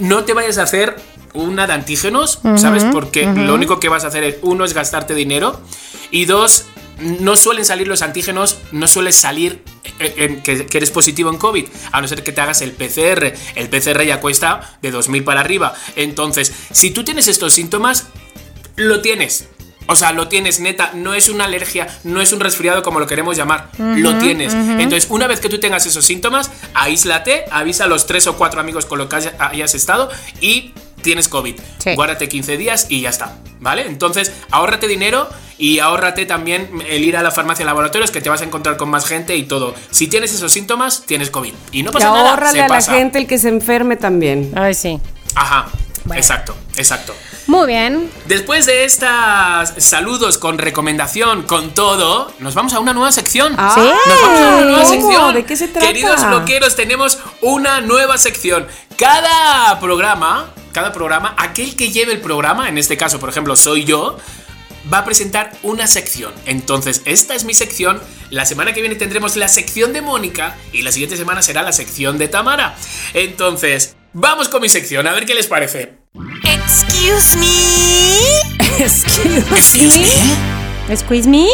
no 0.00 0.24
te 0.24 0.32
vayas 0.34 0.58
a 0.58 0.64
hacer 0.64 0.96
una 1.34 1.66
de 1.66 1.72
antígenos, 1.72 2.40
¿sabes? 2.56 2.84
Porque 2.92 3.24
lo 3.26 3.54
único 3.54 3.78
que 3.80 3.88
vas 3.88 4.04
a 4.04 4.08
hacer 4.08 4.22
es, 4.24 4.36
uno, 4.42 4.64
es 4.64 4.74
gastarte 4.74 5.14
dinero 5.14 5.60
y 6.10 6.24
dos, 6.26 6.66
no 7.02 7.36
suelen 7.36 7.64
salir 7.64 7.88
los 7.88 8.02
antígenos, 8.02 8.58
no 8.72 8.86
suele 8.86 9.12
salir 9.12 9.62
que, 9.98 10.66
eres 10.72 10.90
positivo 10.90 11.30
en 11.30 11.38
COVID, 11.38 11.66
a 11.90 12.00
no 12.00 12.08
ser 12.08 12.22
que 12.22 12.32
te 12.32 12.40
hagas 12.40 12.62
el 12.62 12.72
PCR. 12.72 13.32
El 13.54 13.68
PCR 13.68 14.02
ya 14.04 14.20
cuesta 14.20 14.78
de 14.80 14.92
2.000 14.92 15.24
para 15.24 15.40
arriba. 15.40 15.74
Entonces, 15.96 16.52
si 16.70 16.90
tú 16.90 17.04
tienes 17.04 17.28
estos 17.28 17.52
síntomas, 17.52 18.08
lo 18.76 19.00
tienes. 19.00 19.48
O 19.88 19.96
sea, 19.96 20.12
lo 20.12 20.28
tienes, 20.28 20.60
neta, 20.60 20.92
no 20.94 21.12
es 21.12 21.28
una 21.28 21.44
alergia, 21.44 21.88
no 22.04 22.20
es 22.20 22.32
un 22.32 22.40
resfriado 22.40 22.82
como 22.82 23.00
lo 23.00 23.06
queremos 23.06 23.36
llamar, 23.36 23.68
lo 23.78 24.16
tienes. 24.18 24.54
Entonces, 24.54 25.10
una 25.10 25.26
vez 25.26 25.40
que 25.40 25.48
tú 25.48 25.58
tengas 25.58 25.86
esos 25.86 26.04
síntomas, 26.04 26.50
aíslate, 26.72 27.44
avisa 27.50 27.84
a 27.84 27.86
los 27.88 28.06
tres 28.06 28.26
o 28.28 28.36
cuatro 28.36 28.60
amigos 28.60 28.86
con 28.86 28.98
los 28.98 29.08
que 29.08 29.32
hayas 29.38 29.74
estado 29.74 30.08
y 30.40 30.72
tienes 31.02 31.28
COVID. 31.28 31.60
Sí. 31.78 31.94
Guárdate 31.94 32.28
15 32.28 32.56
días 32.56 32.86
y 32.88 33.02
ya 33.02 33.10
está, 33.10 33.36
¿vale? 33.60 33.86
Entonces, 33.86 34.32
ahórrate 34.50 34.88
dinero 34.88 35.28
y 35.58 35.78
ahórrate 35.80 36.24
también 36.26 36.70
el 36.88 37.04
ir 37.04 37.16
a 37.16 37.22
la 37.22 37.30
farmacia 37.30 37.64
laboratorios 37.64 38.10
que 38.10 38.20
te 38.20 38.28
vas 38.30 38.40
a 38.40 38.44
encontrar 38.44 38.76
con 38.76 38.88
más 38.88 39.06
gente 39.06 39.36
y 39.36 39.44
todo. 39.44 39.74
Si 39.90 40.08
tienes 40.08 40.32
esos 40.32 40.52
síntomas, 40.52 41.04
tienes 41.06 41.30
COVID. 41.30 41.52
Y 41.72 41.82
no 41.82 41.90
Y 41.90 41.92
pasa 41.92 42.10
nada, 42.10 42.30
ahórrale 42.30 42.58
se 42.58 42.64
a 42.64 42.68
la 42.68 42.80
gente 42.82 43.18
el 43.18 43.26
que 43.26 43.38
se 43.38 43.48
enferme 43.48 43.96
también. 43.96 44.52
Ay, 44.56 44.74
sí. 44.74 44.98
Ajá, 45.34 45.68
exacto, 46.14 46.54
exacto. 46.76 47.14
Muy 47.46 47.66
bien. 47.66 48.08
Después 48.26 48.66
de 48.66 48.84
estas 48.84 49.74
saludos 49.78 50.38
con 50.38 50.58
recomendación, 50.58 51.42
con 51.42 51.74
todo, 51.74 52.32
nos 52.38 52.54
vamos 52.54 52.72
a 52.72 52.78
una 52.80 52.92
nueva 52.92 53.10
sección. 53.12 53.54
Ah, 53.58 53.72
Sí. 53.74 53.80
Nos 53.80 54.22
vamos 54.22 54.40
a 54.40 54.48
una 54.56 54.60
nueva 54.64 54.82
¿cómo? 54.82 54.92
sección. 54.94 55.34
¿De 55.34 55.44
qué 55.44 55.56
se 55.56 55.68
trata? 55.68 55.86
Queridos 55.86 56.22
loqueros, 56.22 56.76
tenemos 56.76 57.18
una 57.40 57.80
nueva 57.80 58.16
sección. 58.18 58.66
Cada 58.96 59.78
programa, 59.80 60.50
cada 60.72 60.92
programa, 60.92 61.34
aquel 61.38 61.76
que 61.76 61.90
lleve 61.90 62.12
el 62.12 62.20
programa, 62.20 62.68
en 62.68 62.78
este 62.78 62.96
caso, 62.96 63.20
por 63.20 63.28
ejemplo, 63.28 63.56
soy 63.56 63.84
yo, 63.84 64.18
va 64.92 64.98
a 64.98 65.04
presentar 65.04 65.52
una 65.62 65.86
sección. 65.86 66.32
Entonces, 66.46 67.02
esta 67.04 67.34
es 67.34 67.44
mi 67.44 67.54
sección. 67.54 68.00
La 68.30 68.46
semana 68.46 68.72
que 68.72 68.80
viene 68.80 68.96
tendremos 68.96 69.36
la 69.36 69.48
sección 69.48 69.92
de 69.92 70.02
Mónica 70.02 70.56
y 70.72 70.82
la 70.82 70.92
siguiente 70.92 71.16
semana 71.16 71.42
será 71.42 71.62
la 71.62 71.72
sección 71.72 72.18
de 72.18 72.28
Tamara. 72.28 72.76
Entonces, 73.14 73.96
vamos 74.12 74.48
con 74.48 74.62
mi 74.62 74.68
sección, 74.68 75.06
a 75.06 75.12
ver 75.12 75.26
qué 75.26 75.34
les 75.34 75.46
parece. 75.46 75.98
Excuse 76.44 77.36
me. 77.36 78.74
Excuse 78.78 79.98
me. 79.98 80.61
Squeeze 80.96 81.28
me. 81.28 81.46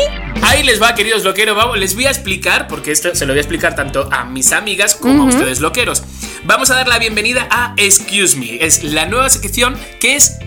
Ahí 0.42 0.62
les 0.62 0.80
va, 0.80 0.94
queridos 0.94 1.24
loqueros. 1.24 1.56
Vamos, 1.56 1.78
les 1.78 1.94
voy 1.94 2.06
a 2.06 2.10
explicar, 2.10 2.68
porque 2.68 2.90
esto 2.92 3.14
se 3.14 3.26
lo 3.26 3.32
voy 3.32 3.38
a 3.38 3.42
explicar 3.42 3.74
tanto 3.74 4.08
a 4.12 4.24
mis 4.24 4.52
amigas 4.52 4.94
como 4.94 5.24
a 5.24 5.26
ustedes 5.26 5.60
loqueros. 5.60 6.02
Vamos 6.44 6.70
a 6.70 6.74
dar 6.74 6.88
la 6.88 6.98
bienvenida 6.98 7.46
a 7.50 7.74
Excuse 7.76 8.36
Me. 8.36 8.64
Es 8.64 8.82
la 8.84 9.06
nueva 9.06 9.28
sección 9.30 9.76
que 10.00 10.16
es 10.16 10.38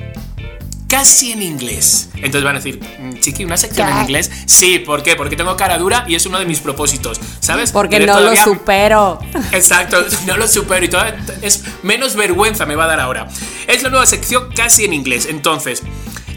casi 0.87 1.31
en 1.31 1.41
inglés. 1.41 2.09
Entonces 2.15 2.43
van 2.43 2.55
a 2.57 2.59
decir, 2.59 2.79
"Mm, 2.99 3.19
Chiqui, 3.19 3.45
¿una 3.45 3.55
sección 3.55 3.87
en 3.87 3.97
inglés? 4.01 4.29
Sí, 4.45 4.79
¿por 4.79 5.03
qué? 5.03 5.15
Porque 5.15 5.37
tengo 5.37 5.55
cara 5.55 5.77
dura 5.77 6.03
y 6.07 6.15
es 6.15 6.25
uno 6.25 6.37
de 6.37 6.45
mis 6.45 6.59
propósitos, 6.59 7.19
¿sabes? 7.39 7.71
Porque 7.71 7.97
Pero 7.97 8.11
no 8.13 8.19
todavía- 8.19 8.45
lo 8.45 8.53
supero. 8.53 9.19
Exacto, 9.53 10.03
no 10.27 10.35
lo 10.35 10.47
supero 10.49 10.83
y 10.85 10.89
todavía 10.89 11.15
es 11.41 11.63
menos 11.83 12.15
vergüenza 12.15 12.65
me 12.65 12.75
va 12.75 12.85
a 12.85 12.87
dar 12.87 12.99
ahora. 12.99 13.27
Es 13.67 13.83
la 13.83 13.89
nueva 13.89 14.05
sección 14.05 14.49
casi 14.53 14.83
en 14.83 14.93
inglés. 14.93 15.27
Entonces, 15.29 15.81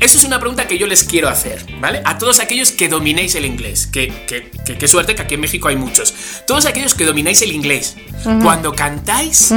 eso 0.00 0.18
es 0.18 0.24
una 0.24 0.38
pregunta 0.38 0.66
que 0.66 0.78
yo 0.78 0.86
les 0.86 1.04
quiero 1.04 1.28
hacer, 1.28 1.64
¿vale? 1.80 2.02
A 2.04 2.18
todos 2.18 2.40
aquellos 2.40 2.70
que 2.72 2.88
dominéis 2.88 3.34
el 3.34 3.44
inglés, 3.46 3.86
que, 3.86 4.08
que, 4.26 4.50
que- 4.64 4.76
qué 4.78 4.88
suerte 4.88 5.14
que 5.14 5.22
aquí 5.22 5.34
en 5.34 5.40
México 5.40 5.68
hay 5.68 5.76
muchos. 5.76 6.14
Todos 6.46 6.66
aquellos 6.66 6.94
que 6.94 7.04
domináis 7.04 7.40
el 7.42 7.52
inglés, 7.52 7.96
cuando 8.42 8.72
cantáis, 8.74 9.50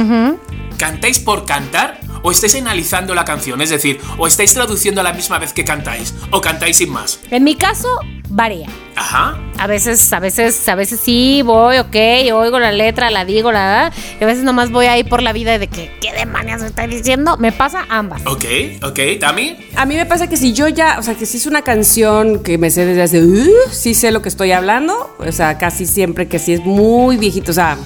¿cantáis 0.76 1.18
por 1.18 1.44
cantar? 1.44 2.00
¿O 2.22 2.30
estáis 2.30 2.54
analizando 2.56 3.14
la 3.14 3.24
canción? 3.24 3.60
Es 3.60 3.70
decir, 3.70 4.00
¿o 4.16 4.26
estáis 4.26 4.54
traduciendo 4.54 5.00
a 5.00 5.04
la 5.04 5.12
misma 5.12 5.38
vez 5.38 5.52
que 5.52 5.64
cantáis? 5.64 6.14
¿O 6.30 6.40
cantáis 6.40 6.76
sin 6.76 6.90
más? 6.90 7.20
En 7.30 7.44
mi 7.44 7.54
caso, 7.54 7.88
varía. 8.28 8.68
Ajá. 8.96 9.38
A 9.58 9.66
veces, 9.66 10.12
a 10.12 10.20
veces, 10.20 10.68
a 10.68 10.74
veces 10.74 11.00
sí 11.00 11.42
voy, 11.44 11.78
ok, 11.78 11.96
oigo 12.34 12.58
la 12.58 12.72
letra, 12.72 13.10
la 13.10 13.24
digo, 13.24 13.52
la, 13.52 13.92
y 14.20 14.24
a 14.24 14.26
veces 14.26 14.44
nomás 14.44 14.70
voy 14.70 14.86
ahí 14.86 15.04
por 15.04 15.22
la 15.22 15.32
vida 15.32 15.58
de 15.58 15.68
que, 15.68 15.90
¿qué 16.00 16.12
demonios 16.12 16.62
estoy 16.62 16.86
diciendo? 16.88 17.36
Me 17.38 17.52
pasa 17.52 17.86
ambas. 17.88 18.22
Ok, 18.26 18.44
ok, 18.82 18.98
Tami. 19.20 19.56
A 19.76 19.86
mí 19.86 19.96
me 19.96 20.06
pasa 20.06 20.28
que 20.28 20.36
si 20.36 20.52
yo 20.52 20.68
ya, 20.68 20.96
o 20.98 21.02
sea, 21.02 21.14
que 21.14 21.26
si 21.26 21.36
es 21.36 21.46
una 21.46 21.62
canción 21.62 22.42
que 22.42 22.58
me 22.58 22.70
sé 22.70 22.86
desde 22.86 23.02
hace, 23.02 23.22
uh, 23.22 23.50
sí 23.70 23.94
sé 23.94 24.10
lo 24.10 24.22
que 24.22 24.28
estoy 24.28 24.52
hablando, 24.52 25.16
o 25.18 25.32
sea, 25.32 25.58
casi 25.58 25.86
siempre 25.86 26.28
que 26.28 26.38
si 26.38 26.52
es 26.52 26.60
muy 26.64 27.16
viejito, 27.16 27.52
o 27.52 27.54
sea, 27.54 27.76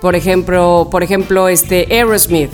por 0.00 0.16
ejemplo, 0.16 0.88
por 0.90 1.02
ejemplo, 1.02 1.48
este 1.48 1.86
Aerosmith. 1.90 2.52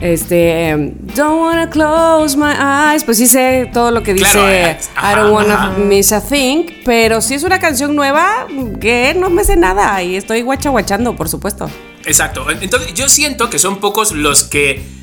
Este, 0.00 0.76
don't 1.16 1.40
wanna 1.40 1.68
close 1.68 2.36
my 2.36 2.52
eyes, 2.56 3.02
pues 3.02 3.18
sí 3.18 3.26
sé 3.26 3.68
todo 3.72 3.90
lo 3.90 4.02
que 4.04 4.14
dice 4.14 4.30
Claro, 4.30 4.48
eh, 4.48 4.78
ajá, 4.94 5.12
I 5.12 5.16
don't 5.16 5.32
wanna 5.34 5.54
ajá. 5.54 5.70
miss 5.78 6.12
a 6.12 6.20
thing, 6.20 6.66
pero 6.84 7.20
si 7.20 7.34
es 7.34 7.42
una 7.42 7.58
canción 7.58 7.96
nueva, 7.96 8.46
que 8.80 9.16
no 9.18 9.28
me 9.28 9.42
sé 9.42 9.56
nada 9.56 10.00
y 10.02 10.14
estoy 10.14 10.42
guacha 10.42 10.70
guachando, 10.70 11.16
por 11.16 11.28
supuesto. 11.28 11.68
Exacto. 12.04 12.46
Entonces, 12.48 12.94
yo 12.94 13.08
siento 13.08 13.50
que 13.50 13.58
son 13.58 13.78
pocos 13.80 14.12
los 14.12 14.44
que. 14.44 14.98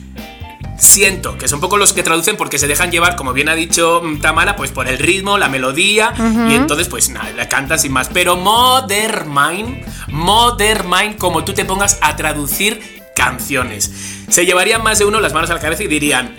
Siento 0.77 1.37
que 1.37 1.47
son 1.47 1.61
pocos 1.61 1.79
los 1.79 1.93
que 1.93 2.03
traducen 2.03 2.35
porque 2.35 2.59
se 2.59 2.67
dejan 2.67 2.91
llevar, 2.91 3.15
como 3.15 3.31
bien 3.31 3.47
ha 3.47 3.55
dicho 3.55 4.01
mm, 4.03 4.19
Tamara, 4.19 4.57
pues 4.57 4.71
por 4.71 4.89
el 4.89 4.97
ritmo, 4.97 5.37
la 5.37 5.47
melodía, 5.47 6.13
y 6.49 6.53
entonces, 6.53 6.89
pues 6.89 7.09
nada, 7.09 7.31
la 7.31 7.47
cantan 7.47 7.79
sin 7.79 7.93
más. 7.93 8.09
Pero 8.13 8.35
Modern 8.35 9.33
Mind, 9.33 9.85
Modern 10.09 10.89
Mind, 10.89 11.17
como 11.17 11.45
tú 11.45 11.53
te 11.53 11.63
pongas 11.63 11.97
a 12.01 12.17
traducir 12.17 12.94
canciones. 13.15 13.91
Se 14.29 14.45
llevarían 14.45 14.83
más 14.83 14.99
de 14.99 15.05
uno 15.05 15.19
las 15.19 15.33
manos 15.33 15.49
a 15.49 15.55
la 15.55 15.59
cabeza 15.59 15.83
y 15.83 15.87
dirían, 15.87 16.35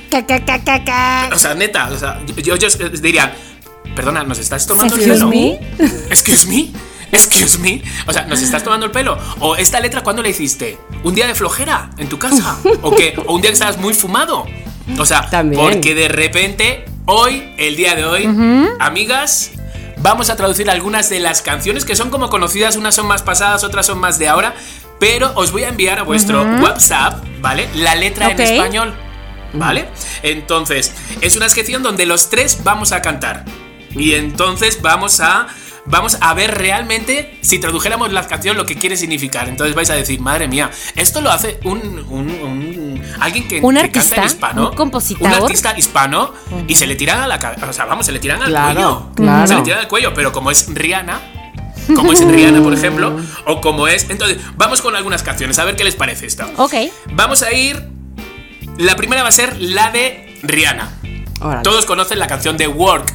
o 1.32 1.38
sea, 1.38 1.54
neta, 1.54 1.88
o 1.90 1.98
sea, 1.98 2.20
yo, 2.26 2.56
yo- 2.56 2.68
yo 2.68 2.88
dirían, 2.90 3.32
perdona, 3.94 4.22
¿nos 4.24 4.38
estás 4.38 4.66
tomando 4.66 4.94
el 4.96 5.00
pelo? 5.02 5.28
me? 5.28 5.58
Excuse 6.10 6.46
me. 6.46 6.70
Excuse 7.12 7.58
me. 7.58 7.82
O 8.06 8.12
sea, 8.12 8.26
¿nos 8.26 8.42
estás 8.42 8.62
tomando 8.64 8.84
el 8.86 8.92
pelo? 8.92 9.16
¿O 9.40 9.56
esta 9.56 9.80
letra 9.80 10.02
cuándo 10.02 10.22
la 10.22 10.28
hiciste? 10.28 10.76
¿Un 11.04 11.14
día 11.14 11.26
de 11.26 11.34
flojera 11.34 11.90
en 11.98 12.08
tu 12.08 12.18
casa? 12.18 12.58
¿O 12.82 12.94
qué? 12.94 13.14
¿O 13.26 13.34
un 13.34 13.40
día 13.40 13.50
que 13.50 13.54
estabas 13.54 13.78
muy 13.78 13.94
fumado? 13.94 14.44
O 14.98 15.06
sea, 15.06 15.28
También. 15.30 15.60
porque 15.62 15.94
de 15.94 16.08
repente, 16.08 16.84
hoy, 17.06 17.54
el 17.58 17.76
día 17.76 17.94
de 17.94 18.04
hoy, 18.04 18.28
amigas, 18.80 19.52
vamos 19.98 20.30
a 20.30 20.36
traducir 20.36 20.68
algunas 20.68 21.08
de 21.08 21.20
las 21.20 21.42
canciones 21.42 21.84
que 21.84 21.96
son 21.96 22.10
como 22.10 22.28
conocidas, 22.28 22.76
unas 22.76 22.94
son 22.94 23.06
más 23.06 23.22
pasadas, 23.22 23.64
otras 23.64 23.86
son 23.86 23.98
más 23.98 24.18
de 24.18 24.28
ahora, 24.28 24.54
pero 24.98 25.32
os 25.34 25.52
voy 25.52 25.64
a 25.64 25.68
enviar 25.68 25.98
a 25.98 26.02
vuestro 26.02 26.42
WhatsApp, 26.60 27.24
¿vale? 27.40 27.68
La 27.74 27.94
letra 27.94 28.30
en 28.30 28.40
español. 28.40 28.94
¿Vale? 29.52 29.88
Entonces, 30.22 30.92
es 31.20 31.36
una 31.36 31.48
sección 31.48 31.82
donde 31.82 32.04
los 32.04 32.28
tres 32.30 32.58
vamos 32.64 32.92
a 32.92 33.00
cantar. 33.00 33.44
Y 33.90 34.14
entonces 34.14 34.80
vamos 34.82 35.20
a. 35.20 35.46
Vamos 35.88 36.18
a 36.20 36.34
ver 36.34 36.52
realmente 36.58 37.38
si 37.42 37.60
tradujéramos 37.60 38.12
la 38.12 38.26
canción 38.26 38.56
lo 38.56 38.66
que 38.66 38.74
quiere 38.74 38.96
significar. 38.96 39.48
Entonces 39.48 39.76
vais 39.76 39.88
a 39.88 39.94
decir, 39.94 40.18
madre 40.20 40.48
mía, 40.48 40.68
esto 40.96 41.20
lo 41.20 41.30
hace 41.30 41.60
un. 41.62 41.78
un- 42.10 42.28
un- 42.42 43.02
alguien 43.20 43.46
que, 43.46 43.60
¿Un 43.60 43.74
que 43.76 43.80
artista? 43.82 44.16
canta 44.16 44.20
en 44.22 44.26
hispano. 44.26 44.70
¿Un 44.70 44.76
compositor? 44.76 45.28
Un 45.28 45.32
artista 45.34 45.78
hispano. 45.78 46.34
Y 46.66 46.74
se 46.74 46.88
le 46.88 46.96
tiran 46.96 47.20
a 47.20 47.28
la 47.28 47.38
cabeza. 47.38 47.68
O 47.70 47.72
sea, 47.72 47.84
vamos, 47.84 48.04
se 48.04 48.10
le 48.10 48.18
tiran 48.18 48.42
al 48.42 48.48
Claro, 48.48 48.74
cuello. 48.74 49.10
claro. 49.14 49.46
Se 49.46 49.54
le 49.54 49.62
tiran 49.62 49.78
al 49.78 49.88
cuello. 49.88 50.12
Pero 50.12 50.32
como 50.32 50.50
es 50.50 50.66
Rihanna. 50.74 51.20
Como 51.94 52.12
es 52.12 52.24
Rihanna, 52.26 52.62
por 52.62 52.72
ejemplo. 52.74 53.16
O 53.46 53.60
como 53.60 53.86
es. 53.88 54.08
Entonces, 54.10 54.38
vamos 54.56 54.80
con 54.82 54.96
algunas 54.96 55.22
canciones. 55.22 55.58
A 55.58 55.64
ver 55.64 55.76
qué 55.76 55.84
les 55.84 55.94
parece 55.94 56.26
esto. 56.26 56.44
Ok. 56.56 56.74
Vamos 57.12 57.42
a 57.42 57.52
ir. 57.52 57.82
La 58.78 58.96
primera 58.96 59.22
va 59.22 59.28
a 59.28 59.32
ser 59.32 59.56
la 59.60 59.90
de 59.90 60.38
Rihanna. 60.42 60.90
Órale. 61.40 61.62
Todos 61.62 61.86
conocen 61.86 62.18
la 62.18 62.26
canción 62.26 62.56
de 62.56 62.66
Work. 62.68 63.12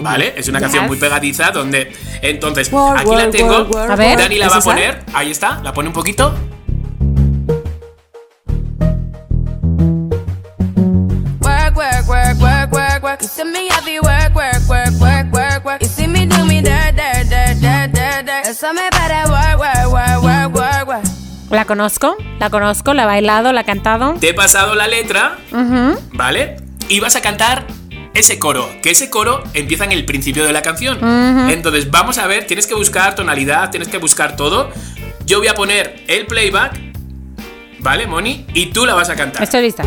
¿Vale? 0.00 0.34
Es 0.36 0.48
una 0.48 0.60
canción 0.60 0.86
muy 0.86 0.96
pegadiza 0.96 1.50
donde. 1.50 1.92
Entonces, 2.22 2.72
Work, 2.72 3.00
aquí 3.00 3.10
la 3.10 3.30
tengo. 3.30 3.52
work, 3.58 3.70
work, 3.74 3.90
A 3.90 3.96
ver. 3.96 4.18
Dani 4.18 4.36
la 4.38 4.46
¿Es 4.46 4.52
va 4.52 4.56
a 4.56 4.60
poner. 4.60 5.04
Ahí 5.12 5.30
está. 5.30 5.60
La 5.62 5.72
pone 5.72 5.88
un 5.88 5.94
poquito. 5.94 6.34
Work, 11.40 11.76
work, 11.76 12.08
work, 12.08 12.40
work, 12.40 12.72
work, 12.72 13.02
work, 13.02 13.22
La 21.50 21.64
conozco, 21.64 22.16
la 22.38 22.50
conozco, 22.50 22.92
la 22.92 23.04
he 23.04 23.06
bailado, 23.06 23.52
la 23.52 23.62
he 23.62 23.64
cantado. 23.64 24.14
Te 24.20 24.30
he 24.30 24.34
pasado 24.34 24.74
la 24.74 24.86
letra. 24.86 25.38
¿Vale? 26.12 26.56
Y 26.88 27.00
vas 27.00 27.16
a 27.16 27.22
cantar 27.22 27.66
ese 28.14 28.38
coro. 28.38 28.68
Que 28.82 28.90
ese 28.90 29.08
coro 29.08 29.42
empieza 29.54 29.84
en 29.84 29.92
el 29.92 30.04
principio 30.04 30.44
de 30.44 30.52
la 30.52 30.62
canción. 30.62 30.98
Entonces, 31.50 31.90
vamos 31.90 32.18
a 32.18 32.26
ver. 32.26 32.46
Tienes 32.46 32.66
que 32.66 32.74
buscar 32.74 33.14
tonalidad, 33.14 33.70
tienes 33.70 33.88
que 33.88 33.98
buscar 33.98 34.36
todo. 34.36 34.70
Yo 35.24 35.38
voy 35.38 35.48
a 35.48 35.54
poner 35.54 36.04
el 36.06 36.26
playback. 36.26 36.78
¿Vale, 37.80 38.06
Moni? 38.06 38.46
Y 38.54 38.66
tú 38.66 38.84
la 38.84 38.94
vas 38.94 39.08
a 39.08 39.16
cantar. 39.16 39.42
Estoy 39.42 39.62
lista. 39.62 39.84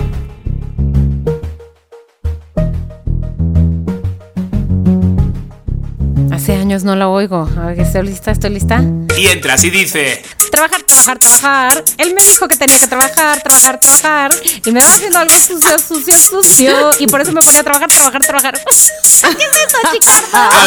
Hace 6.52 6.60
años 6.60 6.84
no 6.84 6.98
la 6.98 7.08
oigo. 7.08 7.50
A 7.58 7.68
ver, 7.68 7.80
estoy 7.80 8.04
lista, 8.04 8.32
estoy 8.32 8.50
lista. 8.50 8.84
Y 9.18 9.28
entras 9.28 9.64
y 9.64 9.70
dice. 9.70 10.22
trabajar, 10.52 10.82
trabajar, 10.84 11.18
trabajar. 11.18 11.84
Él 11.98 12.14
me 12.14 12.22
dijo 12.22 12.46
que 12.50 12.58
tenía 12.58 12.78
que 12.78 12.88
trabajar, 12.88 13.42
trabajar, 13.42 13.80
trabajar. 13.80 14.32
Y 14.66 14.72
me 14.72 14.82
va 14.82 14.94
haciendo 14.94 15.20
algo 15.20 15.34
sucio, 15.34 15.80
sucio, 15.80 16.14
sucio. 16.14 16.90
Y 17.00 17.08
por 17.08 17.22
eso 17.22 17.32
me 17.32 17.40
ponía 17.40 17.62
a 17.62 17.64
trabajar, 17.64 17.88
trabajar, 17.90 18.22
trabajar. 18.22 18.54
¿Qué 18.66 19.28
es 19.28 19.30
eso, 19.30 19.78
Chicardo? 19.94 20.28
A 20.34 20.64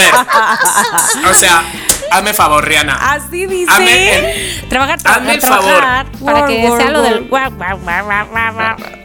ver. 1.18 1.30
O 1.30 1.34
sea, 1.34 1.62
hazme 2.10 2.32
favor, 2.32 2.64
Rihanna. 2.66 3.12
Así 3.12 3.44
dice. 3.44 3.70
Hazme 3.70 4.60
el- 4.62 4.68
Trabajar, 4.70 4.98
Hazme 5.04 5.36
trabajar, 5.36 5.66
favor. 5.66 5.80
trabajar. 5.80 6.06
Para 6.24 6.46
que 6.46 6.66
Guau, 6.66 6.80
sea 6.80 6.90
lo 6.92 7.00
guau, 7.28 7.50
del 7.50 9.03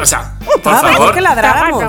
O 0.00 0.06
sea, 0.06 0.32
por 0.62 0.72
Ah, 0.74 0.82
mejor 0.82 0.92
favor. 0.96 1.14
que 1.14 1.20
ladráramos. 1.20 1.82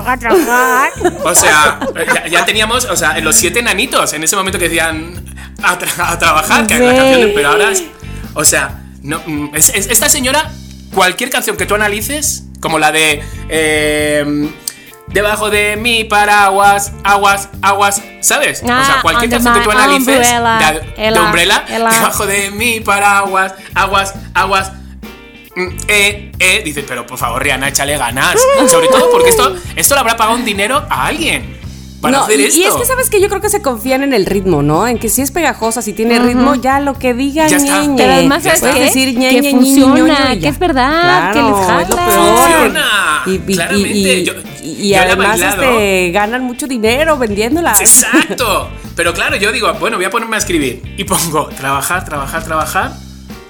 O 1.24 1.34
sea, 1.34 1.78
ya, 2.14 2.26
ya 2.26 2.44
teníamos, 2.44 2.84
o 2.84 2.96
sea, 2.96 3.18
los 3.20 3.36
siete 3.36 3.62
nanitos 3.62 4.12
en 4.12 4.22
ese 4.24 4.36
momento 4.36 4.58
que 4.58 4.68
decían 4.68 5.24
a, 5.62 5.78
tra- 5.78 6.10
a 6.12 6.18
trabajar, 6.18 6.66
que 6.66 6.78
la 6.78 6.94
canción, 6.94 7.30
pero 7.34 7.48
ahora 7.50 7.70
es. 7.70 7.82
O 8.34 8.44
sea, 8.44 8.80
no, 9.02 9.20
mm, 9.26 9.54
es- 9.54 9.70
es- 9.74 9.88
esta 9.88 10.08
señora, 10.08 10.50
cualquier 10.94 11.30
canción 11.30 11.56
que 11.56 11.66
tú 11.66 11.74
analices, 11.74 12.44
como 12.60 12.78
la 12.78 12.92
de. 12.92 13.22
eh, 13.48 14.50
Debajo 15.06 15.48
de 15.50 15.76
mi 15.76 16.02
paraguas, 16.04 16.90
aguas, 17.04 17.48
aguas, 17.62 18.02
¿sabes? 18.20 18.62
o 18.64 18.66
sea, 18.66 18.94
Ah, 18.96 19.02
cualquier 19.02 19.30
canción 19.30 19.54
que 19.54 19.60
tú 19.60 19.70
analices 19.70 20.16
umbrella, 20.16 20.72
de, 20.72 20.80
de 21.12 21.20
umbrella, 21.20 21.64
debajo 21.92 22.26
de 22.26 22.50
mi 22.50 22.80
paraguas, 22.80 23.54
aguas, 23.74 24.14
aguas, 24.32 24.72
eh, 25.88 26.32
eh, 26.38 26.62
dices, 26.64 26.84
pero 26.86 27.06
por 27.06 27.18
favor, 27.18 27.42
Rihanna, 27.42 27.68
échale 27.68 27.96
ganas. 27.96 28.36
Sobre 28.70 28.88
todo 28.88 29.10
porque 29.10 29.30
esto, 29.30 29.54
esto 29.76 29.94
le 29.94 30.00
habrá 30.00 30.16
pagado 30.16 30.36
un 30.36 30.44
dinero 30.44 30.84
a 30.90 31.06
alguien 31.06 31.62
para 32.00 32.18
No, 32.18 32.24
hacer 32.24 32.38
y, 32.40 32.44
esto. 32.44 32.58
y 32.60 32.64
es 32.64 32.74
que 32.74 32.84
sabes 32.84 33.08
que 33.08 33.18
yo 33.20 33.28
creo 33.30 33.40
que 33.40 33.48
se 33.48 33.62
confían 33.62 34.02
en 34.02 34.12
el 34.12 34.26
ritmo, 34.26 34.62
¿no? 34.62 34.86
En 34.86 34.98
que 34.98 35.08
si 35.08 35.22
es 35.22 35.30
pegajosa, 35.30 35.80
si 35.80 35.94
tiene 35.94 36.18
ritmo, 36.18 36.54
ya 36.54 36.78
lo 36.80 36.94
que 36.94 37.14
diga 37.14 37.46
Ya 37.48 37.56
está. 37.56 37.80
ñeñe. 37.80 37.96
Pero 37.96 38.12
además, 38.12 38.42
¿sabes 38.42 38.60
qué? 38.60 38.80
Decir 38.80 39.16
ñe, 39.16 39.30
que 39.30 39.40
ñe, 39.40 39.52
ñe, 39.54 39.58
funciona, 39.82 40.30
que 40.34 40.40
ya. 40.40 40.48
es 40.50 40.58
verdad, 40.58 41.32
que 41.32 41.40
les 41.40 41.50
Claro, 41.54 41.80
es 41.80 41.88
lo 41.88 41.96
jala. 41.96 42.06
peor. 42.12 42.36
Funciona, 42.36 43.22
Y, 43.26 43.30
y- 43.34 43.38
claramente. 43.56 43.90
y- 44.18 44.24
Yo- 44.24 44.34
yo 44.34 45.00
además 45.00 45.40
este, 45.40 46.10
ganan 46.12 46.42
mucho 46.44 46.66
dinero 46.66 47.16
vendiéndolas. 47.16 47.80
Exacto. 47.80 48.68
Pero 48.96 49.12
claro, 49.14 49.36
yo 49.36 49.50
digo, 49.52 49.72
bueno, 49.80 49.96
voy 49.96 50.04
a 50.04 50.10
ponerme 50.10 50.36
a 50.36 50.38
escribir. 50.40 50.82
Y 50.98 51.04
pongo 51.04 51.46
trabajar, 51.46 52.04
trabajar, 52.04 52.44
trabajar. 52.44 52.92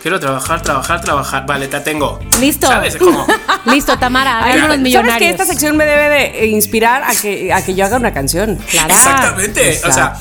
Quiero 0.04 0.20
trabajar, 0.20 0.60
trabajar, 0.60 1.00
trabajar. 1.00 1.46
Vale, 1.46 1.66
te 1.66 1.80
tengo. 1.80 2.20
Listo. 2.38 2.66
¿Sabes? 2.66 2.96
Es 2.96 3.00
como. 3.00 3.26
Listo, 3.64 3.98
Tamara, 3.98 4.44
Ay, 4.44 4.52
hagamos 4.52 4.60
los 4.60 4.68
¿Sabes 4.68 4.82
millonarios. 4.82 5.18
que 5.18 5.30
esta 5.30 5.46
sección 5.46 5.78
me 5.78 5.86
debe 5.86 6.10
de 6.10 6.40
eh, 6.40 6.46
inspirar 6.48 7.04
a 7.04 7.14
que, 7.14 7.50
a 7.50 7.64
que 7.64 7.74
yo 7.74 7.86
haga 7.86 7.96
una 7.96 8.12
canción? 8.12 8.56
Claro. 8.70 8.92
Exactamente. 8.92 9.80
O 9.82 9.90
sea, 9.90 10.14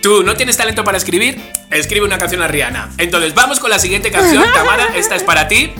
tú 0.00 0.22
no 0.22 0.34
tienes 0.34 0.56
talento 0.56 0.82
para 0.82 0.96
escribir, 0.96 1.42
escribe 1.70 2.06
una 2.06 2.16
canción 2.16 2.40
a 2.40 2.46
Rihanna. 2.46 2.88
Entonces, 2.96 3.34
vamos 3.34 3.60
con 3.60 3.68
la 3.68 3.78
siguiente 3.78 4.10
canción. 4.10 4.44
Tamara, 4.54 4.86
esta 4.96 5.14
es 5.14 5.24
para 5.24 5.46
ti. 5.46 5.74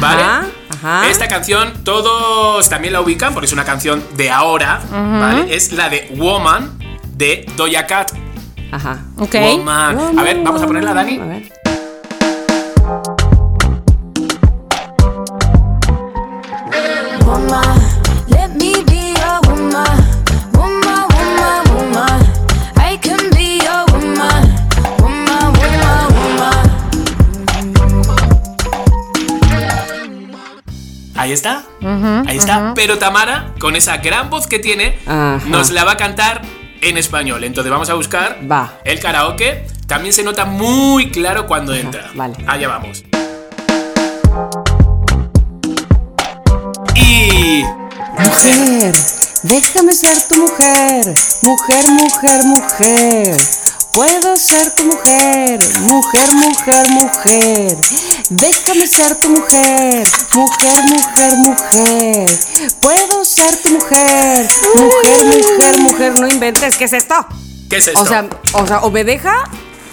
¿Vale? 0.00 0.22
Ajá, 0.22 0.46
ajá. 0.70 1.10
Esta 1.10 1.28
canción 1.28 1.84
todos 1.84 2.66
también 2.70 2.94
la 2.94 3.02
ubican 3.02 3.34
porque 3.34 3.44
es 3.44 3.52
una 3.52 3.66
canción 3.66 4.02
de 4.16 4.30
ahora, 4.30 4.80
¿vale? 4.90 5.54
Es 5.54 5.72
la 5.72 5.90
de 5.90 6.10
Woman 6.16 6.78
de 7.08 7.44
Doja 7.54 7.86
Cat. 7.86 8.12
Ajá. 8.72 9.02
Ok. 9.18 9.34
Woman. 9.34 10.18
A 10.18 10.22
ver, 10.22 10.38
vamos 10.42 10.62
a 10.62 10.66
ponerla, 10.66 10.94
Dani. 10.94 11.20
A 11.20 11.26
ver. 11.26 11.53
Ahí 31.34 31.36
está. 31.36 31.64
Ahí 32.28 32.36
está. 32.36 32.72
Pero 32.76 32.98
Tamara, 32.98 33.54
con 33.58 33.74
esa 33.74 33.96
gran 33.96 34.30
voz 34.30 34.46
que 34.46 34.60
tiene, 34.60 34.96
Ajá. 35.04 35.40
nos 35.46 35.72
la 35.72 35.82
va 35.84 35.92
a 35.92 35.96
cantar 35.96 36.42
en 36.80 36.96
español. 36.96 37.42
Entonces 37.42 37.72
vamos 37.72 37.90
a 37.90 37.94
buscar 37.94 38.38
Va. 38.50 38.74
el 38.84 39.00
karaoke. 39.00 39.66
También 39.88 40.12
se 40.14 40.22
nota 40.22 40.44
muy 40.44 41.10
claro 41.10 41.46
cuando 41.46 41.74
entra. 41.74 42.10
vale. 42.14 42.36
Allá 42.46 42.68
vamos. 42.68 43.02
Y. 46.94 47.64
Mujer, 48.16 48.94
déjame 49.42 49.92
ser 49.94 50.16
tu 50.28 50.36
mujer. 50.36 51.14
Mujer, 51.42 51.84
mujer, 51.88 52.44
mujer. 52.44 53.36
Puedo 53.94 54.36
ser 54.36 54.72
tu 54.72 54.84
mujer. 54.86 55.60
Mujer, 55.82 56.34
mujer, 56.34 56.90
mujer. 56.90 57.76
Déjame 58.28 58.88
ser 58.88 59.14
tu 59.20 59.30
mujer. 59.30 60.08
Mujer, 60.34 60.82
mujer, 60.82 61.36
mujer. 61.36 62.38
Puedo 62.80 63.24
ser 63.24 63.56
tu 63.62 63.70
mujer. 63.70 64.48
Mujer, 64.74 65.24
mujer, 65.26 65.78
mujer. 65.78 66.20
No 66.20 66.26
inventes. 66.26 66.76
¿Qué 66.76 66.86
es 66.86 66.92
esto? 66.92 67.14
¿Qué 67.70 67.76
es 67.76 67.86
esto? 67.86 68.02
O 68.02 68.04
sea, 68.04 68.28
o 68.54 68.66
sea, 68.66 68.80
o 68.80 68.90
me 68.90 69.04
deja 69.04 69.44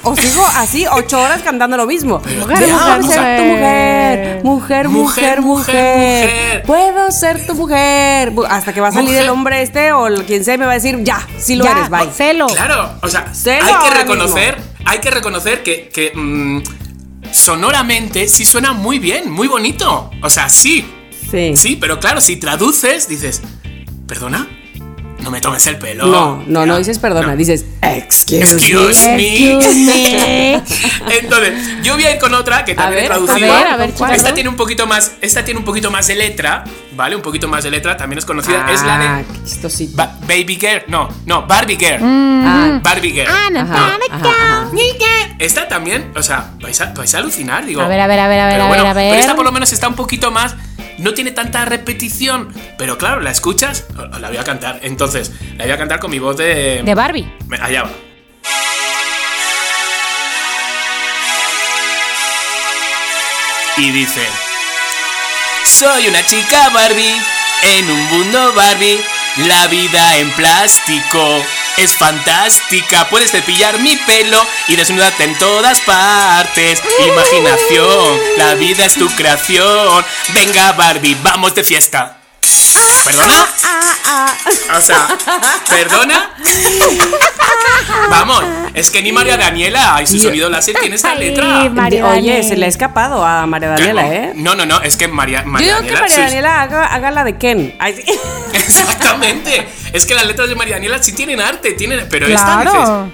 o 0.04 0.16
sigo 0.16 0.44
así 0.58 0.86
ocho 0.92 1.22
horas 1.22 1.42
cantando 1.44 1.78
lo 1.78 1.86
mismo. 1.86 2.20
Mujer, 2.40 2.68
mujer, 2.70 3.04
ser 3.04 3.38
tu 3.38 3.44
mujer. 3.44 4.42
Mujer, 4.44 4.44
Mujer, 4.44 4.90
mujer, 4.90 4.90
mujer, 4.90 5.42
mujer. 5.42 6.26
mujer. 6.30 6.64
Puedo 6.64 7.12
ser 7.12 7.46
tu 7.46 7.54
mujer. 7.56 8.34
Hasta 8.50 8.74
que 8.74 8.82
va 8.82 8.88
a 8.90 8.92
salir 8.92 9.10
Mujer. 9.10 9.24
el 9.24 9.30
hombre 9.30 9.62
este 9.62 9.92
o 9.92 10.08
el- 10.08 10.26
quien 10.26 10.44
sea 10.44 10.58
me 10.58 10.66
va 10.66 10.72
a 10.72 10.76
decir, 10.76 10.98
ya, 11.04 11.26
sí 11.38 11.56
lo 11.56 11.64
Ya, 11.66 11.72
eres, 11.72 11.90
bye. 11.90 12.10
Celo. 12.12 12.48
Claro, 12.48 12.92
o 13.02 13.08
sea, 13.08 13.34
Celo 13.34 13.66
hay 13.66 13.90
que 13.90 13.98
reconocer, 13.98 14.58
hay 14.86 15.00
que 15.00 15.12
reconocer 15.12 15.64
que, 15.64 15.90
que, 15.90 16.12
mm, 16.16 16.62
sonoramente 17.32 18.28
sí 18.28 18.46
suena 18.46 18.74
muy 18.74 19.00
bien, 19.00 19.30
muy 19.32 19.48
bonito. 19.48 20.10
O 20.24 20.30
sea, 20.30 20.50
sí, 20.50 20.86
Sí. 21.30 21.56
sí, 21.56 21.78
pero 21.80 22.00
claro, 22.00 22.20
si 22.22 22.36
traduces, 22.38 23.08
dices, 23.08 23.42
¿perdona? 24.08 24.48
No 25.22 25.30
me 25.32 25.40
tomes 25.42 25.66
el 25.68 25.78
pelo. 25.78 26.06
No, 26.08 26.44
no, 26.48 26.66
no 26.66 26.78
dices 26.78 26.98
perdona, 27.00 27.28
No. 27.28 27.36
dices 27.36 27.66
excuse, 27.82 28.42
Excuse 28.56 29.08
me. 29.10 29.16
me. 29.18 29.54
Excuse 29.54 29.76
me. 29.86 30.54
Entonces, 31.22 31.54
yo 31.84 31.94
voy 31.96 32.04
a 32.06 32.14
ir 32.16 32.20
con 32.20 32.34
otra 32.34 32.66
que 32.66 32.74
también 32.76 33.00
he 33.06 33.08
ver, 33.08 33.18
traducido. 33.18 33.54
a 33.54 33.58
ver, 33.58 33.68
a 33.68 33.78
ver, 33.78 33.94
esta 34.16 34.34
tiene 34.34 34.50
un 34.50 34.56
poquito 34.56 34.88
más, 34.88 35.14
esta 35.22 35.44
tiene 35.46 35.60
un 35.60 35.66
poquito 35.66 35.92
más 35.92 36.08
de 36.08 36.16
letra, 36.16 36.64
¿vale? 36.96 37.16
Un 37.16 37.22
poquito 37.22 37.48
más 37.48 37.64
de 37.64 37.72
letra, 37.72 37.96
también 37.98 38.20
es 38.20 38.26
conocida. 38.26 38.66
es 38.72 38.82
la 38.84 38.92
Ah, 38.92 39.18
de 39.20 39.26
qué. 39.70 39.88
Ba- 39.94 40.18
Baby 40.22 40.58
Girl. 40.60 40.84
No, 40.88 41.10
no, 41.26 41.46
Barbie 41.46 41.78
Girl. 41.78 42.00
Ah, 42.04 42.80
Barbie 42.84 43.12
Girl. 43.12 43.28
Ah, 43.30 43.50
no, 43.52 43.60
Ajá, 43.62 43.98
no, 44.10 44.16
ajá, 44.16 44.30
ajá. 44.30 44.70
Esta 45.40 45.68
también, 45.68 46.12
o 46.16 46.22
sea, 46.24 46.52
vais 46.62 46.80
a, 46.82 46.94
vais 46.94 47.14
a 47.16 47.18
alucinar, 47.18 47.66
digo. 47.66 47.82
A 47.82 47.88
ver, 47.88 48.00
a 48.00 48.08
ver, 48.08 48.20
a 48.20 48.28
ver, 48.28 48.40
a 48.40 48.48
ver, 48.48 48.62
a 48.62 48.70
ver, 48.70 48.80
a 48.86 48.94
ver. 48.94 49.10
Pero 49.12 49.22
esta 49.22 49.36
por 49.36 49.46
lo 49.46 49.52
menos 49.52 49.72
está 49.74 49.88
un 49.88 49.96
poquito 49.96 50.30
más. 50.32 50.56
No 51.02 51.16
tiene 51.16 51.32
tanta 51.32 51.66
repetición. 51.66 52.54
Pero 52.78 52.98
claro, 53.00 53.22
la 53.22 53.32
escuchas, 53.32 53.86
la 54.20 54.28
voy 54.28 54.38
a 54.38 54.44
cantar. 54.44 54.80
Entonces, 54.84 55.32
la 55.58 55.64
voy 55.64 55.74
a 55.74 55.78
cantar 55.78 56.00
con 56.00 56.12
mi 56.12 56.20
voz 56.20 56.38
de. 56.38 56.84
De 56.84 56.94
Barbie. 56.94 57.28
Allá 57.60 57.84
va. 57.84 57.90
Y 63.78 63.90
dice: 63.90 64.22
Soy 65.66 66.08
una 66.08 66.24
chica 66.24 66.70
Barbie 66.70 67.16
en 67.64 67.90
un 67.90 68.06
mundo 68.10 68.54
Barbie. 68.54 69.00
La 69.38 69.68
vida 69.68 70.18
en 70.18 70.30
plástico 70.32 71.44
es 71.78 71.96
fantástica. 71.96 73.08
Puedes 73.10 73.32
cepillar 73.32 73.80
mi 73.80 73.96
pelo 73.96 74.46
y 74.68 74.76
desnudarte 74.76 75.24
en 75.24 75.38
todas 75.38 75.80
partes. 75.82 76.82
Imaginación, 77.08 78.20
la 78.38 78.56
vida 78.56 78.86
es 78.86 78.96
tu 78.96 79.10
creación. 79.16 80.06
Venga, 80.34 80.74
Barbie, 80.74 81.18
vamos 81.24 81.56
de 81.56 81.64
fiesta. 81.64 82.21
¿Perdona? 83.06 83.34
O 84.78 84.82
sea, 84.82 85.08
¿perdona? 85.70 86.32
Vamos, 88.10 88.44
es 88.74 88.90
que 88.92 89.02
ni 89.02 89.12
María 89.12 89.38
Daniela 89.38 90.00
y 90.02 90.08
su 90.08 90.20
sonido 90.20 90.50
láser 90.50 90.76
tiene 90.80 90.96
esa 90.96 91.12
Ay, 91.12 91.20
letra. 91.20 91.70
María 91.70 92.06
oye, 92.08 92.44
se 92.44 92.56
le 92.58 92.66
ha 92.66 92.70
escapado 92.70 93.26
a 93.26 93.46
María 93.46 93.70
Daniela, 93.70 94.08
¿eh? 94.14 94.32
No, 94.36 94.56
no, 94.56 94.66
no, 94.66 94.82
es 94.82 94.96
que 94.98 95.08
María, 95.08 95.44
Yo 95.44 95.50
María 95.50 95.68
que 95.68 95.74
Daniela. 95.92 96.00
María 96.02 96.16
sus- 96.16 96.26
Daniela 96.26 96.62
haga, 96.62 96.86
haga 96.86 97.12
la 97.12 97.24
de 97.24 97.38
Ken. 97.38 97.76
Ay, 97.80 97.96
sí. 97.96 98.04
Exactamente. 98.54 99.68
Es 99.94 100.06
que 100.06 100.14
las 100.16 100.26
letras 100.26 100.50
de 100.50 100.56
María 100.56 100.76
Daniela 100.76 101.02
sí 101.02 101.14
tienen 101.14 101.40
arte, 101.42 101.74
tienen. 101.74 102.08
Pero 102.10 102.28
esta 102.28 102.58
dices. 102.58 102.72
Claro. 102.74 103.12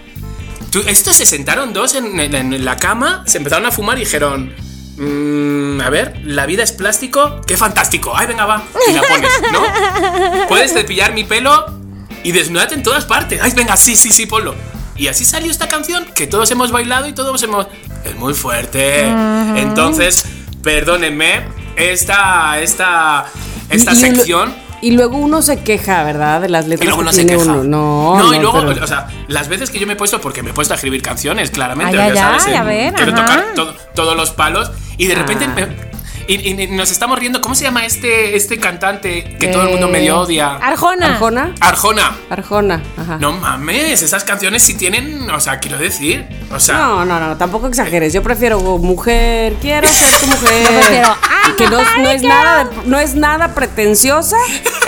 Tú, 0.72 0.84
estos 0.88 1.16
se 1.16 1.26
sentaron 1.26 1.74
dos 1.74 1.96
en, 1.96 2.20
en- 2.20 2.36
en 2.54 2.66
la 2.66 2.76
cama, 2.78 3.24
se 3.26 3.38
empezaron 3.38 3.66
a 3.66 3.72
fumar 3.72 3.98
y 3.98 4.02
dijeron. 4.02 4.54
"Mm, 4.98 5.82
a 5.82 5.90
ver, 5.90 6.20
la 6.24 6.46
vida 6.46 6.64
es 6.64 6.72
plástico. 6.72 7.42
¡Qué 7.46 7.56
fantástico! 7.58 8.14
¡Ay, 8.16 8.28
venga, 8.28 8.46
va! 8.46 8.64
Y 8.90 8.94
la 8.94 9.02
pones, 9.04 9.32
¿no? 9.52 10.48
Puedes 10.50 10.74
cepillar 10.74 11.14
mi 11.14 11.24
pelo 11.24 11.66
y 12.24 12.32
desnudarte 12.32 12.76
en 12.76 12.84
todas 12.84 13.06
partes. 13.06 13.40
¡Ay, 13.42 13.52
venga, 13.56 13.78
sí, 13.78 13.96
sí, 13.96 14.12
sí, 14.12 14.26
ponlo! 14.26 14.56
Y 14.96 15.08
así 15.08 15.26
salió 15.26 15.52
esta 15.52 15.68
canción 15.68 16.06
que 16.16 16.26
todos 16.26 16.50
hemos 16.52 16.72
bailado 16.72 17.08
y 17.08 17.14
todos 17.14 17.42
hemos. 17.44 17.68
Es 18.04 18.16
muy 18.16 18.34
fuerte. 18.34 19.02
Entonces, 19.56 20.26
perdónenme, 20.64 21.42
esta. 21.76 22.60
Esta. 22.60 23.26
Esta 23.70 23.94
Y- 23.94 23.96
sección. 23.96 24.50
Y 24.50 24.67
luego 24.92 25.18
uno 25.18 25.42
se 25.42 25.60
queja, 25.62 26.04
¿verdad? 26.04 26.42
De 26.42 26.50
las 26.50 26.66
Y 26.66 26.70
letras 26.70 26.86
luego 26.88 27.00
que 27.00 27.06
no 27.06 27.12
se 27.12 27.26
tiene 27.26 27.38
queja. 27.44 27.52
uno. 27.54 27.64
No, 27.64 28.18
no, 28.20 28.34
y 28.34 28.40
luego, 28.40 28.62
pero- 28.68 28.84
o 28.84 28.88
sea, 28.88 29.08
las 29.28 29.48
veces 29.50 29.70
que 29.72 29.80
yo 29.80 29.88
me 29.88 29.94
he 29.94 29.96
puesto, 29.96 30.22
porque 30.22 30.44
me 30.44 30.52
he 30.52 30.54
puesto 30.54 30.74
a 30.74 30.76
escribir 30.76 31.02
canciones, 31.02 31.50
claramente, 31.52 31.98
Ay, 32.00 32.14
ya 32.14 32.32
ay, 32.34 32.40
sabes, 32.40 32.46
ay, 32.48 32.54
en- 32.54 32.60
a 32.60 32.64
ver, 32.64 32.94
quiero 32.94 33.14
ajá. 33.14 33.26
tocar 33.26 33.46
to- 33.56 33.76
todos 33.96 34.16
los 34.16 34.32
palos, 34.32 34.72
y 34.98 35.08
de 35.08 35.16
repente 35.16 35.46
Ah. 35.46 35.54
me- 35.56 35.97
y, 36.28 36.50
y 36.62 36.68
nos 36.68 36.92
estamos 36.92 37.18
riendo, 37.20 37.42
¿cómo 37.42 37.56
se 37.56 37.64
llama 37.64 37.86
este, 37.86 38.36
este 38.36 38.58
cantante 38.60 39.24
que 39.40 39.48
todo 39.48 39.64
el 39.64 39.70
mundo 39.70 39.88
Eh, 39.88 39.92
medio 39.92 40.20
odia? 40.20 40.56
Arjona. 40.56 41.14
Arjona. 41.14 41.56
Arjona. 41.60 42.16
Arjona, 42.30 42.84
ajá. 42.98 43.18
No 43.20 43.32
mames, 43.34 44.02
esas 44.02 44.24
canciones 44.24 44.64
sí 44.64 44.76
tienen, 44.76 45.30
o 45.30 45.40
sea, 45.40 45.60
quiero 45.60 45.78
decir, 45.78 46.26
o 46.54 46.60
sea, 46.60 46.78
No, 46.78 47.06
no, 47.06 47.20
no, 47.20 47.38
tampoco 47.38 47.68
exageres. 47.68 48.14
Yo 48.14 48.22
prefiero 48.24 48.60
mujer, 48.60 49.54
quiero 49.62 49.88
ser 49.88 50.12
tu 50.20 50.28
mujer. 50.28 50.64
Yo 50.64 50.80
prefiero, 50.80 51.16
"Ay, 51.46 51.54
que 51.58 51.64
no, 51.66 51.72
no 51.72 51.80
es 51.82 51.98
Metallica". 51.98 52.28
nada 52.28 52.70
no 52.86 53.00
es 53.00 53.16
nada 53.16 53.54
pretenciosa 53.56 54.38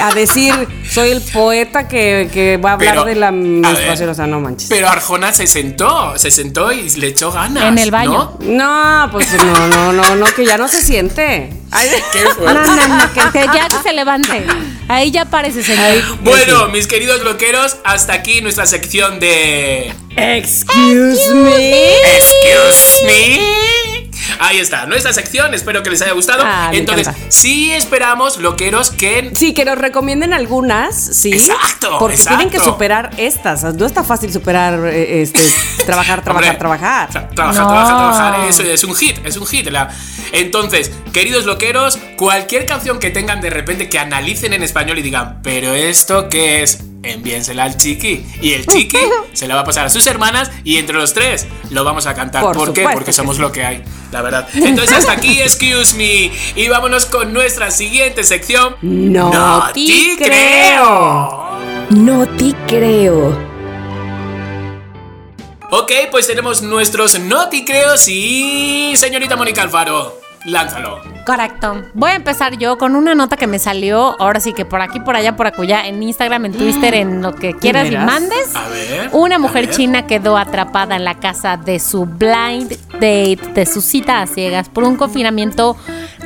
a 0.01 0.13
decir 0.13 0.53
soy 0.89 1.11
el 1.11 1.21
poeta 1.21 1.87
que, 1.87 2.29
que 2.33 2.57
va 2.57 2.71
a 2.71 2.73
hablar 2.73 2.93
Pero, 2.95 3.05
de 3.05 3.15
la 3.15 3.31
menstruación. 3.31 4.09
O 4.09 4.13
sea, 4.13 4.27
no 4.27 4.39
manches. 4.39 4.67
pero 4.69 4.89
Arjona 4.89 5.31
se 5.33 5.45
sentó, 5.47 6.17
se 6.17 6.31
sentó 6.31 6.71
y 6.71 6.89
le 6.91 7.07
echó 7.07 7.31
ganas. 7.31 7.63
En 7.65 7.77
el 7.77 7.91
baño. 7.91 8.37
¿no? 8.41 9.05
No, 9.05 9.11
pues 9.11 9.27
no, 9.33 9.67
no, 9.67 9.93
no, 9.93 10.15
no, 10.15 10.25
que 10.35 10.45
ya 10.45 10.57
no 10.57 10.67
se 10.67 10.81
siente. 10.81 11.28
Ay, 11.71 11.89
Qué 12.11 12.23
No, 12.39 12.53
no, 12.53 12.87
no, 12.87 13.13
que, 13.13 13.45
ya 13.53 13.67
que 13.67 13.77
se 13.83 13.93
levante. 13.93 14.45
Ahí 14.87 15.11
ya 15.11 15.25
parece, 15.25 15.63
señor. 15.63 16.03
Bueno, 16.21 16.67
mis 16.69 16.87
queridos 16.87 17.23
loqueros, 17.23 17.77
hasta 17.83 18.13
aquí 18.13 18.41
nuestra 18.41 18.65
sección 18.65 19.19
de 19.19 19.93
Excuse 20.15 21.33
me. 21.33 21.93
Excuse 22.15 23.05
me. 23.05 23.78
Ahí 24.39 24.57
está, 24.59 24.85
nuestra 24.85 25.11
sección, 25.13 25.53
espero 25.53 25.83
que 25.83 25.89
les 25.89 26.01
haya 26.01 26.13
gustado. 26.13 26.43
Ah, 26.45 26.69
Entonces, 26.73 27.09
sí 27.27 27.71
esperamos, 27.73 28.37
loqueros, 28.37 28.89
que 28.91 29.31
Sí, 29.35 29.53
que 29.53 29.65
nos 29.65 29.77
recomienden 29.77 30.33
algunas, 30.33 30.95
sí. 30.95 31.33
Exacto, 31.33 31.97
Porque 31.99 32.15
exacto. 32.15 32.37
tienen 32.37 32.49
que 32.57 32.63
superar 32.63 33.11
estas. 33.17 33.63
No 33.75 33.85
está 33.85 34.03
fácil 34.03 34.31
superar, 34.31 34.79
eh, 34.87 35.21
este, 35.21 35.41
trabajar, 35.85 36.23
trabajar, 36.23 36.55
Hombre, 36.55 36.57
trabajar. 36.57 37.09
tra- 37.09 37.29
trabajar, 37.35 37.61
No. 37.63 37.67
trabajar, 37.67 37.97
trabajar, 37.97 38.49
eso 38.49 38.63
es 38.63 38.83
un 38.85 38.95
hit, 38.95 39.17
es 39.25 39.35
un 39.37 39.45
hit. 39.45 39.67
la- 39.67 39.89
Entonces, 40.31 40.91
queridos 41.11 41.45
loqueros, 41.45 41.97
cualquier 42.17 42.65
canción 42.65 42.99
que 42.99 43.09
tengan 43.09 43.41
de 43.41 43.49
repente 43.49 43.89
que 43.89 43.99
analicen 43.99 44.53
en 44.53 44.63
español 44.63 44.99
y 44.99 45.01
digan, 45.01 45.39
pero 45.43 45.73
esto 45.73 46.29
qué 46.29 46.63
es, 46.63 46.79
enviénsela 47.03 47.63
al 47.63 47.77
chiqui. 47.77 48.25
Y 48.41 48.53
el 48.53 48.65
chiqui 48.65 48.97
se 49.33 49.47
la 49.47 49.55
va 49.55 49.61
a 49.61 49.63
pasar 49.63 49.85
a 49.85 49.89
sus 49.89 50.05
hermanas 50.07 50.51
y 50.63 50.77
entre 50.77 50.95
los 50.95 51.13
tres 51.13 51.47
lo 51.69 51.83
vamos 51.83 52.05
a 52.05 52.13
cantar. 52.13 52.43
Por 52.43 52.55
¿Por, 52.55 52.73
qué? 52.73 52.83
Porque 52.83 53.05
que 53.05 53.13
somos 53.13 53.37
sí. 53.37 53.41
lo 53.41 53.51
que 53.51 53.63
hay, 53.63 53.83
la 54.11 54.21
verdad. 54.21 54.47
Entonces, 54.53 54.97
hasta 54.97 55.13
aquí, 55.13 55.41
excuse 55.41 55.95
me. 55.95 56.31
Y 56.55 56.67
vámonos 56.67 57.05
con 57.05 57.33
nuestra 57.33 57.71
siguiente 57.71 58.23
sección. 58.23 58.75
No 58.81 59.63
te 59.73 60.15
te 60.17 60.23
creo. 60.23 61.49
No 61.89 62.27
te 62.27 62.53
creo. 62.67 63.49
Ok, 65.71 65.91
pues 66.09 66.25
tenemos 66.25 66.63
nuestros 66.63 67.19
noticreos 67.19 68.07
y 68.07 68.93
señorita 68.95 69.35
Mónica 69.35 69.61
Alfaro, 69.61 70.18
lánzalo. 70.45 71.01
Correcto. 71.25 71.83
Voy 71.93 72.11
a 72.11 72.15
empezar 72.15 72.57
yo 72.57 72.77
con 72.77 72.95
una 72.95 73.15
nota 73.15 73.37
que 73.37 73.47
me 73.47 73.59
salió, 73.59 74.19
ahora 74.19 74.39
sí 74.39 74.53
que 74.53 74.65
por 74.65 74.81
aquí, 74.81 74.99
por 74.99 75.15
allá, 75.15 75.35
por 75.35 75.47
acullá, 75.47 75.85
en 75.85 76.01
Instagram, 76.01 76.45
en 76.45 76.53
Twitter, 76.53 76.93
en 76.93 77.21
lo 77.21 77.35
que 77.35 77.53
quieras 77.53 77.91
y 77.91 77.97
mandes. 77.97 78.55
A 78.55 78.67
ver. 78.69 79.09
Una 79.13 79.37
mujer 79.37 79.67
ver. 79.67 79.75
china 79.75 80.07
quedó 80.07 80.37
atrapada 80.37 80.95
en 80.95 81.05
la 81.05 81.19
casa 81.19 81.57
de 81.57 81.79
su 81.79 82.05
blind 82.05 82.77
date, 82.93 83.39
de 83.53 83.65
su 83.65 83.81
cita 83.81 84.21
a 84.21 84.27
ciegas, 84.27 84.69
por 84.69 84.83
un 84.83 84.95
confinamiento 84.95 85.77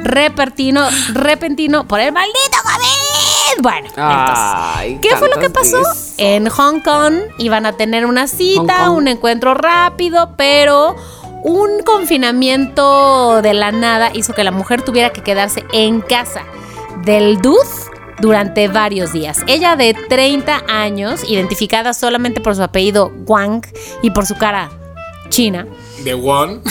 repentino, 0.03 0.87
repentino 1.13 1.87
por 1.87 1.99
el 1.99 2.11
maldito 2.11 2.57
COVID. 2.63 3.61
Bueno, 3.61 3.87
Ay, 3.97 4.93
entonces, 4.93 5.11
¿qué 5.11 5.17
fue 5.17 5.29
lo 5.29 5.39
que 5.39 5.49
pasó? 5.49 5.81
En 6.17 6.49
Hong 6.49 6.79
Kong 6.79 7.13
iban 7.37 7.65
a 7.65 7.73
tener 7.73 8.05
una 8.05 8.27
cita, 8.27 8.89
un 8.89 9.07
encuentro 9.07 9.53
rápido, 9.53 10.33
pero 10.35 10.95
un 11.43 11.83
confinamiento 11.83 13.41
de 13.41 13.53
la 13.53 13.71
nada 13.71 14.11
hizo 14.13 14.33
que 14.33 14.43
la 14.43 14.51
mujer 14.51 14.81
tuviera 14.81 15.11
que 15.11 15.21
quedarse 15.21 15.63
en 15.73 16.01
casa 16.01 16.43
del 17.03 17.41
dude 17.41 17.59
durante 18.19 18.67
varios 18.69 19.11
días. 19.11 19.43
Ella 19.47 19.75
de 19.75 19.93
30 19.93 20.63
años, 20.67 21.29
identificada 21.29 21.93
solamente 21.93 22.39
por 22.39 22.55
su 22.55 22.63
apellido 22.63 23.11
Wang 23.25 23.61
y 24.01 24.11
por 24.11 24.25
su 24.25 24.35
cara 24.35 24.69
china, 25.29 25.67
De 26.03 26.13
One. 26.13 26.61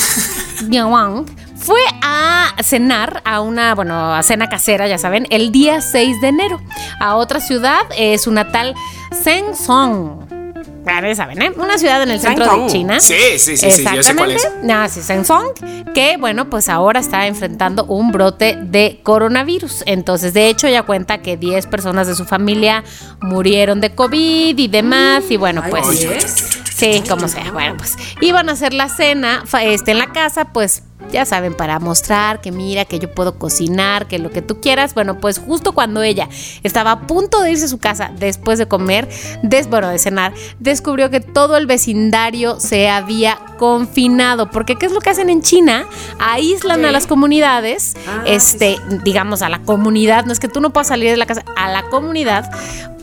Bien 0.64 0.86
Wang, 0.86 1.26
fue 1.56 1.80
a 2.02 2.54
cenar 2.62 3.22
a 3.24 3.40
una, 3.40 3.74
bueno, 3.74 4.14
a 4.14 4.22
cena 4.22 4.48
casera, 4.48 4.86
ya 4.88 4.98
saben, 4.98 5.26
el 5.30 5.52
día 5.52 5.80
6 5.80 6.20
de 6.20 6.28
enero, 6.28 6.60
a 7.00 7.16
otra 7.16 7.40
ciudad, 7.40 7.80
eh, 7.96 8.18
su 8.18 8.30
natal 8.30 8.74
Shenzhen. 9.12 10.21
Bueno, 10.82 11.06
ya 11.06 11.14
saben, 11.14 11.40
¿eh? 11.40 11.52
Una 11.56 11.78
ciudad 11.78 12.02
en 12.02 12.10
el 12.10 12.20
centro 12.20 12.44
de. 12.44 12.66
China. 12.66 13.00
Sí, 13.00 13.14
sí, 13.38 13.56
sí, 13.56 13.70
sí, 13.70 13.84
yo 13.94 14.02
sé 14.02 14.16
cuál 14.16 14.32
es. 14.32 14.48
Ah, 14.68 14.88
sí, 14.88 15.00
Shenzhen, 15.00 15.92
que 15.94 16.16
bueno, 16.16 16.50
pues 16.50 16.68
ahora 16.68 16.98
está 16.98 17.26
enfrentando 17.26 17.84
un 17.84 18.10
brote 18.10 18.58
de 18.60 19.00
coronavirus. 19.02 19.84
Entonces, 19.86 20.34
de 20.34 20.48
hecho, 20.48 20.66
ella 20.66 20.82
cuenta 20.82 21.18
que 21.18 21.36
10 21.36 21.66
personas 21.66 22.08
de 22.08 22.14
su 22.14 22.24
familia 22.24 22.82
murieron 23.20 23.80
de 23.80 23.94
COVID 23.94 24.58
y 24.58 24.68
demás. 24.68 25.24
Y 25.30 25.36
bueno, 25.36 25.62
pues. 25.70 25.86
Ay. 25.88 26.18
Sí, 26.74 27.02
como 27.08 27.28
sea. 27.28 27.52
Bueno, 27.52 27.76
pues 27.76 27.96
iban 28.20 28.48
a 28.48 28.52
hacer 28.52 28.74
la 28.74 28.88
cena 28.88 29.44
este, 29.62 29.92
en 29.92 29.98
la 29.98 30.12
casa, 30.12 30.46
pues 30.46 30.82
ya 31.10 31.24
saben, 31.24 31.54
para 31.54 31.78
mostrar 31.78 32.40
que 32.40 32.52
mira, 32.52 32.84
que 32.84 32.98
yo 32.98 33.12
puedo 33.12 33.38
cocinar, 33.38 34.06
que 34.06 34.18
lo 34.18 34.30
que 34.30 34.42
tú 34.42 34.60
quieras. 34.60 34.94
Bueno, 34.94 35.18
pues 35.18 35.38
justo 35.38 35.72
cuando 35.72 36.02
ella 36.02 36.28
estaba 36.62 36.92
a 36.92 37.00
punto 37.06 37.42
de 37.42 37.52
irse 37.52 37.64
a 37.64 37.68
su 37.68 37.78
casa 37.78 38.10
después 38.18 38.58
de 38.58 38.66
comer, 38.66 39.08
des, 39.42 39.68
bueno, 39.68 39.88
de 39.88 39.98
cenar, 39.98 40.32
descubrió 40.58 41.10
que 41.10 41.20
todo 41.20 41.56
el 41.56 41.66
vecindario 41.66 42.60
se 42.60 42.88
había 42.88 43.38
confinado. 43.58 44.50
Porque 44.50 44.76
¿qué 44.76 44.86
es 44.86 44.92
lo 44.92 45.00
que 45.00 45.10
hacen 45.10 45.30
en 45.30 45.42
China? 45.42 45.86
Aíslan 46.18 46.84
a 46.84 46.92
las 46.92 47.06
comunidades, 47.06 47.94
Ah, 48.06 48.24
este, 48.26 48.76
digamos, 49.04 49.42
a 49.42 49.48
la 49.48 49.60
comunidad. 49.60 50.24
No 50.24 50.32
es 50.32 50.40
que 50.40 50.48
tú 50.48 50.60
no 50.60 50.70
puedas 50.70 50.88
salir 50.88 51.10
de 51.10 51.16
la 51.16 51.26
casa, 51.26 51.44
a 51.56 51.70
la 51.70 51.84
comunidad 51.84 52.50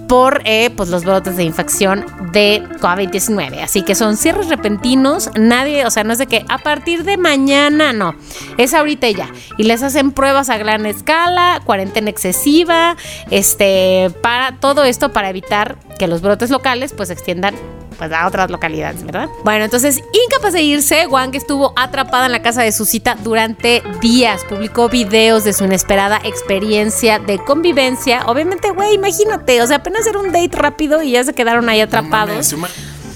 por 0.10 0.42
eh, 0.44 0.72
pues 0.76 0.90
los 0.90 1.06
brotes 1.06 1.38
de 1.38 1.44
infección 1.44 2.04
de 2.34 2.64
COVID-19. 2.82 3.62
Así 3.62 3.84
que 3.84 3.94
son 3.94 4.18
cierres 4.18 4.50
repentinos, 4.50 5.30
nadie, 5.38 5.86
o 5.86 5.92
sea, 5.92 6.04
no 6.04 6.12
es 6.12 6.20
de 6.20 6.26
que 6.26 6.44
a 6.50 6.58
partir 6.58 7.04
de 7.04 7.16
mañana, 7.18 7.94
no, 7.94 8.16
es 8.58 8.74
ahorita 8.74 9.08
ya. 9.12 9.30
Y 9.58 9.64
les 9.64 9.84
hacen 9.84 10.12
pruebas 10.12 10.50
a 10.50 10.58
gran 10.58 10.88
escala, 10.88 11.62
cuarentena 11.64 12.10
excesiva, 12.10 12.98
este, 13.30 14.12
para 14.24 14.58
todo 14.60 14.84
esto 14.84 15.14
para 15.14 15.30
evitar 15.30 15.78
que 16.00 16.08
los 16.08 16.22
brotes 16.22 16.50
locales 16.50 16.92
pues 16.94 17.10
se 17.10 17.14
extiendan 17.14 17.54
pues 18.00 18.12
a 18.14 18.26
otras 18.26 18.50
localidades, 18.50 19.04
¿verdad? 19.04 19.28
Bueno, 19.44 19.66
entonces, 19.66 19.98
incapaz 20.26 20.54
de 20.54 20.62
irse, 20.64 21.06
Wang 21.08 21.36
estuvo 21.36 21.74
atrapada 21.76 22.26
en 22.28 22.32
la 22.32 22.42
casa 22.42 22.64
de 22.64 22.72
su 22.72 22.86
cita 22.86 23.16
durante 23.24 23.84
días. 24.02 24.42
Publicó 24.48 24.88
videos 24.90 25.44
de 25.44 25.54
su 25.54 25.66
inesperada 25.66 26.20
experiencia 26.24 27.20
de 27.20 27.38
convivencia. 27.40 28.24
Obviamente, 28.26 28.72
güey, 28.72 28.96
imagínate, 28.96 29.62
o 29.62 29.68
sea, 29.68 29.78
apenas 29.78 30.08
era 30.08 30.18
un 30.18 30.32
date 30.32 30.50
rápido 30.54 31.04
y 31.04 31.12
ya 31.12 31.24
se 31.24 31.34
quedaron 31.34 31.68
ahí 31.70 31.80
No 31.80 31.84
atrapados. 31.86 32.56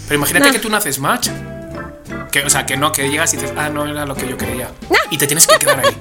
Pero 0.07 0.15
imagínate 0.19 0.47
No. 0.47 0.51
que 0.53 0.59
tú 0.59 0.69
no 0.69 0.75
haces 0.77 0.99
match. 0.99 1.29
Que, 2.31 2.43
o 2.43 2.49
sea, 2.49 2.65
que 2.65 2.75
no, 2.77 2.91
que 2.91 3.09
llegas 3.09 3.33
y 3.33 3.37
dices, 3.37 3.53
ah, 3.55 3.69
no 3.69 3.85
era 3.85 4.05
lo 4.05 4.15
que 4.15 4.27
yo 4.27 4.37
quería. 4.37 4.69
Y 5.11 5.17
te 5.17 5.27
tienes 5.27 5.45
que 5.45 5.57
quedar 5.59 5.79
ahí. 5.79 5.97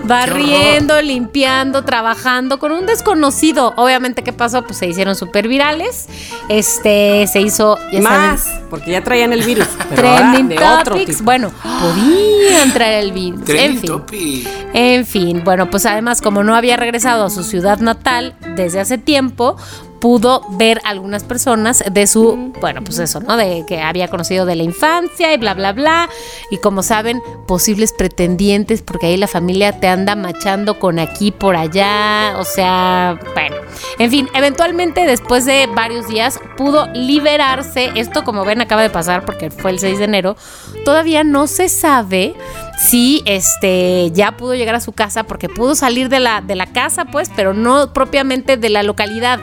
Barriendo, 0.04 1.00
limpiando, 1.02 1.84
trabajando 1.84 2.58
con 2.58 2.72
un 2.72 2.86
desconocido. 2.86 3.74
Obviamente, 3.76 4.22
¿qué 4.22 4.32
pasó? 4.32 4.62
Pues 4.62 4.78
se 4.78 4.86
hicieron 4.86 5.14
súper 5.14 5.48
virales. 5.48 6.06
Este, 6.48 7.26
se 7.26 7.40
hizo, 7.40 7.78
ya 7.92 8.00
Más, 8.00 8.40
saben, 8.40 8.64
porque 8.70 8.90
ya 8.92 9.04
traían 9.04 9.32
el 9.32 9.42
virus. 9.42 9.66
Pero 9.94 10.08
ahora 10.08 10.32
trending 10.32 10.48
de 10.48 10.64
otro 10.64 10.94
topics. 10.94 11.10
tipo. 11.18 11.24
Bueno, 11.24 11.50
podían 11.80 12.72
traer 12.72 13.04
el 13.04 13.12
virus. 13.12 13.40
en 13.40 13.44
Trending 13.44 13.80
fin. 13.80 13.90
topic. 13.90 14.48
En 14.72 15.06
fin, 15.06 15.42
bueno, 15.44 15.68
pues 15.70 15.84
además 15.86 16.22
como 16.22 16.42
no 16.42 16.54
había 16.54 16.76
regresado 16.76 17.26
a 17.26 17.30
su 17.30 17.42
ciudad 17.42 17.78
natal 17.80 18.34
desde 18.56 18.80
hace 18.80 18.96
tiempo, 18.96 19.56
pudo 20.02 20.42
ver 20.48 20.80
algunas 20.82 21.22
personas 21.22 21.84
de 21.88 22.08
su, 22.08 22.52
bueno, 22.60 22.82
pues 22.82 22.98
eso, 22.98 23.20
¿no? 23.20 23.36
De 23.36 23.64
que 23.68 23.80
había 23.80 24.08
conocido 24.08 24.44
de 24.44 24.56
la 24.56 24.64
infancia 24.64 25.32
y 25.32 25.36
bla, 25.36 25.54
bla, 25.54 25.72
bla. 25.72 26.10
Y 26.50 26.56
como 26.56 26.82
saben, 26.82 27.22
posibles 27.46 27.92
pretendientes, 27.96 28.82
porque 28.82 29.06
ahí 29.06 29.16
la 29.16 29.28
familia 29.28 29.78
te 29.78 29.86
anda 29.86 30.16
machando 30.16 30.80
con 30.80 30.98
aquí 30.98 31.30
por 31.30 31.54
allá. 31.54 32.34
O 32.38 32.44
sea, 32.44 33.16
bueno. 33.34 33.54
En 34.00 34.10
fin, 34.10 34.28
eventualmente 34.34 35.06
después 35.06 35.44
de 35.44 35.68
varios 35.68 36.08
días 36.08 36.40
pudo 36.56 36.88
liberarse. 36.92 37.92
Esto, 37.94 38.24
como 38.24 38.44
ven, 38.44 38.60
acaba 38.60 38.82
de 38.82 38.90
pasar 38.90 39.24
porque 39.24 39.52
fue 39.52 39.70
el 39.70 39.78
6 39.78 39.98
de 40.00 40.04
enero. 40.04 40.36
Todavía 40.84 41.22
no 41.22 41.46
se 41.46 41.68
sabe 41.68 42.34
si 42.82 43.22
este 43.26 44.10
ya 44.12 44.36
pudo 44.36 44.54
llegar 44.54 44.74
a 44.74 44.80
su 44.80 44.92
casa 44.92 45.24
porque 45.24 45.48
pudo 45.48 45.74
salir 45.74 46.08
de 46.08 46.20
la, 46.20 46.40
de 46.40 46.56
la 46.56 46.66
casa, 46.66 47.04
pues, 47.06 47.30
pero 47.34 47.54
no 47.54 47.92
propiamente 47.92 48.56
de 48.56 48.68
la 48.68 48.82
localidad. 48.82 49.40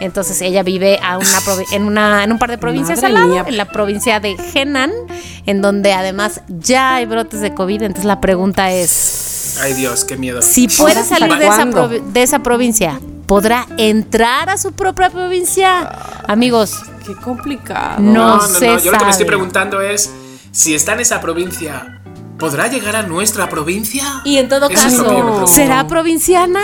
Entonces 0.00 0.40
ella 0.42 0.62
vive 0.62 0.98
a 1.02 1.18
una 1.18 1.38
en, 1.72 1.84
una, 1.84 2.24
en 2.24 2.32
un 2.32 2.38
par 2.38 2.50
de 2.50 2.58
provincias 2.58 3.02
al 3.04 3.14
lado, 3.14 3.46
en 3.46 3.56
la 3.56 3.66
provincia 3.66 4.18
de 4.18 4.36
Henan, 4.54 4.90
en 5.46 5.62
donde 5.62 5.92
además 5.92 6.40
ya 6.48 6.96
hay 6.96 7.06
brotes 7.06 7.40
de 7.40 7.54
COVID. 7.54 7.82
Entonces 7.82 8.06
la 8.06 8.20
pregunta 8.20 8.72
es, 8.72 9.58
Ay, 9.60 9.74
Dios, 9.74 10.04
qué 10.04 10.16
miedo. 10.16 10.40
si 10.42 10.68
puede 10.68 11.00
¿Hasta 11.00 11.18
salir 11.18 11.36
de 11.36 11.46
esa, 11.46 11.64
de 11.66 12.22
esa 12.22 12.38
provincia, 12.42 13.00
podrá 13.26 13.66
entrar 13.76 14.48
a 14.48 14.56
su 14.58 14.72
propia 14.72 15.10
provincia. 15.10 15.88
Amigos, 16.26 16.82
Qué 17.06 17.14
complicado. 17.14 18.00
no, 18.00 18.12
No, 18.12 18.36
no, 18.36 18.40
se 18.42 18.66
no. 18.66 18.78
Yo 18.78 18.90
lo 18.90 18.98
que 18.98 19.04
me 19.04 19.10
estoy 19.10 19.26
preguntando 19.26 19.80
es 19.80 20.10
si 20.50 20.74
está 20.74 20.94
en 20.94 21.00
esa 21.00 21.20
provincia, 21.20 21.99
¿podrá 22.40 22.66
llegar 22.66 22.96
a 22.96 23.02
nuestra 23.04 23.48
provincia? 23.48 24.02
Y 24.24 24.38
en 24.38 24.48
todo 24.48 24.68
Eso 24.68 24.82
caso. 24.82 25.46
¿será 25.46 25.86
provinciana? 25.86 26.60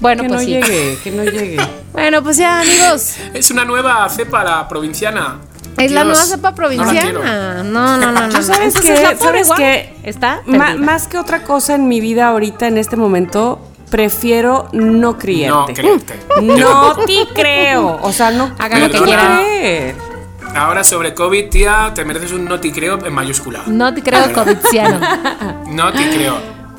Bueno, 0.00 0.22
que 0.22 0.28
pues 0.28 0.40
no 0.40 0.44
sí. 0.44 0.52
llegue, 0.52 0.98
que 1.02 1.10
no 1.12 1.24
llegue. 1.24 1.56
Bueno, 1.92 2.22
pues 2.22 2.36
ya, 2.36 2.60
amigos. 2.60 3.16
Es 3.34 3.50
una 3.50 3.64
nueva 3.64 4.08
cepa 4.08 4.44
la 4.44 4.68
provinciana. 4.68 5.38
Es 5.76 5.90
la 5.90 6.04
nueva 6.04 6.22
cepa 6.24 6.54
provinciana. 6.54 7.62
No, 7.64 7.96
no, 7.96 8.12
no, 8.12 8.26
no. 8.28 8.28
¿Tú 8.28 8.42
sabes 8.44 8.80
qué? 8.80 9.16
¿Sabes 9.18 9.48
qué? 9.56 9.96
Está 10.04 10.42
Ma- 10.46 10.76
más 10.76 11.08
que 11.08 11.18
otra 11.18 11.42
cosa 11.42 11.74
en 11.74 11.88
mi 11.88 12.00
vida 12.00 12.28
ahorita, 12.28 12.68
en 12.68 12.78
este 12.78 12.96
momento, 12.96 13.58
prefiero 13.90 14.68
no 14.72 15.18
creerte. 15.18 15.48
No 15.48 15.66
creerte. 15.66 16.14
No 16.42 16.94
te 17.04 17.26
creo. 17.34 17.98
O 18.02 18.12
sea, 18.12 18.30
no, 18.30 18.54
Haga 18.58 18.78
lo 18.78 18.88
que 18.90 19.02
quiera. 19.02 19.40
Ahora 20.54 20.84
sobre 20.84 21.14
COVID, 21.14 21.48
tía, 21.48 21.92
te 21.94 22.04
mereces 22.04 22.32
un 22.32 22.44
no 22.44 22.60
te 22.60 22.72
creo 22.72 23.04
en 23.04 23.12
mayúscula. 23.12 23.62
No 23.66 23.92
te 23.94 24.02
creo 24.02 24.32
covidiano. 24.32 25.00
No 25.68 25.92
te 25.92 26.10
creo. 26.10 26.34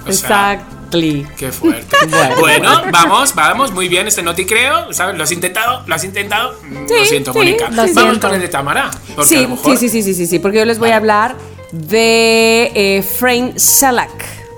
O 0.08 0.12
sea, 0.12 0.54
Exactly. 0.54 1.26
Qué 1.38 1.52
fuerte. 1.52 1.96
Bueno. 2.10 2.36
Bueno, 2.40 2.70
vamos, 2.92 3.34
vamos, 3.36 3.72
muy 3.72 3.88
bien, 3.88 4.08
este 4.08 4.22
no 4.24 4.36
te 4.36 4.46
creo, 4.46 4.92
¿sabes? 4.94 5.16
Lo 5.18 5.24
has 5.24 5.32
intentado, 5.32 5.84
lo 5.88 5.96
has 5.96 6.04
intentado. 6.04 6.54
Mm, 6.64 6.88
Sí, 6.88 6.94
lo 7.00 7.06
siento, 7.06 7.32
sí, 7.34 7.38
Mónica. 7.40 7.70
lo 7.70 7.76
Vamos 7.78 7.92
siento. 7.94 8.28
con 8.28 8.36
el 8.36 8.42
de 8.42 8.48
Tamara. 8.50 8.92
Porque 9.16 9.22
a 9.22 9.24
Sí, 9.24 9.42
lo 9.44 9.50
mejor- 9.50 9.78
sí, 9.78 9.90
sí, 9.90 10.02
sí, 10.04 10.14
sí, 10.14 10.26
sí, 10.28 10.40
porque 10.40 10.58
yo 10.60 10.66
les 10.66 10.80
voy 10.80 10.90
a 10.92 10.98
hablar 10.98 11.36
de 11.72 12.72
eh, 12.76 13.04
Frank 13.04 13.58
Salak. 13.58 14.12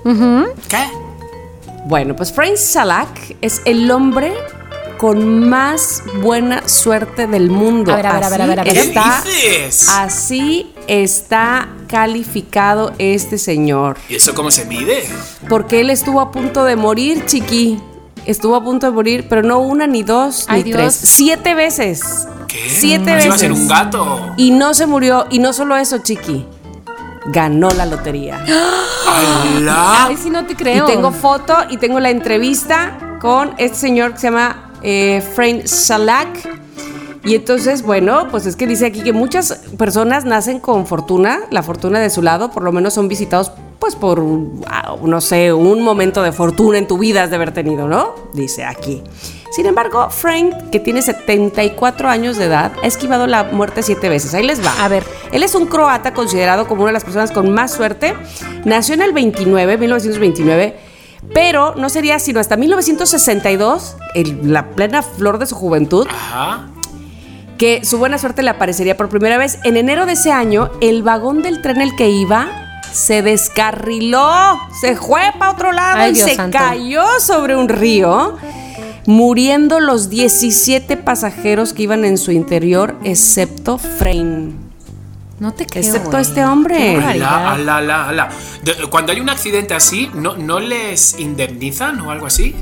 ¿Qué? 0.03 0.83
Bueno, 1.85 2.15
pues 2.15 2.33
Frank 2.33 2.55
Salak 2.55 3.09
es 3.41 3.61
el 3.65 3.89
hombre 3.91 4.33
con 5.03 5.49
más 5.49 6.01
buena 6.21 6.65
suerte 6.65 7.27
del 7.27 7.49
mundo. 7.49 7.91
A 7.91 7.97
ver, 7.97 8.05
a 8.07 8.13
ver, 8.13 8.23
a 8.23 8.29
ver, 8.29 8.41
a 8.41 8.45
ver, 8.47 8.59
a 8.61 8.63
ver. 8.63 8.73
¿Qué 8.73 8.79
Está, 8.79 9.21
dices? 9.25 9.89
así 9.89 10.71
está 10.87 11.67
calificado 11.89 12.93
este 12.99 13.37
señor. 13.37 13.97
¿Y 14.07 14.15
eso 14.15 14.33
cómo 14.33 14.49
se 14.49 14.63
mide? 14.63 15.03
Porque 15.49 15.81
él 15.81 15.89
estuvo 15.89 16.21
a 16.21 16.31
punto 16.31 16.63
de 16.63 16.77
morir, 16.77 17.25
chiqui. 17.25 17.81
Estuvo 18.25 18.55
a 18.55 18.63
punto 18.63 18.85
de 18.85 18.93
morir, 18.93 19.25
pero 19.27 19.43
no 19.43 19.59
una, 19.59 19.87
ni 19.87 20.03
dos, 20.03 20.45
Ay, 20.47 20.63
ni 20.63 20.71
Dios. 20.71 20.77
tres. 20.77 21.09
Siete 21.09 21.53
veces. 21.53 22.25
¿Qué? 22.47 22.69
Siete 22.69 23.03
veces. 23.13 23.25
iba 23.25 23.35
a 23.35 23.39
ser 23.39 23.51
un 23.51 23.67
gato. 23.67 24.31
Y 24.37 24.51
no 24.51 24.73
se 24.73 24.85
murió. 24.85 25.25
Y 25.29 25.39
no 25.39 25.51
solo 25.51 25.75
eso, 25.75 25.97
chiqui. 25.97 26.45
Ganó 27.25 27.71
la 27.71 27.85
lotería. 27.87 28.41
¡Hala! 29.05 30.05
Ay, 30.05 30.15
sí, 30.15 30.29
no 30.29 30.45
te 30.45 30.55
creo. 30.55 30.87
Y 30.87 30.91
tengo 30.93 31.11
foto 31.11 31.57
y 31.69 31.75
tengo 31.75 31.99
la 31.99 32.09
entrevista 32.09 33.17
con 33.19 33.53
este 33.57 33.75
señor 33.79 34.13
que 34.13 34.19
se 34.19 34.27
llama 34.27 34.69
eh, 34.83 35.21
Frank 35.21 35.65
Salak. 35.65 36.61
Y 37.25 37.35
entonces, 37.35 37.83
bueno, 37.83 38.27
pues 38.29 38.45
es 38.45 38.57
que 38.57 38.67
dice 38.67 38.85
aquí 38.85 39.01
que 39.01 39.13
muchas 39.13 39.61
personas 39.77 40.25
nacen 40.25 40.59
con 40.59 40.85
fortuna, 40.85 41.39
la 41.51 41.63
fortuna 41.63 41.99
de 41.99 42.09
su 42.09 42.21
lado, 42.21 42.51
por 42.51 42.63
lo 42.63 42.73
menos 42.73 42.93
son 42.93 43.07
visitados 43.07 43.53
pues 43.83 43.95
por, 43.95 44.23
ah, 44.67 44.95
no 45.03 45.19
sé, 45.19 45.51
un 45.51 45.81
momento 45.81 46.23
de 46.23 46.31
fortuna 46.31 46.77
en 46.77 46.87
tu 46.87 46.97
vida 46.97 47.23
has 47.23 47.29
de 47.29 47.35
haber 47.35 47.51
tenido, 47.51 47.85
¿no? 47.85 48.15
Dice 48.33 48.63
aquí. 48.63 49.03
Sin 49.51 49.65
embargo, 49.65 50.09
Frank, 50.09 50.69
que 50.71 50.79
tiene 50.79 51.01
74 51.01 52.07
años 52.07 52.37
de 52.37 52.45
edad, 52.45 52.71
ha 52.81 52.87
esquivado 52.87 53.27
la 53.27 53.43
muerte 53.43 53.83
siete 53.83 54.07
veces. 54.07 54.33
Ahí 54.33 54.47
les 54.47 54.65
va. 54.65 54.85
A 54.85 54.87
ver. 54.87 55.03
Él 55.33 55.43
es 55.43 55.53
un 55.53 55.65
croata 55.65 56.13
considerado 56.13 56.65
como 56.65 56.83
una 56.83 56.91
de 56.91 56.93
las 56.93 57.03
personas 57.03 57.31
con 57.31 57.51
más 57.51 57.73
suerte. 57.73 58.15
Nació 58.63 58.95
en 58.95 59.01
el 59.01 59.11
29, 59.11 59.77
1929, 59.77 60.75
pero 61.33 61.75
no 61.75 61.89
sería 61.89 62.19
sino 62.19 62.39
hasta 62.39 62.57
1962, 62.57 63.95
en 64.15 64.53
la 64.53 64.69
plena 64.71 65.01
flor 65.03 65.37
de 65.39 65.45
su 65.45 65.55
juventud, 65.55 66.07
Ajá. 66.09 66.67
que 67.57 67.85
su 67.85 67.97
buena 67.97 68.17
suerte 68.17 68.43
le 68.43 68.49
aparecería 68.49 68.97
por 68.97 69.09
primera 69.09 69.37
vez. 69.37 69.59
En 69.63 69.77
enero 69.77 70.05
de 70.05 70.13
ese 70.13 70.31
año, 70.31 70.69
el 70.81 71.03
vagón 71.03 71.41
del 71.41 71.61
tren 71.61 71.81
el 71.81 71.95
que 71.95 72.09
iba 72.09 72.47
se 72.91 73.21
descarriló, 73.23 74.59
se 74.79 74.95
fue 74.95 75.21
para 75.39 75.51
otro 75.51 75.71
lado 75.71 75.97
Ay, 75.99 76.11
y 76.11 76.13
Dios 76.15 76.29
se 76.29 76.35
santo. 76.35 76.57
cayó 76.57 77.03
sobre 77.19 77.55
un 77.55 77.67
río, 77.67 78.37
muriendo 79.07 79.79
los 79.79 80.09
17 80.09 80.97
pasajeros 80.97 81.73
que 81.73 81.83
iban 81.83 82.05
en 82.05 82.17
su 82.19 82.31
interior, 82.31 82.95
excepto 83.03 83.77
Frame. 83.79 84.51
No 85.39 85.51
te 85.53 85.65
creo. 85.65 85.83
Excepto 85.83 86.11
güey. 86.11 86.21
este 86.21 86.45
hombre. 86.45 86.97
Ala, 87.03 87.51
ala, 87.53 88.07
ala. 88.09 88.29
De- 88.63 88.75
Cuando 88.89 89.11
hay 89.11 89.19
un 89.19 89.29
accidente 89.29 89.73
así, 89.73 90.09
¿no, 90.13 90.35
¿no 90.37 90.59
les 90.59 91.19
indemnizan 91.19 91.99
o 92.01 92.11
algo 92.11 92.27
así? 92.27 92.55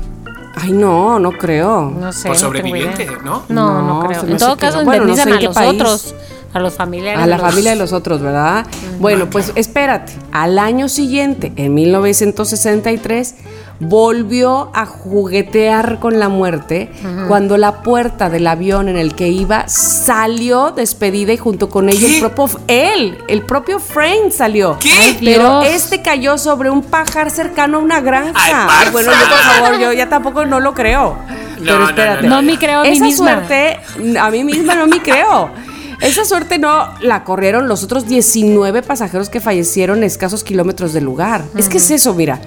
Ay, 0.56 0.72
no, 0.72 1.18
no 1.18 1.32
creo. 1.32 1.90
No 1.98 2.12
sé. 2.12 2.28
Por 2.28 2.36
no 2.36 2.40
tengo 2.40 2.48
sobreviviente, 2.48 3.04
idea. 3.04 3.18
¿no? 3.24 3.44
No, 3.48 3.82
no, 3.82 4.00
No, 4.00 4.06
creo. 4.06 4.22
En 4.26 4.36
todo 4.36 4.56
caso, 4.56 4.82
no 4.82 4.90
sé 4.90 4.96
indemnizan 4.98 5.32
a 5.32 5.40
los 5.40 5.54
país. 5.54 5.70
otros, 5.74 6.14
a 6.52 6.58
los 6.60 6.74
familiares. 6.74 7.22
A 7.22 7.26
la 7.26 7.36
de 7.36 7.42
los- 7.42 7.50
familia 7.50 7.70
de 7.70 7.76
los 7.76 7.92
otros, 7.92 8.20
¿verdad? 8.20 8.66
Bueno, 8.98 9.30
pues 9.30 9.52
espérate. 9.54 10.12
Al 10.32 10.58
año 10.58 10.88
siguiente, 10.88 11.52
en 11.56 11.72
1963, 11.74 13.34
volvió 13.88 14.70
a 14.74 14.86
juguetear 14.86 15.98
con 15.98 16.18
la 16.20 16.28
muerte 16.28 16.90
cuando 17.26 17.56
la 17.56 17.82
puerta 17.82 18.30
del 18.30 18.46
avión 18.46 18.88
en 18.88 18.96
el 18.96 19.14
que 19.14 19.28
iba 19.28 19.64
salió 19.68 20.70
despedida 20.70 21.32
y 21.32 21.36
junto 21.36 21.68
con 21.68 21.88
ella 21.88 22.06
el 22.06 22.20
propio 22.20 22.60
él, 22.68 23.18
el 23.28 23.42
propio 23.42 23.80
Frank 23.80 24.30
salió. 24.30 24.78
¿Qué? 24.78 24.92
Ay, 24.92 25.18
Pero 25.24 25.60
Dios. 25.62 25.74
este 25.74 26.00
cayó 26.02 26.38
sobre 26.38 26.70
un 26.70 26.82
pajar 26.82 27.30
cercano 27.30 27.78
a 27.78 27.80
una 27.80 28.00
granja. 28.00 28.32
Ay, 28.36 28.90
bueno, 28.92 29.10
yo 29.10 29.18
por 29.18 29.38
favor. 29.38 29.80
yo 29.80 29.92
ya 29.92 30.08
tampoco 30.08 30.46
no 30.46 30.60
lo 30.60 30.74
creo. 30.74 31.16
No, 31.58 31.64
Pero 31.64 31.88
espérate. 31.88 32.22
no, 32.22 32.28
no. 32.28 32.36
No 32.36 32.42
me 32.42 32.58
creo 32.58 32.80
a 32.80 32.82
mí 32.84 32.90
Esa 32.90 33.04
misma. 33.04 33.26
suerte, 33.32 33.78
a 34.18 34.30
mí 34.30 34.44
misma 34.44 34.74
no 34.76 34.86
me 34.86 35.00
creo. 35.02 35.50
Esa 36.00 36.24
suerte 36.24 36.58
no 36.58 36.88
la 37.00 37.22
corrieron 37.24 37.68
los 37.68 37.82
otros 37.84 38.06
19 38.08 38.82
pasajeros 38.82 39.28
que 39.28 39.40
fallecieron 39.40 40.02
a 40.02 40.06
escasos 40.06 40.42
kilómetros 40.44 40.92
del 40.92 41.04
lugar. 41.04 41.42
Es 41.56 41.68
que 41.68 41.78
es 41.78 41.90
eso, 41.90 42.14
mira. 42.14 42.40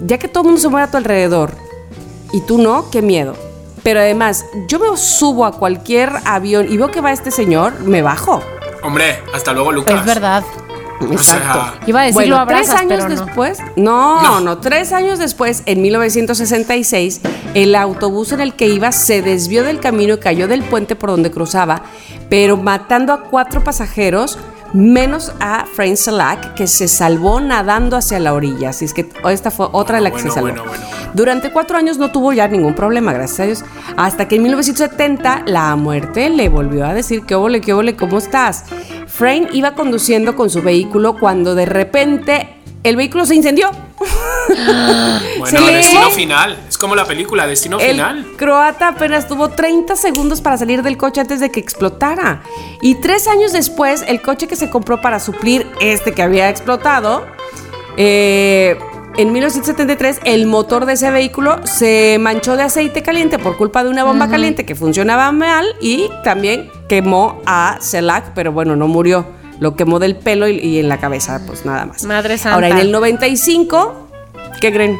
Ya 0.00 0.18
que 0.18 0.28
todo 0.28 0.42
el 0.42 0.46
mundo 0.48 0.60
se 0.60 0.68
muere 0.68 0.86
a 0.86 0.90
tu 0.90 0.96
alrededor 0.96 1.52
y 2.32 2.40
tú 2.42 2.58
no, 2.58 2.90
qué 2.90 3.02
miedo. 3.02 3.34
Pero 3.82 4.00
además, 4.00 4.44
yo 4.66 4.78
me 4.78 4.96
subo 4.96 5.44
a 5.46 5.52
cualquier 5.52 6.12
avión 6.24 6.66
y 6.70 6.76
veo 6.76 6.90
que 6.90 7.00
va 7.00 7.12
este 7.12 7.30
señor, 7.30 7.80
me 7.80 8.02
bajo. 8.02 8.42
Hombre, 8.82 9.20
hasta 9.34 9.52
luego, 9.52 9.72
Lucas. 9.72 10.00
Es 10.00 10.06
verdad. 10.06 10.44
Exacto. 11.00 11.78
Iba 11.86 12.00
a 12.00 12.04
decir 12.04 12.14
bueno, 12.14 12.36
lo 12.36 12.40
abrazas, 12.42 12.66
tres 12.66 12.80
años 12.80 13.04
pero 13.04 13.14
no. 13.14 13.24
después, 13.26 13.58
no, 13.76 14.22
no, 14.22 14.40
No. 14.40 14.58
tres 14.58 14.92
años 14.92 15.18
después, 15.20 15.62
en 15.66 15.80
1966, 15.80 17.20
el 17.54 17.74
autobús 17.76 18.32
en 18.32 18.40
el 18.40 18.54
que 18.54 18.66
iba 18.66 18.90
se 18.90 19.22
desvió 19.22 19.62
del 19.62 19.78
camino 19.78 20.14
y 20.14 20.18
cayó 20.18 20.48
del 20.48 20.62
puente 20.64 20.96
por 20.96 21.10
donde 21.10 21.30
cruzaba, 21.30 21.82
pero 22.28 22.56
matando 22.56 23.12
a 23.12 23.22
cuatro 23.22 23.62
pasajeros, 23.62 24.38
menos 24.72 25.32
a 25.40 25.66
Frank 25.66 25.96
Salak, 25.96 26.54
que 26.54 26.66
se 26.66 26.88
salvó 26.88 27.40
nadando 27.40 27.96
hacia 27.96 28.18
la 28.18 28.34
orilla. 28.34 28.70
Así 28.70 28.84
es 28.84 28.94
que 28.94 29.08
esta 29.30 29.50
fue 29.50 29.68
otra 29.72 29.96
de 29.96 30.02
la 30.02 30.10
que 30.10 30.20
se 30.20 30.30
salvó. 30.30 30.48
bueno, 30.48 30.64
bueno, 30.64 30.80
bueno. 30.80 30.98
Durante 31.14 31.50
cuatro 31.50 31.78
años 31.78 31.98
no 31.98 32.10
tuvo 32.10 32.32
ya 32.32 32.48
ningún 32.48 32.74
problema, 32.74 33.12
gracias 33.12 33.40
a 33.40 33.44
Dios. 33.44 33.64
Hasta 33.96 34.28
que 34.28 34.36
en 34.36 34.42
1970 34.42 35.44
la 35.46 35.74
muerte 35.76 36.28
le 36.28 36.48
volvió 36.48 36.84
a 36.86 36.94
decir, 36.94 37.24
¿qué 37.24 37.34
ole, 37.34 37.60
qué 37.60 37.72
ole, 37.72 37.96
cómo 37.96 38.18
estás? 38.18 38.64
Frank 39.06 39.48
iba 39.52 39.74
conduciendo 39.74 40.36
con 40.36 40.50
su 40.50 40.62
vehículo 40.62 41.18
cuando 41.18 41.54
de 41.54 41.66
repente 41.66 42.57
el 42.82 42.96
vehículo 42.96 43.26
se 43.26 43.34
incendió. 43.34 43.70
Bueno, 45.38 45.66
destino 45.66 46.10
final. 46.10 46.58
Es 46.68 46.78
como 46.78 46.96
la 46.96 47.04
película, 47.04 47.46
destino 47.46 47.78
El 47.78 47.92
final. 47.92 48.26
croata 48.36 48.88
apenas 48.88 49.28
tuvo 49.28 49.50
30 49.50 49.94
segundos 49.94 50.40
para 50.40 50.56
salir 50.56 50.82
del 50.82 50.96
coche 50.96 51.20
antes 51.20 51.40
de 51.40 51.50
que 51.50 51.60
explotara. 51.60 52.42
Y 52.80 52.96
tres 52.96 53.28
años 53.28 53.52
después, 53.52 54.02
el 54.08 54.22
coche 54.22 54.48
que 54.48 54.56
se 54.56 54.70
compró 54.70 55.00
para 55.00 55.20
suplir 55.20 55.66
este 55.80 56.12
que 56.12 56.22
había 56.22 56.48
explotado, 56.48 57.26
eh, 57.96 58.78
en 59.16 59.32
1973, 59.32 60.20
el 60.24 60.46
motor 60.46 60.86
de 60.86 60.92
ese 60.94 61.10
vehículo 61.10 61.66
se 61.66 62.18
manchó 62.20 62.56
de 62.56 62.62
aceite 62.62 63.02
caliente 63.02 63.38
por 63.38 63.56
culpa 63.56 63.82
de 63.84 63.90
una 63.90 64.04
bomba 64.04 64.28
caliente 64.28 64.64
que 64.64 64.74
funcionaba 64.74 65.30
mal 65.32 65.66
y 65.80 66.08
también 66.24 66.70
quemó 66.88 67.42
a 67.44 67.78
Selak, 67.80 68.32
pero 68.34 68.52
bueno, 68.52 68.76
no 68.76 68.86
murió. 68.86 69.26
Lo 69.60 69.74
quemó 69.76 69.98
del 69.98 70.16
pelo 70.16 70.48
y, 70.48 70.58
y 70.58 70.78
en 70.78 70.88
la 70.88 70.98
cabeza, 70.98 71.40
pues 71.46 71.64
nada 71.64 71.86
más. 71.86 72.04
Madre 72.04 72.38
santa. 72.38 72.54
Ahora, 72.54 72.68
en 72.68 72.78
el 72.78 72.92
95, 72.92 74.08
¿qué 74.60 74.72
creen? 74.72 74.98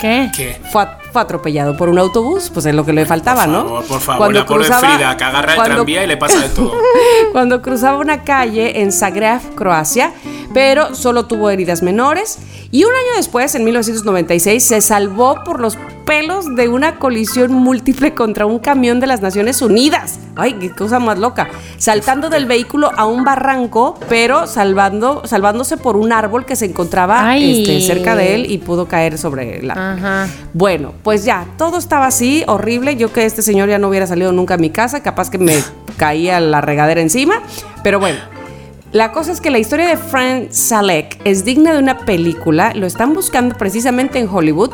¿Qué? 0.00 0.30
¿Qué? 0.36 0.56
fue, 0.72 0.86
fue 1.12 1.20
atropellado 1.22 1.76
por 1.76 1.88
un 1.88 1.98
autobús, 1.98 2.50
pues 2.54 2.64
es 2.66 2.74
lo 2.74 2.84
que 2.84 2.92
le 2.92 3.04
faltaba, 3.04 3.44
Por 3.46 3.52
¿no? 3.52 3.82
por 3.82 4.00
favor, 4.00 4.18
Cuando 4.18 4.38
la 4.40 4.46
pobre 4.46 4.64
cruzaba- 4.66 4.88
Frida, 4.94 5.16
que 5.16 5.24
agarra 5.24 5.54
el 5.56 5.62
tranvía 5.62 6.04
y 6.04 6.06
le 6.06 6.16
pasa 6.16 6.38
de 6.40 6.48
todo. 6.50 6.72
Cuando 7.32 7.60
cruzaba 7.62 7.98
una 7.98 8.22
calle 8.22 8.80
en 8.80 8.92
Zagreb, 8.92 9.40
Croacia, 9.56 10.12
pero 10.52 10.94
solo 10.94 11.26
tuvo 11.26 11.50
heridas 11.50 11.82
menores. 11.82 12.38
Y 12.70 12.84
un 12.84 12.90
año 12.90 13.16
después, 13.16 13.54
en 13.54 13.64
1996, 13.64 14.62
se 14.62 14.80
salvó 14.80 15.42
por 15.44 15.60
los 15.60 15.76
pelos 16.08 16.56
de 16.56 16.68
una 16.68 16.98
colisión 16.98 17.52
múltiple 17.52 18.14
contra 18.14 18.46
un 18.46 18.58
camión 18.58 18.98
de 18.98 19.06
las 19.06 19.20
Naciones 19.20 19.60
Unidas. 19.60 20.18
Ay, 20.36 20.54
qué 20.54 20.70
cosa 20.70 20.98
más 20.98 21.18
loca. 21.18 21.48
Saltando 21.76 22.30
del 22.30 22.46
vehículo 22.46 22.90
a 22.96 23.04
un 23.04 23.24
barranco, 23.24 23.98
pero 24.08 24.46
salvando, 24.46 25.26
salvándose 25.26 25.76
por 25.76 25.98
un 25.98 26.12
árbol 26.12 26.46
que 26.46 26.56
se 26.56 26.64
encontraba 26.64 27.36
este, 27.36 27.82
cerca 27.82 28.16
de 28.16 28.34
él 28.34 28.50
y 28.50 28.56
pudo 28.56 28.88
caer 28.88 29.18
sobre 29.18 29.62
la. 29.62 29.74
Ajá. 29.92 30.28
Bueno, 30.54 30.94
pues 31.02 31.26
ya, 31.26 31.46
todo 31.58 31.76
estaba 31.76 32.06
así, 32.06 32.42
horrible. 32.46 32.96
Yo 32.96 33.12
que 33.12 33.26
este 33.26 33.42
señor 33.42 33.68
ya 33.68 33.78
no 33.78 33.88
hubiera 33.88 34.06
salido 34.06 34.32
nunca 34.32 34.54
a 34.54 34.58
mi 34.58 34.70
casa, 34.70 35.02
capaz 35.02 35.28
que 35.28 35.36
me 35.36 35.62
caía 35.98 36.40
la 36.40 36.62
regadera 36.62 37.02
encima. 37.02 37.42
Pero 37.82 38.00
bueno, 38.00 38.18
la 38.92 39.12
cosa 39.12 39.32
es 39.32 39.40
que 39.40 39.50
la 39.50 39.58
historia 39.58 39.86
de 39.86 39.96
Frank 39.96 40.50
Salek 40.50 41.20
es 41.24 41.44
digna 41.44 41.72
de 41.72 41.78
una 41.78 41.98
película. 41.98 42.72
Lo 42.74 42.86
están 42.86 43.12
buscando 43.12 43.54
precisamente 43.56 44.18
en 44.18 44.28
Hollywood. 44.28 44.70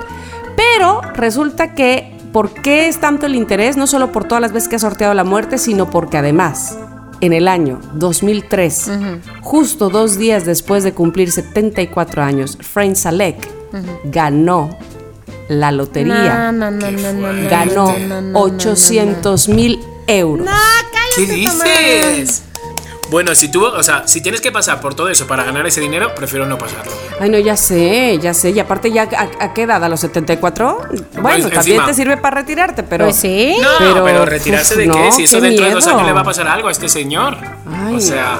Pero 0.57 1.01
resulta 1.15 1.75
que, 1.75 2.17
¿por 2.33 2.53
qué 2.53 2.87
es 2.87 3.01
tanto 3.01 3.27
el 3.27 3.35
interés? 3.35 3.77
No 3.77 3.87
solo 3.89 4.13
por 4.13 4.25
todas 4.25 4.41
las 4.41 4.53
veces 4.53 4.69
que 4.69 4.77
ha 4.77 4.79
sorteado 4.79 5.15
la 5.15 5.25
muerte, 5.25 5.59
sino 5.59 5.91
porque 5.91 6.17
además, 6.17 6.79
en 7.21 7.33
el 7.33 7.49
año 7.49 7.81
2003, 7.95 8.91
justo 9.41 9.89
dos 9.89 10.17
días 10.17 10.45
después 10.45 10.85
de 10.85 10.93
cumplir 10.93 11.33
74 11.33 12.23
años, 12.23 12.57
Frank 12.61 12.95
Salek 12.95 13.49
ganó 14.05 14.79
la 15.49 15.73
lotería. 15.73 16.53
No, 16.53 16.71
no, 16.71 16.71
no, 16.71 16.91
no, 16.91 17.13
no, 17.13 17.33
no, 17.33 17.51
ganó 17.51 17.93
no, 17.93 17.99
no, 17.99 18.21
no, 18.21 18.23
no, 18.23 18.41
800 18.41 19.49
mil 19.49 19.81
euros. 20.07 20.49
¿Qué 21.17 21.27
dices? 21.27 22.45
Bueno, 23.11 23.35
si 23.35 23.49
tú, 23.49 23.65
o 23.65 23.83
sea, 23.83 24.09
si 24.09 24.21
tienes 24.23 24.41
que 24.41 24.51
pasar 24.51 24.81
por 24.81 24.95
todo 24.95 25.09
eso 25.09 25.27
para 25.27 25.45
ganar 25.45 25.67
ese 25.67 25.81
dinero, 25.81 26.15
prefiero 26.15 26.47
no 26.47 26.59
pasarlo. 26.59 26.91
Ay, 27.21 27.29
no, 27.31 27.39
ya 27.39 27.57
sé, 27.57 28.19
ya 28.21 28.35
sé. 28.35 28.51
Y 28.51 28.59
aparte, 28.61 28.91
ya 28.91 29.03
¿a, 29.03 29.45
a 29.45 29.53
qué 29.55 29.63
edad? 29.63 29.83
¿A 29.85 29.89
los 29.89 30.01
74? 30.01 30.79
Bueno, 30.79 30.99
también 31.23 31.43
Pues 31.51 31.57
encima. 31.67 31.87
te 31.87 31.95
sirve 31.95 32.17
para 32.17 32.37
retirarte, 32.41 32.83
pero. 32.83 33.05
Pues 33.05 33.17
sí. 33.17 33.57
No, 33.61 33.69
pero, 33.79 34.05
Pero, 34.05 34.25
retirarse 34.25 34.75
uf, 34.75 34.79
de 34.81 34.87
no, 34.87 34.95
qué? 34.95 35.13
Si 35.13 35.25
eso 35.25 35.37
qué 35.41 35.49
dentro 35.49 35.67
de 35.67 35.73
dos 35.75 35.85
miedo. 35.85 35.97
años 35.99 36.07
le 36.09 36.13
va 36.15 36.21
a 36.23 36.25
pasar 36.25 36.49
algo 36.49 36.69
a 36.69 36.73
este 36.73 36.89
señor. 36.89 37.37
Ay, 37.87 37.97
o 37.97 38.01
sea, 38.01 38.39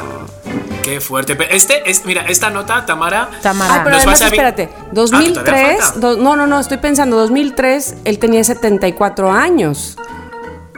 qué 0.83 1.01
fuerte. 1.01 1.37
Este, 1.51 1.89
es, 1.89 2.05
mira, 2.05 2.23
esta 2.29 2.51
nota, 2.51 2.85
Tamara. 2.87 3.29
Tamara. 3.43 3.75
Ay, 3.75 3.81
pero 3.85 3.97
además, 3.97 4.23
a 4.23 4.27
espérate. 4.27 4.71
Ah, 4.73 4.85
¿que 4.91 4.95
todavía 4.95 5.29
2003. 5.35 5.81
falta? 5.85 6.01
do- 6.01 6.17
no, 6.17 6.37
no, 6.37 6.47
no, 6.47 6.59
estoy 6.59 6.79
pensando. 6.79 7.17
2003, 7.19 7.95
él 8.05 8.19
tenía 8.19 8.43
74 8.43 9.31
años. 9.31 9.97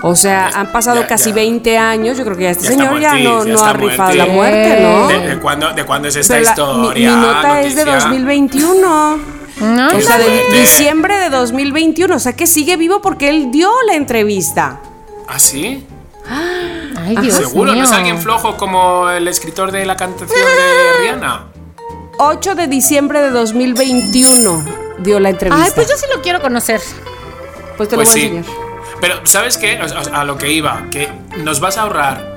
O 0.03 0.15
sea, 0.15 0.51
Ya- 0.51 0.61
han 0.61 0.73
pasado 0.73 1.01
ya- 1.01 1.07
casi 1.07 1.31
ya. 1.31 1.37
20 1.37 1.79
años. 1.79 2.19
Yo 2.19 2.25
creo 2.25 2.37
que 2.37 2.43
ya 2.45 2.51
este 2.51 2.67
señor 2.69 3.01
ya 3.01 3.11
muertis, 3.11 3.25
no, 3.25 3.45
ya 3.47 3.53
no 3.55 3.65
ha 3.65 3.73
rifado 3.73 3.97
muertis. 4.15 4.17
la 4.19 4.27
muerte, 4.27 4.81
¿no? 4.83 5.09
¿De, 5.09 5.19
de 5.29 5.39
cuándo, 5.39 5.73
¿De 5.73 5.85
cuándo 5.85 6.09
es 6.09 6.17
esta 6.17 6.35
Pero 6.35 6.45
la- 6.45 6.51
mi- 6.55 6.61
historia? 6.63 7.11
mi, 7.17 7.21
nota 7.27 7.61
es 7.63 7.77
de 7.77 7.85
noticia? 7.87 8.09
2021. 8.11 9.19
No, 9.59 9.89
O 9.97 10.01
sea, 10.03 10.19
de 10.19 10.25
fuerte. 10.25 10.61
diciembre 10.61 11.17
de 11.19 11.31
2021. 11.31 12.15
O 12.15 12.19
sea, 12.19 12.35
que 12.35 12.47
sigue 12.47 12.77
vivo 12.77 13.01
porque 13.01 13.31
él 13.31 13.51
dio 13.51 13.71
la 13.87 13.95
entrevista. 13.95 14.81
¿Ah, 15.29 15.39
sí? 15.39 15.87
Ay, 16.29 17.17
Dios 17.23 17.35
¿Seguro? 17.37 17.75
¿No 17.75 17.83
es 17.83 17.89
mío. 17.89 17.97
alguien 17.99 18.19
flojo 18.21 18.57
como 18.59 19.09
el 19.09 19.29
escritor 19.29 19.73
de 19.73 19.87
la 19.87 19.97
canción 19.97 20.29
de 20.29 20.35
Rihanna? 21.05 21.47
8 22.19 22.55
de 22.55 22.67
diciembre 22.67 23.21
de 23.23 23.31
2021 23.31 24.65
dio 24.99 25.21
la 25.21 25.31
entrevista. 25.31 25.65
Ay, 25.65 25.73
pues 25.75 25.89
yo 25.89 25.97
sí 25.97 26.05
lo 26.15 26.21
quiero 26.23 26.41
conocer. 26.43 26.81
Pues 27.77 27.89
te 27.89 27.97
lo 27.97 28.03
Pues 28.03 28.11
voy 28.13 28.21
a 28.21 28.23
sí. 28.29 28.37
enseñar. 28.37 28.66
Pero, 29.01 29.21
¿sabes 29.25 29.57
qué? 29.59 29.81
O 29.83 29.89
sea, 29.89 30.01
a 30.21 30.25
lo 30.25 30.37
que 30.39 30.51
iba, 30.53 30.85
que 30.91 31.09
nos 31.39 31.61
vas 31.61 31.77
a 31.79 31.83
ahorrar 31.83 32.37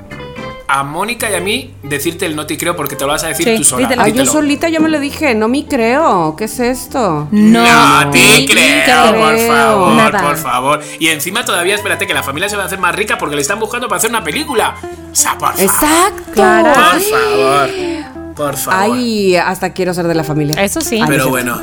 a 0.72 0.84
Mónica 0.84 1.28
y 1.28 1.34
a 1.34 1.40
mí 1.40 1.74
decirte 1.82 2.26
el 2.26 2.36
no 2.36 2.46
te 2.46 2.56
creo 2.56 2.76
porque 2.76 2.94
te 2.94 3.04
lo 3.04 3.10
vas 3.10 3.24
a 3.24 3.28
decir 3.28 3.44
Sí, 3.44 3.56
tú 3.56 3.64
sola. 3.64 3.88
dítelo. 3.88 4.02
Ay, 4.02 4.12
yo 4.12 4.24
solita 4.24 4.68
yo 4.68 4.80
me 4.80 4.88
lo 4.88 5.00
dije, 5.00 5.34
no 5.34 5.48
me 5.48 5.66
creo. 5.66 6.36
¿Qué 6.36 6.44
es 6.44 6.60
esto? 6.60 7.26
No, 7.32 8.04
No, 8.04 8.10
te 8.12 8.18
ni 8.18 8.46
creo, 8.46 9.12
por 9.16 9.34
creo. 9.34 9.48
favor, 9.52 9.92
Nada. 9.94 10.22
por 10.22 10.36
favor. 10.36 10.80
Y 11.00 11.08
encima 11.08 11.44
todavía 11.44 11.74
espérate 11.74 12.06
que 12.06 12.14
la 12.14 12.22
familia 12.22 12.48
se 12.48 12.56
va 12.56 12.62
a 12.62 12.66
hacer 12.66 12.78
más 12.78 12.94
rica 12.94 13.18
porque 13.18 13.34
le 13.34 13.42
están 13.42 13.58
buscando 13.58 13.88
para 13.88 13.96
hacer 13.98 14.10
una 14.10 14.22
película. 14.22 14.76
O 15.10 15.14
sea, 15.14 15.36
por 15.36 15.54
favor. 15.54 15.60
Exacto. 15.64 16.32
Clara. 16.34 16.72
Por 16.92 17.00
favor. 17.00 17.70
Por 18.36 18.56
favor. 18.56 18.96
Ay, 18.96 19.34
hasta 19.36 19.72
quiero 19.72 19.92
ser 19.92 20.06
de 20.06 20.14
la 20.14 20.22
familia. 20.22 20.62
Eso 20.62 20.80
sí. 20.80 21.02
Pero 21.04 21.28
bueno. 21.30 21.60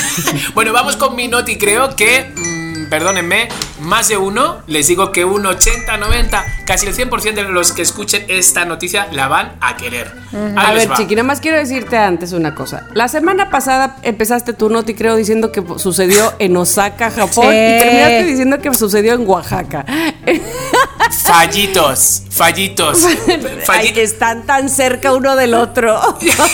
bueno, 0.54 0.72
vamos 0.72 0.96
con 0.96 1.14
mi 1.14 1.28
noti. 1.28 1.58
Creo 1.58 1.94
que, 1.94 2.32
mm, 2.34 2.55
perdónenme, 2.88 3.48
más 3.80 4.08
de 4.08 4.16
uno. 4.16 4.58
Les 4.66 4.86
digo 4.88 5.12
que 5.12 5.24
un 5.24 5.44
80, 5.46 5.96
90, 5.96 6.44
casi 6.66 6.86
el 6.86 6.94
100% 6.94 7.34
de 7.34 7.42
los 7.44 7.72
que 7.72 7.82
escuchen 7.82 8.24
esta 8.28 8.64
noticia 8.64 9.08
la 9.12 9.28
van 9.28 9.52
a 9.60 9.76
querer. 9.76 10.10
A 10.56 10.72
ver, 10.72 10.90
va. 10.90 10.96
Chiqui, 10.96 11.14
nada 11.14 11.26
más 11.26 11.40
quiero 11.40 11.56
decirte 11.56 11.96
antes 11.96 12.32
una 12.32 12.54
cosa. 12.54 12.86
La 12.94 13.08
semana 13.08 13.50
pasada 13.50 13.96
empezaste 14.02 14.52
tu 14.52 14.68
noti, 14.68 14.94
creo, 14.94 15.16
diciendo 15.16 15.52
que 15.52 15.62
sucedió 15.78 16.34
en 16.38 16.56
Osaka, 16.56 17.10
Japón, 17.10 17.46
Sí. 17.50 17.56
y 17.56 17.78
terminaste 17.78 18.24
diciendo 18.24 18.58
que 18.60 18.74
sucedió 18.74 19.14
en 19.14 19.26
Oaxaca. 19.28 19.84
Fallitos, 21.10 22.22
fallitos. 22.30 23.04
Ay, 23.28 23.60
fallitos. 23.64 23.98
están 24.02 24.44
tan 24.46 24.68
cerca 24.68 25.12
uno 25.12 25.36
del 25.36 25.54
otro. 25.54 26.00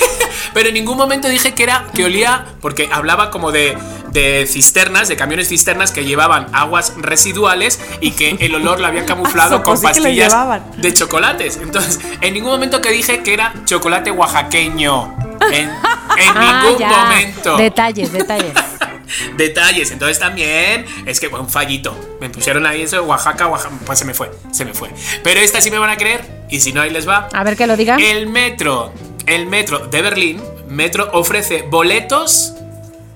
Pero 0.54 0.68
en 0.68 0.74
ningún 0.74 0.96
momento 0.96 1.28
dije 1.28 1.54
que 1.54 1.62
era 1.62 1.86
que 1.94 2.04
olía, 2.04 2.46
porque 2.60 2.88
hablaba 2.92 3.30
como 3.30 3.52
de, 3.52 3.76
de 4.10 4.46
cisternas, 4.46 5.08
de 5.08 5.16
camiones 5.16 5.48
cisternas 5.48 5.92
que 5.92 6.04
llevaban 6.04 6.46
aguas 6.52 6.92
residuales 6.98 7.80
y 8.00 8.12
que 8.12 8.36
el 8.40 8.54
olor 8.54 8.80
lo 8.80 8.86
habían 8.86 9.06
camuflado 9.06 9.56
Ah, 9.56 9.62
con 9.62 9.76
sí 9.78 9.84
pastillas 9.84 10.34
de 10.76 10.94
chocolates. 10.94 11.58
Entonces, 11.62 11.98
en 12.20 12.34
ningún 12.34 12.50
momento 12.52 12.80
que 12.80 12.90
dije 12.90 13.22
que 13.22 13.34
era 13.34 13.54
chocolate 13.64 14.10
oaxaqueño. 14.10 15.16
En, 15.52 15.68
en 15.68 15.70
Ah, 16.34 16.62
ningún 16.64 16.78
ya. 16.78 16.88
momento. 16.88 17.56
Detalles, 17.56 18.12
detalles. 18.12 18.52
Detalles. 19.36 19.90
Entonces 19.90 20.18
también 20.18 20.86
es 21.06 21.20
que 21.20 21.28
fue 21.28 21.40
un 21.40 21.48
fallito. 21.48 22.16
Me 22.20 22.30
pusieron 22.30 22.66
ahí 22.66 22.82
eso 22.82 22.96
de 22.96 23.02
Oaxaca, 23.02 23.46
Oaxaca. 23.46 23.74
Pues 23.84 23.98
se 23.98 24.04
me 24.04 24.14
fue, 24.14 24.30
se 24.52 24.64
me 24.64 24.74
fue. 24.74 24.90
Pero 25.22 25.40
esta 25.40 25.60
sí 25.60 25.70
me 25.70 25.78
van 25.78 25.90
a 25.90 25.96
creer. 25.96 26.42
Y 26.48 26.60
si 26.60 26.72
no, 26.72 26.82
ahí 26.82 26.90
les 26.90 27.08
va. 27.08 27.28
A 27.32 27.44
ver 27.44 27.56
que 27.56 27.66
lo 27.66 27.76
diga. 27.76 27.96
El 27.96 28.26
metro, 28.26 28.92
el 29.26 29.46
metro 29.46 29.86
de 29.86 30.02
Berlín, 30.02 30.42
Metro 30.72 31.10
ofrece 31.12 31.62
boletos 31.68 32.54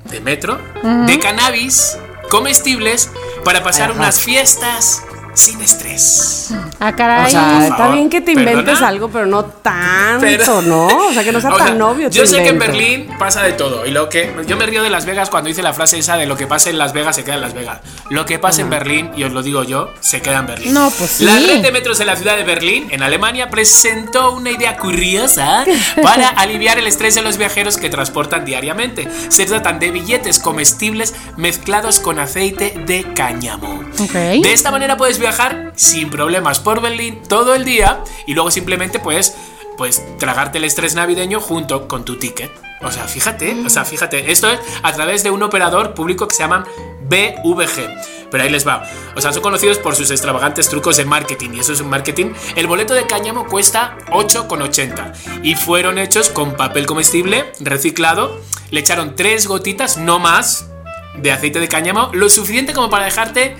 de 0.04 0.20
metro, 0.20 0.60
de 1.06 1.18
cannabis, 1.18 1.96
comestibles, 2.28 3.10
para 3.44 3.62
pasar 3.62 3.90
Ajá. 3.90 3.98
unas 3.98 4.20
fiestas 4.20 5.02
sin 5.36 5.60
estrés. 5.60 6.50
Ah, 6.80 6.92
caray. 6.96 7.26
O 7.26 7.30
sea, 7.30 7.66
está 7.68 7.88
bien 7.92 8.08
que 8.10 8.20
te 8.22 8.32
inventes 8.32 8.64
¿perdona? 8.64 8.88
algo, 8.88 9.08
pero 9.10 9.26
no 9.26 9.44
tanto, 9.44 10.20
Pero- 10.26 10.62
¿no? 10.62 10.86
O 10.86 11.12
sea, 11.12 11.22
que 11.22 11.30
no 11.30 11.40
sea 11.42 11.50
O 11.50 11.56
sea, 11.58 11.66
tan 11.66 11.82
obvio. 11.82 12.08
Yo 12.10 12.26
sé 12.26 12.36
que 12.42 12.48
en 12.48 12.54
invento. 12.54 12.72
Berlín 12.76 13.08
pasa 13.18 13.42
de 13.42 13.52
todo. 13.52 13.84
Y 13.86 13.90
lo 13.90 14.08
que. 14.08 14.34
Yo 14.46 14.56
me 14.56 14.64
río 14.66 14.82
de 14.82 14.88
Las 14.90 15.04
Vegas 15.04 15.28
cuando 15.30 15.50
hice 15.50 15.62
la 15.62 15.74
frase 15.74 15.98
esa 15.98 16.16
de 16.16 16.24
lo 16.26 16.36
que 16.36 16.46
pasa 16.46 16.70
en 16.70 16.78
Las 16.78 16.92
Vegas 16.94 17.16
se 17.16 17.22
queda 17.24 17.34
en 17.34 17.42
Las 17.42 17.52
Vegas. 17.54 17.80
Lo 18.08 18.24
que 18.24 18.38
pasa 18.38 18.62
en 18.62 18.70
Berlín, 18.70 19.10
y 19.14 19.24
os 19.24 19.32
lo 19.32 19.42
digo 19.42 19.62
yo, 19.62 19.92
se 20.00 20.22
queda 20.22 20.38
en 20.38 20.46
Berlín. 20.46 20.72
No, 20.74 20.90
pues 20.90 21.10
sí. 21.10 21.24
La 21.24 21.36
red 21.38 21.60
de 21.60 21.70
metros 21.70 21.98
de 21.98 22.06
la 22.06 22.16
ciudad 22.16 22.36
de 22.36 22.42
Berlín, 22.44 22.88
en 22.90 23.02
Alemania, 23.02 23.50
presentó 23.50 24.32
una 24.32 24.50
idea 24.50 24.76
curiosa 24.78 25.64
para 26.02 26.28
aliviar 26.36 26.78
el 26.78 26.86
estrés 26.86 27.14
de 27.14 27.20
los 27.22 27.36
viajeros 27.36 27.76
que 27.76 27.90
transportan 27.90 28.44
diariamente. 28.46 29.06
Se 29.28 29.44
tratan 29.44 29.78
de 29.78 29.90
billetes 29.90 30.38
comestibles 30.38 31.14
mezclados 31.36 32.00
con 32.00 32.18
aceite 32.18 32.74
de 32.86 33.12
cáñamo. 33.14 33.84
Ok. 34.00 34.12
De 34.12 34.52
esta 34.52 34.70
manera 34.70 34.96
puedes 34.96 35.18
viajar 35.18 35.25
sin 35.74 36.10
problemas 36.10 36.60
por 36.60 36.80
Berlín 36.80 37.20
todo 37.28 37.54
el 37.54 37.64
día 37.64 38.02
y 38.26 38.34
luego 38.34 38.50
simplemente 38.50 38.98
puedes 38.98 39.36
pues 39.76 40.02
tragarte 40.18 40.58
el 40.58 40.64
estrés 40.64 40.94
navideño 40.94 41.40
junto 41.40 41.88
con 41.88 42.04
tu 42.04 42.16
ticket. 42.16 42.50
O 42.82 42.90
sea, 42.90 43.04
fíjate, 43.04 43.62
o 43.64 43.70
sea, 43.70 43.84
fíjate, 43.84 44.30
esto 44.30 44.50
es 44.50 44.60
a 44.82 44.92
través 44.92 45.22
de 45.22 45.30
un 45.30 45.42
operador 45.42 45.94
público 45.94 46.28
que 46.28 46.34
se 46.34 46.42
llaman 46.42 46.64
BVG. 47.08 48.28
Pero 48.30 48.42
ahí 48.44 48.50
les 48.50 48.66
va. 48.66 48.84
O 49.14 49.20
sea, 49.20 49.32
son 49.32 49.42
conocidos 49.42 49.78
por 49.78 49.94
sus 49.94 50.10
extravagantes 50.10 50.68
trucos 50.68 50.96
de 50.96 51.04
marketing 51.04 51.50
y 51.54 51.60
eso 51.60 51.72
es 51.72 51.80
un 51.80 51.88
marketing. 51.88 52.32
El 52.54 52.66
boleto 52.66 52.94
de 52.94 53.06
cáñamo 53.06 53.46
cuesta 53.46 53.96
8,80 54.08 55.42
y 55.42 55.54
fueron 55.54 55.98
hechos 55.98 56.28
con 56.28 56.54
papel 56.56 56.86
comestible 56.86 57.52
reciclado. 57.60 58.40
Le 58.70 58.80
echaron 58.80 59.14
tres 59.14 59.46
gotitas, 59.46 59.96
no 59.96 60.18
más, 60.18 60.68
de 61.16 61.32
aceite 61.32 61.60
de 61.60 61.68
cáñamo, 61.68 62.10
lo 62.12 62.28
suficiente 62.28 62.72
como 62.72 62.90
para 62.90 63.06
dejarte 63.06 63.56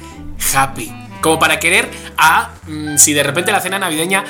happy. 0.55 1.06
Como 1.27 1.41
para 1.41 1.59
querer 1.59 1.91
a. 2.17 2.51
mm, 2.69 2.99
si 2.99 3.13
de 3.13 3.25
repente 3.25 3.51
la 3.51 3.61
cena 3.61 3.81
navideña 3.81 4.23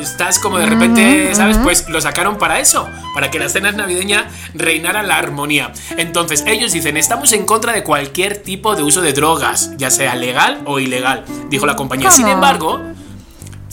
estás 0.00 0.38
como 0.38 0.58
de 0.58 0.66
repente, 0.66 1.34
¿sabes? 1.34 1.58
Pues 1.58 1.88
lo 1.88 2.00
sacaron 2.00 2.38
para 2.38 2.60
eso. 2.60 2.88
Para 3.12 3.28
que 3.28 3.40
las 3.40 3.52
cenas 3.52 3.74
navideñas 3.74 4.26
reinara 4.54 5.02
la 5.02 5.18
armonía. 5.18 5.72
Entonces, 5.96 6.44
ellos 6.46 6.70
dicen: 6.70 6.96
Estamos 6.96 7.32
en 7.32 7.44
contra 7.44 7.72
de 7.72 7.82
cualquier 7.82 8.36
tipo 8.36 8.76
de 8.76 8.84
uso 8.84 9.00
de 9.00 9.12
drogas, 9.12 9.76
ya 9.78 9.90
sea 9.90 10.14
legal 10.14 10.60
o 10.64 10.78
ilegal, 10.78 11.24
dijo 11.50 11.66
la 11.66 11.74
compañía. 11.74 12.12
Sin 12.12 12.28
embargo. 12.28 12.80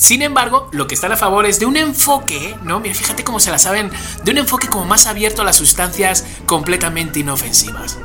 Sin 0.01 0.23
embargo, 0.23 0.67
lo 0.71 0.87
que 0.87 0.95
están 0.95 1.11
a 1.11 1.15
favor 1.15 1.45
es 1.45 1.59
de 1.59 1.67
un 1.67 1.77
enfoque, 1.77 2.55
¿no? 2.63 2.79
Mira, 2.79 2.95
fíjate 2.95 3.23
cómo 3.23 3.39
se 3.39 3.51
la 3.51 3.59
saben, 3.59 3.91
de 4.23 4.31
un 4.31 4.39
enfoque 4.39 4.67
como 4.67 4.83
más 4.85 5.05
abierto 5.05 5.43
a 5.43 5.45
las 5.45 5.57
sustancias 5.57 6.25
completamente 6.47 7.19
inofensivas. 7.19 7.99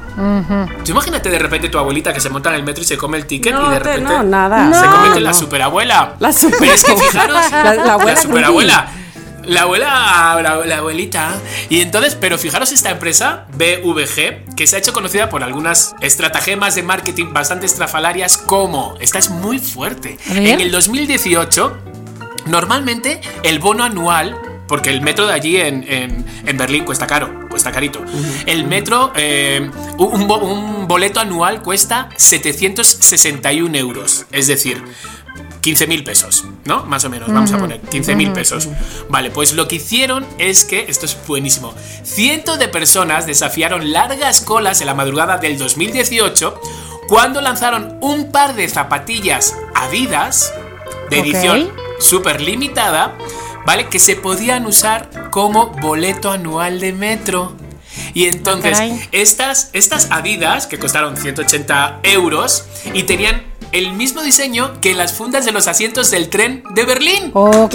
Tú 0.84 0.92
imagínate 0.92 1.30
de 1.30 1.38
repente 1.38 1.70
tu 1.70 1.78
abuelita 1.78 2.12
que 2.12 2.20
se 2.20 2.28
monta 2.28 2.50
en 2.50 2.56
el 2.56 2.64
metro 2.64 2.82
y 2.82 2.86
se 2.86 2.98
come 2.98 3.16
el 3.16 3.24
ticket 3.26 3.54
No, 3.54 3.68
y 3.68 3.70
de 3.70 3.80
te- 3.80 3.84
repente 3.94 4.12
no, 4.12 4.22
nada. 4.24 4.78
se 4.78 4.84
No, 4.86 4.92
convierte 4.92 5.18
en 5.20 5.24
la 5.24 5.32
superabuela. 5.32 6.16
La 6.18 6.32
super- 6.34 6.58
Pero 6.58 6.72
es 6.72 6.84
que 6.84 6.96
fijaros, 6.96 7.50
La- 7.50 7.74
la 7.74 7.92
abuela 7.94 8.20
superabuela. 8.20 8.88
La 9.46 9.62
abuela, 9.62 10.38
la, 10.42 10.66
la 10.66 10.78
abuelita. 10.78 11.34
Y 11.68 11.80
entonces, 11.80 12.14
pero 12.14 12.36
fijaros 12.38 12.72
esta 12.72 12.90
empresa, 12.90 13.46
BVG, 13.56 14.54
que 14.56 14.66
se 14.66 14.76
ha 14.76 14.78
hecho 14.78 14.92
conocida 14.92 15.28
por 15.28 15.42
algunas 15.44 15.94
estratagemas 16.00 16.74
de 16.74 16.82
marketing 16.82 17.32
bastante 17.32 17.66
estrafalarias 17.66 18.36
como, 18.38 18.94
esta 19.00 19.18
es 19.18 19.30
muy 19.30 19.58
fuerte, 19.58 20.18
en 20.30 20.60
el 20.60 20.70
2018, 20.70 21.76
normalmente 22.46 23.20
el 23.42 23.58
bono 23.58 23.84
anual, 23.84 24.36
porque 24.68 24.90
el 24.90 25.00
metro 25.00 25.26
de 25.26 25.32
allí 25.32 25.56
en, 25.58 25.84
en- 25.88 26.26
en 26.44 26.56
Berlín 26.56 26.84
cuesta 26.84 27.06
caro, 27.06 27.46
cuesta 27.48 27.70
carito, 27.72 28.02
el 28.46 28.64
metro, 28.66 29.12
eh, 29.16 29.70
un, 29.98 30.22
un 30.30 30.88
boleto 30.88 31.20
anual 31.20 31.62
cuesta 31.62 32.08
761 32.16 33.76
euros, 33.76 34.26
es 34.32 34.46
decir... 34.48 34.82
15 35.66 35.88
mil 35.88 36.04
pesos, 36.04 36.44
¿no? 36.64 36.84
Más 36.84 37.04
o 37.06 37.10
menos, 37.10 37.28
vamos 37.28 37.50
a 37.50 37.58
poner 37.58 37.80
15 37.80 38.14
mil 38.14 38.30
pesos. 38.30 38.68
Vale, 39.08 39.32
pues 39.32 39.52
lo 39.52 39.66
que 39.66 39.74
hicieron 39.74 40.24
es 40.38 40.64
que, 40.64 40.86
esto 40.86 41.06
es 41.06 41.18
buenísimo, 41.26 41.74
cientos 42.04 42.60
de 42.60 42.68
personas 42.68 43.26
desafiaron 43.26 43.90
largas 43.90 44.42
colas 44.42 44.80
en 44.80 44.86
la 44.86 44.94
madrugada 44.94 45.38
del 45.38 45.58
2018 45.58 46.60
cuando 47.08 47.40
lanzaron 47.40 47.98
un 48.00 48.30
par 48.30 48.54
de 48.54 48.68
zapatillas 48.68 49.56
Adidas 49.74 50.54
de 51.10 51.18
edición 51.18 51.72
súper 51.98 52.40
limitada, 52.40 53.18
¿vale? 53.66 53.88
Que 53.88 53.98
se 53.98 54.14
podían 54.14 54.66
usar 54.66 55.30
como 55.32 55.70
boleto 55.70 56.30
anual 56.30 56.78
de 56.78 56.92
metro. 56.92 57.56
Y 58.14 58.26
entonces, 58.26 58.78
caray. 58.78 59.08
estas, 59.10 59.70
estas 59.72 60.12
Adidas, 60.12 60.68
que 60.68 60.78
costaron 60.78 61.16
180 61.16 62.02
euros, 62.04 62.66
y 62.94 63.02
tenían 63.02 63.55
el 63.76 63.92
mismo 63.92 64.22
diseño 64.22 64.72
que 64.80 64.94
las 64.94 65.12
fundas 65.12 65.44
de 65.44 65.52
los 65.52 65.68
asientos 65.68 66.10
del 66.10 66.28
tren 66.28 66.64
de 66.70 66.84
Berlín. 66.84 67.30
Ok, 67.34 67.74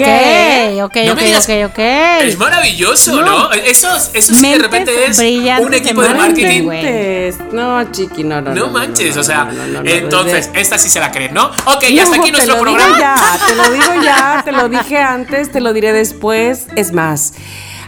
No 0.78 0.84
ok, 0.86 0.94
me 1.16 1.24
digas- 1.24 1.44
ok, 1.48 1.70
ok. 1.70 1.78
Es 2.22 2.38
maravilloso, 2.38 3.20
No. 3.20 3.22
¿no? 3.48 3.52
Eso, 3.52 3.88
eso 4.12 4.34
sí 4.34 4.48
de 4.52 4.58
repente 4.58 4.92
es 5.06 5.18
un 5.18 5.74
equipo 5.74 6.02
de 6.02 6.14
marketing. 6.14 6.64
Pues, 6.64 7.36
No, 7.52 7.90
chiqui, 7.92 8.24
no, 8.24 8.40
no. 8.40 8.54
No 8.54 8.68
manches, 8.68 9.16
o 9.16 9.22
sea, 9.22 9.44
no, 9.44 9.52
no, 9.52 9.66
no, 9.66 9.82
no, 9.82 9.90
entonces, 9.90 10.50
esta 10.54 10.78
sí 10.78 10.88
se 10.88 10.98
la 11.00 11.10
creen, 11.12 11.34
¿no? 11.34 11.46
Ok, 11.66 11.84
y 11.88 11.98
hasta 11.98 12.16
aquí 12.16 12.26
te 12.32 12.32
nuestro 12.32 12.56
lo 12.56 12.64
digo 12.64 12.76
programa. 12.76 12.98
ya, 12.98 13.38
te 13.46 13.54
lo 13.54 13.70
digo 13.70 14.02
ya, 14.02 14.42
te 14.44 14.52
lo 14.52 14.68
dije 14.68 14.98
antes, 14.98 15.52
te 15.52 15.60
lo 15.60 15.72
diré 15.72 15.92
después. 15.92 16.66
Es 16.76 16.92
más, 16.92 17.34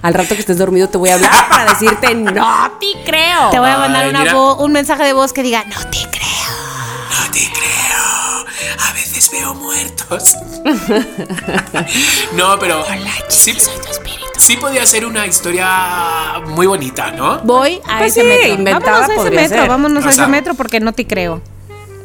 al 0.03 0.15
rato 0.15 0.35
que 0.35 0.41
estés 0.41 0.59
dormido 0.59 0.89
te 0.89 0.99
voy 0.99 1.11
a 1.11 1.15
hablar 1.15 1.49
para 1.49 1.73
decirte 1.73 2.15
no 2.15 2.73
te 2.78 2.86
creo. 3.05 3.51
Te 3.51 3.59
voy 3.59 3.70
a 3.70 3.78
mandar 3.78 4.05
Ay, 4.05 4.11
una 4.11 4.35
un 4.57 4.73
mensaje 4.73 5.03
de 5.05 5.12
voz 5.12 5.32
que 5.32 5.43
diga, 5.43 5.65
no 5.65 5.81
te 5.91 5.99
creo. 6.11 6.44
Veo 9.35 9.55
muertos. 9.55 10.36
no, 12.35 12.59
pero. 12.59 12.85
sí, 13.28 13.55
sí 14.39 14.56
podía 14.56 14.86
ser 14.86 15.05
una 15.06 15.27
historia 15.27 16.40
muy 16.48 16.66
bonita, 16.66 17.11
¿no? 17.11 17.39
Voy 17.40 17.81
a 17.89 17.98
Pues 17.98 18.16
ese 18.16 18.23
sí, 18.23 18.27
metro. 18.28 18.55
inventada 18.55 19.01
vámonos 19.09 19.19
a 19.19 19.28
ese 19.28 19.31
metro, 19.36 19.59
ser. 19.59 19.69
vámonos 19.69 20.05
O 20.05 20.09
a 20.09 20.12
sea- 20.12 20.24
ese 20.24 20.31
metro 20.31 20.55
porque 20.55 20.81
no 20.81 20.93
te 20.93 21.06
creo. 21.06 21.43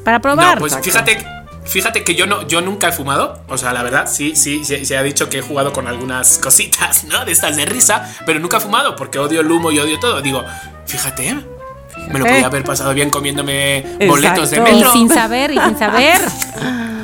Para 0.03 0.19
probar. 0.21 0.55
No, 0.55 0.59
pues 0.61 0.75
fíjate, 0.81 1.23
fíjate 1.65 2.03
que 2.03 2.15
yo 2.15 2.25
no, 2.25 2.47
yo 2.47 2.61
nunca 2.61 2.87
he 2.87 2.91
fumado. 2.91 3.43
O 3.47 3.57
sea, 3.57 3.73
la 3.73 3.83
verdad, 3.83 4.07
sí, 4.07 4.35
sí, 4.35 4.63
sí, 4.65 4.85
se 4.85 4.97
ha 4.97 5.03
dicho 5.03 5.29
que 5.29 5.39
he 5.39 5.41
jugado 5.41 5.71
con 5.73 5.87
algunas 5.87 6.37
cositas, 6.39 7.03
¿no? 7.05 7.25
De 7.25 7.31
estas 7.31 7.55
de 7.57 7.65
risa, 7.65 8.15
pero 8.25 8.39
nunca 8.39 8.57
he 8.57 8.59
fumado 8.61 8.95
porque 8.95 9.19
odio 9.19 9.41
el 9.41 9.51
humo 9.51 9.71
y 9.71 9.79
odio 9.79 9.99
todo. 9.99 10.21
Digo, 10.21 10.43
fíjate, 10.87 11.35
me 12.09 12.17
lo 12.19 12.25
podía 12.25 12.45
haber 12.47 12.63
pasado 12.63 12.93
bien 12.93 13.09
comiéndome 13.09 13.97
boletos 14.07 14.49
de 14.51 14.57
Exacto. 14.57 14.71
y 14.71 14.75
metro. 14.75 14.93
sin 14.93 15.09
saber, 15.09 15.51
y 15.51 15.59
sin 15.59 15.77
saber. 15.77 16.21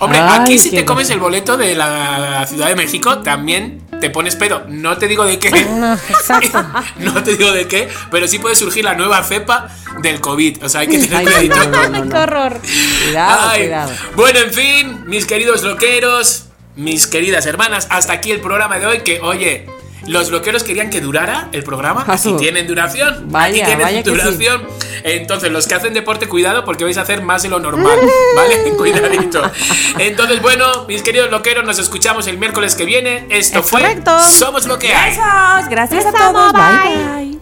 Hombre, 0.00 0.18
Ay, 0.18 0.40
aquí 0.40 0.58
si 0.58 0.70
te 0.70 0.84
comes 0.84 1.10
el 1.10 1.20
boleto 1.20 1.56
de 1.56 1.74
la 1.74 2.46
Ciudad 2.48 2.68
de 2.68 2.74
México, 2.74 3.18
también 3.18 3.82
te 4.00 4.08
pones 4.08 4.34
pedo. 4.34 4.64
No 4.66 4.96
te 4.96 5.06
digo 5.06 5.24
de 5.24 5.38
qué. 5.38 5.50
No, 5.80 5.94
exacto. 5.94 6.64
no 6.98 7.22
te 7.22 7.36
digo 7.36 7.52
de 7.52 7.68
qué, 7.68 7.88
pero 8.10 8.26
sí 8.26 8.38
puede 8.38 8.54
surgir 8.54 8.84
la 8.84 8.94
nueva 8.94 9.22
cepa 9.22 9.68
del 10.02 10.20
COVID. 10.20 10.64
O 10.64 10.68
sea, 10.68 10.80
hay 10.80 10.88
que 10.88 10.98
tener 10.98 11.22
cuidadito. 11.22 11.56
no, 11.56 11.64
no, 11.66 11.88
no, 11.88 12.04
no. 12.04 12.10
Qué 12.10 12.16
horror. 12.16 12.60
Cuidado, 13.04 13.48
Ay, 13.50 13.60
cuidado. 13.60 13.92
Bueno, 14.16 14.38
en 14.40 14.52
fin, 14.52 15.04
mis 15.06 15.26
queridos 15.26 15.62
loqueros, 15.62 16.46
mis 16.76 17.06
queridas 17.06 17.44
hermanas, 17.46 17.86
hasta 17.90 18.14
aquí 18.14 18.30
el 18.30 18.40
programa 18.40 18.78
de 18.78 18.86
hoy. 18.86 19.00
Que, 19.00 19.20
oye, 19.20 19.66
los 20.10 20.30
loqueros 20.30 20.64
querían 20.64 20.90
que 20.90 21.00
durara 21.00 21.48
el 21.52 21.62
programa. 21.62 22.02
Aquí 22.02 22.12
Asu. 22.12 22.36
tienen 22.36 22.66
duración. 22.66 23.26
Vaya, 23.30 23.46
aquí 23.46 23.64
tienen 23.64 23.86
vaya 23.86 24.02
que 24.02 24.10
duración. 24.10 24.66
Entonces, 25.04 25.52
los 25.52 25.68
que 25.68 25.76
hacen 25.76 25.94
deporte, 25.94 26.28
cuidado 26.28 26.64
porque 26.64 26.82
vais 26.82 26.98
a 26.98 27.02
hacer 27.02 27.22
más 27.22 27.44
de 27.44 27.48
lo 27.48 27.60
normal. 27.60 27.96
¿Vale? 28.36 28.72
Cuidadito. 28.76 29.40
Entonces, 29.98 30.42
bueno, 30.42 30.84
mis 30.88 31.02
queridos 31.02 31.30
loqueros, 31.30 31.64
nos 31.64 31.78
escuchamos 31.78 32.26
el 32.26 32.38
miércoles 32.38 32.74
que 32.74 32.84
viene. 32.84 33.26
Esto 33.30 33.60
Es 33.60 33.70
fue 33.70 33.82
correcto. 33.82 34.18
Somos 34.24 34.66
lo 34.66 34.78
que 34.78 34.92
hay. 34.92 35.10
Besos, 35.10 35.68
gracias 35.70 36.06
a 36.06 36.12
todos. 36.12 36.52
bye. 36.52 36.60
bye. 36.62 37.38
bye. 37.38 37.40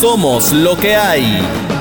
Somos 0.00 0.52
lo 0.52 0.76
que 0.76 0.96
hay. 0.96 1.73